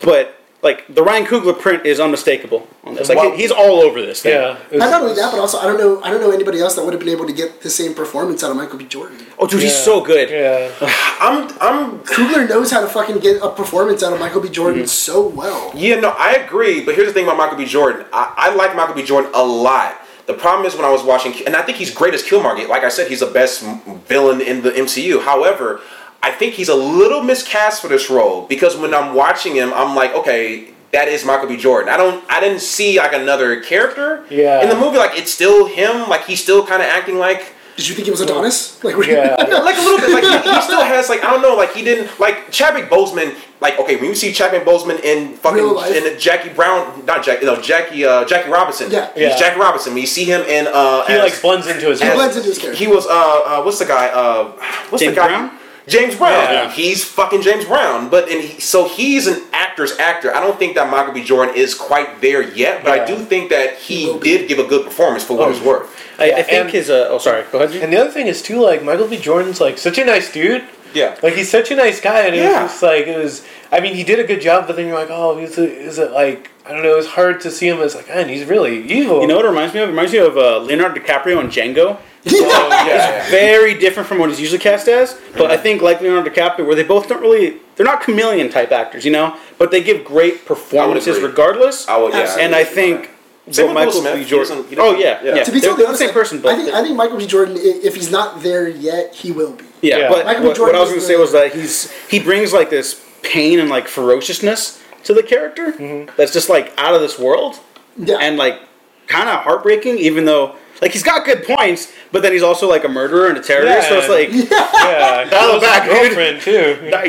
but 0.00 0.38
like 0.62 0.84
the 0.88 1.02
Ryan 1.02 1.26
Coogler 1.26 1.58
print 1.58 1.84
is 1.84 1.98
unmistakable 1.98 2.68
on 2.84 2.94
this. 2.94 3.08
Like 3.08 3.18
Well- 3.18 3.32
he's 3.32 3.50
all 3.50 3.80
over 3.82 4.00
this 4.00 4.22
thing. 4.22 4.32
Yeah. 4.32 4.56
it 4.70 4.72
was- 4.72 4.80
Not 4.80 5.02
only 5.02 5.14
that, 5.14 5.32
but 5.32 5.40
also 5.40 5.58
I 5.58 5.64
don't 5.64 5.78
know. 5.78 6.00
I 6.02 6.10
don't 6.10 6.20
know 6.20 6.30
anybody 6.30 6.60
else 6.60 6.76
that 6.76 6.84
would 6.84 6.94
have 6.94 7.00
been 7.00 7.08
able 7.08 7.26
to 7.26 7.32
get 7.32 7.62
the 7.62 7.70
same 7.70 7.94
performance 7.94 8.44
out 8.44 8.50
of 8.52 8.56
Michael 8.56 8.78
B. 8.78 8.84
Jordan. 8.84 9.18
Oh, 9.38 9.46
dude, 9.46 9.62
he's 9.62 9.76
so 9.76 10.00
good. 10.00 10.30
Yeah. 10.30 10.70
I'm 11.20 11.48
I'm 11.60 11.98
Coogler 12.00 12.48
knows 12.48 12.70
how 12.70 12.80
to 12.80 12.86
fucking 12.86 13.18
get 13.18 13.42
a 13.42 13.50
performance 13.50 14.02
out 14.02 14.12
of 14.12 14.20
Michael 14.20 14.40
B. 14.40 14.48
Jordan 14.48 14.82
mm-hmm. 14.82 14.86
so 14.86 15.26
well. 15.26 15.72
Yeah, 15.74 15.98
no, 15.98 16.10
I 16.10 16.34
agree. 16.34 16.84
But 16.84 16.94
here's 16.94 17.08
the 17.08 17.14
thing 17.14 17.24
about 17.24 17.36
Michael 17.36 17.58
B. 17.58 17.64
Jordan. 17.64 18.06
I, 18.12 18.32
I 18.36 18.54
like 18.54 18.76
Michael 18.76 18.94
B. 18.94 19.02
Jordan 19.02 19.32
a 19.34 19.44
lot. 19.44 19.98
The 20.26 20.34
problem 20.34 20.66
is 20.66 20.76
when 20.76 20.84
I 20.84 20.90
was 20.90 21.02
watching, 21.02 21.34
and 21.46 21.56
I 21.56 21.62
think 21.62 21.78
he's 21.78 21.92
great 21.92 22.14
as 22.14 22.22
Killmonger. 22.22 22.68
Like 22.68 22.84
I 22.84 22.88
said, 22.88 23.08
he's 23.08 23.20
the 23.20 23.26
best 23.26 23.62
villain 24.06 24.40
in 24.40 24.62
the 24.62 24.70
MCU. 24.70 25.22
However, 25.24 25.80
I 26.22 26.30
think 26.30 26.54
he's 26.54 26.68
a 26.68 26.74
little 26.74 27.22
miscast 27.22 27.82
for 27.82 27.88
this 27.88 28.08
role 28.08 28.46
because 28.46 28.76
when 28.76 28.94
I'm 28.94 29.14
watching 29.14 29.54
him, 29.56 29.72
I'm 29.74 29.96
like, 29.96 30.14
okay, 30.14 30.68
that 30.92 31.08
is 31.08 31.24
Michael 31.24 31.48
B. 31.48 31.56
Jordan. 31.56 31.88
I 31.92 31.96
don't, 31.96 32.22
I 32.30 32.38
didn't 32.40 32.60
see 32.60 32.98
like 32.98 33.12
another 33.12 33.60
character 33.60 34.24
Yeah. 34.30 34.62
in 34.62 34.68
the 34.68 34.76
movie. 34.76 34.98
Like 34.98 35.18
it's 35.18 35.32
still 35.32 35.66
him. 35.66 36.08
Like 36.08 36.24
he's 36.26 36.42
still 36.42 36.64
kind 36.66 36.80
of 36.82 36.88
acting 36.88 37.18
like. 37.18 37.54
Did 37.74 37.88
you 37.88 37.94
think 37.94 38.06
it 38.06 38.10
was 38.10 38.20
Adonis? 38.20 38.84
Like, 38.84 38.94
were 38.96 39.04
you- 39.08 39.14
Yeah. 39.14 39.34
like 39.34 39.76
a 39.78 39.80
little 39.80 39.98
bit. 39.98 40.10
Like 40.12 40.22
he, 40.44 40.50
he 40.50 40.60
still 40.60 40.82
has 40.84 41.08
like 41.08 41.24
I 41.24 41.30
don't 41.30 41.40
know. 41.42 41.56
Like 41.56 41.72
he 41.74 41.82
didn't 41.82 42.20
like 42.20 42.50
Chadwick 42.52 42.90
Boseman. 42.90 43.34
Like 43.60 43.80
okay, 43.80 43.96
when 43.96 44.04
you 44.04 44.14
see 44.14 44.30
Chadwick 44.32 44.64
Boseman 44.64 45.00
in 45.02 45.34
fucking 45.36 45.64
in 45.96 46.18
Jackie 46.20 46.50
Brown, 46.50 47.04
not 47.06 47.24
Jackie, 47.24 47.46
no 47.46 47.60
Jackie, 47.60 48.04
uh, 48.04 48.26
Jackie 48.26 48.50
Robinson. 48.50 48.90
Yeah. 48.92 49.10
he's 49.14 49.22
Yeah. 49.22 49.36
Jackie 49.38 49.58
Robinson. 49.58 49.94
When 49.94 50.02
you 50.02 50.06
see 50.06 50.24
him 50.24 50.42
in 50.42 50.66
uh, 50.68 51.06
He 51.06 51.14
as- 51.14 51.32
like 51.32 51.40
blends 51.42 51.66
into 51.66 51.88
his 51.88 52.00
He 52.00 52.06
role. 52.06 52.16
blends 52.16 52.36
into 52.36 52.48
his 52.50 52.58
character. 52.58 52.78
he 52.78 52.86
was 52.86 53.06
uh, 53.06 53.10
uh 53.10 53.62
what's 53.62 53.78
the 53.78 53.86
guy 53.86 54.08
uh 54.08 54.52
what's 54.90 55.02
James 55.02 55.14
the 55.16 55.20
guy 55.20 55.28
Brown? 55.28 55.58
James 55.88 56.14
Brown. 56.16 56.30
Yeah. 56.52 56.70
He's 56.70 57.04
fucking 57.04 57.42
James 57.42 57.64
Brown. 57.64 58.08
But 58.08 58.28
and 58.28 58.40
he, 58.40 58.60
so 58.60 58.88
he's 58.88 59.26
an 59.26 59.42
actor's 59.52 59.98
actor. 59.98 60.34
I 60.34 60.40
don't 60.40 60.58
think 60.58 60.74
that 60.76 60.90
Michael 60.90 61.12
B. 61.12 61.24
Jordan 61.24 61.54
is 61.56 61.74
quite 61.74 62.20
there 62.20 62.42
yet. 62.42 62.84
But 62.84 63.00
I 63.00 63.04
do 63.04 63.16
think 63.24 63.50
that 63.50 63.76
he 63.78 64.16
did 64.20 64.48
give 64.48 64.58
a 64.58 64.64
good 64.64 64.84
performance 64.84 65.24
for 65.24 65.36
what 65.36 65.50
it's 65.50 65.60
worth. 65.60 65.90
I, 66.20 66.32
I 66.32 66.42
think 66.42 66.52
and- 66.66 66.70
his. 66.70 66.88
Uh, 66.90 67.08
oh, 67.10 67.18
sorry. 67.18 67.44
Go 67.50 67.60
ahead. 67.62 67.82
And 67.82 67.92
the 67.92 67.96
other 67.96 68.10
thing 68.10 68.26
is 68.28 68.42
too, 68.42 68.60
like 68.60 68.84
Michael 68.84 69.08
B. 69.08 69.18
Jordan's 69.18 69.60
like 69.60 69.78
such 69.78 69.98
a 69.98 70.04
nice 70.04 70.32
dude. 70.32 70.64
Yeah. 70.94 71.18
Like 71.22 71.34
he's 71.34 71.50
such 71.50 71.70
a 71.70 71.74
nice 71.76 72.00
guy, 72.00 72.20
and 72.26 72.34
it 72.34 72.38
Yeah. 72.38 72.62
was 72.64 72.72
just 72.72 72.82
like 72.82 73.06
it 73.06 73.18
was. 73.18 73.44
I 73.72 73.80
mean, 73.80 73.94
he 73.94 74.04
did 74.04 74.20
a 74.20 74.24
good 74.24 74.42
job, 74.42 74.66
but 74.66 74.76
then 74.76 74.86
you're 74.86 74.94
like, 74.98 75.08
oh, 75.10 75.38
is 75.38 75.56
it, 75.58 75.70
is 75.70 75.98
it 75.98 76.12
like 76.12 76.50
I 76.64 76.72
don't 76.72 76.82
know? 76.82 76.96
It's 76.96 77.08
hard 77.08 77.40
to 77.42 77.50
see 77.50 77.68
him 77.68 77.80
as 77.80 77.94
like, 77.94 78.08
man, 78.08 78.28
he's 78.28 78.44
really 78.44 78.84
evil. 78.90 79.20
You 79.20 79.26
know 79.26 79.36
what 79.36 79.44
it 79.44 79.48
reminds 79.48 79.74
me 79.74 79.80
of? 79.80 79.88
It 79.88 79.92
reminds 79.92 80.12
me 80.12 80.18
of 80.18 80.36
uh, 80.36 80.58
Leonardo 80.58 81.00
DiCaprio 81.00 81.40
in 81.40 81.48
Django. 81.48 81.98
yeah, 82.24 82.86
yeah. 82.86 83.30
Very 83.30 83.74
different 83.74 84.08
from 84.08 84.18
what 84.18 84.28
he's 84.30 84.40
usually 84.40 84.60
cast 84.60 84.86
as. 84.86 85.20
But 85.36 85.50
I 85.50 85.56
think 85.56 85.82
like 85.82 86.00
Leonardo 86.00 86.30
DiCaprio, 86.30 86.64
where 86.66 86.76
they 86.76 86.84
both 86.84 87.08
don't 87.08 87.20
really, 87.20 87.58
they're 87.74 87.84
not 87.86 88.00
chameleon 88.02 88.48
type 88.48 88.70
actors, 88.70 89.04
you 89.04 89.10
know, 89.10 89.36
but 89.58 89.72
they 89.72 89.82
give 89.82 90.04
great 90.04 90.46
performances 90.46 91.16
agree. 91.16 91.30
regardless. 91.30 91.88
I 91.88 91.96
would, 91.98 92.12
yeah. 92.14 92.36
and 92.38 92.54
I 92.54 92.62
think 92.62 93.10
Same 93.50 93.66
what 93.66 93.74
with 93.74 93.86
Michael 93.86 94.00
Smith. 94.02 94.14
B. 94.14 94.24
Jordan. 94.24 94.56
doesn't- 94.58 94.70
he 94.70 94.76
Oh 94.78 94.92
yeah, 94.96 95.20
yeah. 95.24 95.34
yeah. 95.34 95.42
to 95.42 95.50
be 95.50 95.58
they're, 95.58 95.70
totally 95.70 95.76
they're 95.76 95.76
the 95.78 95.86
honest, 95.86 95.98
same 95.98 96.12
person, 96.12 96.40
but 96.40 96.52
I 96.54 96.56
think 96.62 96.74
I 96.74 96.82
think 96.84 96.96
Michael 96.96 97.18
B. 97.18 97.26
Jordan, 97.26 97.56
if 97.58 97.96
he's 97.96 98.12
not 98.12 98.40
there 98.40 98.68
yet, 98.68 99.12
he 99.16 99.32
will 99.32 99.54
be. 99.54 99.64
yeah, 99.82 99.98
Yeah. 99.98 100.08
But 100.08 100.26
Michael 100.26 100.42
B. 100.42 100.48
what, 100.48 100.56
Jordan 100.58 100.74
what 100.74 100.78
I 100.78 100.80
was 100.80 100.90
going 100.90 101.00
to 101.00 101.06
say 101.06 101.16
was 101.16 101.32
that 101.32 101.52
he's 101.52 101.90
he 102.08 102.20
brings 102.20 102.52
like 102.52 102.70
this 102.70 103.04
pain 103.24 103.58
and 103.58 103.68
like 103.68 103.88
ferociousness 103.88 104.80
to 105.04 105.14
the 105.14 105.22
character 105.22 105.72
mm-hmm. 105.72 106.10
that's 106.16 106.32
just 106.32 106.48
like 106.48 106.72
out 106.78 106.94
of 106.94 107.00
this 107.00 107.18
world 107.18 107.58
Yeah, 107.96 108.16
and 108.20 108.36
like 108.36 108.60
kind 109.06 109.28
of 109.28 109.40
heartbreaking, 109.40 109.98
even 109.98 110.24
though. 110.24 110.56
Like 110.80 110.90
he's 110.90 111.04
got 111.04 111.24
good 111.24 111.44
points, 111.44 111.92
but 112.10 112.22
then 112.22 112.32
he's 112.32 112.42
also 112.42 112.68
like 112.68 112.82
a 112.82 112.88
murderer 112.88 113.28
and 113.28 113.38
a 113.38 113.42
terrorist. 113.42 113.88
So 113.88 113.98
it's 113.98 114.08
like, 114.08 114.30
yeah, 114.32 114.48
that 114.50 115.30
Dial 115.30 115.50
it 115.50 115.54
was 115.54 115.62
back, 115.62 115.82
his 115.84 115.92
dude. 115.92 116.16
girlfriend 116.16 116.40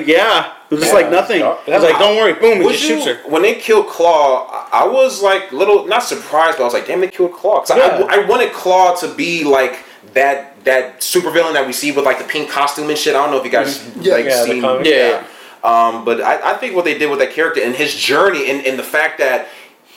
too. 0.06 0.12
yeah, 0.12 0.54
it 0.70 0.76
was 0.76 0.82
just 0.82 0.94
Yeah. 0.94 1.00
like 1.00 1.10
nothing. 1.10 1.40
Yeah. 1.40 1.58
was 1.66 1.84
like, 1.84 1.98
don't 1.98 2.16
worry, 2.16 2.34
boom, 2.34 2.62
he 2.62 2.70
just 2.70 2.84
you- 2.84 3.02
shoots 3.02 3.06
her. 3.08 3.28
When 3.28 3.42
they 3.42 3.56
killed 3.56 3.88
Claw, 3.88 4.48
I 4.72 4.84
I 4.84 4.88
was 4.88 5.24
like 5.24 5.52
little 5.52 5.88
not 5.88 6.04
surprised, 6.04 6.58
but 6.58 6.64
I 6.64 6.66
was 6.66 6.74
like, 6.76 6.86
damn, 6.86 7.02
they 7.02 7.08
killed 7.08 7.34
Claw. 7.34 7.62
'Cause 7.62 7.76
Yeah. 7.76 8.06
I, 8.10 8.18
I 8.22 8.26
wanted 8.28 8.54
Claw 8.54 8.94
to 8.98 9.12
be 9.16 9.44
like 9.44 9.80
that 10.14 10.64
that 10.66 11.00
supervillain 11.02 11.54
that 11.54 11.66
we 11.66 11.74
see 11.74 11.92
with 11.92 12.06
like 12.06 12.20
the 12.20 12.26
pink 12.26 12.50
costume 12.52 12.90
and 12.90 12.98
shit. 12.98 13.16
I 13.16 13.24
don't 13.24 13.32
know 13.32 13.38
if 13.40 13.46
you 13.46 13.50
guys 13.52 13.80
mm-hmm. 13.80 14.02
Yeah. 14.04 14.14
like 14.14 14.26
Yeah, 14.26 14.40
the 14.42 14.46
seen. 14.46 14.62
comic. 14.62 14.86
Yeah. 14.86 15.24
Um, 15.64 16.04
but 16.04 16.20
I, 16.22 16.54
I 16.54 16.58
think 16.58 16.76
what 16.76 16.84
they 16.86 16.98
did 16.98 17.10
with 17.10 17.20
that 17.20 17.32
character 17.32 17.62
and 17.62 17.74
his 17.76 17.96
journey 17.96 18.50
and, 18.52 18.66
and 18.66 18.78
the 18.78 18.84
fact 18.84 19.18
that 19.20 19.48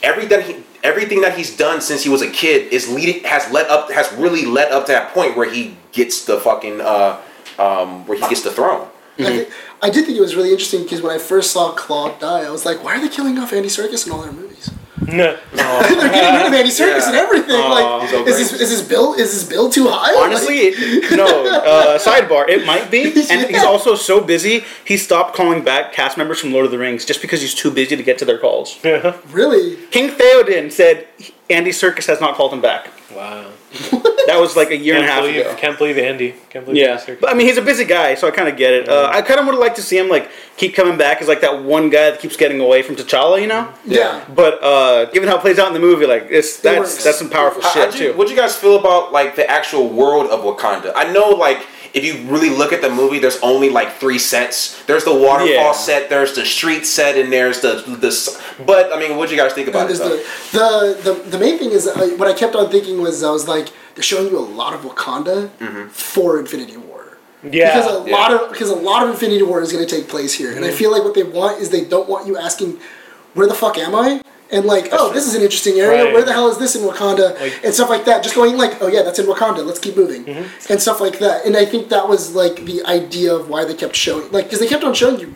everything 0.02 0.40
he 0.42 0.62
everything 0.84 1.22
that 1.22 1.36
he's 1.36 1.56
done 1.56 1.80
since 1.80 2.04
he 2.04 2.08
was 2.08 2.22
a 2.22 2.30
kid 2.30 2.72
is 2.72 2.88
leading 2.88 3.24
has 3.24 3.50
led 3.50 3.66
up 3.68 3.90
has 3.90 4.12
really 4.12 4.44
led 4.44 4.70
up 4.70 4.86
to 4.86 4.92
that 4.92 5.12
point 5.12 5.36
where 5.36 5.50
he 5.50 5.76
gets 5.90 6.24
the 6.26 6.38
fucking 6.38 6.80
uh 6.80 7.20
um 7.58 8.06
where 8.06 8.16
he 8.18 8.28
gets 8.28 8.42
the 8.42 8.50
throne. 8.52 8.86
I, 9.18 9.22
thi- 9.44 9.52
I 9.82 9.90
did 9.90 10.04
think 10.04 10.16
it 10.18 10.20
was 10.20 10.36
really 10.36 10.50
interesting 10.50 10.82
because 10.84 11.00
when 11.02 11.12
I 11.12 11.18
first 11.18 11.50
saw 11.50 11.72
Claw 11.72 12.16
die, 12.18 12.44
I 12.44 12.50
was 12.50 12.64
like, 12.66 12.84
why 12.84 12.96
are 12.96 13.00
they 13.00 13.08
killing 13.08 13.38
off 13.38 13.52
Andy 13.52 13.68
Serkis 13.68 14.06
in 14.06 14.12
all 14.12 14.20
their 14.22 14.32
movies? 14.32 14.70
No. 15.07 15.36
They're 15.53 16.09
getting 16.11 16.34
rid 16.36 16.47
of 16.47 16.53
Andy 16.55 16.70
Serkis 16.70 17.01
Yeah. 17.01 17.07
and 17.09 17.16
everything. 17.16 17.61
like, 17.61 18.09
so 18.11 18.16
is 18.16 18.24
great. 18.24 18.24
this 18.26 18.53
is 18.53 18.70
this 18.70 18.82
bill 18.82 19.14
is 19.14 19.32
this 19.32 19.44
bill 19.44 19.70
too 19.70 19.88
high? 19.88 20.14
Honestly, 20.22 20.57
it- 20.59 21.16
no. 21.16 21.26
Uh, 21.66 21.99
sidebar: 21.99 22.49
It 22.49 22.64
might 22.66 22.90
be, 22.90 23.05
and 23.30 23.47
he's 23.51 23.64
also 23.64 23.94
so 23.94 24.20
busy. 24.20 24.64
He 24.84 24.97
stopped 24.97 25.34
calling 25.36 25.62
back 25.64 25.92
cast 25.92 26.16
members 26.16 26.40
from 26.40 26.53
Lord 26.53 26.64
of 26.64 26.70
the 26.70 26.78
Rings 26.78 27.05
just 27.05 27.20
because 27.20 27.40
he's 27.42 27.55
too 27.55 27.70
busy 27.70 27.97
to 27.97 28.03
get 28.03 28.18
to 28.18 28.24
their 28.24 28.38
calls. 28.38 28.78
Like, 28.84 29.16
really? 29.34 29.76
King 29.90 30.11
Theoden 30.11 30.70
said 30.72 31.09
Andy 31.51 31.70
Serkis 31.70 32.07
has 32.07 32.20
not 32.20 32.34
called 32.36 32.53
him 32.53 32.61
back. 32.61 32.90
Wow. 33.14 33.51
That 34.26 34.40
was 34.40 34.56
like 34.56 34.70
a 34.72 34.76
year 34.76 34.96
and 34.96 35.04
a 35.04 35.08
half 35.08 35.20
believe, 35.22 35.46
ago. 35.46 35.54
can't 35.54 35.78
believe 35.78 35.98
Andy. 35.98 36.34
Can't 36.50 36.64
believe 36.64 36.82
Yeah, 36.82 36.98
Andy 36.98 37.14
but 37.20 37.30
I 37.30 37.34
mean, 37.34 37.46
he's 37.46 37.58
a 37.58 37.62
busy 37.62 37.84
guy, 37.84 38.16
so 38.16 38.26
I 38.26 38.32
kind 38.32 38.48
of 38.48 38.56
get 38.56 38.72
it. 38.74 38.88
Uh, 38.88 39.08
I 39.12 39.22
kind 39.22 39.38
of 39.38 39.46
would 39.46 39.52
have 39.52 39.60
liked 39.60 39.76
to 39.76 39.82
see 39.82 39.96
him 39.96 40.08
like 40.08 40.28
keep 40.56 40.74
coming 40.74 40.98
back 40.98 41.22
as 41.22 41.28
like 41.28 41.42
that 41.42 41.62
one 41.62 41.90
guy 41.90 42.10
that 42.10 42.18
keeps 42.18 42.36
getting 42.36 42.58
away 42.60 42.82
from 42.82 42.96
T'Challa, 42.96 43.40
you 43.40 43.46
know. 43.46 43.72
Yeah. 43.84 44.24
But 44.34 44.60
uh, 44.64 45.04
given 45.12 45.28
how 45.28 45.36
it 45.36 45.42
plays 45.42 45.60
out 45.60 45.68
in 45.68 45.74
the 45.74 45.78
movie, 45.80 46.06
like 46.06 46.26
it's 46.28 46.58
that's 46.58 46.76
works. 46.76 47.04
that's 47.04 47.18
some 47.20 47.30
powerful 47.30 47.62
How- 47.62 47.70
shit 47.70 47.84
how'd 47.84 47.94
you, 48.00 48.12
too. 48.12 48.18
What 48.18 48.26
do 48.26 48.34
you 48.34 48.38
guys 48.40 48.56
feel 48.56 48.76
about 48.80 49.12
like 49.12 49.36
the 49.36 49.48
actual 49.48 49.88
world 49.88 50.28
of 50.28 50.40
Wakanda? 50.40 50.90
I 50.96 51.12
know 51.12 51.28
like 51.28 51.64
if 51.95 52.05
you 52.05 52.14
really 52.30 52.51
look 52.51 52.72
at 52.72 52.82
the 52.82 52.91
movie, 52.91 53.18
there's 53.18 53.39
only 53.43 53.70
like 53.70 53.97
three 53.97 54.18
sets. 54.18 54.82
There's 54.84 55.05
the 55.05 55.14
waterfall 55.14 55.49
Yeah. 55.49 55.72
set, 55.72 56.09
there's 56.11 56.34
the 56.34 56.45
street 56.45 56.87
set, 56.87 57.16
and 57.16 57.32
there's 57.32 57.61
the 57.61 57.82
the. 57.87 58.11
But 58.64 58.93
I 58.93 58.99
mean, 58.99 59.16
what 59.16 59.28
do 59.28 59.34
you 59.34 59.41
guys 59.41 59.53
think 59.53 59.68
about 59.68 59.91
And 59.91 60.01
it? 60.01 60.26
the, 60.53 60.99
the, 61.05 61.12
the, 61.12 61.30
the 61.30 61.39
main 61.39 61.59
thing 61.59 61.70
is, 61.70 61.87
uh, 61.87 62.14
what 62.16 62.28
I 62.28 62.32
kept 62.32 62.55
on 62.55 62.70
thinking 62.70 63.01
was, 63.01 63.22
I 63.22 63.30
was 63.30 63.47
like, 63.49 63.68
they're 63.95 64.03
showing 64.03 64.28
you 64.30 64.39
a 64.39 64.41
lot 64.41 64.74
of 64.74 64.80
Wakanda 64.82 65.51
for 65.91 66.39
Infinity 66.39 66.76
War. 66.76 67.18
Yeah. 67.43 67.74
Because 67.78 68.07
a 68.07 68.09
Yeah. 68.11 68.16
lot 68.16 68.32
of 68.32 68.51
because 68.53 68.70
a 68.70 68.74
lot 68.74 69.03
of 69.05 69.11
Infinity 69.11 69.43
War 69.43 69.61
is 69.62 69.72
going 69.72 69.87
to 69.87 69.91
take 69.97 70.09
place 70.09 70.32
here, 70.34 70.53
and 70.55 70.64
I 70.64 70.70
feel 70.70 70.91
like 70.91 71.05
what 71.05 71.14
they 71.14 71.22
want 71.22 71.61
is 71.61 71.70
they 71.70 71.84
don't 71.84 72.09
want 72.09 72.26
you 72.26 72.37
asking, 72.37 72.78
"Where 73.34 73.47
the 73.47 73.55
fuck 73.55 73.78
am 73.78 73.95
I?" 73.95 74.20
And 74.53 74.64
like, 74.64 74.88
oh, 74.92 75.12
this 75.12 75.26
is 75.26 75.34
an 75.34 75.42
interesting 75.42 75.74
area. 75.80 76.05
Right. 76.05 76.12
Where 76.14 76.24
the 76.24 76.32
hell 76.32 76.49
is 76.49 76.59
this 76.59 76.76
in 76.76 76.82
Wakanda? 76.82 77.38
Like- 77.40 77.64
and 77.64 77.74
stuff 77.74 77.88
like 77.90 78.05
that. 78.05 78.22
Just 78.22 78.34
going 78.36 78.57
like, 78.57 78.80
oh 78.80 78.86
yeah, 78.86 79.03
that's 79.03 79.18
in 79.18 79.26
Wakanda. 79.26 79.64
Let's 79.66 79.80
keep 79.80 79.97
moving, 79.97 80.28
and 80.70 80.80
stuff 80.80 81.01
like 81.01 81.18
that. 81.18 81.44
And 81.47 81.57
I 81.57 81.64
think 81.64 81.88
that 81.88 82.09
was 82.09 82.34
like 82.34 82.64
the 82.64 82.84
idea 82.84 83.34
of 83.34 83.49
why 83.49 83.64
they 83.64 83.74
kept 83.74 83.97
showing, 83.97 84.30
like, 84.30 84.44
because 84.44 84.61
they 84.61 84.68
kept 84.68 84.84
on 84.84 84.94
showing 84.94 85.18
you, 85.18 85.34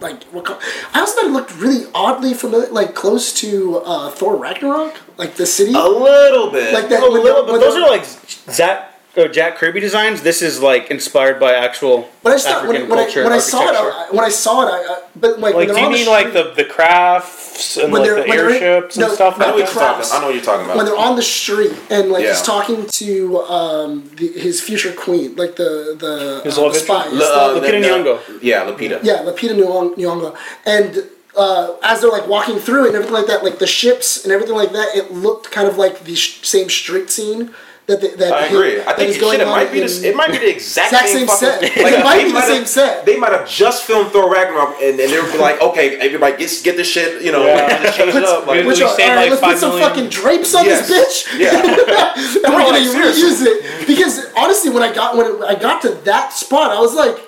like, 0.00 0.30
Wakanda. 0.32 0.60
I 0.92 1.00
also 1.00 1.14
thought 1.14 1.24
it 1.26 1.32
looked 1.32 1.56
really 1.56 1.86
oddly 1.94 2.34
familiar, 2.34 2.68
like 2.68 2.94
close 2.94 3.32
to 3.40 3.78
uh, 3.78 4.10
Thor 4.10 4.36
Ragnarok, 4.36 4.94
like 5.16 5.36
the 5.36 5.46
city. 5.46 5.72
A 5.74 5.82
little 5.86 6.50
bit. 6.50 6.74
Like 6.74 6.90
that. 6.90 7.02
A 7.02 7.06
little, 7.06 7.46
the- 7.46 7.52
but 7.52 7.58
those 7.60 7.74
are 7.76 7.88
like 7.88 8.04
Zack 8.04 8.92
uh, 9.16 9.28
Jack 9.28 9.56
Kirby 9.56 9.80
designs, 9.80 10.22
this 10.22 10.42
is 10.42 10.60
like 10.60 10.90
inspired 10.90 11.40
by 11.40 11.54
actual 11.54 12.08
But 12.22 12.32
I 12.32 12.34
just 12.36 12.46
thought 12.46 12.64
African 12.64 12.82
when, 12.82 12.90
when, 12.90 12.98
I, 12.98 13.02
culture 13.04 13.24
when 13.24 13.32
I 13.32 13.38
saw 13.38 13.62
it, 13.62 13.74
architecture. 13.76 13.92
I, 14.12 14.16
when 14.16 14.24
I 14.24 14.28
saw 14.28 14.62
it, 14.62 14.70
I, 14.70 14.92
I 14.94 15.02
but 15.16 15.40
like, 15.40 15.54
Like, 15.54 15.68
when 15.68 15.74
do 15.76 15.80
you 15.80 15.86
on 15.86 15.92
the 15.92 15.98
mean 15.98 16.06
like 16.08 16.32
the 16.32 16.52
the 16.56 16.64
crafts 16.64 17.76
and 17.76 17.92
When 17.92 18.02
like 18.02 18.10
they're- 18.10 18.22
the 18.22 18.28
when 18.28 18.36
they're 18.38 18.50
in- 18.56 18.62
airships 18.62 18.96
no, 18.98 19.06
and 19.06 19.14
stuff 19.14 19.38
like 19.38 19.56
that? 19.56 19.68
Crafts. 19.68 20.12
I 20.12 20.20
know 20.20 20.26
what 20.26 20.34
you're 20.34 20.44
talking 20.44 20.64
about. 20.66 20.76
when 20.76 20.86
they're 20.86 20.96
on 20.96 21.16
the 21.16 21.22
street 21.22 21.72
and 21.90 22.10
like 22.10 22.22
Yeah. 22.24 22.30
he's 22.30 22.42
talking 22.42 22.86
to 22.86 23.38
um, 23.42 24.10
the, 24.16 24.28
his 24.32 24.60
future 24.60 24.92
queen, 24.92 25.34
like 25.36 25.56
the 25.56 25.96
the, 25.98 26.42
His 26.44 26.58
uh, 26.58 26.62
love 26.62 26.76
spy. 26.76 27.04
interest? 27.04 27.20
La- 27.30 27.46
uh, 27.46 27.60
Lupita 27.60 27.82
Nyong'o. 27.82 28.38
Yeah, 28.42 28.64
Lupita. 28.66 29.00
yeah, 29.02 29.18
Lupita 29.24 29.54
Nyong- 29.54 29.96
Nyong'o, 29.96 30.36
and 30.66 31.04
uh, 31.36 31.74
as 31.82 32.00
they're 32.00 32.10
like 32.10 32.26
walking 32.28 32.58
through 32.58 32.84
it 32.84 32.88
and 32.88 32.96
everything 32.96 33.14
like 33.14 33.26
that, 33.26 33.44
like 33.44 33.58
the 33.58 33.66
ships 33.66 34.24
and 34.24 34.32
everything 34.32 34.54
like 34.56 34.72
that, 34.72 34.88
it 34.96 35.12
looked 35.12 35.50
kind 35.50 35.68
of 35.68 35.76
like 35.76 36.04
the 36.04 36.14
sh- 36.14 36.40
same 36.46 36.68
street 36.70 37.10
scene 37.10 37.54
that 37.86 38.00
the, 38.00 38.08
that 38.18 38.32
I 38.32 38.46
him- 38.48 38.56
agree. 38.56 38.82
I 38.82 38.92
think 38.94 39.10
is 39.10 39.16
shit, 39.16 39.40
it 39.40 39.46
might 39.46 39.70
be 39.70 39.80
the, 39.80 40.08
it 40.08 40.16
might 40.16 40.30
be 40.32 40.38
the 40.38 40.50
exact, 40.50 40.92
Exact 40.92 41.08
same, 41.08 41.18
same 41.18 41.26
fucking, 41.28 41.68
set. 41.70 41.76
It 41.76 42.04
might 42.04 42.24
be 42.24 42.32
the 42.32 42.42
same 42.42 42.58
have- 42.58 42.68
set. 42.68 43.06
They 43.06 43.16
might 43.16 43.32
have 43.32 43.48
just 43.48 43.84
filmed 43.84 44.10
Thor 44.10 44.30
Ragnarok 44.32 44.76
and, 44.82 44.98
and 44.98 45.10
they 45.12 45.20
would 45.20 45.30
be 45.32 45.38
like, 45.38 45.60
okay, 45.62 45.96
everybody 45.98 46.36
get 46.36 46.50
get 46.64 46.76
this 46.76 46.88
shit, 46.88 47.22
you 47.22 47.30
know, 47.32 47.46
Yeah. 47.46 47.82
just 47.82 47.96
change 47.98 48.14
it 48.14 48.24
up. 48.24 48.46
Like, 48.46 48.66
Which 48.66 48.80
are, 48.80 48.88
all 48.88 48.96
right, 48.96 49.16
like, 49.16 49.30
let's 49.30 49.40
put 49.42 49.58
some 49.58 49.70
million. 49.70 49.88
fucking 49.88 50.08
drapes 50.10 50.54
on 50.54 50.64
Yes. 50.64 50.88
this 50.88 51.26
bitch. 51.28 51.38
Yeah. 51.38 51.52
and 52.44 52.54
we're 52.54 52.60
gonna 52.62 52.78
like, 52.78 53.14
reuse 53.14 53.42
it 53.46 53.86
because 53.86 54.26
honestly, 54.36 54.70
when 54.70 54.82
I 54.82 54.92
got 54.92 55.16
when 55.16 55.42
I 55.44 55.54
got 55.54 55.82
to 55.82 55.90
that 56.10 56.32
spot, 56.32 56.70
I 56.72 56.80
was 56.80 56.94
like, 56.94 57.10
"Is 57.12 57.16
that 57.16 57.25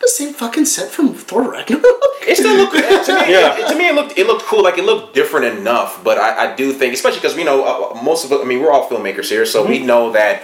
the 0.00 0.08
same 0.08 0.32
fucking 0.34 0.64
set 0.66 0.90
from 0.90 1.14
Thor 1.14 1.50
Ragnarok?" 1.50 1.84
It 2.26 2.36
still 2.38 2.56
looked 2.56 2.72
good. 2.72 3.04
To 3.04 3.12
me, 3.12 3.32
Yeah. 3.32 3.56
it, 3.58 3.68
to 3.68 3.76
me, 3.76 3.88
it 3.88 3.94
looked 3.94 4.18
it 4.18 4.26
looked 4.26 4.44
cool. 4.44 4.62
Like 4.62 4.78
it 4.78 4.84
looked 4.84 5.14
different 5.14 5.58
enough. 5.58 6.02
But 6.02 6.16
I, 6.18 6.52
I 6.52 6.56
do 6.56 6.72
think, 6.72 6.94
especially 6.94 7.20
because 7.20 7.36
we 7.36 7.44
know 7.44 7.64
uh, 7.64 8.00
most 8.02 8.24
of. 8.24 8.32
I 8.32 8.44
mean, 8.44 8.60
we're 8.62 8.70
all 8.72 8.88
filmmakers 8.88 9.28
here, 9.28 9.44
so 9.46 9.62
Mm-hmm. 9.62 9.72
we 9.72 9.78
know 9.80 10.12
that 10.12 10.42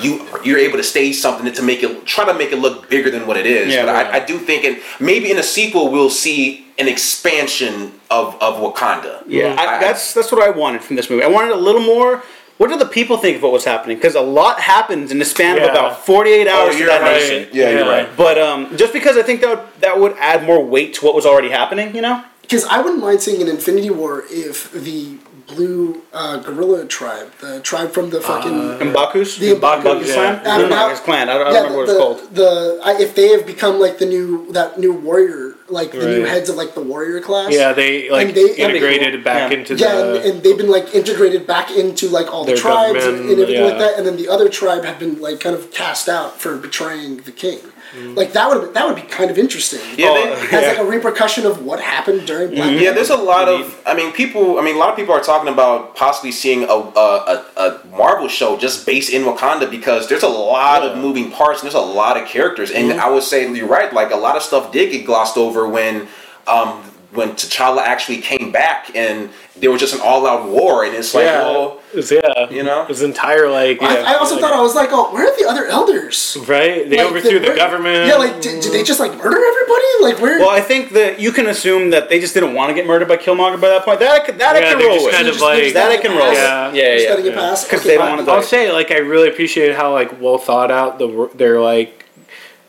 you 0.00 0.26
you're 0.44 0.58
able 0.58 0.76
to 0.78 0.82
stage 0.84 1.16
something 1.16 1.50
to 1.52 1.62
make 1.62 1.82
it 1.82 2.04
try 2.06 2.24
to 2.24 2.34
make 2.34 2.52
it 2.52 2.58
look 2.58 2.88
bigger 2.90 3.10
than 3.10 3.26
what 3.26 3.36
it 3.36 3.46
is. 3.46 3.72
Yeah, 3.72 3.86
but 3.86 3.92
right. 3.94 4.06
I, 4.06 4.22
I 4.22 4.24
do 4.26 4.38
think, 4.38 4.64
and 4.64 4.76
maybe 5.00 5.30
in 5.30 5.38
a 5.38 5.42
sequel, 5.42 5.90
we'll 5.90 6.10
see 6.10 6.66
an 6.78 6.86
expansion 6.88 7.92
of 8.10 8.34
of 8.42 8.56
Wakanda. 8.56 9.22
Yeah, 9.26 9.54
I, 9.58 9.76
I- 9.76 9.80
that's 9.80 10.12
that's 10.14 10.30
what 10.32 10.42
I 10.42 10.50
wanted 10.50 10.82
from 10.82 10.96
this 10.96 11.08
movie. 11.08 11.22
I 11.24 11.28
wanted 11.28 11.52
a 11.52 11.56
little 11.68 11.82
more. 11.82 12.22
What 12.62 12.70
do 12.70 12.76
the 12.78 12.86
people 12.86 13.16
think 13.16 13.38
of 13.38 13.42
what 13.42 13.50
was 13.50 13.64
happening? 13.64 13.96
Because 13.96 14.14
a 14.14 14.20
lot 14.20 14.60
happens 14.60 15.10
in 15.10 15.18
the 15.18 15.24
span 15.24 15.56
of 15.58 15.64
about 15.64 16.06
forty-eight 16.06 16.46
hours 16.46 16.68
Oh, 16.68 16.72
to 16.74 16.78
you're 16.78 16.86
that 16.86 17.00
right. 17.00 17.14
nation. 17.20 17.48
Yeah, 17.52 17.70
you're 17.70 17.84
right. 17.88 18.08
But 18.16 18.38
um, 18.38 18.76
just 18.76 18.92
because 18.92 19.16
I 19.16 19.24
think 19.24 19.40
that 19.40 19.48
would, 19.58 19.80
that 19.80 19.98
would 19.98 20.12
add 20.20 20.44
more 20.46 20.64
weight 20.64 20.94
to 20.94 21.04
what 21.04 21.16
was 21.16 21.26
already 21.26 21.48
happening, 21.50 21.92
you 21.92 22.00
know? 22.00 22.22
Because 22.40 22.64
I 22.66 22.80
wouldn't 22.80 23.00
mind 23.00 23.20
seeing 23.20 23.42
an 23.42 23.48
Infinity 23.48 23.90
War 23.90 24.22
if 24.30 24.70
the 24.70 25.18
blue 25.48 26.02
uh, 26.12 26.36
gorilla 26.36 26.86
tribe, 26.86 27.32
the 27.40 27.60
tribe 27.62 27.90
from 27.90 28.10
the 28.10 28.20
fucking 28.20 28.52
Mbaku's? 28.52 29.38
The 29.38 29.54
M'Baku's, 29.56 29.82
Mbaku's 29.84 30.08
yeah. 30.10 30.14
clan? 30.14 30.46
Uh, 30.46 30.58
No, 30.58 30.62
no, 30.62 30.68
now- 30.68 30.88
his 30.90 31.00
clan. 31.00 31.28
I 31.30 31.32
don't, 31.38 31.40
I 31.40 31.44
don't 31.46 31.54
yeah, 31.54 31.60
remember 31.62 31.78
what 31.78 31.88
it's 31.88 31.98
called. 31.98 32.34
The 32.36 32.80
I, 32.84 32.92
if 33.02 33.16
they 33.16 33.30
have 33.30 33.44
become 33.44 33.80
like 33.80 33.98
the 33.98 34.06
new 34.06 34.52
that 34.52 34.78
new 34.78 34.92
warrior, 34.92 35.51
like 35.72 35.92
the 35.92 35.98
new 35.98 36.24
heads 36.24 36.48
of 36.48 36.56
like 36.56 36.74
the 36.74 36.82
warrior 36.82 37.20
class. 37.20 37.52
Yeah, 37.52 37.72
they 37.72 38.10
like 38.10 38.28
And 38.28 38.36
they- 38.36 38.54
integrated 38.56 39.24
back 39.24 39.50
Yeah. 39.50 39.58
into 39.58 39.74
Yeah, 39.74 39.94
the. 39.96 40.14
and, 40.16 40.24
and 40.30 40.42
they've 40.42 40.56
been 40.56 40.70
like 40.70 40.94
integrated 40.94 41.46
back 41.46 41.70
into 41.70 42.08
like 42.08 42.32
all 42.32 42.44
the 42.44 42.56
tribes 42.56 43.04
and, 43.04 43.18
and 43.30 43.40
everything 43.40 43.64
like 43.64 43.78
that, 43.78 43.96
and 43.96 44.06
then 44.06 44.16
the 44.16 44.28
other 44.28 44.48
tribe 44.48 44.84
have 44.84 44.98
been 44.98 45.20
like 45.20 45.40
kind 45.40 45.56
of 45.56 45.70
cast 45.72 46.08
out 46.08 46.40
for 46.40 46.56
betraying 46.56 47.18
the 47.18 47.32
king. 47.32 47.58
Mm. 47.94 48.16
Like 48.16 48.32
that 48.32 48.48
would 48.48 48.72
that 48.72 48.86
would 48.86 48.96
be 48.96 49.02
kind 49.02 49.30
of 49.30 49.36
interesting. 49.38 49.80
Yeah, 49.98 50.12
they- 50.14 50.56
as 50.56 50.66
like 50.68 50.78
a 50.78 50.84
repercussion 50.84 51.44
of 51.44 51.62
what 51.62 51.78
happened 51.80 52.26
during 52.26 52.54
Black 52.54 52.80
Yeah, 52.80 52.92
there's 52.92 53.10
a 53.10 53.16
lot 53.16 53.48
of. 53.48 53.80
I 53.84 53.94
mean, 53.94 54.12
people. 54.12 54.58
I 54.58 54.62
mean, 54.62 54.76
a 54.76 54.78
lot 54.78 54.88
of 54.88 54.96
people 54.96 55.14
are 55.14 55.20
talking 55.22 55.52
about 55.52 55.94
possibly 55.94 56.32
seeing 56.32 56.64
a 56.64 56.72
a, 56.72 56.74
a, 56.74 57.44
a 57.56 57.80
Marvel 57.96 58.28
show 58.28 58.56
just 58.56 58.86
based 58.86 59.10
in 59.12 59.22
Wakanda 59.22 59.70
because 59.70 60.08
there's 60.08 60.22
a 60.22 60.28
lot 60.28 60.82
of 60.82 60.96
moving 60.96 61.30
parts 61.30 61.60
and 61.60 61.66
there's 61.66 61.74
a 61.74 61.86
lot 61.86 62.16
of 62.16 62.26
characters. 62.26 62.70
And 62.70 62.92
I 63.00 63.10
would 63.10 63.22
say 63.24 63.50
you're 63.52 63.66
right. 63.68 63.92
Like 63.92 64.10
a 64.10 64.16
lot 64.16 64.36
of 64.36 64.42
stuff 64.42 64.72
did 64.72 64.90
get 64.92 65.04
glossed 65.04 65.36
over 65.36 65.68
when. 65.68 66.08
Um, 66.46 66.82
when 67.12 67.30
T'Challa 67.32 67.82
actually 67.82 68.18
came 68.22 68.50
back 68.52 68.90
and 68.96 69.28
there 69.56 69.70
was 69.70 69.80
just 69.80 69.94
an 69.94 70.00
all-out 70.02 70.48
war, 70.48 70.82
and 70.84 70.94
it's 70.96 71.14
like, 71.14 71.26
yeah, 71.26 71.42
well, 71.42 71.78
it 71.92 71.96
was- 71.96 72.10
yeah, 72.10 72.48
you 72.50 72.62
know? 72.62 72.86
his 72.86 73.02
entire 73.02 73.50
like. 73.50 73.82
I, 73.82 74.14
I 74.14 74.14
also 74.16 74.34
like- 74.36 74.40
thought 74.42 74.54
I 74.54 74.62
was 74.62 74.74
like, 74.74 74.88
oh, 74.92 75.12
where 75.12 75.26
are 75.30 75.36
the 75.38 75.46
other 75.46 75.66
elders? 75.66 76.38
right. 76.48 76.88
They 76.88 76.96
Like, 76.96 77.06
overthrew 77.08 77.38
the 77.38 77.48
where- 77.48 77.56
government. 77.56 78.08
Yeah, 78.08 78.16
like 78.16 78.40
did, 78.40 78.62
did 78.62 78.72
they 78.72 78.82
just 78.82 78.98
like 78.98 79.12
murder 79.12 79.36
everybody? 79.44 79.84
Like 80.00 80.20
where? 80.20 80.38
Well, 80.40 80.48
I 80.50 80.62
think 80.62 80.92
that 80.94 81.20
you 81.20 81.32
can 81.32 81.46
assume 81.48 81.90
that 81.90 82.08
they 82.08 82.18
just 82.18 82.32
didn't 82.32 82.54
want 82.54 82.70
to 82.70 82.74
get 82.74 82.86
murdered 82.86 83.08
by 83.08 83.18
Killmonger 83.18 83.60
by 83.60 83.68
that 83.68 83.84
point. 83.84 84.00
That 84.00 84.10
I 84.22 84.24
could, 84.24 84.38
that 84.38 84.56
Yeah, 84.58 84.68
I 84.68 84.72
can 84.72 84.78
roll 84.82 84.94
just 84.94 85.04
with. 85.06 85.14
kind 85.14 85.26
They're 85.26 85.32
of 85.34 85.38
just- 85.38 85.44
like- 85.44 85.74
that 85.74 85.90
I 85.92 85.96
can 85.98 86.12
it 86.12 86.18
roll. 86.18 86.32
pass? 86.32 86.74
Yeah. 86.74 86.82
Yeah, 86.82 86.94
Just 86.94 87.04
yeah, 87.04 87.10
letting 87.10 87.26
it 87.26 87.34
yeah. 87.34 87.40
pass? 87.40 87.68
'Cause 87.68 87.80
Okay, 87.80 87.88
they 87.90 87.96
don't 87.98 88.18
wanna. 88.26 88.32
I'll 88.32 88.42
say 88.42 88.72
like 88.72 88.90
I 88.90 88.98
really 88.98 89.28
appreciated 89.28 89.76
how 89.76 89.92
like 89.92 90.18
well 90.20 90.38
thought 90.38 90.70
out 90.70 90.98
the 90.98 91.28
their 91.34 91.60
like 91.60 92.01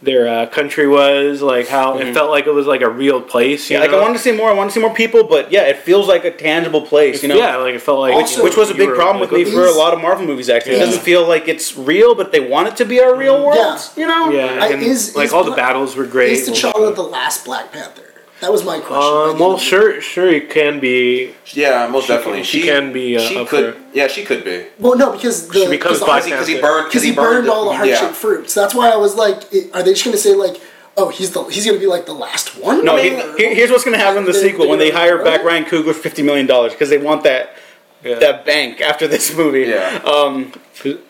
their 0.03 0.27
uh, 0.27 0.45
country 0.47 0.87
was 0.87 1.41
like 1.41 1.67
how 1.67 1.97
it 1.97 2.13
felt 2.13 2.29
like 2.29 2.45
it 2.45 2.53
was 2.53 2.67
like 2.67 2.81
a 2.81 2.89
real 2.89 3.21
place. 3.21 3.69
You 3.69 3.75
Yeah, 3.77 3.81
like 3.81 3.89
I 3.89 3.93
know? 3.93 4.01
wanted 4.01 4.13
to 4.15 4.19
see 4.19 4.31
more. 4.33 4.49
I 4.49 4.53
wanted 4.53 4.69
to 4.71 4.73
see 4.75 4.79
more 4.81 4.93
people, 4.93 5.23
but 5.23 5.51
yeah, 5.51 5.61
it 5.63 5.77
feels 5.77 6.07
like 6.07 6.25
a 6.25 6.31
tangible 6.31 6.81
place. 6.81 7.23
You 7.23 7.29
know, 7.29 7.35
yeah, 7.37 7.55
like 7.57 7.75
it 7.75 7.81
felt 7.81 7.99
like 7.99 8.15
which, 8.15 8.23
Also, 8.25 8.43
which 8.43 8.57
was 8.57 8.69
a 8.69 8.75
big 8.75 8.89
problem 8.93 9.19
with 9.21 9.31
like, 9.31 9.45
me 9.47 9.51
for 9.51 9.65
a 9.65 9.71
lot 9.71 9.93
of 9.93 10.01
Marvel 10.01 10.25
movies. 10.25 10.49
Actually, 10.49 10.73
Yeah. 10.77 10.83
it 10.83 10.85
doesn't 10.87 11.01
feel 11.03 11.27
like 11.27 11.47
it's 11.47 11.77
real, 11.77 12.15
but 12.15 12.31
they 12.31 12.39
want 12.41 12.67
it 12.67 12.75
to 12.77 12.85
be 12.85 12.99
our 13.01 13.15
real 13.15 13.43
world. 13.45 13.55
Yeah. 13.57 14.01
You 14.01 14.07
know? 14.07 14.29
Yeah, 14.31 14.59
I- 14.63 14.67
is- 14.73 15.15
like 15.15 15.27
is 15.27 15.33
all 15.33 15.43
the 15.43 15.51
battles 15.55 15.95
were 15.95 16.05
great. 16.05 16.33
Is 16.33 16.49
T'Challa 16.49 16.93
the 16.95 17.01
last 17.03 17.45
Black 17.45 17.71
Panther? 17.71 18.03
That 18.43 18.51
was 18.51 18.65
my 18.65 18.77
question. 18.81 19.35
Um, 19.35 19.39
well, 19.39 19.57
sure, 19.57 20.01
sure, 20.01 20.27
it 20.27 20.49
can 20.49 20.81
be. 20.81 21.33
Yeah, 21.53 21.87
most 21.87 22.09
definitely. 22.09 22.39
can- 22.39 22.43
she 22.45 22.61
can 22.63 22.91
be, 22.91 23.15
uh, 23.15 23.21
she 23.21 23.45
could. 23.45 23.75
for- 23.75 23.81
Yeah, 23.93 24.07
she 24.07 24.25
could 24.25 24.43
be. 24.43 24.65
Well, 24.77 24.97
no, 24.97 25.13
because 25.13 25.47
the 25.47 25.53
She 25.61 25.67
becomes 25.69 25.99
because 25.99 26.03
Black 26.03 26.25
Because 26.25 26.47
he 26.47 26.59
burned. 26.59 26.87
because 26.89 27.03
he 27.03 27.13
burned 27.13 27.47
all 27.47 27.69
the 27.69 27.73
heart 27.77 27.87
yeah. 27.87 28.01
shaped 28.01 28.15
fruits. 28.15 28.53
That's 28.53 28.75
why 28.75 28.89
I 28.89 28.97
was 28.97 29.15
like, 29.15 29.43
it, 29.53 29.73
are 29.73 29.81
they 29.81 29.93
just 29.93 30.03
gonna 30.03 30.17
say 30.17 30.35
like, 30.35 30.59
oh, 30.97 31.07
he's 31.07 31.31
the 31.31 31.41
he's 31.45 31.65
gonna 31.65 31.79
be 31.79 31.87
like 31.87 32.05
the 32.05 32.11
last 32.13 32.57
one? 32.57 32.83
No, 32.83 32.97
Or- 32.97 32.99
he- 32.99 33.55
here's 33.55 33.71
what's 33.71 33.85
going 33.85 33.97
to 33.97 34.03
happen 34.03 34.17
in 34.19 34.25
the 34.25 34.33
sequel 34.33 34.67
when 34.67 34.77
they 34.77 34.91
hire 34.91 35.23
back 35.23 35.45
Ryan 35.45 35.63
Coogler 35.63 35.93
for 35.93 36.01
fifty 36.01 36.21
million 36.21 36.45
dollars 36.45 36.73
because 36.73 36.89
they 36.89 36.97
want 36.97 37.23
that 37.23 37.55
Yeah. 38.03 38.19
that 38.19 38.45
bank 38.45 38.81
after 38.81 39.07
this 39.07 39.33
movie. 39.33 39.69
Yeah. 39.69 40.01
Um, 40.03 40.51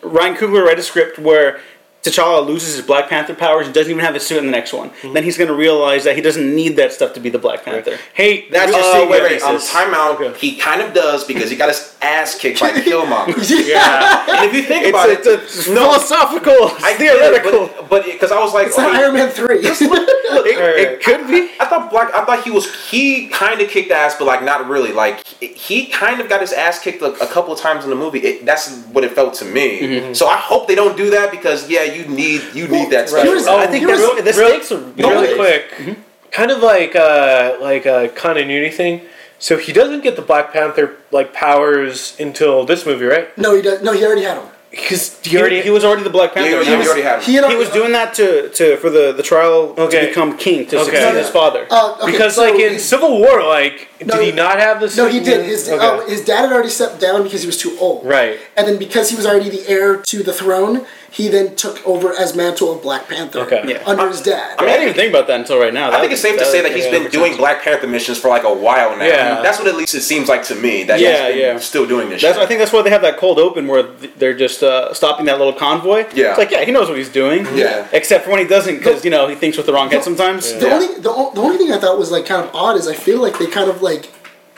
Ryan 0.04 0.36
Coogler 0.36 0.64
write 0.64 0.78
a 0.78 0.84
script 0.84 1.18
where 1.18 1.58
T'Challa 2.04 2.46
loses 2.46 2.76
his 2.76 2.84
Black 2.86 3.08
Panther 3.08 3.34
powers 3.34 3.64
and 3.66 3.74
doesn't 3.74 3.90
even 3.90 4.04
have 4.04 4.14
his 4.14 4.26
suit 4.26 4.38
in 4.38 4.44
the 4.46 4.50
next 4.52 4.72
one. 4.74 4.90
Mm-hmm. 4.90 5.14
Then 5.14 5.24
he's 5.24 5.38
going 5.38 5.48
to 5.48 5.54
realize 5.54 6.04
that 6.04 6.14
he 6.16 6.20
doesn't 6.22 6.54
need 6.54 6.76
that 6.76 6.92
stuff 6.92 7.14
to 7.14 7.20
be 7.20 7.30
the 7.30 7.38
Black 7.38 7.64
Panther. 7.64 7.96
Hey, 8.12 8.46
That's 8.50 8.70
really- 8.70 8.82
your 8.82 8.90
Uh, 8.90 9.00
secret 9.00 9.10
wait, 9.10 9.22
wait. 9.22 9.42
Um, 9.42 9.54
thesis. 9.54 9.72
time 9.72 9.94
out. 9.94 10.20
Okay. 10.20 10.38
He 10.38 10.56
kind 10.56 10.82
of 10.82 10.92
does 10.92 11.24
because 11.24 11.48
he 11.50 11.56
got 11.56 11.68
his 11.70 11.96
ass 12.02 12.36
kicked 12.38 12.60
by 12.60 12.70
Killmonger. 12.72 13.66
yeah, 13.66 14.24
and 14.28 14.44
if 14.50 14.54
you 14.54 14.62
think 14.62 14.84
It's, 14.84 14.90
about 14.90 15.08
it's, 15.08 15.26
it, 15.26 15.40
it's 15.40 15.66
philosophical, 15.66 16.52
I 16.84 16.96
get 16.98 17.16
it, 17.16 17.18
theoretical. 17.42 17.66
but 17.88 17.88
but 17.88 18.04
because 18.04 18.32
I 18.32 18.40
was 18.40 18.52
like, 18.52 18.66
It's 18.68 18.76
not 18.76 18.90
oh, 18.90 18.92
he- 18.92 18.98
Iron 18.98 19.14
Man 19.14 19.30
three. 19.30 19.62
look, 19.62 20.46
it, 20.46 20.58
it 20.58 21.02
could 21.02 21.26
be. 21.28 21.50
I 21.60 21.66
thought 21.66 21.90
Black. 21.90 22.12
I 22.14 22.24
thought 22.24 22.44
he 22.44 22.50
was. 22.50 22.66
He 22.90 23.28
kind 23.28 23.60
of 23.60 23.70
kicked 23.70 23.90
ass, 23.90 24.16
but 24.18 24.26
like 24.26 24.42
not 24.42 24.68
really. 24.68 24.92
Like 24.92 25.24
he 25.26 25.86
kind 25.86 26.20
of 26.20 26.28
got 26.28 26.40
his 26.40 26.52
ass 26.52 26.78
kicked 26.80 27.00
a, 27.02 27.12
a 27.22 27.26
couple 27.28 27.52
of 27.52 27.60
times 27.60 27.84
in 27.84 27.90
the 27.90 27.96
movie. 27.96 28.18
It, 28.18 28.44
that's 28.44 28.70
what 28.92 29.04
it 29.04 29.12
felt 29.12 29.34
to 29.34 29.44
me. 29.44 29.80
Mm-hmm. 29.80 30.12
So 30.14 30.26
I 30.26 30.36
hope 30.36 30.66
they 30.68 30.74
don't 30.74 30.96
do 30.96 31.10
that 31.10 31.30
because 31.30 31.70
yeah, 31.70 31.82
you 31.94 32.04
need 32.06 32.42
you 32.54 32.68
need 32.68 32.90
that 32.90 33.06
Well, 33.10 33.22
special. 33.22 33.30
here's- 33.32 33.46
Oh, 33.46 33.58
I 33.58 33.66
think 33.66 33.84
here's- 33.86 34.00
that 34.00 34.06
really, 34.06 34.22
the 34.22 34.38
real- 34.38 34.48
stakes 34.50 34.72
are 34.72 34.78
really 34.78 35.10
really 35.14 35.34
quick, 35.36 35.96
kind 36.30 36.50
of 36.50 36.58
like 36.62 36.94
uh, 36.96 37.56
like 37.60 37.86
a 37.86 38.08
continuity 38.08 38.70
thing. 38.70 39.02
So 39.38 39.56
he 39.58 39.72
doesn't 39.72 40.02
get 40.02 40.16
the 40.16 40.22
Black 40.22 40.52
Panther 40.52 40.96
like 41.10 41.32
powers 41.34 42.16
until 42.18 42.64
this 42.64 42.86
movie, 42.86 43.04
right? 43.04 43.36
no, 43.36 43.54
he 43.54 43.62
does. 43.62 43.82
No, 43.82 43.92
he 43.92 44.04
already 44.04 44.22
had 44.22 44.38
them. 44.38 44.48
Because 44.70 45.20
He, 45.22 45.38
already, 45.38 45.60
he 45.60 45.70
was 45.70 45.84
already 45.84 46.02
the 46.02 46.10
Black 46.10 46.34
Panther. 46.34 46.50
Yeah, 46.50 46.56
and 46.58 46.66
yeah, 46.66 46.72
he, 46.72 46.78
was, 46.78 46.86
already 46.88 47.02
had 47.02 47.18
him. 47.20 47.24
He, 47.24 47.34
had, 47.34 47.48
he 47.48 47.54
was 47.56 47.68
doing 47.70 47.92
that 47.92 48.12
to, 48.14 48.48
to 48.48 48.76
for 48.78 48.90
the, 48.90 49.12
the 49.12 49.22
trial 49.22 49.72
Okay. 49.78 50.00
to 50.00 50.06
become 50.08 50.36
king 50.36 50.66
to 50.66 50.76
Okay. 50.78 50.84
succeed 50.86 51.00
No, 51.04 51.12
no. 51.12 51.18
his 51.18 51.28
father. 51.30 51.66
Uh, 51.70 51.96
okay, 52.02 52.10
because 52.10 52.34
so 52.34 52.42
like 52.42 52.58
in 52.60 52.72
he- 52.72 52.78
Civil 52.80 53.20
War, 53.20 53.44
like 53.44 53.88
No, 54.06 54.16
did 54.16 54.24
he 54.24 54.32
not 54.32 54.58
have 54.58 54.80
this? 54.80 54.96
No, 54.96 55.08
he 55.08 55.20
did. 55.20 55.44
His 55.44 55.68
Okay. 55.68 55.84
uh, 55.84 56.06
his 56.06 56.24
dad 56.24 56.42
had 56.42 56.52
already 56.52 56.68
stepped 56.68 57.00
down 57.00 57.22
because 57.22 57.42
he 57.42 57.46
was 57.46 57.58
too 57.58 57.76
old. 57.80 58.04
Right. 58.04 58.38
And 58.56 58.66
then 58.66 58.78
because 58.78 59.10
he 59.10 59.16
was 59.16 59.26
already 59.26 59.50
the 59.50 59.66
heir 59.68 59.96
to 59.98 60.22
the 60.22 60.32
throne, 60.32 60.86
he 61.10 61.28
then 61.28 61.54
took 61.54 61.86
over 61.86 62.12
as 62.12 62.34
mantle 62.34 62.72
of 62.72 62.82
Black 62.82 63.08
Panther. 63.08 63.40
Okay. 63.40 63.62
Yeah. 63.66 63.82
Under 63.86 64.08
his 64.08 64.20
dad. 64.20 64.56
I, 64.58 64.62
mean, 64.62 64.70
I 64.70 64.72
didn't 64.72 64.82
even 64.88 64.94
think 64.96 65.10
about 65.10 65.28
that 65.28 65.38
until 65.38 65.60
right 65.60 65.72
now. 65.72 65.92
I 65.92 66.00
think 66.00 66.12
it's 66.12 66.20
safe 66.20 66.36
to 66.40 66.44
say 66.44 66.60
that 66.60 66.74
he's 66.74 66.86
yeah, 66.86 66.90
been 66.90 67.10
doing. 67.10 67.36
Black 67.36 67.62
Panther 67.62 67.86
missions 67.86 68.18
for 68.18 68.28
like 68.28 68.42
a 68.42 68.52
while 68.52 68.96
now. 68.96 69.04
Yeah. 69.04 69.40
That's 69.40 69.58
what 69.58 69.68
at 69.68 69.76
least 69.76 69.94
it 69.94 70.00
seems 70.02 70.28
like 70.28 70.42
to 70.44 70.56
me. 70.56 70.82
That 70.84 70.98
Yeah, 70.98 71.26
he's 71.28 71.34
been 71.34 71.38
yeah. 71.38 71.58
still 71.58 71.86
doing 71.86 72.08
this. 72.08 72.20
That's, 72.20 72.36
shit. 72.36 72.44
I 72.44 72.46
think 72.46 72.58
that's 72.58 72.72
why 72.72 72.82
they 72.82 72.90
have 72.90 73.02
that 73.02 73.16
cold 73.16 73.38
open 73.38 73.68
where 73.68 73.82
they're 73.82 74.36
just 74.36 74.62
uh, 74.62 74.92
stopping 74.92 75.26
that 75.26 75.38
little 75.38 75.52
convoy. 75.52 76.06
Yeah. 76.14 76.30
It's 76.30 76.38
like, 76.38 76.50
yeah, 76.50 76.64
he 76.64 76.72
knows 76.72 76.88
what 76.88 76.98
he's 76.98 77.08
doing. 77.08 77.46
Yeah. 77.54 77.86
Except 77.92 78.24
for 78.24 78.30
when 78.30 78.40
he 78.40 78.46
doesn't, 78.46 78.76
because, 78.78 79.04
you 79.04 79.10
know, 79.10 79.28
he 79.28 79.36
thinks 79.36 79.56
with 79.56 79.66
the 79.66 79.72
wrong 79.72 79.90
head 79.90 80.02
sometimes. 80.02 80.52
The 80.52 80.68
only 80.70 80.94
the, 80.96 81.30
the 81.34 81.40
only 81.40 81.58
thing 81.58 81.70
I 81.72 81.78
thought 81.78 81.96
was 81.96 82.10
like 82.10 82.26
kind 82.26 82.44
of 82.44 82.52
odd 82.54 82.76
is 82.76 82.88
I 82.88 82.94
feel 82.94 83.22
like 83.22 83.38
they 83.38 83.46
kind 83.46 83.70
of 83.70 83.82
like 83.82 83.93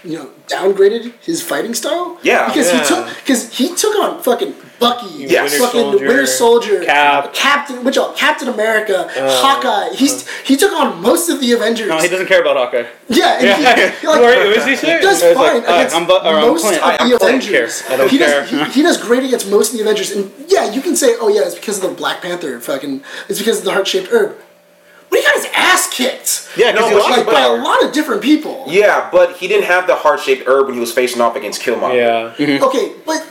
you 0.05 0.17
know 0.19 0.31
downgraded 0.47 1.13
his 1.21 1.43
fighting 1.43 1.75
style. 1.75 2.19
Yeah. 2.23 2.47
because 2.49 2.69
Yeah. 2.69 2.81
he 2.81 2.87
took 2.87 3.03
because 3.21 3.41
he 3.59 3.75
took 3.75 3.95
on 4.05 4.23
fucking 4.23 4.55
Bucky, 4.79 5.07
Yes. 5.25 5.53
Winter 5.53 5.59
fucking 5.65 5.81
Soldier, 5.81 6.07
Winter 6.07 6.27
Soldier, 6.27 6.85
Cap. 6.85 7.33
Captain, 7.33 7.83
which 7.83 7.97
all, 7.97 8.13
Captain 8.13 8.47
America, 8.49 9.09
Uh, 9.17 9.41
Hawkeye. 9.43 9.95
He's 9.97 10.29
he 10.45 10.55
took 10.55 10.71
on 10.81 11.01
most 11.01 11.31
of 11.31 11.41
the 11.41 11.53
Avengers. 11.53 11.89
No, 11.89 11.97
he 11.99 12.09
doesn't 12.09 12.27
care 12.27 12.43
about 12.43 12.57
Hawkeye. 12.59 12.85
Yeah, 13.09 13.39
and 13.39 13.47
Yeah. 13.47 13.91
he, 14.01 14.07
like, 14.07 14.21
Wait, 14.21 14.55
was 14.55 14.65
he? 14.67 14.77
He 14.77 14.99
does 15.01 15.23
fine 15.23 15.35
like, 15.35 15.69
uh, 15.69 15.73
against 15.77 15.97
I'm 15.97 16.07
bu- 16.07 16.13
or 16.29 16.35
I'm 16.37 16.49
most 16.53 16.61
Clint. 16.67 16.77
of 16.77 16.83
I- 16.91 16.97
I'm 17.01 17.09
the 17.09 17.19
Clint. 17.19 17.43
Avengers. 17.45 17.83
I 17.89 17.97
don't 17.97 18.11
he 18.11 18.19
care. 18.19 18.43
Does, 18.43 18.51
he, 18.51 18.65
he 18.77 18.83
does 18.83 18.99
great 18.99 19.25
against 19.25 19.49
most 19.51 19.71
of 19.73 19.77
the 19.79 19.83
Avengers, 19.83 20.11
and 20.11 20.31
yeah, 20.47 20.71
you 20.71 20.83
can 20.83 20.95
say, 20.95 21.17
oh 21.23 21.29
yeah, 21.29 21.41
it's 21.49 21.55
because 21.55 21.77
of 21.79 21.85
the 21.85 21.95
Black 22.03 22.21
Panther. 22.21 22.61
Fucking, 22.61 23.03
it's 23.31 23.39
because 23.39 23.59
of 23.61 23.65
the 23.65 23.73
heart 23.73 23.89
shaped 23.89 24.09
herb. 24.13 24.37
But 25.11 25.19
he 25.19 25.25
got 25.25 25.35
his 25.35 25.47
ass 25.55 25.89
kicked. 25.93 26.49
Yeah, 26.57 26.73
'cause 26.73 26.81
No, 26.81 26.89
he 26.89 26.95
but 26.95 27.09
was 27.09 27.17
like 27.19 27.27
by 27.27 27.43
a 27.43 27.53
lot 27.53 27.83
of 27.83 27.93
different 27.93 28.23
people. 28.23 28.65
Yeah, 28.67 29.09
but 29.13 29.37
he 29.37 29.47
didn't 29.49 29.65
have 29.67 29.87
the 29.87 29.95
heart 29.97 30.21
shaped 30.21 30.47
herb 30.47 30.67
when 30.67 30.75
he 30.75 30.81
was 30.81 30.93
facing 30.93 31.21
off 31.21 31.37
against 31.37 31.63
Killmonger. 31.63 32.35
Yeah. 32.39 32.65
Okay, 32.67 32.93
but 33.07 33.25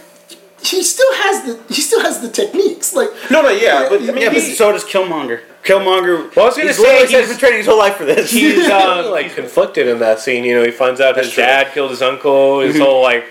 he 0.61 0.82
still 0.84 1.13
has 1.13 1.43
the 1.45 1.73
he 1.73 1.82
still 1.82 2.01
has 2.01 2.21
the 2.21 2.30
techniques. 2.30 2.93
Like 2.95 3.09
No, 3.30 3.41
no, 3.41 3.49
yeah, 3.49 3.88
but 3.89 4.01
I 4.01 4.05
mean, 4.05 4.17
Yeah, 4.17 4.30
but 4.34 4.41
so 4.41 4.71
does 4.71 4.84
Killmonger. 4.84 5.41
Killmonger. 5.63 6.36
Well, 6.36 6.45
I 6.45 6.47
was 6.49 6.57
gonna 6.57 6.67
he's 6.69 6.78
say, 6.78 6.84
literally- 6.84 7.07
he 7.07 7.11
says- 7.11 7.19
he's 7.21 7.30
been 7.30 7.38
training 7.39 7.57
his 7.59 7.67
whole 7.67 7.78
life 7.78 7.95
for 7.95 8.05
this. 8.05 8.30
He's 8.32 8.69
um, 8.69 9.05
like 9.11 9.34
conflicted 9.36 9.88
in 9.88 9.99
that 9.99 10.19
scene. 10.19 10.43
You 10.43 10.55
know, 10.55 10.63
he 10.63 10.71
finds 10.71 11.01
out 11.01 11.17
his 11.17 11.32
true. 11.32 11.43
dad 11.43 11.73
killed 11.73 11.89
his 11.91 12.01
uncle. 12.01 12.59
His 12.61 12.78
whole 12.80 13.01
like 13.01 13.26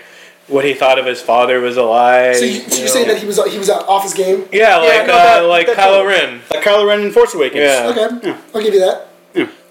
what 0.47 0.63
he 0.65 0.73
thought 0.73 0.99
of 0.99 1.05
his 1.05 1.21
father 1.21 1.59
was 1.59 1.75
a 1.77 1.83
lie. 1.83 2.33
so, 2.33 2.45
you, 2.45 2.59
so 2.61 2.77
you're 2.79 2.87
saying 2.87 3.07
that 3.07 3.17
he 3.17 3.25
was 3.25 3.43
he 3.51 3.57
was 3.57 3.69
out 3.69 3.87
off 3.87 4.03
his 4.03 4.13
game? 4.13 4.47
yeah, 4.51 4.77
like 4.77 5.07
no, 5.07 5.13
uh, 5.13 5.17
that- 5.23 5.39
like 5.45 5.67
that's 5.67 5.79
Kylo 5.79 5.99
all. 5.99 6.05
Ren. 6.05 6.41
like 6.51 6.63
Kylo 6.63 6.87
Ren 6.87 7.01
in 7.01 7.11
Force 7.11 7.33
Awakens. 7.33 7.61
Yeah. 7.61 7.87
Okay, 8.19 8.35
I'll 8.53 8.61
give 8.63 8.73
you 8.73 8.79
that. 8.81 9.07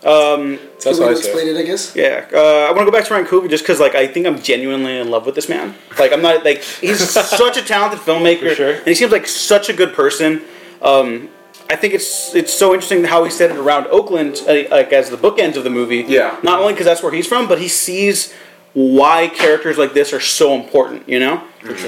Um, 0.05 0.57
That's 0.57 0.85
That's 0.85 0.99
the 0.99 1.03
way 1.05 1.09
what 1.09 1.15
to 1.15 1.19
I 1.19 1.23
say. 1.23 1.29
explain 1.31 1.49
it, 1.49 1.59
I 1.59 1.63
guess. 1.63 1.97
yeah. 1.97 2.27
Uh, 2.31 2.67
I 2.69 2.73
want 2.73 2.81
to 2.81 2.85
go 2.85 2.91
back 2.91 3.07
to 3.07 3.15
Ryan 3.15 3.25
Coogler 3.25 3.49
just 3.49 3.65
because, 3.65 3.81
like, 3.81 3.95
I 3.95 4.07
think 4.07 4.27
I'm 4.27 4.39
genuinely 4.43 4.99
in 4.99 5.11
love 5.11 5.25
with 5.25 5.35
this 5.35 5.49
man. 5.49 5.75
Like, 5.99 6.13
I'm 6.13 6.21
not 6.21 6.45
like 6.45 6.63
he's 6.63 7.09
such 7.11 7.57
a 7.57 7.63
talented 7.63 8.01
filmmaker, 8.01 8.51
For 8.51 8.55
sure. 8.55 8.73
and 8.75 8.87
he 8.87 8.95
seems 8.95 9.13
like 9.13 9.27
such 9.27 9.71
a 9.71 9.73
good 9.73 9.95
person. 9.95 10.43
Um, 10.83 11.31
I 11.71 11.77
think 11.77 11.95
it's 11.95 12.35
it's 12.35 12.53
so 12.53 12.75
interesting 12.75 13.05
how 13.05 13.25
he 13.25 13.31
set 13.31 13.51
it 13.51 13.57
around 13.57 13.87
Oakland, 13.87 14.43
uh, 14.47 14.65
like 14.71 14.93
as 14.93 15.09
the 15.09 15.17
bookends 15.17 15.57
of 15.57 15.65
the 15.65 15.71
movie. 15.71 16.05
Yeah. 16.07 16.37
Not 16.43 16.61
only 16.61 16.75
because 16.75 16.85
that's 16.85 17.03
where 17.03 17.11
he's 17.13 17.27
from, 17.27 17.49
but 17.49 17.59
he 17.59 17.69
sees 17.69 18.35
why 18.75 19.29
characters 19.29 19.79
like 19.79 19.95
this 19.95 20.13
are 20.13 20.21
so 20.21 20.55
important, 20.55 21.09
you 21.09 21.19
know, 21.21 21.43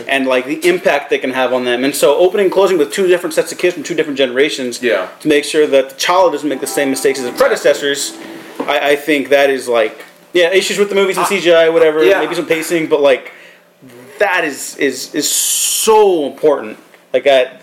and 0.09 0.27
like 0.27 0.47
the 0.47 0.65
impact 0.69 1.11
they 1.11 1.19
can 1.19 1.31
have 1.31 1.53
on 1.53 1.65
them. 1.65 1.85
And 1.85 1.95
so, 1.95 2.17
opening 2.17 2.47
and 2.47 2.53
closing 2.53 2.79
with 2.79 2.93
two 2.93 3.07
different 3.09 3.35
sets 3.35 3.51
of 3.53 3.59
kids 3.59 3.75
from 3.75 3.83
two 3.83 3.95
different 3.95 4.17
generations, 4.17 4.81
Yeah. 4.83 5.09
to 5.21 5.29
make 5.29 5.45
sure 5.45 5.67
that 5.67 5.91
the 5.91 5.97
child 5.97 6.33
doesn't 6.33 6.49
make 6.49 6.61
the 6.61 6.67
same 6.67 6.91
mistakes 6.91 7.19
as 7.19 7.25
the 7.25 7.33
predecessors. 7.33 8.17
I, 8.61 8.91
I 8.93 8.97
think 8.97 9.29
that 9.31 9.51
is 9.51 9.67
like, 9.69 10.05
yeah, 10.33 10.51
issues 10.51 10.79
with 10.79 10.89
the 10.89 10.95
movies 10.95 11.17
and 11.19 11.27
CGI, 11.27 11.73
whatever, 11.73 12.05
yeah. 12.05 12.21
maybe 12.21 12.35
some 12.37 12.47
pacing, 12.47 12.89
but 12.89 13.01
like 13.01 13.33
that 14.19 14.45
is 14.45 14.77
is 14.77 15.15
is 15.15 15.29
so 15.31 16.27
important. 16.27 16.79
Like 17.13 17.27
I, 17.27 17.59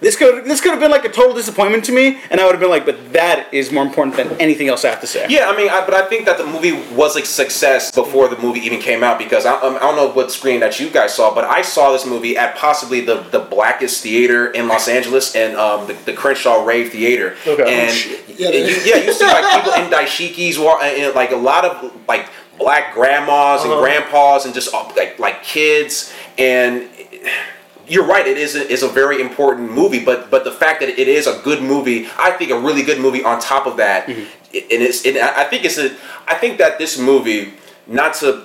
this 0.00 0.16
could 0.16 0.44
this 0.44 0.60
could 0.60 0.72
have 0.72 0.80
been 0.80 0.90
like 0.90 1.04
a 1.04 1.08
total 1.08 1.34
disappointment 1.34 1.84
to 1.86 1.92
me, 1.92 2.20
and 2.30 2.40
I 2.40 2.44
would 2.44 2.52
have 2.52 2.60
been 2.60 2.70
like, 2.70 2.84
but 2.84 3.12
that 3.12 3.52
is 3.52 3.72
more 3.72 3.84
important 3.84 4.16
than 4.16 4.28
anything 4.40 4.68
else 4.68 4.84
I 4.84 4.88
have 4.90 5.00
to 5.00 5.06
say. 5.06 5.26
Yeah, 5.28 5.48
I 5.48 5.56
mean, 5.56 5.68
I, 5.70 5.84
but 5.84 5.94
I 5.94 6.06
think 6.06 6.26
that 6.26 6.38
the 6.38 6.46
movie 6.46 6.72
was 6.94 7.16
a 7.16 7.24
success 7.24 7.90
before 7.90 8.28
the 8.28 8.38
movie 8.38 8.60
even 8.60 8.80
came 8.80 9.02
out 9.02 9.18
because 9.18 9.46
I, 9.46 9.52
um, 9.60 9.76
I 9.76 9.80
don't 9.80 9.96
know 9.96 10.10
what 10.10 10.30
screen 10.30 10.60
that 10.60 10.78
you 10.80 10.90
guys 10.90 11.14
saw, 11.14 11.34
but 11.34 11.44
I 11.44 11.62
saw 11.62 11.92
this 11.92 12.06
movie 12.06 12.36
at 12.36 12.56
possibly 12.56 13.00
the, 13.00 13.22
the 13.30 13.40
blackest 13.40 14.02
theater 14.02 14.48
in 14.48 14.68
Los 14.68 14.88
Angeles 14.88 15.34
and 15.34 15.56
um, 15.56 15.86
the, 15.86 15.94
the 16.04 16.12
Crenshaw 16.12 16.64
Rave 16.64 16.90
Theater. 16.92 17.36
Okay. 17.46 17.62
And 17.62 18.38
Yeah, 18.38 18.50
you, 18.50 18.74
yeah, 18.84 18.96
you 19.04 19.12
see 19.12 19.26
like 19.26 19.54
people 19.64 19.72
in 19.82 19.90
dashikis, 19.90 20.62
wa- 20.62 20.80
and 20.82 21.14
like 21.14 21.30
a 21.30 21.36
lot 21.36 21.64
of 21.64 21.92
like 22.08 22.28
black 22.58 22.94
grandmas 22.94 23.64
and 23.64 23.72
grandpas 23.80 24.44
and 24.44 24.54
just 24.54 24.72
uh, 24.72 24.88
like 24.96 25.18
like 25.18 25.42
kids 25.42 26.12
and 26.38 26.88
you're 27.88 28.06
right. 28.06 28.26
It 28.26 28.38
is 28.38 28.54
a, 28.56 28.66
is 28.70 28.82
a 28.82 28.88
very 28.88 29.20
important 29.20 29.70
movie, 29.72 30.04
but 30.04 30.30
but 30.30 30.44
the 30.44 30.52
fact 30.52 30.80
that 30.80 30.88
it 30.88 31.08
is 31.08 31.26
a 31.26 31.40
good 31.44 31.62
movie, 31.62 32.06
I 32.18 32.30
think 32.32 32.50
a 32.50 32.58
really 32.58 32.82
good 32.82 33.00
movie. 33.00 33.22
On 33.24 33.40
top 33.40 33.66
of 33.66 33.76
that, 33.78 34.06
Mm-hmm. 34.06 34.20
and 34.74 34.82
it's 34.82 35.04
and 35.06 35.18
I 35.18 35.44
think 35.44 35.64
it's 35.64 35.78
a. 35.78 35.90
I 36.26 36.34
think 36.34 36.58
that 36.58 36.78
this 36.78 36.98
movie, 36.98 37.54
not 37.86 38.14
to 38.20 38.42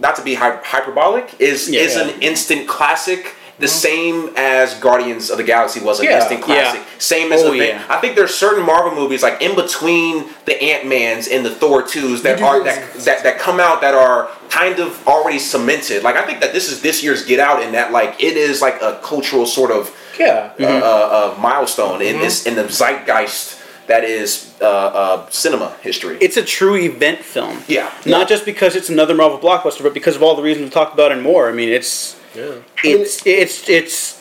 not 0.00 0.16
to 0.16 0.22
be 0.22 0.34
hy- 0.34 0.60
hyperbolic, 0.62 1.34
is 1.40 1.68
Yeah. 1.68 1.80
is 1.82 1.96
an 1.96 2.10
instant 2.20 2.68
classic. 2.68 3.34
The 3.60 3.68
same 3.68 4.30
as 4.36 4.74
Guardians 4.74 5.30
of 5.30 5.36
the 5.36 5.44
Galaxy 5.44 5.80
was 5.80 6.00
an 6.00 6.06
Yeah. 6.06 6.16
instant 6.18 6.42
classic. 6.42 6.80
Yeah. 6.80 6.86
Same 6.98 7.30
as 7.32 7.42
Oh, 7.42 7.48
Aven- 7.48 7.58
yeah. 7.68 7.82
I 7.88 7.98
think 7.98 8.16
there's 8.16 8.34
certain 8.34 8.64
Marvel 8.64 8.92
movies 8.94 9.22
like 9.22 9.40
in 9.40 9.54
between 9.54 10.24
the 10.46 10.60
Ant 10.62 10.86
Mans 10.86 11.28
and 11.28 11.44
the 11.44 11.50
Thor 11.50 11.82
twos 11.82 12.22
that 12.22 12.40
are 12.42 12.64
that, 12.64 12.94
that 13.04 13.22
that 13.22 13.38
come 13.38 13.60
out 13.60 13.80
that 13.82 13.94
are 13.94 14.28
kind 14.48 14.80
of 14.80 15.06
already 15.06 15.38
cemented. 15.38 16.02
Like 16.02 16.16
I 16.16 16.24
think 16.26 16.40
that 16.40 16.52
this 16.52 16.70
is 16.72 16.80
this 16.82 17.02
year's 17.04 17.22
Get 17.24 17.38
Out, 17.38 17.62
and 17.62 17.74
that 17.74 17.92
like 17.92 18.16
it 18.18 18.36
is 18.36 18.60
like 18.62 18.80
a 18.82 18.98
cultural 19.02 19.46
sort 19.46 19.70
of 19.70 19.90
Yeah. 20.18 20.50
uh, 20.58 20.64
uh, 20.64 21.34
uh, 21.36 21.40
milestone 21.40 22.02
in 22.02 22.18
this 22.20 22.46
in 22.46 22.54
the 22.56 22.64
zeitgeist 22.64 23.56
that 23.86 24.04
is 24.04 24.46
uh, 24.60 24.64
uh, 24.66 25.26
cinema 25.30 25.74
history. 25.82 26.16
It's 26.20 26.36
a 26.36 26.42
true 26.44 26.76
event 26.76 27.24
film. 27.24 27.62
Yeah. 27.66 27.90
Not 28.06 28.28
just 28.28 28.44
because 28.44 28.76
it's 28.76 28.88
another 28.88 29.14
Marvel 29.14 29.38
blockbuster, 29.38 29.82
but 29.82 29.94
because 29.94 30.16
of 30.16 30.22
all 30.22 30.34
the 30.36 30.42
reasons 30.42 30.64
we 30.66 30.70
talked 30.70 30.94
about 30.94 31.10
and 31.12 31.22
more. 31.22 31.48
I 31.48 31.52
mean, 31.52 31.68
it's 31.70 32.14
it's 32.34 33.26
it's 33.26 33.68
it's 33.68 34.19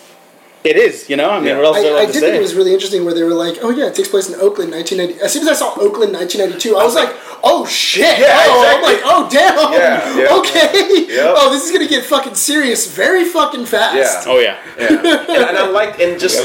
it 0.64 0.76
is. 0.76 1.10
You 1.10 1.16
know, 1.16 1.30
I 1.30 1.38
mean, 1.40 1.48
Yeah. 1.48 1.58
what 1.58 1.66
else 1.66 1.78
is 1.78 1.84
I, 1.86 1.88
there 1.88 1.98
I 1.98 2.00
left 2.02 2.14
did 2.14 2.20
to 2.20 2.26
think 2.26 2.36
it 2.38 2.42
was 2.42 2.56
really 2.56 2.74
interesting 2.74 3.06
where 3.06 3.14
they 3.14 3.24
were 3.24 3.34
like, 3.34 3.58
"Oh 3.62 3.70
yeah, 3.70 3.88
it 3.88 3.96
takes 3.96 4.10
place 4.10 4.30
in 4.30 4.36
Oakland, 4.36 4.72
1990." 4.72 5.24
As 5.24 5.32
soon 5.34 5.44
as 5.44 5.48
I 5.48 5.54
saw 5.54 5.72
Oakland, 5.80 6.12
1992, 6.14 6.76
I 6.78 6.84
was 6.84 6.96
like, 6.96 7.10
"Oh 7.44 7.66
shit!" 7.66 8.20
Yeah, 8.20 8.44
oh, 8.48 8.66
I'm 8.68 8.84
like, 8.84 9.02
"Oh 9.04 9.28
damn!" 9.32 9.72
Yeah, 9.74 10.18
yeah. 10.18 10.38
okay. 10.40 11.06
Yep. 11.10 11.36
Oh, 11.38 11.52
this 11.52 11.66
is 11.66 11.72
gonna 11.72 11.88
get 11.88 12.06
fucking 12.06 12.36
serious 12.36 12.92
very 12.92 13.26
fucking 13.26 13.66
fast. 13.66 13.96
Yeah. 14.28 14.32
oh 14.34 14.40
yeah. 14.40 14.58
yeah. 14.78 14.88
and, 14.88 15.06
and 15.50 15.58
I 15.58 15.68
liked 15.70 16.00
and 16.00 16.20
just 16.20 16.38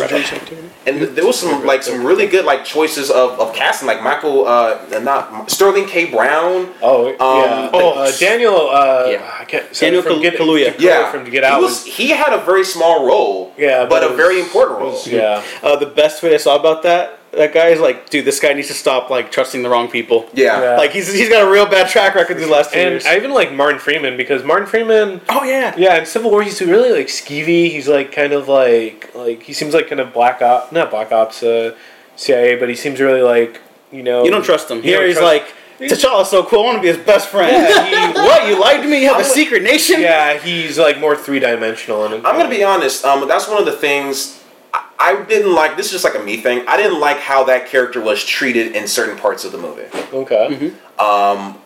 and 0.86 1.00
there 1.16 1.26
was 1.26 1.38
some 1.38 1.64
like 1.64 1.82
some 1.82 2.04
really 2.04 2.26
good 2.26 2.44
like 2.44 2.64
choices 2.64 3.10
of, 3.10 3.38
of 3.40 3.54
casting 3.54 3.86
like 3.86 4.02
Michael 4.02 4.46
uh 4.46 4.78
not 5.00 5.50
Sterling 5.50 5.86
K 5.86 6.10
Brown. 6.10 6.72
Oh 6.82 7.08
yeah. 7.08 7.70
oh, 7.72 7.98
uh, 7.98 8.12
Daniel. 8.18 8.68
Uh, 8.70 9.06
yeah. 9.10 9.36
I 9.40 9.44
can't, 9.44 9.72
Daniel 9.72 10.02
from 10.02 10.12
Kal- 10.14 10.22
Get, 10.22 10.34
Kaluuya. 10.34 10.74
Yeah, 10.78 11.10
From 11.10 11.28
Get 11.30 11.44
Out 11.44 11.58
He, 11.58 11.62
was, 11.62 11.84
was. 11.84 11.96
he 11.96 12.08
had 12.10 12.32
a 12.32 12.42
very 12.44 12.64
small 12.64 13.06
role. 13.06 13.52
Yeah, 13.56 13.86
but, 13.86 14.00
but 14.00 14.03
a 14.12 14.16
very 14.16 14.40
important 14.40 14.80
role. 14.80 15.00
Yeah. 15.06 15.42
Uh, 15.62 15.76
the 15.76 15.86
best 15.86 16.22
way 16.22 16.34
I 16.34 16.38
saw 16.38 16.56
about 16.58 16.82
that 16.84 17.18
that 17.36 17.52
guy 17.52 17.68
is 17.68 17.80
like, 17.80 18.10
dude, 18.10 18.24
this 18.24 18.40
guy 18.40 18.52
needs 18.52 18.68
to 18.68 18.74
stop 18.74 19.10
like 19.10 19.30
trusting 19.30 19.62
the 19.62 19.68
wrong 19.68 19.90
people. 19.90 20.28
Yeah. 20.32 20.60
Yeah. 20.60 20.76
Like 20.76 20.92
he's 20.92 21.12
he's 21.12 21.28
got 21.28 21.46
a 21.46 21.50
real 21.50 21.66
bad 21.66 21.88
track 21.88 22.14
record 22.14 22.36
these 22.38 22.48
last 22.48 22.72
two 22.72 22.78
And 22.78 22.92
years. 22.92 23.06
I 23.06 23.16
even 23.16 23.32
like 23.32 23.52
Martin 23.52 23.78
Freeman 23.78 24.16
because 24.16 24.44
Martin 24.44 24.66
Freeman. 24.66 25.20
oh 25.28 25.44
yeah. 25.44 25.74
Yeah, 25.76 25.98
in 25.98 26.06
Civil 26.06 26.30
War 26.30 26.42
he's 26.42 26.60
really 26.60 26.90
like 26.90 27.08
skeevy. 27.08 27.70
He's 27.70 27.88
like 27.88 28.12
kind 28.12 28.32
of 28.32 28.48
like 28.48 29.14
like 29.14 29.42
he 29.42 29.52
seems 29.52 29.74
like 29.74 29.88
kind 29.88 30.00
of 30.00 30.12
black 30.12 30.42
op, 30.42 30.72
not 30.72 30.90
black 30.90 31.12
ops, 31.12 31.42
uh, 31.42 31.76
CIA, 32.16 32.56
but 32.56 32.68
he 32.68 32.74
seems 32.74 33.00
really 33.00 33.22
like 33.22 33.60
you 33.92 34.02
know. 34.02 34.24
You 34.24 34.30
don't 34.30 34.44
trust 34.44 34.70
him. 34.70 34.82
Here 34.82 35.06
he's 35.06 35.16
trust- 35.16 35.24
like, 35.46 35.54
T'Challa's 35.78 36.30
so 36.30 36.44
cool. 36.44 36.60
I 36.60 36.64
want 36.64 36.76
to 36.78 36.82
be 36.82 36.88
his 36.88 36.98
best 36.98 37.28
friend. 37.28 37.50
Yeah, 37.52 38.12
he- 38.12 38.18
what? 38.20 38.48
You 38.48 38.60
lied 38.60 38.82
to 38.82 38.88
me? 38.88 39.02
You 39.02 39.08
have 39.12 39.20
a 39.20 39.24
secret 39.24 39.62
nation? 39.62 40.00
Yeah, 40.00 40.38
he's 40.38 40.78
like 40.78 41.00
more 41.00 41.16
three 41.16 41.40
dimensional. 41.40 42.04
And 42.04 42.14
I'm 42.26 42.36
gonna 42.36 42.48
be 42.48 42.62
honest. 42.64 43.04
Um, 43.04 43.26
that's 43.26 43.48
one 43.48 43.58
of 43.58 43.64
the 43.66 43.72
things 43.72 44.42
I, 44.72 44.84
I 44.98 45.22
didn't 45.24 45.52
like. 45.54 45.76
This 45.76 45.86
is 45.86 45.92
just 45.92 46.04
like 46.04 46.14
a 46.14 46.24
me 46.24 46.36
thing. 46.38 46.64
I 46.68 46.76
didn't 46.76 47.00
like 47.00 47.18
how 47.18 47.44
that 47.44 47.66
character 47.66 48.00
was 48.00 48.24
treated 48.24 48.76
in 48.76 48.86
certain 48.86 49.16
parts 49.18 49.44
of 49.44 49.52
the 49.52 49.58
movie. 49.58 49.84
okay. 50.12 50.68
Um, 50.98 51.58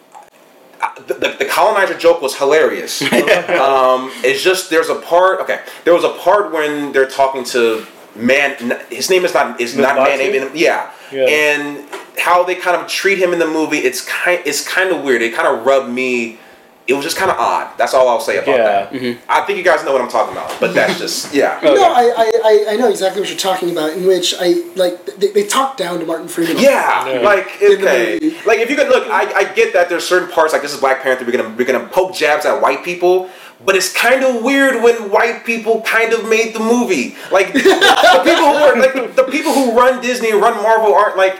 I- 0.80 0.94
the, 1.06 1.14
the, 1.14 1.36
the 1.40 1.44
colonizer 1.44 1.96
joke 1.98 2.22
was 2.22 2.36
hilarious. 2.36 3.02
um, 3.12 4.10
it's 4.24 4.42
just 4.42 4.70
there's 4.70 4.88
a 4.88 4.96
part. 4.96 5.40
Okay, 5.40 5.60
there 5.84 5.92
was 5.94 6.04
a 6.04 6.10
part 6.14 6.52
when 6.52 6.92
they're 6.92 7.08
talking 7.08 7.44
to 7.44 7.86
man. 8.16 8.56
His 8.90 9.10
name 9.10 9.24
is 9.24 9.34
not 9.34 9.60
is 9.60 9.76
not 9.76 9.96
man 9.96 10.18
named 10.18 10.54
yeah. 10.54 10.92
Yeah. 11.12 11.24
and 11.26 11.84
how 12.18 12.42
they 12.44 12.54
kind 12.54 12.80
of 12.80 12.86
treat 12.88 13.18
him 13.18 13.32
in 13.32 13.38
the 13.38 13.46
movie. 13.46 13.78
It's 13.78 14.04
kind 14.04 14.40
it's 14.44 14.66
kind 14.66 14.90
of 14.90 15.02
weird. 15.04 15.22
It 15.22 15.34
kind 15.34 15.48
of 15.48 15.64
rubbed 15.64 15.90
me. 15.90 16.38
It 16.86 16.94
was 16.94 17.04
just 17.04 17.18
kind 17.18 17.30
of 17.30 17.36
odd. 17.36 17.76
That's 17.76 17.92
all 17.92 18.08
I'll 18.08 18.18
say 18.18 18.38
about 18.38 18.56
Yeah. 18.56 18.64
that. 18.64 18.92
Mm-hmm. 18.92 19.20
I 19.30 19.42
think 19.42 19.58
you 19.58 19.64
guys 19.64 19.84
know 19.84 19.92
what 19.92 20.00
I'm 20.00 20.08
talking 20.08 20.32
about, 20.32 20.58
but 20.58 20.72
that's 20.72 20.98
just 20.98 21.34
yeah. 21.34 21.60
No, 21.62 21.70
I, 21.74 22.02
I, 22.16 22.32
I, 22.44 22.66
I 22.72 22.76
know 22.76 22.88
exactly 22.88 23.20
what 23.20 23.28
you're 23.28 23.38
talking 23.38 23.70
about. 23.70 23.92
In 23.92 24.06
which 24.06 24.34
I 24.40 24.54
like 24.74 25.04
they, 25.16 25.28
they 25.32 25.46
talk 25.46 25.76
down 25.76 26.00
to 26.00 26.06
Martin 26.06 26.28
Freeman. 26.28 26.56
Yeah, 26.58 27.06
Yeah. 27.12 27.20
like 27.20 27.46
okay, 27.62 28.18
like 28.46 28.58
if 28.60 28.70
you 28.70 28.76
could 28.76 28.88
look, 28.88 29.06
I, 29.08 29.30
I 29.34 29.44
get 29.52 29.74
that 29.74 29.90
there's 29.90 30.06
certain 30.08 30.30
parts 30.30 30.52
like 30.54 30.62
this 30.62 30.72
is 30.72 30.80
Black 30.80 31.02
Panther. 31.02 31.26
We're 31.26 31.32
gonna 31.32 31.54
we're 31.56 31.66
gonna 31.66 31.86
poke 31.88 32.14
jabs 32.14 32.46
at 32.46 32.60
white 32.62 32.82
people, 32.84 33.28
but 33.64 33.74
it's 33.76 33.92
kind 33.92 34.22
of 34.24 34.42
weird 34.42 34.82
when 34.82 35.10
white 35.10 35.44
people 35.44 35.82
kind 35.82 36.12
of 36.12 36.28
made 36.28 36.54
the 36.54 36.60
movie. 36.60 37.16
Like 37.32 37.52
the, 37.52 37.60
people 37.60 38.44
who 38.46 38.54
are 38.56 38.76
like 38.78 38.92
the, 38.94 39.22
the 39.22 39.30
people 39.30 39.52
who 39.52 39.76
run 39.76 40.00
Disney 40.00 40.30
and 40.30 40.40
run 40.40 40.62
Marvel 40.62 40.94
aren't 40.94 41.16
like. 41.16 41.38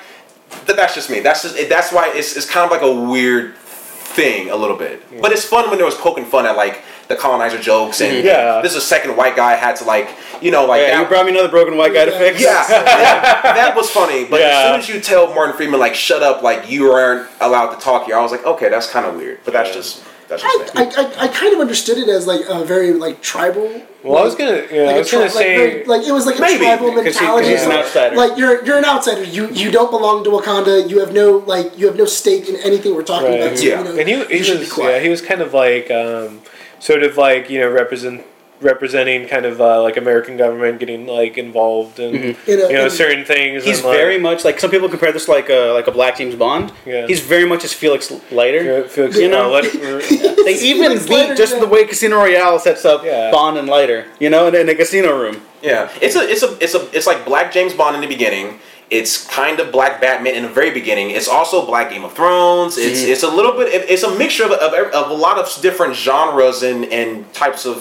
That's 0.67 0.95
just 0.95 1.11
me. 1.11 1.21
That's 1.21 1.43
just 1.43 1.69
that's 1.69 1.93
why 1.93 2.11
it's 2.15 2.37
it's 2.37 2.49
kind 2.49 2.65
of 2.65 2.71
like 2.71 2.83
a 2.83 2.93
weird 3.11 3.55
thing 3.57 4.51
a 4.51 4.57
little 4.57 4.77
bit. 4.77 5.03
But 5.21 5.33
it's 5.33 5.45
fun 5.45 5.69
when 5.69 5.79
there 5.79 5.87
was 5.87 5.95
poking 5.95 6.25
fun 6.25 6.47
at 6.47 6.57
like 6.57 6.83
the 7.09 7.17
colonizer 7.17 7.59
jokes 7.59 8.01
and 8.03 8.25
Yeah. 8.25 8.61
this 8.63 8.73
is 8.73 8.79
a 8.79 8.87
second 8.87 9.17
white 9.17 9.35
guy 9.37 9.55
had 9.55 9.77
to 9.77 9.85
like 9.85 10.11
you 10.43 10.51
know 10.51 10.67
like 10.67 10.83
Yeah, 10.83 10.91
that- 10.97 11.03
you 11.03 11.09
brought 11.09 11.25
me 11.27 11.33
another 11.33 11.49
broken 11.49 11.77
white 11.77 11.93
guy 11.95 12.05
to 12.05 12.13
fix. 12.13 12.41
yeah, 12.43 12.67
that, 12.69 13.43
that 13.45 13.77
was 13.77 13.91
funny. 13.91 14.25
But 14.27 14.41
Yeah. 14.41 14.47
as 14.47 14.71
soon 14.71 14.81
as 14.81 14.89
you 14.97 15.01
tell 15.01 15.35
Martin 15.35 15.57
Freeman 15.57 15.81
like 15.81 15.95
shut 15.95 16.23
up, 16.23 16.43
like 16.43 16.71
you 16.71 16.91
aren't 16.91 17.29
allowed 17.41 17.75
to 17.75 17.81
talk 17.81 18.05
here, 18.07 18.17
I 18.17 18.21
was 18.23 18.31
like, 18.33 18.45
okay, 18.45 18.69
that's 18.69 18.91
kind 18.91 19.07
of 19.07 19.17
weird. 19.17 19.41
But 19.45 19.55
that's 19.55 19.73
just 19.75 20.03
That's 20.29 20.43
just 20.43 20.77
I. 20.77 20.83
I, 20.83 20.85
I, 20.85 21.25
I 21.25 21.29
kind 21.29 21.55
of 21.55 21.61
understood 21.61 21.99
it 21.99 22.09
as 22.09 22.27
like 22.27 22.43
a 22.49 22.65
very 22.65 22.93
like 22.93 23.23
tribal. 23.23 23.83
Well, 24.05 24.19
I 24.19 24.25
was 24.25 24.35
gonna, 24.35 24.63
yeah, 24.71 24.83
like 24.83 24.95
I 24.95 24.97
a 24.97 24.99
was 24.99 25.11
gonna 25.11 25.25
like, 25.25 25.33
say, 25.33 25.57
very- 25.57 25.85
like, 25.87 26.07
it 26.07 26.13
was 26.13 26.25
like 26.27 26.39
a 26.39 26.41
Maybe, 26.43 26.65
tribal 26.65 26.89
'cause 26.93 26.97
he- 26.99 27.03
mentality. 27.05 27.49
he's 27.49 27.63
an 27.65 27.73
outsider. 27.73 28.17
Like 28.17 28.39
you're 28.39 28.65
you're 28.65 28.79
an 28.79 28.85
outsider. 28.85 29.25
You 29.25 29.49
you 29.51 29.71
don't 29.71 29.91
belong 29.91 30.23
to 30.25 30.31
Wakanda. 30.31 30.89
You 30.89 31.01
have 31.01 31.13
no 31.13 31.39
like 31.39 31.77
you 31.79 31.87
have 31.87 31.97
no 31.97 32.05
stake 32.05 32.49
in 32.49 32.57
anything 32.57 32.95
we're 32.95 33.03
talking 33.03 33.31
Right. 33.31 33.41
about. 33.43 33.59
So, 33.59 33.65
Yeah. 33.65 33.79
you 33.79 33.85
know, 33.85 33.99
and 33.99 34.09
he, 34.09 34.15
he 34.39 34.39
was, 34.53 34.79
yeah, 34.79 34.99
he 35.01 35.09
was 35.09 35.21
kind 35.23 35.41
of 35.41 35.53
like, 35.55 35.91
um, 35.91 36.43
sort 36.79 37.03
of 37.03 37.17
like 37.17 37.49
you 37.51 37.59
know, 37.61 37.69
represent 37.69 38.23
representing 38.61 39.29
kind 39.29 39.47
of 39.47 39.61
uh, 39.61 39.83
like 39.83 39.97
American 39.97 40.37
government 40.37 40.79
getting 40.81 41.07
like 41.07 41.39
involved 41.39 41.99
in 42.01 42.09
Mm-hmm. 42.15 42.51
In 42.51 42.59
a- 42.61 42.69
you 42.69 42.73
know 42.75 42.85
in- 42.85 42.91
certain 42.91 43.25
things. 43.25 43.65
He's 43.65 43.79
and, 43.79 43.87
like, 43.89 43.97
very 43.97 44.19
much 44.19 44.45
like 44.45 44.59
some 44.61 44.71
people 44.71 44.89
compare 44.89 45.13
this 45.13 45.27
to 45.27 45.31
like 45.31 45.49
a 45.49 45.73
like 45.73 45.87
a 45.87 45.93
Black 45.93 46.17
James 46.19 46.35
Bond. 46.35 46.73
Yeah. 46.87 47.07
He's 47.07 47.21
very 47.21 47.45
much 47.47 47.65
as 47.65 47.73
Felix 47.73 48.11
Leiter. 48.33 48.63
Yeah, 48.63 48.83
Felix, 48.89 49.17
You 49.19 49.29
know? 49.29 49.55
uh, 49.55 49.63
They 50.49 50.59
even 50.63 50.93
beat 50.99 51.09
Leiter, 51.11 51.35
just 51.35 51.55
yeah. 51.55 51.61
the 51.61 51.67
way 51.67 51.85
Casino 51.87 52.17
Royale 52.17 52.59
sets 52.59 52.85
up 52.85 53.05
Yeah. 53.05 53.31
Bond 53.31 53.59
and 53.59 53.69
Leiter. 53.69 54.07
You 54.19 54.31
know, 54.31 54.49
in, 54.49 54.55
in 54.55 54.69
a 54.69 54.75
casino 54.75 55.17
room. 55.19 55.43
Yeah, 55.63 55.91
it's 56.01 56.17
a 56.17 56.21
it's 56.29 56.43
a 56.43 56.57
it's 56.63 56.75
a 56.75 56.89
it's 56.97 57.07
like 57.07 57.25
Black 57.25 57.53
James 57.53 57.75
Bond 57.75 57.95
in 57.97 58.01
the 58.03 58.09
beginning. 58.09 58.59
It's 58.91 59.27
kind 59.27 59.61
of 59.61 59.71
Black 59.71 60.01
Batman 60.01 60.35
in 60.35 60.45
the 60.45 60.49
very 60.49 60.71
beginning. 60.71 61.11
It's 61.11 61.29
also 61.29 61.67
Black 61.67 61.91
Game 61.91 62.05
of 62.05 62.15
Thrones. 62.15 62.79
It's 62.79 63.01
Mm-hmm. 63.03 63.13
it's 63.13 63.23
a 63.23 63.29
little 63.29 63.53
bit. 63.53 63.69
it- 63.69 63.91
It's 63.91 64.03
a 64.03 64.11
mixture 64.17 64.45
of, 64.45 64.53
of, 64.53 64.73
of 64.73 65.11
a 65.11 65.15
lot 65.15 65.37
of 65.37 65.47
different 65.61 65.95
genres 65.95 66.63
and 66.63 66.87
and 66.87 67.31
types 67.35 67.67
of 67.67 67.77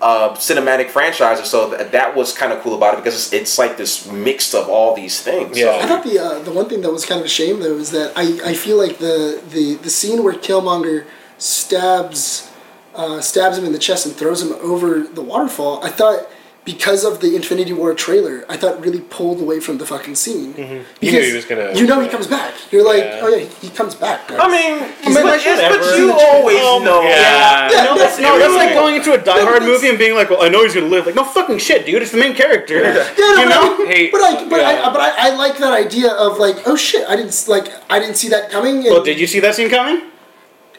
uh, 0.00 0.34
cinematic 0.34 0.90
franchises. 0.90 1.48
So 1.48 1.70
that, 1.70 1.92
that 1.92 2.16
was 2.16 2.36
kind 2.36 2.52
of 2.52 2.60
cool 2.60 2.74
about 2.74 2.94
it 2.94 2.96
because 2.98 3.14
it's, 3.14 3.32
it's 3.32 3.58
like 3.58 3.76
this 3.76 4.10
mix 4.10 4.54
of 4.54 4.68
all 4.68 4.94
these 4.94 5.22
things. 5.22 5.58
Yeah. 5.58 5.78
I 5.82 5.86
thought 5.86 6.04
the 6.04 6.18
uh, 6.18 6.38
the 6.40 6.52
one 6.52 6.68
thing 6.68 6.80
that 6.82 6.92
was 6.92 7.06
kind 7.06 7.20
of 7.20 7.26
a 7.26 7.30
shame 7.30 7.60
though 7.60 7.76
is 7.78 7.90
that 7.90 8.12
I, 8.16 8.50
I 8.50 8.54
feel 8.54 8.76
like 8.76 8.98
the, 8.98 9.42
the, 9.50 9.74
the 9.76 9.90
scene 9.90 10.22
where 10.22 10.34
Killmonger 10.34 11.06
stabs 11.38 12.50
uh, 12.94 13.20
stabs 13.20 13.58
him 13.58 13.64
in 13.64 13.72
the 13.72 13.78
chest 13.78 14.06
and 14.06 14.14
throws 14.14 14.42
him 14.42 14.52
over 14.60 15.00
the 15.00 15.22
waterfall. 15.22 15.82
I 15.84 15.90
thought 15.90 16.28
because 16.64 17.04
of 17.04 17.20
the 17.20 17.36
Infinity 17.36 17.72
War 17.74 17.94
trailer, 17.94 18.44
I 18.48 18.56
thought 18.56 18.80
really 18.84 19.00
pulled 19.00 19.40
away 19.40 19.60
from 19.60 19.76
the 19.78 19.84
fucking 19.86 20.14
scene. 20.14 20.54
Mm-hmm. 20.54 20.62
You 20.62 20.68
knew 20.78 20.84
Because 21.00 21.26
he 21.28 21.34
was 21.34 21.44
gonna- 21.44 21.72
You 21.74 21.86
know 21.86 22.00
he 22.00 22.08
comes 22.08 22.26
back. 22.26 22.54
You're 22.72 22.84
like, 22.84 23.04
Yeah. 23.04 23.20
oh 23.22 23.28
yeah, 23.28 23.44
he 23.60 23.68
comes 23.68 23.94
back. 23.94 24.28
guys. 24.28 24.38
I 24.40 24.48
mean, 24.48 24.88
He's 25.02 25.14
but, 25.14 25.24
like, 25.26 25.44
it's- 25.44 25.60
but 25.76 25.98
you 25.98 26.12
always 26.12 26.58
Oh, 26.60 26.78
know. 26.82 27.02
yeah. 27.02 27.70
Yeah, 27.70 27.84
no, 27.84 27.94
no, 27.94 27.98
that's, 27.98 28.18
no, 28.18 28.28
no, 28.32 28.38
that's 28.38 28.54
like 28.54 28.72
going 28.74 28.94
into 28.96 29.12
a 29.12 29.18
Die 29.18 29.34
No, 29.36 29.42
Hard 29.44 29.62
that's- 29.62 29.68
movie 29.68 29.88
and 29.88 29.98
being 29.98 30.14
like, 30.14 30.30
"Well, 30.30 30.42
I 30.42 30.48
know 30.48 30.62
he's 30.64 30.74
gonna 30.74 30.86
live." 30.86 31.04
Like, 31.06 31.14
no 31.14 31.24
fucking 31.24 31.58
shit, 31.58 31.84
dude. 31.86 32.00
It's 32.02 32.12
the 32.12 32.18
main 32.18 32.34
character. 32.34 32.76
Yeah, 32.82 32.92
no, 33.18 33.26
you 33.28 33.36
but 33.36 33.48
know? 33.48 33.84
I, 33.84 33.86
Hey, 33.86 34.10
but 34.10 34.20
I, 34.22 34.44
but 34.48 34.60
yeah. 34.60 34.88
I, 34.88 34.92
but 34.92 35.00
I, 35.00 35.10
I 35.30 35.36
like 35.36 35.58
that 35.58 35.72
idea 35.72 36.10
of 36.12 36.38
like, 36.38 36.56
oh 36.66 36.76
shit, 36.76 37.04
I 37.08 37.16
didn't 37.16 37.34
like, 37.48 37.68
I 37.90 37.98
didn't 37.98 38.16
see 38.16 38.28
that 38.30 38.50
coming. 38.50 38.76
And 38.86 38.86
Well, 38.94 39.02
did 39.04 39.20
you 39.20 39.26
see 39.26 39.40
that 39.40 39.54
scene 39.54 39.68
coming? 39.68 40.00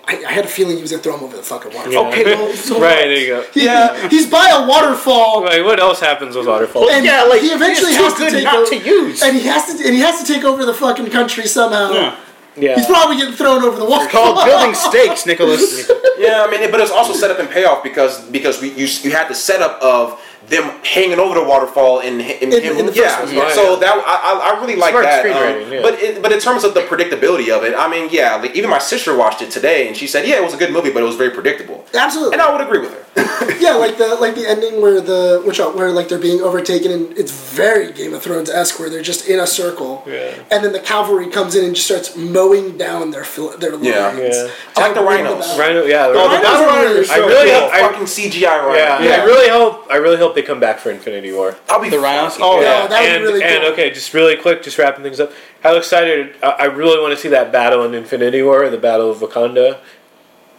I, 0.07 0.23
I 0.27 0.31
had 0.31 0.45
a 0.45 0.47
feeling 0.47 0.75
he 0.75 0.81
was 0.81 0.91
gonna 0.91 1.01
throw 1.03 1.17
him 1.17 1.23
over 1.23 1.35
the 1.35 1.43
fucking 1.43 1.73
waterfall. 1.73 2.07
Okay, 2.07 2.23
well, 2.25 2.53
so 2.67 2.79
right 2.79 3.05
there 3.05 3.17
you 3.17 3.27
go. 3.27 3.41
He- 3.53 3.65
Yeah. 3.65 4.07
he's 4.09 4.29
by 4.29 4.49
a 4.49 4.67
waterfall. 4.67 5.43
Like, 5.43 5.63
what 5.63 5.79
else 5.79 5.99
happens 5.99 6.35
with 6.35 6.47
waterfalls? 6.47 6.89
And 6.91 7.03
yeah, 7.05 7.23
like 7.23 7.41
he 7.41 7.47
eventually 7.47 7.91
he's 7.91 7.97
too 7.97 8.03
has 8.03 8.13
to 8.13 8.19
good 8.19 8.31
take 8.31 8.43
not 8.43 8.55
over, 8.55 8.65
to 8.69 8.77
use. 8.77 9.21
and 9.23 9.35
he 9.35 9.43
has 9.47 9.65
to, 9.75 9.83
and 9.83 9.93
he 9.95 10.01
has 10.01 10.21
to 10.23 10.31
take 10.33 10.43
over 10.43 10.65
the 10.65 10.73
fucking 10.73 11.07
country 11.09 11.45
somehow. 11.47 11.91
Yeah. 11.91 12.17
Yeah, 12.57 12.75
He's 12.77 12.85
probably 12.85 13.17
getting 13.17 13.33
thrown 13.33 13.65
over 13.65 13.75
the 13.77 13.83
wall. 13.83 14.01
It's 14.03 14.11
called 14.13 14.45
building 14.45 14.73
stakes, 14.89 15.25
Nicholas. 15.25 15.91
Yeah, 16.17 16.45
I 16.47 16.49
mean, 16.49 16.71
but 16.71 16.79
it's 16.79 16.89
also 16.89 17.11
set 17.11 17.29
up 17.29 17.37
and 17.39 17.49
payoff 17.49 17.83
because 17.83 18.21
because 18.29 18.61
we 18.61 18.69
you, 18.71 18.87
you 19.03 19.11
had 19.11 19.27
the 19.27 19.35
setup 19.35 19.77
of 19.81 20.21
them 20.47 20.63
hanging 20.83 21.19
over 21.19 21.33
the 21.35 21.43
waterfall 21.43 21.99
and, 22.01 22.21
and 22.21 22.53
In- 22.53 22.63
him, 22.63 22.77
in 22.77 22.85
the 22.85 22.93
yeah. 22.93 23.17
first 23.17 23.33
one, 23.33 23.43
yeah. 23.47 23.53
So 23.53 23.77
that 23.77 23.93
I, 23.95 24.51
I 24.51 24.55
I 24.57 24.59
really 24.61 24.75
like 24.75 24.91
Smart 24.91 25.05
that. 25.05 25.25
um, 25.25 25.71
yeah. 25.71 25.81
But 25.81 25.93
it, 25.95 26.21
but 26.21 26.31
in 26.31 26.39
terms 26.39 26.63
of 26.63 26.73
the 26.73 26.81
predictability 26.81 27.55
of 27.55 27.63
it, 27.63 27.73
I 27.77 27.87
mean, 27.89 28.09
yeah, 28.11 28.35
like 28.35 28.55
even 28.55 28.69
my 28.69 28.77
sister 28.79 29.15
watched 29.17 29.41
it 29.41 29.51
today 29.51 29.87
and 29.87 29.95
she 29.97 30.07
said, 30.07 30.27
yeah, 30.27 30.35
it 30.35 30.43
was 30.43 30.53
a 30.53 30.57
good 30.57 30.71
movie, 30.71 30.91
but 30.91 31.01
it 31.01 31.05
was 31.05 31.15
very 31.15 31.31
predictable, 31.31 31.85
Absolutely. 31.93 32.33
and 32.33 32.41
I 32.41 32.51
would 32.51 32.61
agree 32.65 32.79
with 32.79 32.93
her. 32.93 33.04
yeah, 33.59 33.75
like 33.75 33.97
the 33.97 34.17
like 34.19 34.35
the 34.35 34.45
ending 34.47 34.81
where 34.81 34.99
the 34.99 35.41
which 35.45 35.59
uh, 35.59 35.69
where 35.71 35.89
like 35.91 36.09
they're 36.09 36.19
being 36.19 36.41
overtaken 36.41 36.91
and 36.91 37.17
it's 37.17 37.31
very 37.31 37.91
Game 37.93 38.13
of 38.13 38.21
Thrones 38.21 38.49
esque 38.49 38.77
where 38.79 38.89
they're 38.89 39.01
just 39.01 39.27
in 39.29 39.39
a 39.39 39.47
circle, 39.47 40.03
Yeah. 40.05 40.33
and 40.51 40.63
then 40.65 40.73
the 40.73 40.81
cavalry 40.81 41.27
comes 41.29 41.55
in 41.55 41.63
and 41.63 41.73
just 41.75 41.87
starts 41.87 42.15
mowing 42.17 42.77
down 42.77 43.11
their 43.11 43.23
fil- 43.23 43.57
their 43.57 43.71
lines. 43.71 43.85
Yeah. 43.85 44.17
Yeah. 44.17 44.49
I 44.75 44.81
like 44.81 44.93
the 44.95 44.99
How 44.99 45.07
rhinos. 45.07 45.57
Rhino, 45.57 45.85
yeah, 45.85 46.07
Oh, 46.07 46.13
the 46.13 46.13
the 46.13 46.19
Rhinos 46.19 46.41
battle 46.43 46.63
are 46.63 46.67
rhino 46.67 46.89
really 46.93 47.09
I 47.09 47.17
really 47.17 47.49
cool. 47.51 47.59
hope- 47.61 47.73
I- 47.73 47.81
fucking 47.81 48.05
CGI 48.07 48.59
rhino. 48.59 48.73
Yeah, 48.77 49.01
Yeah. 49.01 49.21
I 49.21 49.23
really 49.25 49.49
hope 49.49 49.87
I 49.89 49.95
really 49.95 50.17
hope 50.17 50.35
they 50.35 50.41
come 50.43 50.59
back 50.59 50.79
for 50.79 50.91
Infinity 50.91 51.31
War. 51.31 51.55
I'll 51.69 51.81
be 51.81 51.89
The 51.89 51.99
rhinos? 51.99 52.37
Oh, 52.41 52.59
Yeah, 52.59 52.87
that 52.87 52.89
would 52.89 52.89
be 52.99 53.05
and, 53.15 53.23
really 53.23 53.43
and 53.43 53.63
okay, 53.71 53.91
just 53.91 54.13
really 54.13 54.35
quick, 54.35 54.61
just 54.61 54.77
wrapping 54.77 55.03
things 55.03 55.19
up. 55.21 55.31
How 55.63 55.75
excited! 55.77 56.35
I, 56.43 56.49
I 56.49 56.65
really 56.65 56.99
want 57.01 57.13
to 57.15 57.17
see 57.19 57.29
that 57.29 57.51
battle 57.51 57.83
in 57.85 57.93
Infinity 57.95 58.43
War, 58.43 58.69
the 58.69 58.77
Battle 58.77 59.09
of 59.09 59.17
Wakanda. 59.17 59.77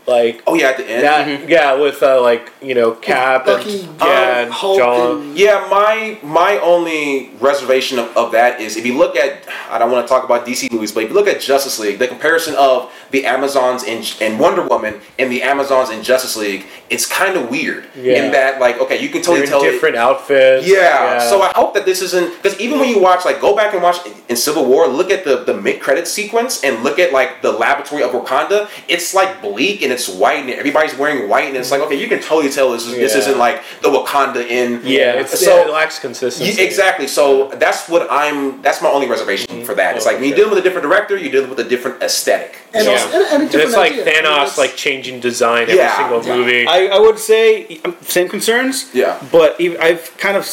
Like 0.06 0.42
Oh 0.46 0.54
yeah, 0.54 0.68
at 0.68 0.76
the 0.76 0.88
end. 0.88 1.02
that, 1.02 1.48
yeah, 1.48 1.74
with 1.74 2.02
uh, 2.02 2.20
like 2.22 2.52
you 2.62 2.74
know 2.74 2.92
Cap 2.92 3.44
Bucky, 3.46 3.80
and 3.80 4.00
yeah, 4.00 4.38
and 4.42 4.52
Hulk, 4.52 4.78
John. 4.78 5.20
and- 5.20 5.38
Yeah, 5.38 5.66
my 5.70 6.18
my 6.22 6.58
only 6.58 7.30
reservation 7.40 7.98
of, 7.98 8.16
of 8.16 8.30
that 8.32 8.60
is 8.60 8.76
if 8.76 8.86
you 8.86 8.96
look 8.96 9.16
at 9.16 9.42
I 9.68 9.78
don't 9.78 9.90
want 9.90 10.06
to 10.06 10.08
talk 10.08 10.24
about 10.24 10.46
DC 10.46 10.70
movies, 10.72 10.92
but 10.92 11.02
if 11.04 11.08
you 11.10 11.14
look 11.16 11.26
at 11.26 11.40
Justice 11.40 11.78
League, 11.80 11.98
the 11.98 12.06
comparison 12.06 12.54
of 12.56 12.92
the 13.10 13.26
Amazons 13.26 13.82
and, 13.84 14.02
and 14.20 14.38
Wonder 14.38 14.62
Woman 14.66 15.00
and 15.18 15.30
the 15.30 15.42
Amazons 15.42 15.90
in 15.90 16.02
Justice 16.02 16.36
League, 16.36 16.66
it's 16.90 17.06
kind 17.06 17.36
of 17.36 17.50
weird 17.50 17.86
Yeah. 17.96 18.22
in 18.24 18.32
that 18.32 18.60
like 18.60 18.78
okay, 18.80 19.00
you 19.02 19.08
can 19.08 19.22
totally 19.22 19.42
in 19.42 19.48
tell 19.48 19.62
it- 19.64 19.70
different 19.72 19.96
outfits. 19.96 20.68
yeah. 20.68 21.18
So 21.18 21.42
I 21.42 21.50
hope 21.56 21.74
that 21.74 21.84
this 21.84 22.00
isn't 22.02 22.40
because 22.40 22.58
even 22.60 22.78
when 22.78 22.88
you 22.88 23.00
watch 23.00 23.24
like 23.24 23.40
go 23.40 23.56
back 23.56 23.74
and 23.74 23.82
watch 23.82 23.96
in 24.28 24.36
Civil 24.36 24.66
War, 24.66 24.86
look 24.86 25.10
at 25.10 25.24
the 25.24 25.38
the 25.42 25.54
mid 25.54 25.80
credit 25.80 26.06
sequence 26.06 26.62
and 26.62 26.84
look 26.84 27.00
at 27.00 27.12
like 27.12 27.42
the 27.42 27.50
laboratory 27.50 28.04
of 28.04 28.10
Wakanda. 28.12 28.68
It's 28.86 29.12
like 29.12 29.42
bleak 29.42 29.82
and 29.82 29.95
it's 29.96 30.08
white 30.08 30.40
and 30.44 30.50
everybody's 30.50 30.94
wearing 31.02 31.20
white 31.32 31.48
and 31.48 31.56
it's 31.56 31.70
like 31.74 31.80
okay, 31.86 31.98
you 32.02 32.08
can 32.12 32.20
totally 32.20 32.50
tell 32.56 32.66
this 32.72 32.86
is, 32.86 32.94
this 32.94 33.12
Yeah. 33.14 33.20
isn't 33.22 33.38
like 33.46 33.56
the 33.84 33.88
Wakanda 33.88 34.42
in 34.58 34.68
yeah, 34.84 35.20
it's 35.20 35.34
so 35.44 35.56
yeah, 35.56 35.62
it 35.66 35.70
lacks 35.78 35.98
consistency. 35.98 36.52
yeah, 36.52 36.66
exactly. 36.68 37.06
So 37.08 37.48
that's 37.64 37.88
what 37.88 38.02
I'm. 38.10 38.60
That's 38.62 38.80
my 38.82 38.90
only 38.96 39.08
reservation 39.08 39.64
for 39.68 39.74
that. 39.80 39.96
It's 39.96 40.06
like 40.06 40.16
when 40.16 40.24
you're 40.24 40.32
Okay. 40.34 40.40
dealing 40.42 40.54
with 40.54 40.60
a 40.64 40.66
different 40.66 40.86
director, 40.88 41.14
you're 41.16 41.32
dealing 41.36 41.50
with 41.50 41.58
a 41.66 41.68
different 41.74 42.02
aesthetic. 42.02 42.52
and, 42.74 42.84
Yeah. 42.84 42.92
also, 42.92 43.06
and, 43.16 43.24
and 43.24 43.32
a 43.32 43.36
And 43.44 43.54
it's 43.54 43.76
like 43.84 43.92
idea. 43.92 44.02
I 44.02 44.04
mean, 44.04 44.14
Thanos, 44.24 44.36
that's- 44.36 44.58
like 44.64 44.74
changing 44.76 45.16
design 45.20 45.62
every 45.62 45.76
Yeah. 45.76 45.96
single 45.96 46.20
Yeah. 46.24 46.36
movie. 46.36 46.66
I, 46.66 46.78
I 46.96 46.98
would 47.06 47.18
say 47.18 47.80
um, 47.84 47.96
same 48.02 48.28
concerns. 48.28 48.74
Yeah. 48.92 49.16
But 49.32 49.50
I've 49.88 50.04
kind 50.18 50.36
of 50.36 50.44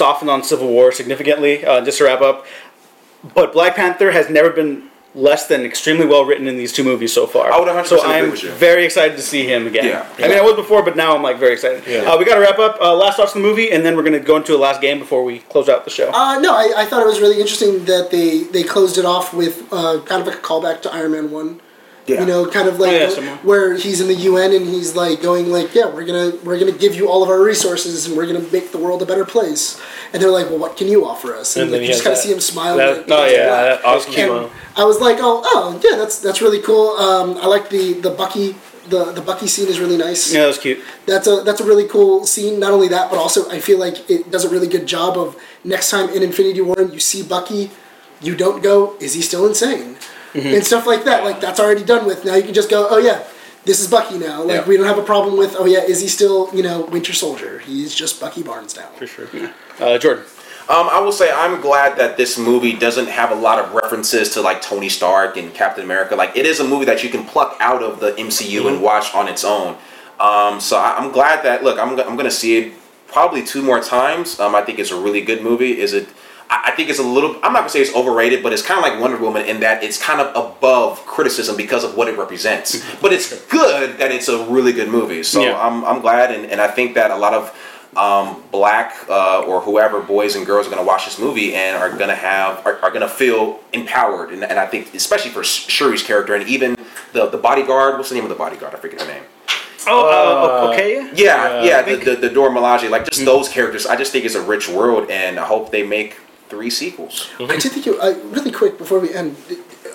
softened 0.00 0.30
on 0.30 0.40
Civil 0.44 0.68
War 0.68 0.92
significantly. 0.92 1.64
Uh, 1.66 1.80
just 1.88 1.98
to 1.98 2.04
wrap 2.04 2.20
up, 2.30 2.46
but 3.34 3.52
Black 3.52 3.74
Panther 3.76 4.10
has 4.12 4.26
never 4.38 4.50
been 4.50 4.74
less 5.14 5.46
than 5.46 5.62
extremely 5.62 6.06
well 6.06 6.24
written 6.24 6.46
in 6.48 6.56
these 6.56 6.72
two 6.72 6.82
movies 6.82 7.12
so 7.12 7.26
far. 7.26 7.52
I 7.52 7.58
would 7.58 7.68
100% 7.68 7.86
So 7.86 8.00
agree 8.00 8.10
I'm 8.14 8.30
with 8.30 8.42
you. 8.42 8.50
very 8.52 8.84
excited 8.84 9.16
to 9.16 9.22
see 9.22 9.46
him 9.46 9.66
again. 9.66 9.84
Yeah. 9.84 10.08
I 10.18 10.28
mean, 10.28 10.38
I 10.38 10.40
was 10.40 10.54
before, 10.56 10.82
but 10.82 10.96
now 10.96 11.14
I'm 11.14 11.22
like 11.22 11.38
very 11.38 11.52
excited. 11.52 11.84
Yeah. 11.86 12.10
Uh, 12.10 12.16
we 12.18 12.24
got 12.24 12.36
to 12.36 12.40
wrap 12.40 12.58
up. 12.58 12.78
Uh, 12.80 12.94
last 12.96 13.16
thoughts 13.18 13.36
on 13.36 13.42
the 13.42 13.46
movie, 13.48 13.70
and 13.72 13.84
then 13.84 13.94
we're 13.96 14.04
gonna 14.04 14.20
go 14.20 14.36
into 14.36 14.54
a 14.54 14.58
last 14.58 14.80
game 14.80 14.98
before 14.98 15.22
we 15.22 15.40
close 15.40 15.68
out 15.68 15.84
the 15.84 15.90
show. 15.90 16.10
Uh, 16.12 16.38
no, 16.38 16.54
I, 16.54 16.72
I 16.78 16.84
thought 16.86 17.02
it 17.02 17.06
was 17.06 17.20
really 17.20 17.40
interesting 17.40 17.84
that 17.84 18.10
they, 18.10 18.44
they 18.44 18.62
closed 18.62 18.96
it 18.96 19.04
off 19.04 19.34
with 19.34 19.70
uh, 19.72 20.00
kind 20.06 20.22
of 20.22 20.26
like 20.28 20.38
a 20.38 20.40
callback 20.40 20.80
to 20.82 20.92
Iron 20.92 21.12
Man 21.12 21.30
one. 21.30 21.60
Yeah. 22.06 22.20
You 22.20 22.26
know, 22.26 22.50
kind 22.50 22.68
of 22.68 22.80
like 22.80 22.90
Oh, 22.90 23.20
yeah, 23.20 23.36
where 23.44 23.74
he's 23.74 24.00
in 24.00 24.08
the 24.08 24.14
UN 24.14 24.52
and 24.52 24.66
he's 24.66 24.96
like 24.96 25.22
going 25.22 25.50
like, 25.52 25.72
yeah, 25.72 25.86
we're 25.86 26.04
gonna 26.04 26.32
we're 26.42 26.58
gonna 26.58 26.72
give 26.72 26.96
you 26.96 27.08
all 27.08 27.22
of 27.22 27.28
our 27.28 27.40
resources 27.40 28.06
and 28.06 28.16
we're 28.16 28.26
gonna 28.26 28.46
make 28.50 28.72
the 28.72 28.78
world 28.78 29.02
a 29.02 29.06
better 29.06 29.24
place. 29.24 29.80
And 30.12 30.20
they're 30.20 30.30
like, 30.30 30.50
well, 30.50 30.58
what 30.58 30.76
can 30.76 30.88
you 30.88 31.04
offer 31.06 31.32
us? 31.34 31.54
And, 31.56 31.64
And 31.64 31.72
then 31.72 31.80
like, 31.80 31.86
you 31.88 31.92
just 31.94 32.02
kind 32.04 32.14
of 32.14 32.18
see 32.18 32.32
him 32.32 32.40
smile. 32.40 32.76
that- 32.76 33.08
like, 33.08 33.18
oh, 33.18 33.24
yeah, 33.26 33.46
that 33.46 33.84
awesome 33.84 34.14
And. 34.14 34.50
I 34.76 34.84
was 34.84 35.00
like, 35.00 35.18
oh, 35.20 35.42
oh, 35.44 35.80
yeah, 35.84 35.96
that's 35.96 36.18
that's 36.18 36.42
really 36.42 36.60
cool. 36.60 36.96
Um, 36.96 37.36
I 37.38 37.46
like 37.46 37.68
the 37.70 37.92
the 37.94 38.10
Bucky 38.10 38.56
the 38.88 39.12
the 39.12 39.20
Bucky 39.20 39.46
scene 39.46 39.68
is 39.68 39.78
really 39.78 39.96
nice. 39.96 40.32
yeah, 40.32 40.40
that 40.40 40.46
was 40.48 40.58
cute. 40.58 40.80
That's 41.06 41.28
a 41.28 41.42
that's 41.44 41.60
a 41.60 41.64
really 41.64 41.86
cool 41.86 42.26
scene. 42.26 42.58
Not 42.58 42.72
only 42.72 42.88
that, 42.88 43.10
but 43.10 43.18
also 43.18 43.48
I 43.48 43.60
feel 43.60 43.78
like 43.78 44.10
it 44.10 44.30
does 44.32 44.44
a 44.44 44.48
really 44.48 44.66
good 44.66 44.86
job 44.86 45.16
of 45.16 45.36
next 45.62 45.90
time 45.90 46.10
in 46.10 46.22
Infinity 46.24 46.62
War 46.62 46.82
you 46.82 46.98
see 46.98 47.22
Bucky, 47.22 47.70
you 48.20 48.34
don't 48.34 48.60
go, 48.60 48.96
is 48.98 49.14
he 49.14 49.22
still 49.22 49.46
insane? 49.46 49.96
And 50.34 50.64
stuff 50.64 50.86
like 50.86 51.04
that. 51.04 51.24
Like 51.24 51.40
that's 51.40 51.60
already 51.60 51.84
done 51.84 52.06
with. 52.06 52.24
Now 52.24 52.34
you 52.36 52.42
can 52.42 52.54
just 52.54 52.70
go, 52.70 52.86
oh 52.90 52.98
yeah, 52.98 53.24
this 53.64 53.80
is 53.80 53.88
Bucky 53.88 54.18
now. 54.18 54.42
Like 54.42 54.62
Yeah. 54.62 54.66
we 54.68 54.76
don't 54.76 54.86
have 54.86 54.98
a 54.98 55.02
problem 55.04 55.36
with, 55.36 55.54
oh 55.58 55.66
yeah, 55.66 55.80
is 55.82 56.00
he 56.00 56.08
still 56.08 56.48
you 56.54 56.62
know 56.62 56.82
Winter 56.86 57.12
Soldier? 57.12 57.58
He's 57.60 57.94
just 57.94 58.20
Bucky 58.20 58.42
Barnes 58.42 58.76
now. 58.76 58.88
for 58.98 59.06
sure. 59.06 59.28
Uh, 59.78 59.98
Jordan. 59.98 60.24
Um, 60.68 60.88
I 60.90 61.00
will 61.00 61.12
say 61.12 61.30
I'm 61.30 61.60
glad 61.60 61.98
that 61.98 62.16
this 62.16 62.38
movie 62.38 62.72
doesn't 62.74 63.08
have 63.08 63.30
a 63.32 63.34
lot 63.34 63.58
of 63.58 63.72
references 63.74 64.30
to 64.34 64.40
like 64.40 64.62
Tony 64.62 64.88
Stark 64.88 65.36
and 65.36 65.52
Captain 65.52 65.84
America. 65.84 66.14
Like 66.16 66.36
it 66.36 66.46
is 66.46 66.60
a 66.60 66.64
movie 66.64 66.84
that 66.86 67.02
you 67.02 67.10
can 67.10 67.24
pluck 67.24 67.56
out 67.60 67.82
of 67.82 68.00
the 68.00 68.12
MCU 68.12 68.68
and 68.68 68.80
watch 68.80 69.12
on 69.14 69.28
its 69.28 69.44
own. 69.44 69.76
Um, 70.20 70.60
so 70.60 70.78
I, 70.78 70.96
I'm 70.98 71.10
glad 71.10 71.44
that 71.44 71.62
look, 71.64 71.78
I'm, 71.78 71.90
I'm 72.00 72.14
going 72.16 72.24
to 72.24 72.30
see 72.30 72.58
it 72.58 72.72
probably 73.08 73.42
two 73.44 73.60
more 73.60 73.80
times. 73.80 74.38
Um, 74.40 74.54
I 74.54 74.62
think 74.62 74.78
it's 74.78 74.92
a 74.92 74.98
really 75.00 75.20
good 75.20 75.42
movie. 75.42 75.80
Is 75.80 75.92
it? 75.92 76.08
I, 76.52 76.68
I 76.68 76.70
think 76.76 76.90
it's 76.90 76.98
a 76.98 77.02
little. 77.16 77.30
I'm 77.42 77.52
not 77.52 77.60
gonna 77.60 77.70
say 77.70 77.80
it's 77.80 77.94
overrated, 77.94 78.42
but 78.42 78.52
it's 78.52 78.62
kind 78.62 78.78
of 78.78 78.84
like 78.88 79.00
Wonder 79.00 79.16
Woman 79.18 79.42
in 79.46 79.60
that 79.60 79.82
it's 79.82 79.98
kind 80.00 80.20
of 80.20 80.28
above 80.36 81.04
criticism 81.06 81.56
because 81.56 81.82
of 81.84 81.96
what 81.96 82.08
it 82.08 82.16
represents. 82.18 82.68
but 83.00 83.12
it's 83.12 83.28
good 83.46 83.98
that 83.98 84.10
it's 84.12 84.28
a 84.28 84.44
really 84.46 84.72
good 84.72 84.88
movie. 84.88 85.22
So 85.22 85.40
Yeah. 85.42 85.58
I'm 85.66 85.84
I'm 85.84 86.00
glad, 86.00 86.30
and, 86.34 86.44
and 86.52 86.60
I 86.60 86.68
think 86.68 86.94
that 86.94 87.10
a 87.10 87.16
lot 87.16 87.34
of 87.34 87.44
um, 87.96 88.42
black 88.50 88.88
uh, 89.08 89.42
or 89.48 89.60
whoever 89.60 90.00
boys 90.00 90.34
and 90.36 90.46
girls 90.46 90.66
are 90.66 90.70
going 90.70 90.80
to 90.82 90.86
watch 90.86 91.04
this 91.04 91.18
movie 91.18 91.54
and 91.54 91.76
are 91.76 91.90
going 91.90 92.08
to 92.08 92.14
have 92.14 92.64
are, 92.66 92.78
are 92.82 92.90
going 92.90 93.02
to 93.02 93.08
feel 93.22 93.60
empowered 93.74 94.30
and, 94.32 94.42
and 94.44 94.58
I 94.58 94.66
think 94.66 94.94
especially 94.94 95.30
for 95.30 95.42
Shuri's 95.42 96.02
character 96.02 96.34
and 96.34 96.48
even 96.48 96.74
the 97.12 97.26
the 97.28 97.36
bodyguard 97.36 97.98
what's 97.98 98.08
the 98.08 98.14
name 98.14 98.24
of 98.24 98.30
the 98.30 98.40
bodyguard 98.44 98.74
I 98.74 98.78
forget 98.78 98.98
her 99.02 99.06
name 99.12 99.24
Oh, 99.86 100.08
uh, 100.08 100.68
Uh, 100.68 100.72
okay. 100.72 101.10
Yeah, 101.14 101.62
Yeah, 101.62 101.64
yeah, 101.64 101.82
the, 101.82 101.96
the, 101.96 102.16
the 102.16 102.30
Dora 102.30 102.50
Milaje, 102.50 102.88
like 102.88 103.04
just 103.10 103.24
those 103.26 103.48
characters. 103.48 103.84
I 103.84 103.96
just 103.96 104.10
think 104.12 104.24
it's 104.24 104.36
a 104.36 104.40
rich 104.54 104.68
world, 104.68 105.10
and 105.10 105.38
I 105.38 105.44
hope 105.44 105.70
they 105.70 105.82
make 105.82 106.16
three 106.52 106.68
sequels. 106.70 107.30
I 107.40 107.56
did 107.56 107.72
think 107.72 107.86
you 107.86 107.98
uh, 107.98 108.14
really 108.36 108.52
quick 108.52 108.76
before 108.76 108.98
we 109.00 109.08
end. 109.14 109.36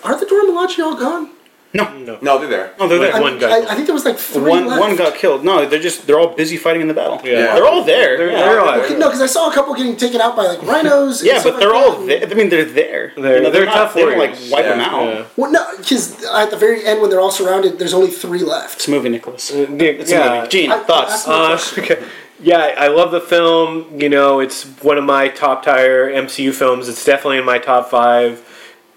Are 0.04 0.20
the 0.20 0.26
Dora 0.26 0.44
Milaje 0.50 0.80
all 0.84 0.96
gone? 0.98 1.30
No, 1.74 1.84
No. 2.00 2.18
No, 2.22 2.40
they're 2.40 2.50
there. 2.50 2.74
no, 2.80 2.88
they're 2.88 2.98
there. 2.98 3.14
I, 3.16 3.20
One 3.20 3.38
guy. 3.38 3.52
I, 3.52 3.72
I 3.72 3.76
think 3.76 3.86
there 3.88 3.94
was 3.94 4.06
like 4.06 4.18
three 4.18 4.50
One 4.50 4.66
left. 4.68 4.80
one 4.82 4.96
got 4.96 5.14
killed. 5.16 5.44
No, 5.44 5.68
they're 5.70 5.82
just 5.90 6.08
they're 6.08 6.18
all 6.18 6.34
busy 6.34 6.58
fighting 6.58 6.82
in 6.82 6.88
the 6.88 6.94
battle. 7.02 7.20
Yeah. 7.24 7.54
they're 7.54 7.66
all 7.72 7.84
there. 7.84 8.18
They're- 8.18 8.32
yeah. 8.32 8.40
they're 8.48 8.62
all- 8.62 8.80
Okay, 8.86 8.98
no, 8.98 9.08
because 9.08 9.22
I 9.22 9.28
saw 9.28 9.52
a 9.52 9.54
couple 9.54 9.76
getting 9.76 9.96
taken 9.98 10.20
out 10.22 10.36
by 10.36 10.46
like 10.48 10.62
rhinos. 10.72 11.22
Yeah, 11.24 11.40
stuff 11.40 11.54
but 11.54 11.60
they're 11.60 11.74
like 11.74 11.86
all 11.86 12.06
there. 12.06 12.26
I 12.32 12.34
mean, 12.34 12.50
they're 12.50 12.66
there. 12.66 13.14
They're- 13.16 13.38
You 13.38 13.44
know, 13.44 13.52
they're 13.52 13.66
not- 13.66 13.74
tough 13.76 13.94
They 13.94 14.02
don't 14.06 14.18
like 14.18 14.32
warriors. 14.32 14.52
wipe 14.52 14.66
them 14.66 14.80
out. 14.80 15.04
Yeah. 15.14 15.26
Well, 15.36 15.52
no, 15.52 15.64
because 15.78 16.24
at 16.44 16.50
the 16.50 16.58
very 16.58 16.80
end 16.90 17.02
when 17.02 17.10
they're 17.12 17.22
all 17.22 17.32
surrounded, 17.42 17.78
there's 17.80 17.94
only 17.94 18.10
three 18.24 18.44
left. 18.56 18.76
It's 18.78 18.88
a 18.88 18.92
movie, 18.92 19.10
Nicholas. 19.10 19.52
Uh, 19.54 19.68
It's 19.70 20.10
a 20.12 20.16
yeah. 20.16 20.36
movie. 20.38 20.48
Gene, 20.48 20.72
I- 20.72 20.80
thoughts? 20.90 21.28
Uh, 21.28 21.60
okay. 21.78 22.02
Yeah, 22.40 22.76
I 22.78 22.88
love 22.88 23.12
the 23.12 23.22
film. 23.22 24.00
You 24.00 24.10
know, 24.10 24.40
it's 24.40 24.66
one 24.84 24.98
of 24.98 25.04
my 25.04 25.28
top 25.30 25.64
tier 25.64 26.10
MCU 26.10 26.54
films. 26.54 26.88
It's 26.88 27.04
definitely 27.04 27.40
in 27.40 27.46
my 27.46 27.58
top 27.58 27.90
five. 27.90 28.44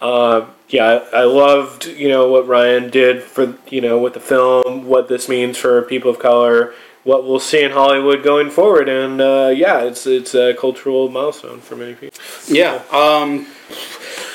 Uh, 0.00 0.46
yeah, 0.68 1.04
I 1.12 1.24
loved 1.24 1.86
you 1.86 2.08
know 2.08 2.30
what 2.30 2.46
Ryan 2.46 2.90
did 2.90 3.22
for 3.22 3.56
you 3.68 3.80
know 3.80 3.98
with 3.98 4.14
the 4.14 4.20
film, 4.20 4.86
what 4.86 5.08
this 5.08 5.28
means 5.28 5.58
for 5.58 5.82
people 5.82 6.10
of 6.10 6.18
color, 6.18 6.74
what 7.04 7.24
we'll 7.24 7.40
see 7.40 7.62
in 7.62 7.72
Hollywood 7.72 8.22
going 8.22 8.50
forward, 8.50 8.88
and 8.88 9.20
uh, 9.20 9.52
yeah, 9.54 9.80
it's 9.80 10.06
it's 10.06 10.34
a 10.34 10.54
cultural 10.54 11.08
milestone 11.08 11.60
for 11.60 11.76
many 11.76 11.94
people. 11.94 12.18
Yeah. 12.46 12.82
Um, 12.92 13.46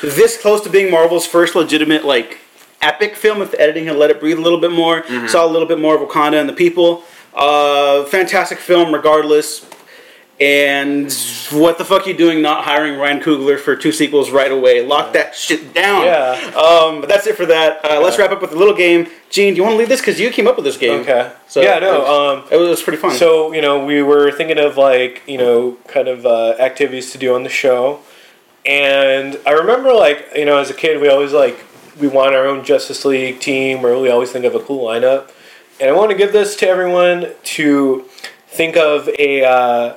this 0.02 0.40
close 0.40 0.62
to 0.62 0.70
being 0.70 0.92
Marvel's 0.92 1.26
first 1.26 1.56
legitimate 1.56 2.06
like 2.06 2.40
epic 2.82 3.16
film. 3.16 3.42
If 3.42 3.52
the 3.52 3.60
editing 3.60 3.86
had 3.86 3.96
let 3.96 4.10
it 4.10 4.20
breathe 4.20 4.38
a 4.38 4.42
little 4.42 4.60
bit 4.60 4.72
more, 4.72 5.04
saw 5.28 5.46
a 5.46 5.52
little 5.52 5.68
bit 5.68 5.80
more 5.80 5.96
of 5.96 6.08
Wakanda 6.08 6.40
and 6.40 6.50
the 6.50 6.54
people. 6.54 7.04
Uh, 7.36 8.06
fantastic 8.06 8.60
film, 8.60 8.94
regardless. 8.94 9.70
And 10.38 11.14
what 11.52 11.78
the 11.78 11.86
fuck 11.86 12.08
you 12.08 12.14
doing 12.14 12.42
not 12.42 12.66
hiring 12.66 13.00
Ryan 13.00 13.22
Coogler 13.22 13.58
for 13.58 13.74
two 13.78 13.94
sequels 13.94 14.32
right 14.32 14.52
away? 14.52 14.86
Lock 14.86 15.14
that 15.14 15.34
shit 15.34 15.74
down. 15.74 16.04
Yeah. 16.04 16.34
Um, 16.58 17.00
but 17.00 17.08
that's 17.08 17.26
it 17.26 17.38
for 17.38 17.46
that. 17.46 17.86
Uh, 17.86 18.02
let's 18.02 18.18
wrap 18.18 18.32
up 18.32 18.42
with 18.42 18.52
a 18.52 18.56
little 18.58 18.74
game. 18.74 19.08
Gene, 19.30 19.54
do 19.54 19.58
you 19.58 19.64
want 19.64 19.76
to 19.76 19.78
lead 19.78 19.88
this 19.88 20.02
because 20.02 20.20
you 20.20 20.30
came 20.32 20.46
up 20.46 20.58
with 20.58 20.66
this 20.66 20.76
game? 20.76 21.02
Okay. 21.02 21.32
So 21.48 21.62
yeah, 21.62 21.80
no. 21.80 22.06
Um, 22.06 22.44
it 22.52 22.58
was 22.58 22.84
pretty 22.84 22.98
fun. 22.98 23.12
So 23.16 23.54
you 23.54 23.62
know, 23.62 23.86
we 23.86 24.02
were 24.02 24.30
thinking 24.30 24.60
of 24.60 24.76
like 24.76 25.22
you 25.26 25.38
know, 25.38 25.78
kind 25.88 26.10
of 26.10 26.26
uh, 26.26 26.56
activities 26.60 27.12
to 27.14 27.18
do 27.18 27.34
on 27.34 27.44
the 27.44 27.50
show, 27.50 28.02
and 28.66 29.40
I 29.46 29.52
remember 29.52 29.94
like 29.94 30.28
you 30.36 30.44
know, 30.44 30.58
as 30.58 30.70
a 30.70 30.74
kid, 30.74 31.00
we 31.02 31.08
always 31.08 31.32
like 31.32 31.58
we 31.98 32.10
want 32.10 32.36
our 32.36 32.46
own 32.46 32.66
Justice 32.66 33.06
League 33.06 33.40
team, 33.40 33.86
or 33.86 33.98
we 34.02 34.10
always 34.10 34.34
think 34.34 34.44
of 34.44 34.54
a 34.54 34.60
cool 34.60 34.86
lineup, 34.86 35.30
and 35.80 35.90
I 35.90 35.94
want 35.94 36.12
to 36.12 36.18
give 36.18 36.32
this 36.32 36.56
to 36.58 36.68
everyone 36.68 37.32
to 37.44 38.06
think 38.48 38.78
of 38.78 39.10
a 39.20 39.44
uh, 39.44 39.96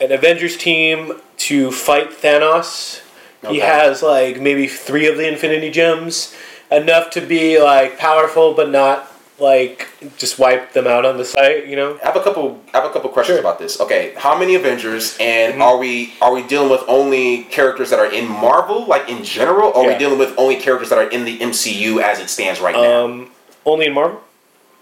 an 0.00 0.12
Avengers 0.12 0.56
team 0.56 1.20
to 1.38 1.70
fight 1.70 2.10
Thanos. 2.10 3.02
He 3.48 3.60
has 3.60 4.02
like 4.02 4.40
maybe 4.40 4.66
three 4.66 5.06
of 5.06 5.16
the 5.16 5.28
Infinity 5.28 5.70
Gems, 5.70 6.34
enough 6.70 7.10
to 7.10 7.20
be 7.20 7.60
like 7.60 7.96
powerful, 7.96 8.54
but 8.54 8.70
not 8.70 9.08
like 9.38 9.86
just 10.16 10.38
wipe 10.38 10.72
them 10.72 10.86
out 10.88 11.04
on 11.04 11.16
the 11.16 11.24
site. 11.24 11.66
You 11.68 11.76
know. 11.76 11.98
I 12.02 12.06
have 12.06 12.16
a 12.16 12.22
couple. 12.22 12.60
I 12.74 12.78
have 12.80 12.90
a 12.90 12.92
couple 12.92 13.10
questions 13.10 13.36
Sure. 13.36 13.40
about 13.40 13.60
this. 13.60 13.80
Okay, 13.80 14.14
how 14.16 14.36
many 14.36 14.56
Avengers, 14.56 15.16
and 15.20 15.52
Mm-hmm. 15.54 15.62
are 15.62 15.76
we 15.78 16.14
are 16.20 16.32
we 16.32 16.42
dealing 16.42 16.70
with 16.70 16.82
only 16.88 17.44
characters 17.44 17.90
that 17.90 18.00
are 18.00 18.10
in 18.12 18.26
Marvel, 18.28 18.84
like 18.86 19.08
in 19.08 19.22
general, 19.22 19.68
or 19.70 19.84
are 19.84 19.92
we 19.92 19.98
dealing 19.98 20.18
with 20.18 20.34
only 20.38 20.56
characters 20.56 20.88
that 20.88 20.98
are 20.98 21.08
in 21.08 21.24
the 21.24 21.38
MCU 21.38 22.02
as 22.02 22.18
it 22.18 22.28
stands 22.30 22.58
right 22.60 22.74
now? 22.74 23.04
Um, 23.04 23.30
only 23.64 23.86
in 23.86 23.92
Marvel. 23.94 24.22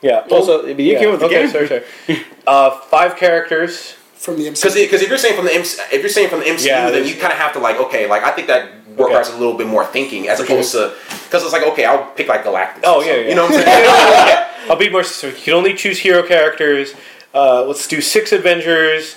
Yeah. 0.05 0.27
Also, 0.31 0.63
but 0.63 0.79
you 0.79 0.99
came 0.99 1.09
up 1.09 1.21
with 1.21 1.21
the 1.21 1.27
okay, 1.27 1.43
game. 1.45 1.51
Sorry, 1.51 1.69
sorry. 1.69 1.83
uh, 2.47 2.71
five 2.93 3.17
characters. 3.17 3.95
from 4.25 4.37
the 4.37 4.45
Because 4.51 4.75
MCU. 4.75 4.85
because 4.85 5.03
if 5.03 5.09
you're 5.09 5.19
saying 5.19 5.37
from 5.37 5.47
the 5.47 5.55
MC, 5.55 5.81
if 5.93 6.01
you're 6.03 6.09
saying 6.19 6.29
from 6.29 6.41
the 6.41 6.47
MCU, 6.47 6.67
Yeah, 6.67 6.91
then 6.91 7.07
you 7.09 7.15
kind 7.15 7.33
of 7.33 7.39
have 7.39 7.53
to 7.55 7.59
like 7.59 7.77
okay, 7.87 8.07
like 8.09 8.23
I 8.23 8.31
think 8.37 8.47
that 8.49 8.63
requires 9.03 9.29
a 9.31 9.37
little 9.41 9.57
bit 9.61 9.67
more 9.67 9.85
thinking 9.97 10.29
as 10.29 10.39
opposed 10.41 10.73
to 10.73 10.95
because 11.25 11.43
it's 11.45 11.53
like 11.53 11.67
okay, 11.73 11.85
I'll 11.85 12.05
pick 12.19 12.29
like 12.29 12.45
Galactus. 12.45 12.85
Oh, 12.85 13.01
yeah, 13.03 13.15
yeah. 13.17 13.29
You 13.31 13.35
know 13.35 13.45
what 13.49 13.57
I'm 13.57 13.65
saying? 13.65 14.47
I'll 14.71 14.77
be 14.87 14.89
more 14.89 15.03
specific. 15.05 15.39
You 15.41 15.45
can 15.45 15.55
only 15.55 15.75
choose 15.75 15.99
hero 15.99 16.23
characters. 16.23 16.95
Uh, 17.35 17.65
let's 17.65 17.87
do 17.89 18.01
six 18.01 18.31
Avengers, 18.33 19.17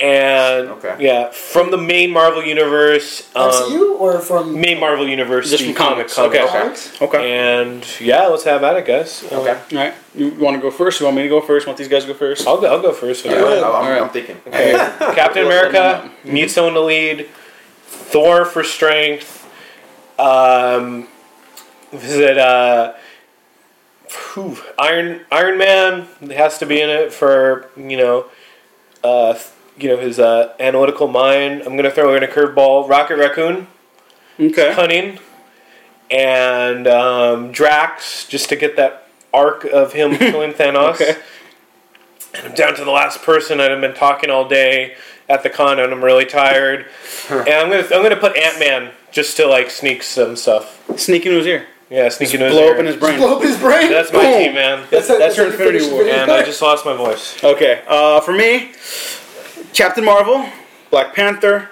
and 0.00 0.68
Okay. 0.70 0.96
yeah, 0.98 1.30
from 1.30 1.70
the 1.70 1.76
main 1.78 2.10
Marvel 2.10 2.42
universe. 2.44 3.30
Um, 3.36 3.50
MCU 3.50 3.98
or 4.00 4.18
from 4.20 4.60
Main 4.60 4.80
Marvel 4.80 5.08
universe. 5.08 5.50
Just 5.50 5.64
from 5.64 5.74
comics. 5.74 6.14
comic- 6.14 6.40
Okay. 6.40 6.48
comics? 6.52 7.00
Okay. 7.00 7.30
And 7.32 7.86
yeah, 8.00 8.26
let's 8.26 8.44
have 8.44 8.62
at 8.64 8.76
it, 8.76 8.86
guys. 8.86 9.24
Okay. 9.30 9.50
All 9.52 9.78
right. 9.78 9.94
You 10.14 10.30
want 10.30 10.56
to 10.56 10.60
go 10.62 10.70
first? 10.70 10.98
You 11.00 11.06
want 11.06 11.16
me 11.16 11.22
to 11.22 11.28
go 11.28 11.40
first? 11.40 11.66
Want 11.66 11.78
these 11.78 11.88
guys 11.88 12.02
to 12.04 12.08
go 12.12 12.18
first? 12.18 12.46
I'll 12.46 12.60
go. 12.60 12.66
I'll 12.72 12.82
go 12.82 12.92
first. 12.92 13.24
Yeah, 13.24 13.32
Okay. 13.32 13.58
I'm, 13.58 13.64
I'm, 13.64 13.70
Alright. 13.84 14.02
I'm 14.02 14.08
thinking. 14.10 14.36
Okay. 14.48 14.72
Captain 15.14 15.46
America 15.46 16.10
needs 16.24 16.52
someone 16.54 16.74
to 16.74 16.80
lead. 16.80 17.28
Thor 17.86 18.44
for 18.44 18.62
strength. 18.64 19.48
Um, 20.18 21.08
is 21.92 22.16
it 22.16 22.38
uh, 22.38 22.94
whew, 24.34 24.56
Iron 24.78 25.20
Iron 25.32 25.58
Man 25.58 26.06
has 26.30 26.58
to 26.58 26.66
be 26.66 26.80
in 26.80 26.90
it 26.90 27.12
for 27.12 27.68
you 27.76 27.96
know, 27.96 28.26
uh, 29.02 29.34
you 29.76 29.88
know 29.88 29.96
his 29.98 30.18
uh, 30.18 30.54
analytical 30.60 31.08
mind. 31.08 31.62
I'm 31.62 31.76
gonna 31.76 31.90
throw 31.90 32.14
in 32.14 32.22
a 32.22 32.26
curveball. 32.28 32.88
Rocket 32.88 33.16
Raccoon, 33.16 33.66
Okay. 34.40 34.72
cunning, 34.74 35.18
and 36.10 36.86
um, 36.86 37.52
Drax 37.52 38.26
just 38.26 38.48
to 38.50 38.56
get 38.56 38.76
that 38.76 39.08
arc 39.32 39.64
of 39.64 39.92
him 39.92 40.16
killing 40.16 40.52
Thanos. 40.52 40.94
Okay. 40.94 41.16
And 42.34 42.48
I'm 42.48 42.54
down 42.54 42.74
to 42.74 42.84
the 42.84 42.90
last 42.90 43.22
person. 43.22 43.60
and 43.60 43.72
I've 43.72 43.80
been 43.80 43.94
talking 43.94 44.28
all 44.30 44.48
day 44.48 44.96
at 45.28 45.42
the 45.42 45.50
con, 45.50 45.78
and 45.78 45.92
I'm 45.92 46.02
really 46.04 46.24
tired. 46.26 46.86
and 47.30 47.48
I'm 47.48 47.70
gonna 47.70 47.82
I'm 47.94 48.02
gonna 48.02 48.16
put 48.16 48.36
Ant 48.36 48.58
Man 48.58 48.90
just 49.12 49.36
to 49.36 49.46
like 49.46 49.70
sneak 49.70 50.02
some 50.02 50.36
stuff. 50.36 50.82
Sneak 50.98 51.24
into 51.26 51.38
his 51.38 51.46
ear. 51.46 51.66
Yeah, 51.90 52.08
sneak 52.08 52.32
into 52.34 52.46
his 52.46 52.54
Blow 52.54 52.64
ear. 52.64 52.72
open 52.74 52.86
his 52.86 52.96
brain. 52.96 53.18
blow 53.18 53.36
up 53.36 53.42
his 53.42 53.56
brain. 53.58 53.88
That's 53.90 54.12
my 54.12 54.20
Boom. 54.22 54.32
team, 54.38 54.54
man. 54.54 54.78
That's, 54.90 55.06
That's- 55.06 55.18
that's 55.18 55.36
your 55.36 55.46
Infinity 55.46 55.88
War. 55.90 56.02
finish 56.02 56.14
And 56.14 56.30
I 56.30 56.42
just 56.42 56.60
lost 56.60 56.84
my 56.84 56.96
voice. 56.96 57.42
Okay. 57.44 57.82
Uh, 57.86 58.20
for 58.20 58.32
me, 58.32 58.72
Captain 59.74 60.04
Marvel, 60.04 60.48
Black 60.90 61.14
Panther. 61.14 61.68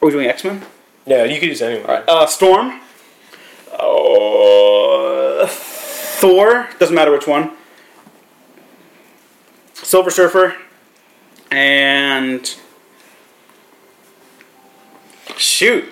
Are 0.00 0.06
we 0.06 0.10
doing 0.10 0.26
X 0.26 0.44
Men? 0.44 0.62
Yeah, 1.04 1.24
you 1.24 1.38
could 1.38 1.50
use 1.50 1.60
anyone. 1.60 2.02
Uh, 2.08 2.24
Storm. 2.26 2.80
Oh, 3.78 5.46
Thor. 5.46 6.68
Doesn't 6.78 6.94
matter 6.94 7.12
which 7.12 7.26
one. 7.26 7.52
Silver 9.74 10.10
Surfer. 10.10 10.56
And 11.50 12.56
shoot, 15.36 15.84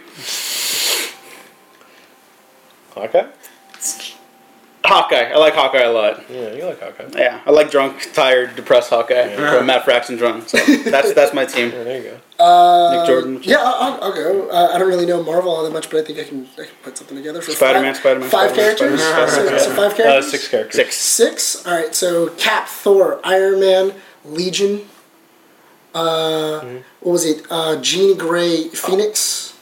Hawkeye. 2.94 3.26
Hawkeye. 4.85 5.30
I 5.32 5.37
like 5.39 5.55
Hawkeye 5.55 5.78
a 5.82 5.91
lot. 5.93 6.22
Yeah, 6.30 6.53
you 6.53 6.64
like 6.66 6.80
Hawkeye. 6.80 7.09
Yeah, 7.18 7.41
I 7.47 7.51
like 7.51 7.70
drunk, 7.70 8.11
tired, 8.12 8.55
depressed 8.55 8.91
Hawkeye 8.91 9.35
from 9.35 9.66
Matt 9.66 9.85
Fraction 9.85 10.16
drunk. 10.16 10.49
So 10.49 10.59
that's 10.59 11.14
that's 11.14 11.32
my 11.35 11.45
team. 11.47 11.70
Yeah, 11.70 11.85
there 11.85 12.03
you 12.03 12.11
go. 12.39 12.45
Uh, 12.45 12.97
Nick 12.99 13.07
Jordan. 13.07 13.41
Yeah, 13.43 13.57
I'll, 13.62 14.03
I'll 14.03 14.12
go. 14.14 14.49
Uh, 14.51 14.70
I 14.74 14.78
don't 14.78 14.89
really 14.89 15.07
know 15.07 15.22
Marvel 15.22 15.51
all 15.51 15.62
that 15.64 15.72
much, 15.72 15.89
but 15.91 16.01
I 16.01 16.05
think 16.05 16.18
I 16.18 16.24
can, 16.24 16.47
I 16.59 16.64
can 16.64 16.74
put 16.82 16.99
something 16.99 17.16
together 17.16 17.41
for 17.41 17.53
Spider-Man, 17.53 17.95
five, 17.95 18.01
Spider-Man, 18.01 18.28
Five 18.30 18.51
Spider-Man, 18.51 18.76
characters. 18.76 19.03
Spider-Man, 19.03 19.59
So, 19.59 19.64
so 19.64 19.74
five 19.76 19.93
Uh, 19.93 19.97
characters. 19.97 20.30
six 20.30 20.49
characters. 20.49 20.74
Six. 20.76 20.97
Six. 20.97 21.66
All 21.66 21.74
right. 21.74 21.95
So 21.95 22.28
Cap, 22.30 22.66
Thor, 22.68 23.20
Iron 23.24 23.61
Man, 23.61 23.95
Legion. 24.24 24.82
Uh, 25.95 26.61
what 27.01 27.12
was 27.12 27.24
it? 27.24 27.47
Uh, 27.51 27.80
Jean 27.80 28.18
Grey, 28.18 28.68
Phoenix. 28.68 29.57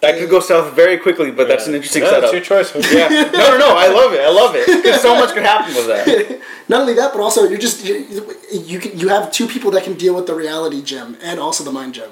That 0.00 0.18
could 0.18 0.30
go 0.30 0.40
south 0.40 0.72
very 0.74 0.96
quickly, 0.96 1.30
but 1.30 1.46
that's 1.46 1.66
an 1.66 1.74
interesting 1.74 2.02
Yeah, 2.02 2.08
setup. 2.10 2.32
That's 2.32 2.48
your 2.48 2.62
choice. 2.62 2.74
yeah. 2.92 3.08
No, 3.32 3.50
no, 3.50 3.58
no. 3.58 3.76
I 3.76 3.88
love 3.88 4.14
it. 4.14 4.20
I 4.20 4.30
love 4.30 4.54
it. 4.54 4.66
Because 4.66 5.02
so 5.08 5.14
much 5.14 5.34
could 5.34 5.42
happen 5.42 5.74
with 5.74 5.86
that. 5.88 6.40
Not 6.68 6.80
only 6.82 6.94
that, 6.94 7.12
but 7.12 7.20
also 7.20 7.44
you're 7.48 7.58
just 7.58 7.84
you, 7.84 8.34
you 8.52 8.78
can 8.78 8.98
you 8.98 9.08
have 9.08 9.30
two 9.30 9.46
people 9.46 9.70
that 9.72 9.84
can 9.84 9.94
deal 9.94 10.14
with 10.14 10.26
the 10.26 10.34
reality 10.34 10.82
gem 10.82 11.18
and 11.22 11.38
also 11.38 11.62
the 11.64 11.72
mind 11.72 11.94
gem. 11.94 12.10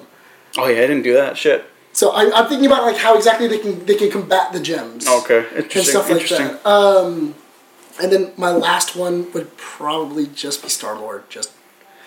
Oh 0.58 0.66
yeah, 0.66 0.78
I 0.78 0.86
didn't 0.86 1.02
do 1.02 1.14
that. 1.14 1.38
Shit. 1.38 1.64
So 1.92 2.10
I, 2.10 2.30
I'm 2.34 2.46
thinking 2.48 2.66
about 2.66 2.82
like 2.84 2.96
how 2.96 3.16
exactly 3.16 3.48
they 3.48 3.58
can 3.58 3.84
they 3.86 3.94
can 3.94 4.10
combat 4.10 4.52
the 4.52 4.60
gems. 4.60 5.08
Okay. 5.08 5.46
interesting. 5.56 5.78
and 5.80 5.86
stuff 5.88 6.10
like 6.10 6.20
Interesting. 6.22 6.46
that. 6.48 6.66
Um, 6.66 7.34
and 8.02 8.12
then 8.12 8.32
my 8.36 8.50
last 8.50 8.94
one 8.96 9.32
would 9.32 9.56
probably 9.56 10.26
just 10.26 10.62
be 10.62 10.68
Star 10.68 10.94
Lord, 10.98 11.28
just 11.30 11.50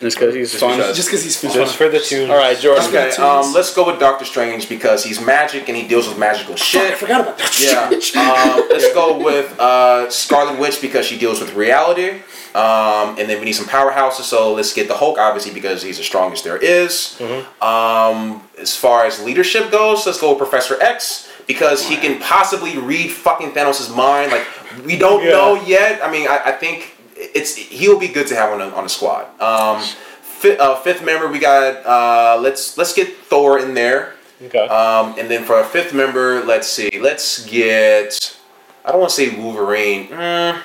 Just 0.01 0.17
because 0.17 0.33
he's 0.35 0.59
fun. 0.59 0.77
because. 0.77 0.95
just 0.97 1.07
because 1.09 1.23
he's 1.23 1.39
fun. 1.39 1.53
Just 1.53 1.75
for 1.77 1.87
the 1.87 1.99
tune. 1.99 2.29
All 2.31 2.35
right, 2.37 2.57
Jordan. 2.57 2.83
Okay, 2.87 3.11
um, 3.21 3.53
let's 3.53 3.73
go 3.73 3.85
with 3.85 3.99
Doctor 3.99 4.25
Strange 4.25 4.67
because 4.67 5.03
he's 5.03 5.21
magic 5.21 5.67
and 5.69 5.77
he 5.77 5.87
deals 5.87 6.07
with 6.09 6.17
magical 6.17 6.55
Fuck, 6.55 6.61
I 6.81 6.89
shit. 6.89 6.97
forgot 6.97 7.21
about 7.21 7.37
that. 7.37 7.59
Yeah. 7.61 7.99
shit. 7.99 8.15
um, 8.17 8.67
let's 8.69 8.91
go 8.93 9.23
with 9.23 9.57
uh, 9.59 10.09
Scarlet 10.09 10.59
Witch 10.59 10.81
because 10.81 11.05
she 11.05 11.17
deals 11.19 11.39
with 11.39 11.53
reality. 11.53 12.21
Um, 12.55 13.17
and 13.17 13.29
then 13.29 13.39
we 13.39 13.45
need 13.45 13.53
some 13.53 13.67
powerhouses, 13.67 14.23
so 14.23 14.53
let's 14.53 14.73
get 14.73 14.89
the 14.89 14.95
Hulk 14.97 15.17
obviously 15.17 15.53
because 15.53 15.81
he's 15.83 15.99
the 15.99 16.03
strongest 16.03 16.43
there 16.43 16.57
is. 16.57 17.17
Um, 17.61 18.41
as 18.59 18.75
far 18.75 19.05
as 19.05 19.23
leadership 19.23 19.71
goes, 19.71 20.05
let's 20.05 20.19
go 20.19 20.29
with 20.31 20.39
Professor 20.39 20.81
X 20.81 21.31
because 21.47 21.87
he 21.87 21.95
can 21.95 22.19
possibly 22.19 22.77
read 22.77 23.09
fucking 23.11 23.51
Thanos' 23.51 23.95
mind. 23.95 24.31
Like 24.31 24.45
we 24.85 24.97
don't 24.97 25.23
Yeah. 25.23 25.29
know 25.31 25.55
yet. 25.65 26.03
I 26.03 26.11
mean, 26.11 26.27
I, 26.27 26.41
I 26.47 26.51
think 26.53 26.90
it's 27.21 27.55
he'll 27.55 27.99
be 27.99 28.07
good 28.07 28.27
to 28.27 28.35
have 28.35 28.51
on 28.51 28.59
the, 28.59 28.75
on 28.75 28.83
the 28.83 28.89
squad. 28.89 29.27
Um, 29.39 29.81
fifth, 30.21 30.59
uh, 30.59 30.75
fifth 30.77 31.03
member, 31.03 31.27
we 31.27 31.39
got 31.39 31.85
uh, 31.85 32.41
let's 32.41 32.77
let's 32.77 32.93
get 32.93 33.15
Thor 33.15 33.59
in 33.59 33.73
there. 33.73 34.15
Okay. 34.43 34.67
Um, 34.67 35.15
and 35.19 35.29
then 35.29 35.43
for 35.43 35.55
our 35.55 35.63
fifth 35.63 35.93
member, 35.93 36.43
let's 36.43 36.67
see, 36.67 36.99
let's 36.99 37.45
get. 37.45 38.37
I 38.83 38.91
don't 38.91 38.99
want 38.99 39.11
to 39.11 39.15
say 39.15 39.39
Wolverine. 39.39 40.07
Mm, 40.07 40.63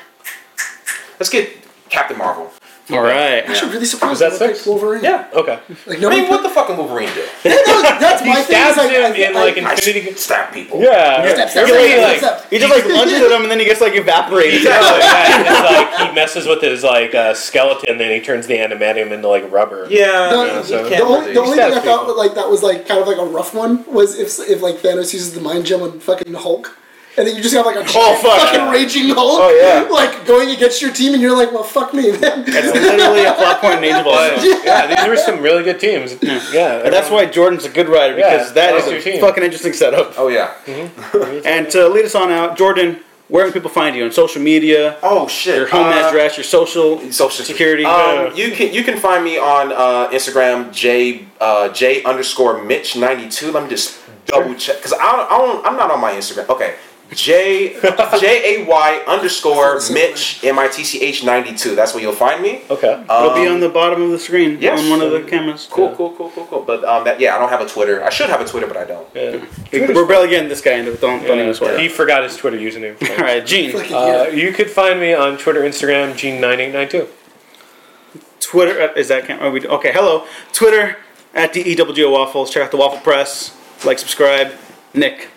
let's 1.20 1.28
get 1.28 1.50
Captain 1.90 2.16
Marvel. 2.16 2.50
All 2.90 3.00
right. 3.02 3.42
I'm 3.44 3.50
actually 3.50 3.72
really 3.72 3.84
surprised 3.86 4.10
Was 4.10 4.18
that 4.20 4.38
they 4.38 4.46
picked 4.46 4.58
six? 4.58 4.66
Wolverine. 4.68 5.02
Yeah. 5.02 5.28
Okay. 5.34 5.58
Like 5.86 5.98
I 5.98 6.00
nobody 6.00 6.20
mean, 6.22 6.30
what 6.30 6.42
the 6.42 6.48
fuck 6.48 6.68
fucking 6.68 6.76
Wolverine 6.76 7.08
do? 7.14 7.26
Yeah, 7.44 7.56
no, 7.66 7.82
that's 7.98 8.22
He 8.22 8.28
my 8.28 8.42
thing. 8.42 8.56
is 8.56 8.74
stabs 8.74 8.76
like, 8.76 8.90
him 8.90 9.12
I- 9.12 9.16
in 9.16 9.36
I- 9.36 9.40
like 9.40 9.58
I 9.58 9.72
Infinity. 9.72 10.14
stab 10.14 10.52
people. 10.54 10.80
Yeah. 10.80 11.26
Step, 11.34 11.50
step, 11.50 11.66
He, 11.66 11.72
step, 11.72 11.80
like, 11.80 11.90
step, 11.90 12.02
like, 12.08 12.18
step. 12.40 12.50
he 12.50 12.58
just 12.58 12.72
like 12.72 12.84
lunges 12.86 13.20
at 13.20 13.30
him 13.32 13.42
and 13.42 13.50
then 13.50 13.58
he 13.58 13.64
gets 13.64 13.80
like 13.80 13.94
evaporated. 13.96 14.54
Exactly. 14.54 14.98
yeah, 15.00 15.36
and 15.36 15.46
it's 15.48 16.00
like 16.00 16.08
he 16.08 16.14
messes 16.14 16.46
with 16.46 16.62
his 16.62 16.84
like 16.84 17.14
uh, 17.14 17.34
skeleton, 17.34 17.98
then 17.98 18.10
he 18.12 18.20
turns 18.24 18.46
the 18.46 18.54
adamantium 18.56 19.10
into 19.10 19.26
like 19.28 19.50
rubber. 19.50 19.86
Yeah. 19.90 20.30
The, 20.30 20.36
yeah, 20.46 20.62
so- 20.62 20.82
the 20.84 20.88
can't 20.90 21.02
only, 21.02 21.20
really- 21.20 21.34
the 21.34 21.40
only 21.40 21.56
thing 21.56 21.66
I 21.66 21.70
stabs 21.70 21.84
thought 21.86 22.00
people. 22.06 22.16
like 22.16 22.34
that 22.34 22.48
was 22.48 22.62
like 22.62 22.86
kind 22.86 23.00
of 23.00 23.08
like 23.08 23.18
a 23.18 23.24
rough 23.24 23.52
one 23.54 23.84
was 23.92 24.16
if 24.18 24.38
if 24.48 24.62
like 24.62 24.76
Thanos 24.76 25.12
uses 25.12 25.34
the 25.34 25.40
mind 25.40 25.66
gem 25.66 25.82
on 25.82 25.98
fucking 25.98 26.34
Hulk. 26.34 26.76
And 27.18 27.26
then 27.26 27.34
you 27.34 27.42
just 27.42 27.54
have 27.54 27.64
like 27.64 27.76
a 27.76 27.84
giant 27.84 28.20
fuck. 28.22 28.38
fucking 28.40 28.68
raging 28.70 29.08
Hulk, 29.08 29.40
Oh, 29.40 29.50
yeah. 29.50 29.88
like 29.90 30.26
going 30.26 30.50
against 30.50 30.82
your 30.82 30.92
team, 30.92 31.14
and 31.14 31.22
you're 31.22 31.34
like, 31.36 31.50
well, 31.50 31.62
fuck 31.64 31.94
me, 31.94 32.10
man. 32.12 32.44
It's 32.46 32.72
literally 32.74 33.24
a 33.24 33.32
plot 33.32 33.60
point 33.62 33.78
in 33.78 33.84
Age 33.84 33.94
of 33.94 34.06
Ultron. 34.06 34.60
yeah, 34.64 34.86
these 34.94 35.08
were 35.08 35.16
some 35.16 35.40
really 35.40 35.62
good 35.64 35.80
teams. 35.80 36.14
Yeah, 36.52 36.82
And 36.84 36.92
that's 36.92 37.10
why 37.10 37.24
Jordan's 37.26 37.64
a 37.64 37.70
good 37.70 37.88
writer 37.88 38.18
Yeah, 38.18 38.30
because 38.36 38.52
that 38.52 38.72
that's 38.74 38.90
your 38.90 38.98
a 38.98 39.02
team. 39.02 39.20
fucking 39.20 39.42
interesting 39.42 39.72
setup. 39.72 40.14
Oh 40.18 40.28
yeah. 40.28 40.52
And 41.46 41.70
to 41.70 41.88
lead 41.88 42.04
us 42.04 42.14
on 42.14 42.30
out, 42.30 42.56
Jordan, 42.58 43.00
where 43.28 43.44
can 43.44 43.52
people 43.52 43.70
find 43.70 43.96
you 43.96 44.04
on 44.04 44.12
social 44.12 44.42
media? 44.42 44.98
Oh 45.02 45.26
shit. 45.26 45.56
Your 45.56 45.66
home 45.68 45.86
Uh, 45.86 46.08
address, 46.08 46.36
your 46.36 46.44
social 46.44 47.00
social 47.12 47.44
security. 47.44 47.84
Um, 47.84 48.32
you 48.36 48.52
can 48.52 48.72
you 48.74 48.84
can 48.84 48.98
find 48.98 49.24
me 49.24 49.38
on 49.38 49.72
uh, 49.72 50.08
Instagram 50.10 50.70
j 50.72 51.26
uh, 51.40 51.68
j 51.70 52.02
underscore 52.04 52.62
mitch 52.62 52.94
ninety 52.96 53.28
two. 53.28 53.50
Let 53.52 53.64
me 53.64 53.68
just 53.70 53.98
double 54.26 54.54
check 54.54 54.76
because 54.76 54.92
I 54.92 55.26
I 55.30 55.38
don't 55.38 55.66
I'm 55.66 55.76
not 55.76 55.90
on 55.90 56.00
my 56.00 56.12
Instagram. 56.12 56.48
Okay, 56.50 56.76
j 57.12 57.74
j 58.20 58.62
a 58.62 58.64
y 58.66 59.02
underscore 59.06 59.80
mitch 59.92 60.42
m 60.44 60.58
i 60.58 60.68
t 60.68 60.82
c 60.84 61.00
h 61.02 61.24
ninety 61.24 61.54
two. 61.54 61.74
That's 61.76 61.94
where 61.94 62.02
you'll 62.02 62.12
find 62.12 62.42
me. 62.42 62.62
okay. 62.68 62.92
It'll 63.04 63.34
be 63.34 63.46
Um, 63.46 63.54
on 63.54 63.60
the 63.60 63.68
bottom 63.68 64.02
of 64.02 64.10
the 64.10 64.18
screen 64.18 64.58
yes. 64.60 64.80
on 64.80 64.90
one 64.90 65.00
of 65.00 65.12
the 65.12 65.20
cameras. 65.22 65.68
Cool, 65.70 65.94
cool, 65.94 66.12
cool, 66.16 66.30
cool, 66.30 66.46
cool. 66.46 66.62
But 66.62 66.84
um, 66.84 67.04
that, 67.04 67.20
yeah, 67.20 67.36
I 67.36 67.38
don't 67.38 67.48
have 67.48 67.60
a 67.60 67.68
Twitter. 67.68 68.02
I 68.02 68.10
should 68.10 68.28
have 68.28 68.40
a 68.40 68.44
Twitter, 68.44 68.66
but 68.66 68.76
I 68.76 68.84
don't. 68.84 69.06
Yeah. 69.14 69.44
We're 69.94 70.06
barely 70.06 70.28
getting 70.28 70.48
this 70.48 70.60
guy 70.60 70.72
into 70.72 70.92
it. 70.92 71.00
Don't, 71.00 71.24
don't 71.24 71.38
even 71.38 71.54
swear. 71.54 71.78
He 71.78 71.88
forgot 71.88 72.24
his 72.24 72.36
Twitter 72.36 72.56
username. 72.58 72.96
All 73.18 73.24
right, 73.24 73.44
Gene. 73.46 73.74
Uh, 73.92 74.24
you 74.32 74.52
could 74.52 74.70
find 74.70 74.98
me 75.00 75.14
on 75.14 75.38
Twitter, 75.38 75.60
Instagram, 75.60 76.12
Gene9892. 76.14 77.08
Twitter 78.40 78.80
uh, 78.80 78.92
is 78.94 79.08
that 79.08 79.26
cam- 79.26 79.40
are 79.40 79.50
we 79.50 79.66
okay? 79.66 79.92
Hello, 79.92 80.26
Twitter 80.52 80.96
at 81.34 81.52
the 81.52 81.62
EWGO 81.64 82.10
Waffles. 82.12 82.50
Check 82.50 82.62
out 82.64 82.70
the 82.70 82.76
Waffle 82.76 83.00
Press. 83.00 83.56
Like, 83.84 83.98
subscribe. 83.98 84.52
Nick. 84.94 85.28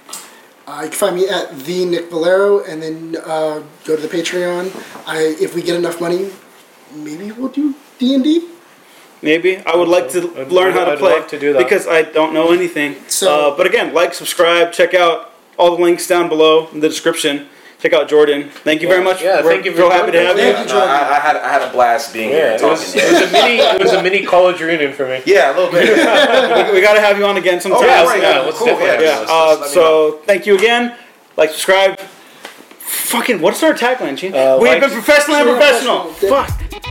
Uh, 0.69 0.81
you 0.83 0.89
can 0.89 0.99
find 0.99 1.15
me 1.15 1.27
at 1.27 1.57
the 1.65 1.83
Nick 1.85 2.11
Valero, 2.11 2.63
and 2.63 2.79
then 2.83 3.17
uh, 3.25 3.63
go 3.85 3.95
to 3.95 4.01
the 4.01 4.07
Patreon. 4.07 4.69
I 5.07 5.35
if 5.41 5.55
we 5.55 5.63
get 5.63 5.75
enough 5.75 5.99
money, 5.99 6.29
maybe 6.93 7.31
we'll 7.31 7.49
do 7.49 7.73
D 7.97 8.13
and 8.13 8.23
D. 8.23 8.47
Maybe 9.23 9.57
I 9.65 9.75
would 9.75 9.87
like 9.87 10.09
to 10.11 10.19
I'd- 10.39 10.51
learn 10.53 10.73
how 10.73 10.85
to 10.85 10.91
I'd 10.91 10.99
play 10.99 11.13
love 11.13 11.27
to 11.29 11.39
do 11.39 11.53
that. 11.53 11.63
because 11.63 11.87
I 11.87 12.03
don't 12.03 12.33
know 12.35 12.51
anything. 12.53 12.95
So- 13.07 13.49
uh, 13.51 13.57
but 13.57 13.65
again, 13.65 13.93
like, 13.95 14.13
subscribe, 14.13 14.71
check 14.71 14.93
out 14.93 15.33
all 15.57 15.75
the 15.75 15.81
links 15.81 16.05
down 16.07 16.29
below 16.29 16.69
in 16.71 16.79
the 16.81 16.87
description. 16.87 17.47
Check 17.79 17.93
out 17.93 18.09
Jordan. 18.09 18.49
Thank 18.49 18.81
you 18.81 18.89
very 18.89 19.01
much. 19.01 19.21
Yeah, 19.23 19.41
We're 19.41 19.51
thank 19.53 19.63
you 19.63 19.71
for 19.71 19.77
real 19.79 19.89
happy 19.91 20.11
to 20.11 20.19
have 20.21 20.37
you. 20.37 20.43
Thank 20.43 20.57
you, 20.59 20.65
No, 20.65 20.69
Jordan. 20.71 20.89
I, 20.89 21.15
I 21.15 21.19
had 21.19 21.35
I 21.37 21.47
had 21.49 21.61
a 21.61 21.71
blast 21.71 22.11
being 22.13 22.29
here 22.29 22.47
Yeah, 22.47 22.53
and 22.55 22.61
it 22.61 22.65
was, 22.65 22.93
it 22.93 23.09
was 23.09 23.21
a 23.21 23.31
mini 23.31 23.55
it 23.59 23.81
was 23.81 23.93
a 23.93 24.03
mini 24.03 24.25
college 24.25 24.59
reunion 24.59 24.91
for 24.91 25.07
me. 25.07 25.21
yeah, 25.25 25.51
a 25.51 25.55
little 25.55 25.71
bit. 25.71 25.87
we, 26.67 26.73
we 26.73 26.81
got 26.81 26.95
to 26.95 26.99
have 26.99 27.17
you 27.17 27.25
on 27.25 27.37
again 27.37 27.61
sometime. 27.61 27.81
Oh, 27.81 27.85
Yeah, 27.85 28.03
right, 28.03 28.21
yeah, 28.21 28.45
yeah, 28.45 28.51
cool. 28.53 28.67
definitely 28.67 29.05
Yeah, 29.05 29.21
Yeah. 29.21 29.25
Uh, 29.29 29.29
just 29.29 29.29
let 29.29 29.55
me 29.59 29.61
know. 29.61 29.67
so 29.67 30.17
thank 30.25 30.45
you 30.45 30.55
again. 30.55 30.95
Like, 31.37 31.51
subscribe. 31.51 31.97
Fucking, 31.99 33.39
what's 33.39 33.63
our 33.63 33.73
tagline, 33.73 34.17
Gene? 34.17 34.33
Uh, 34.35 34.57
We've 34.59 34.71
like- 34.71 34.81
been 34.81 34.89
professional 34.91 35.37
and 35.37 35.49
professional. 35.49 36.05
professional. 36.13 36.43
Fuck. 36.43 36.88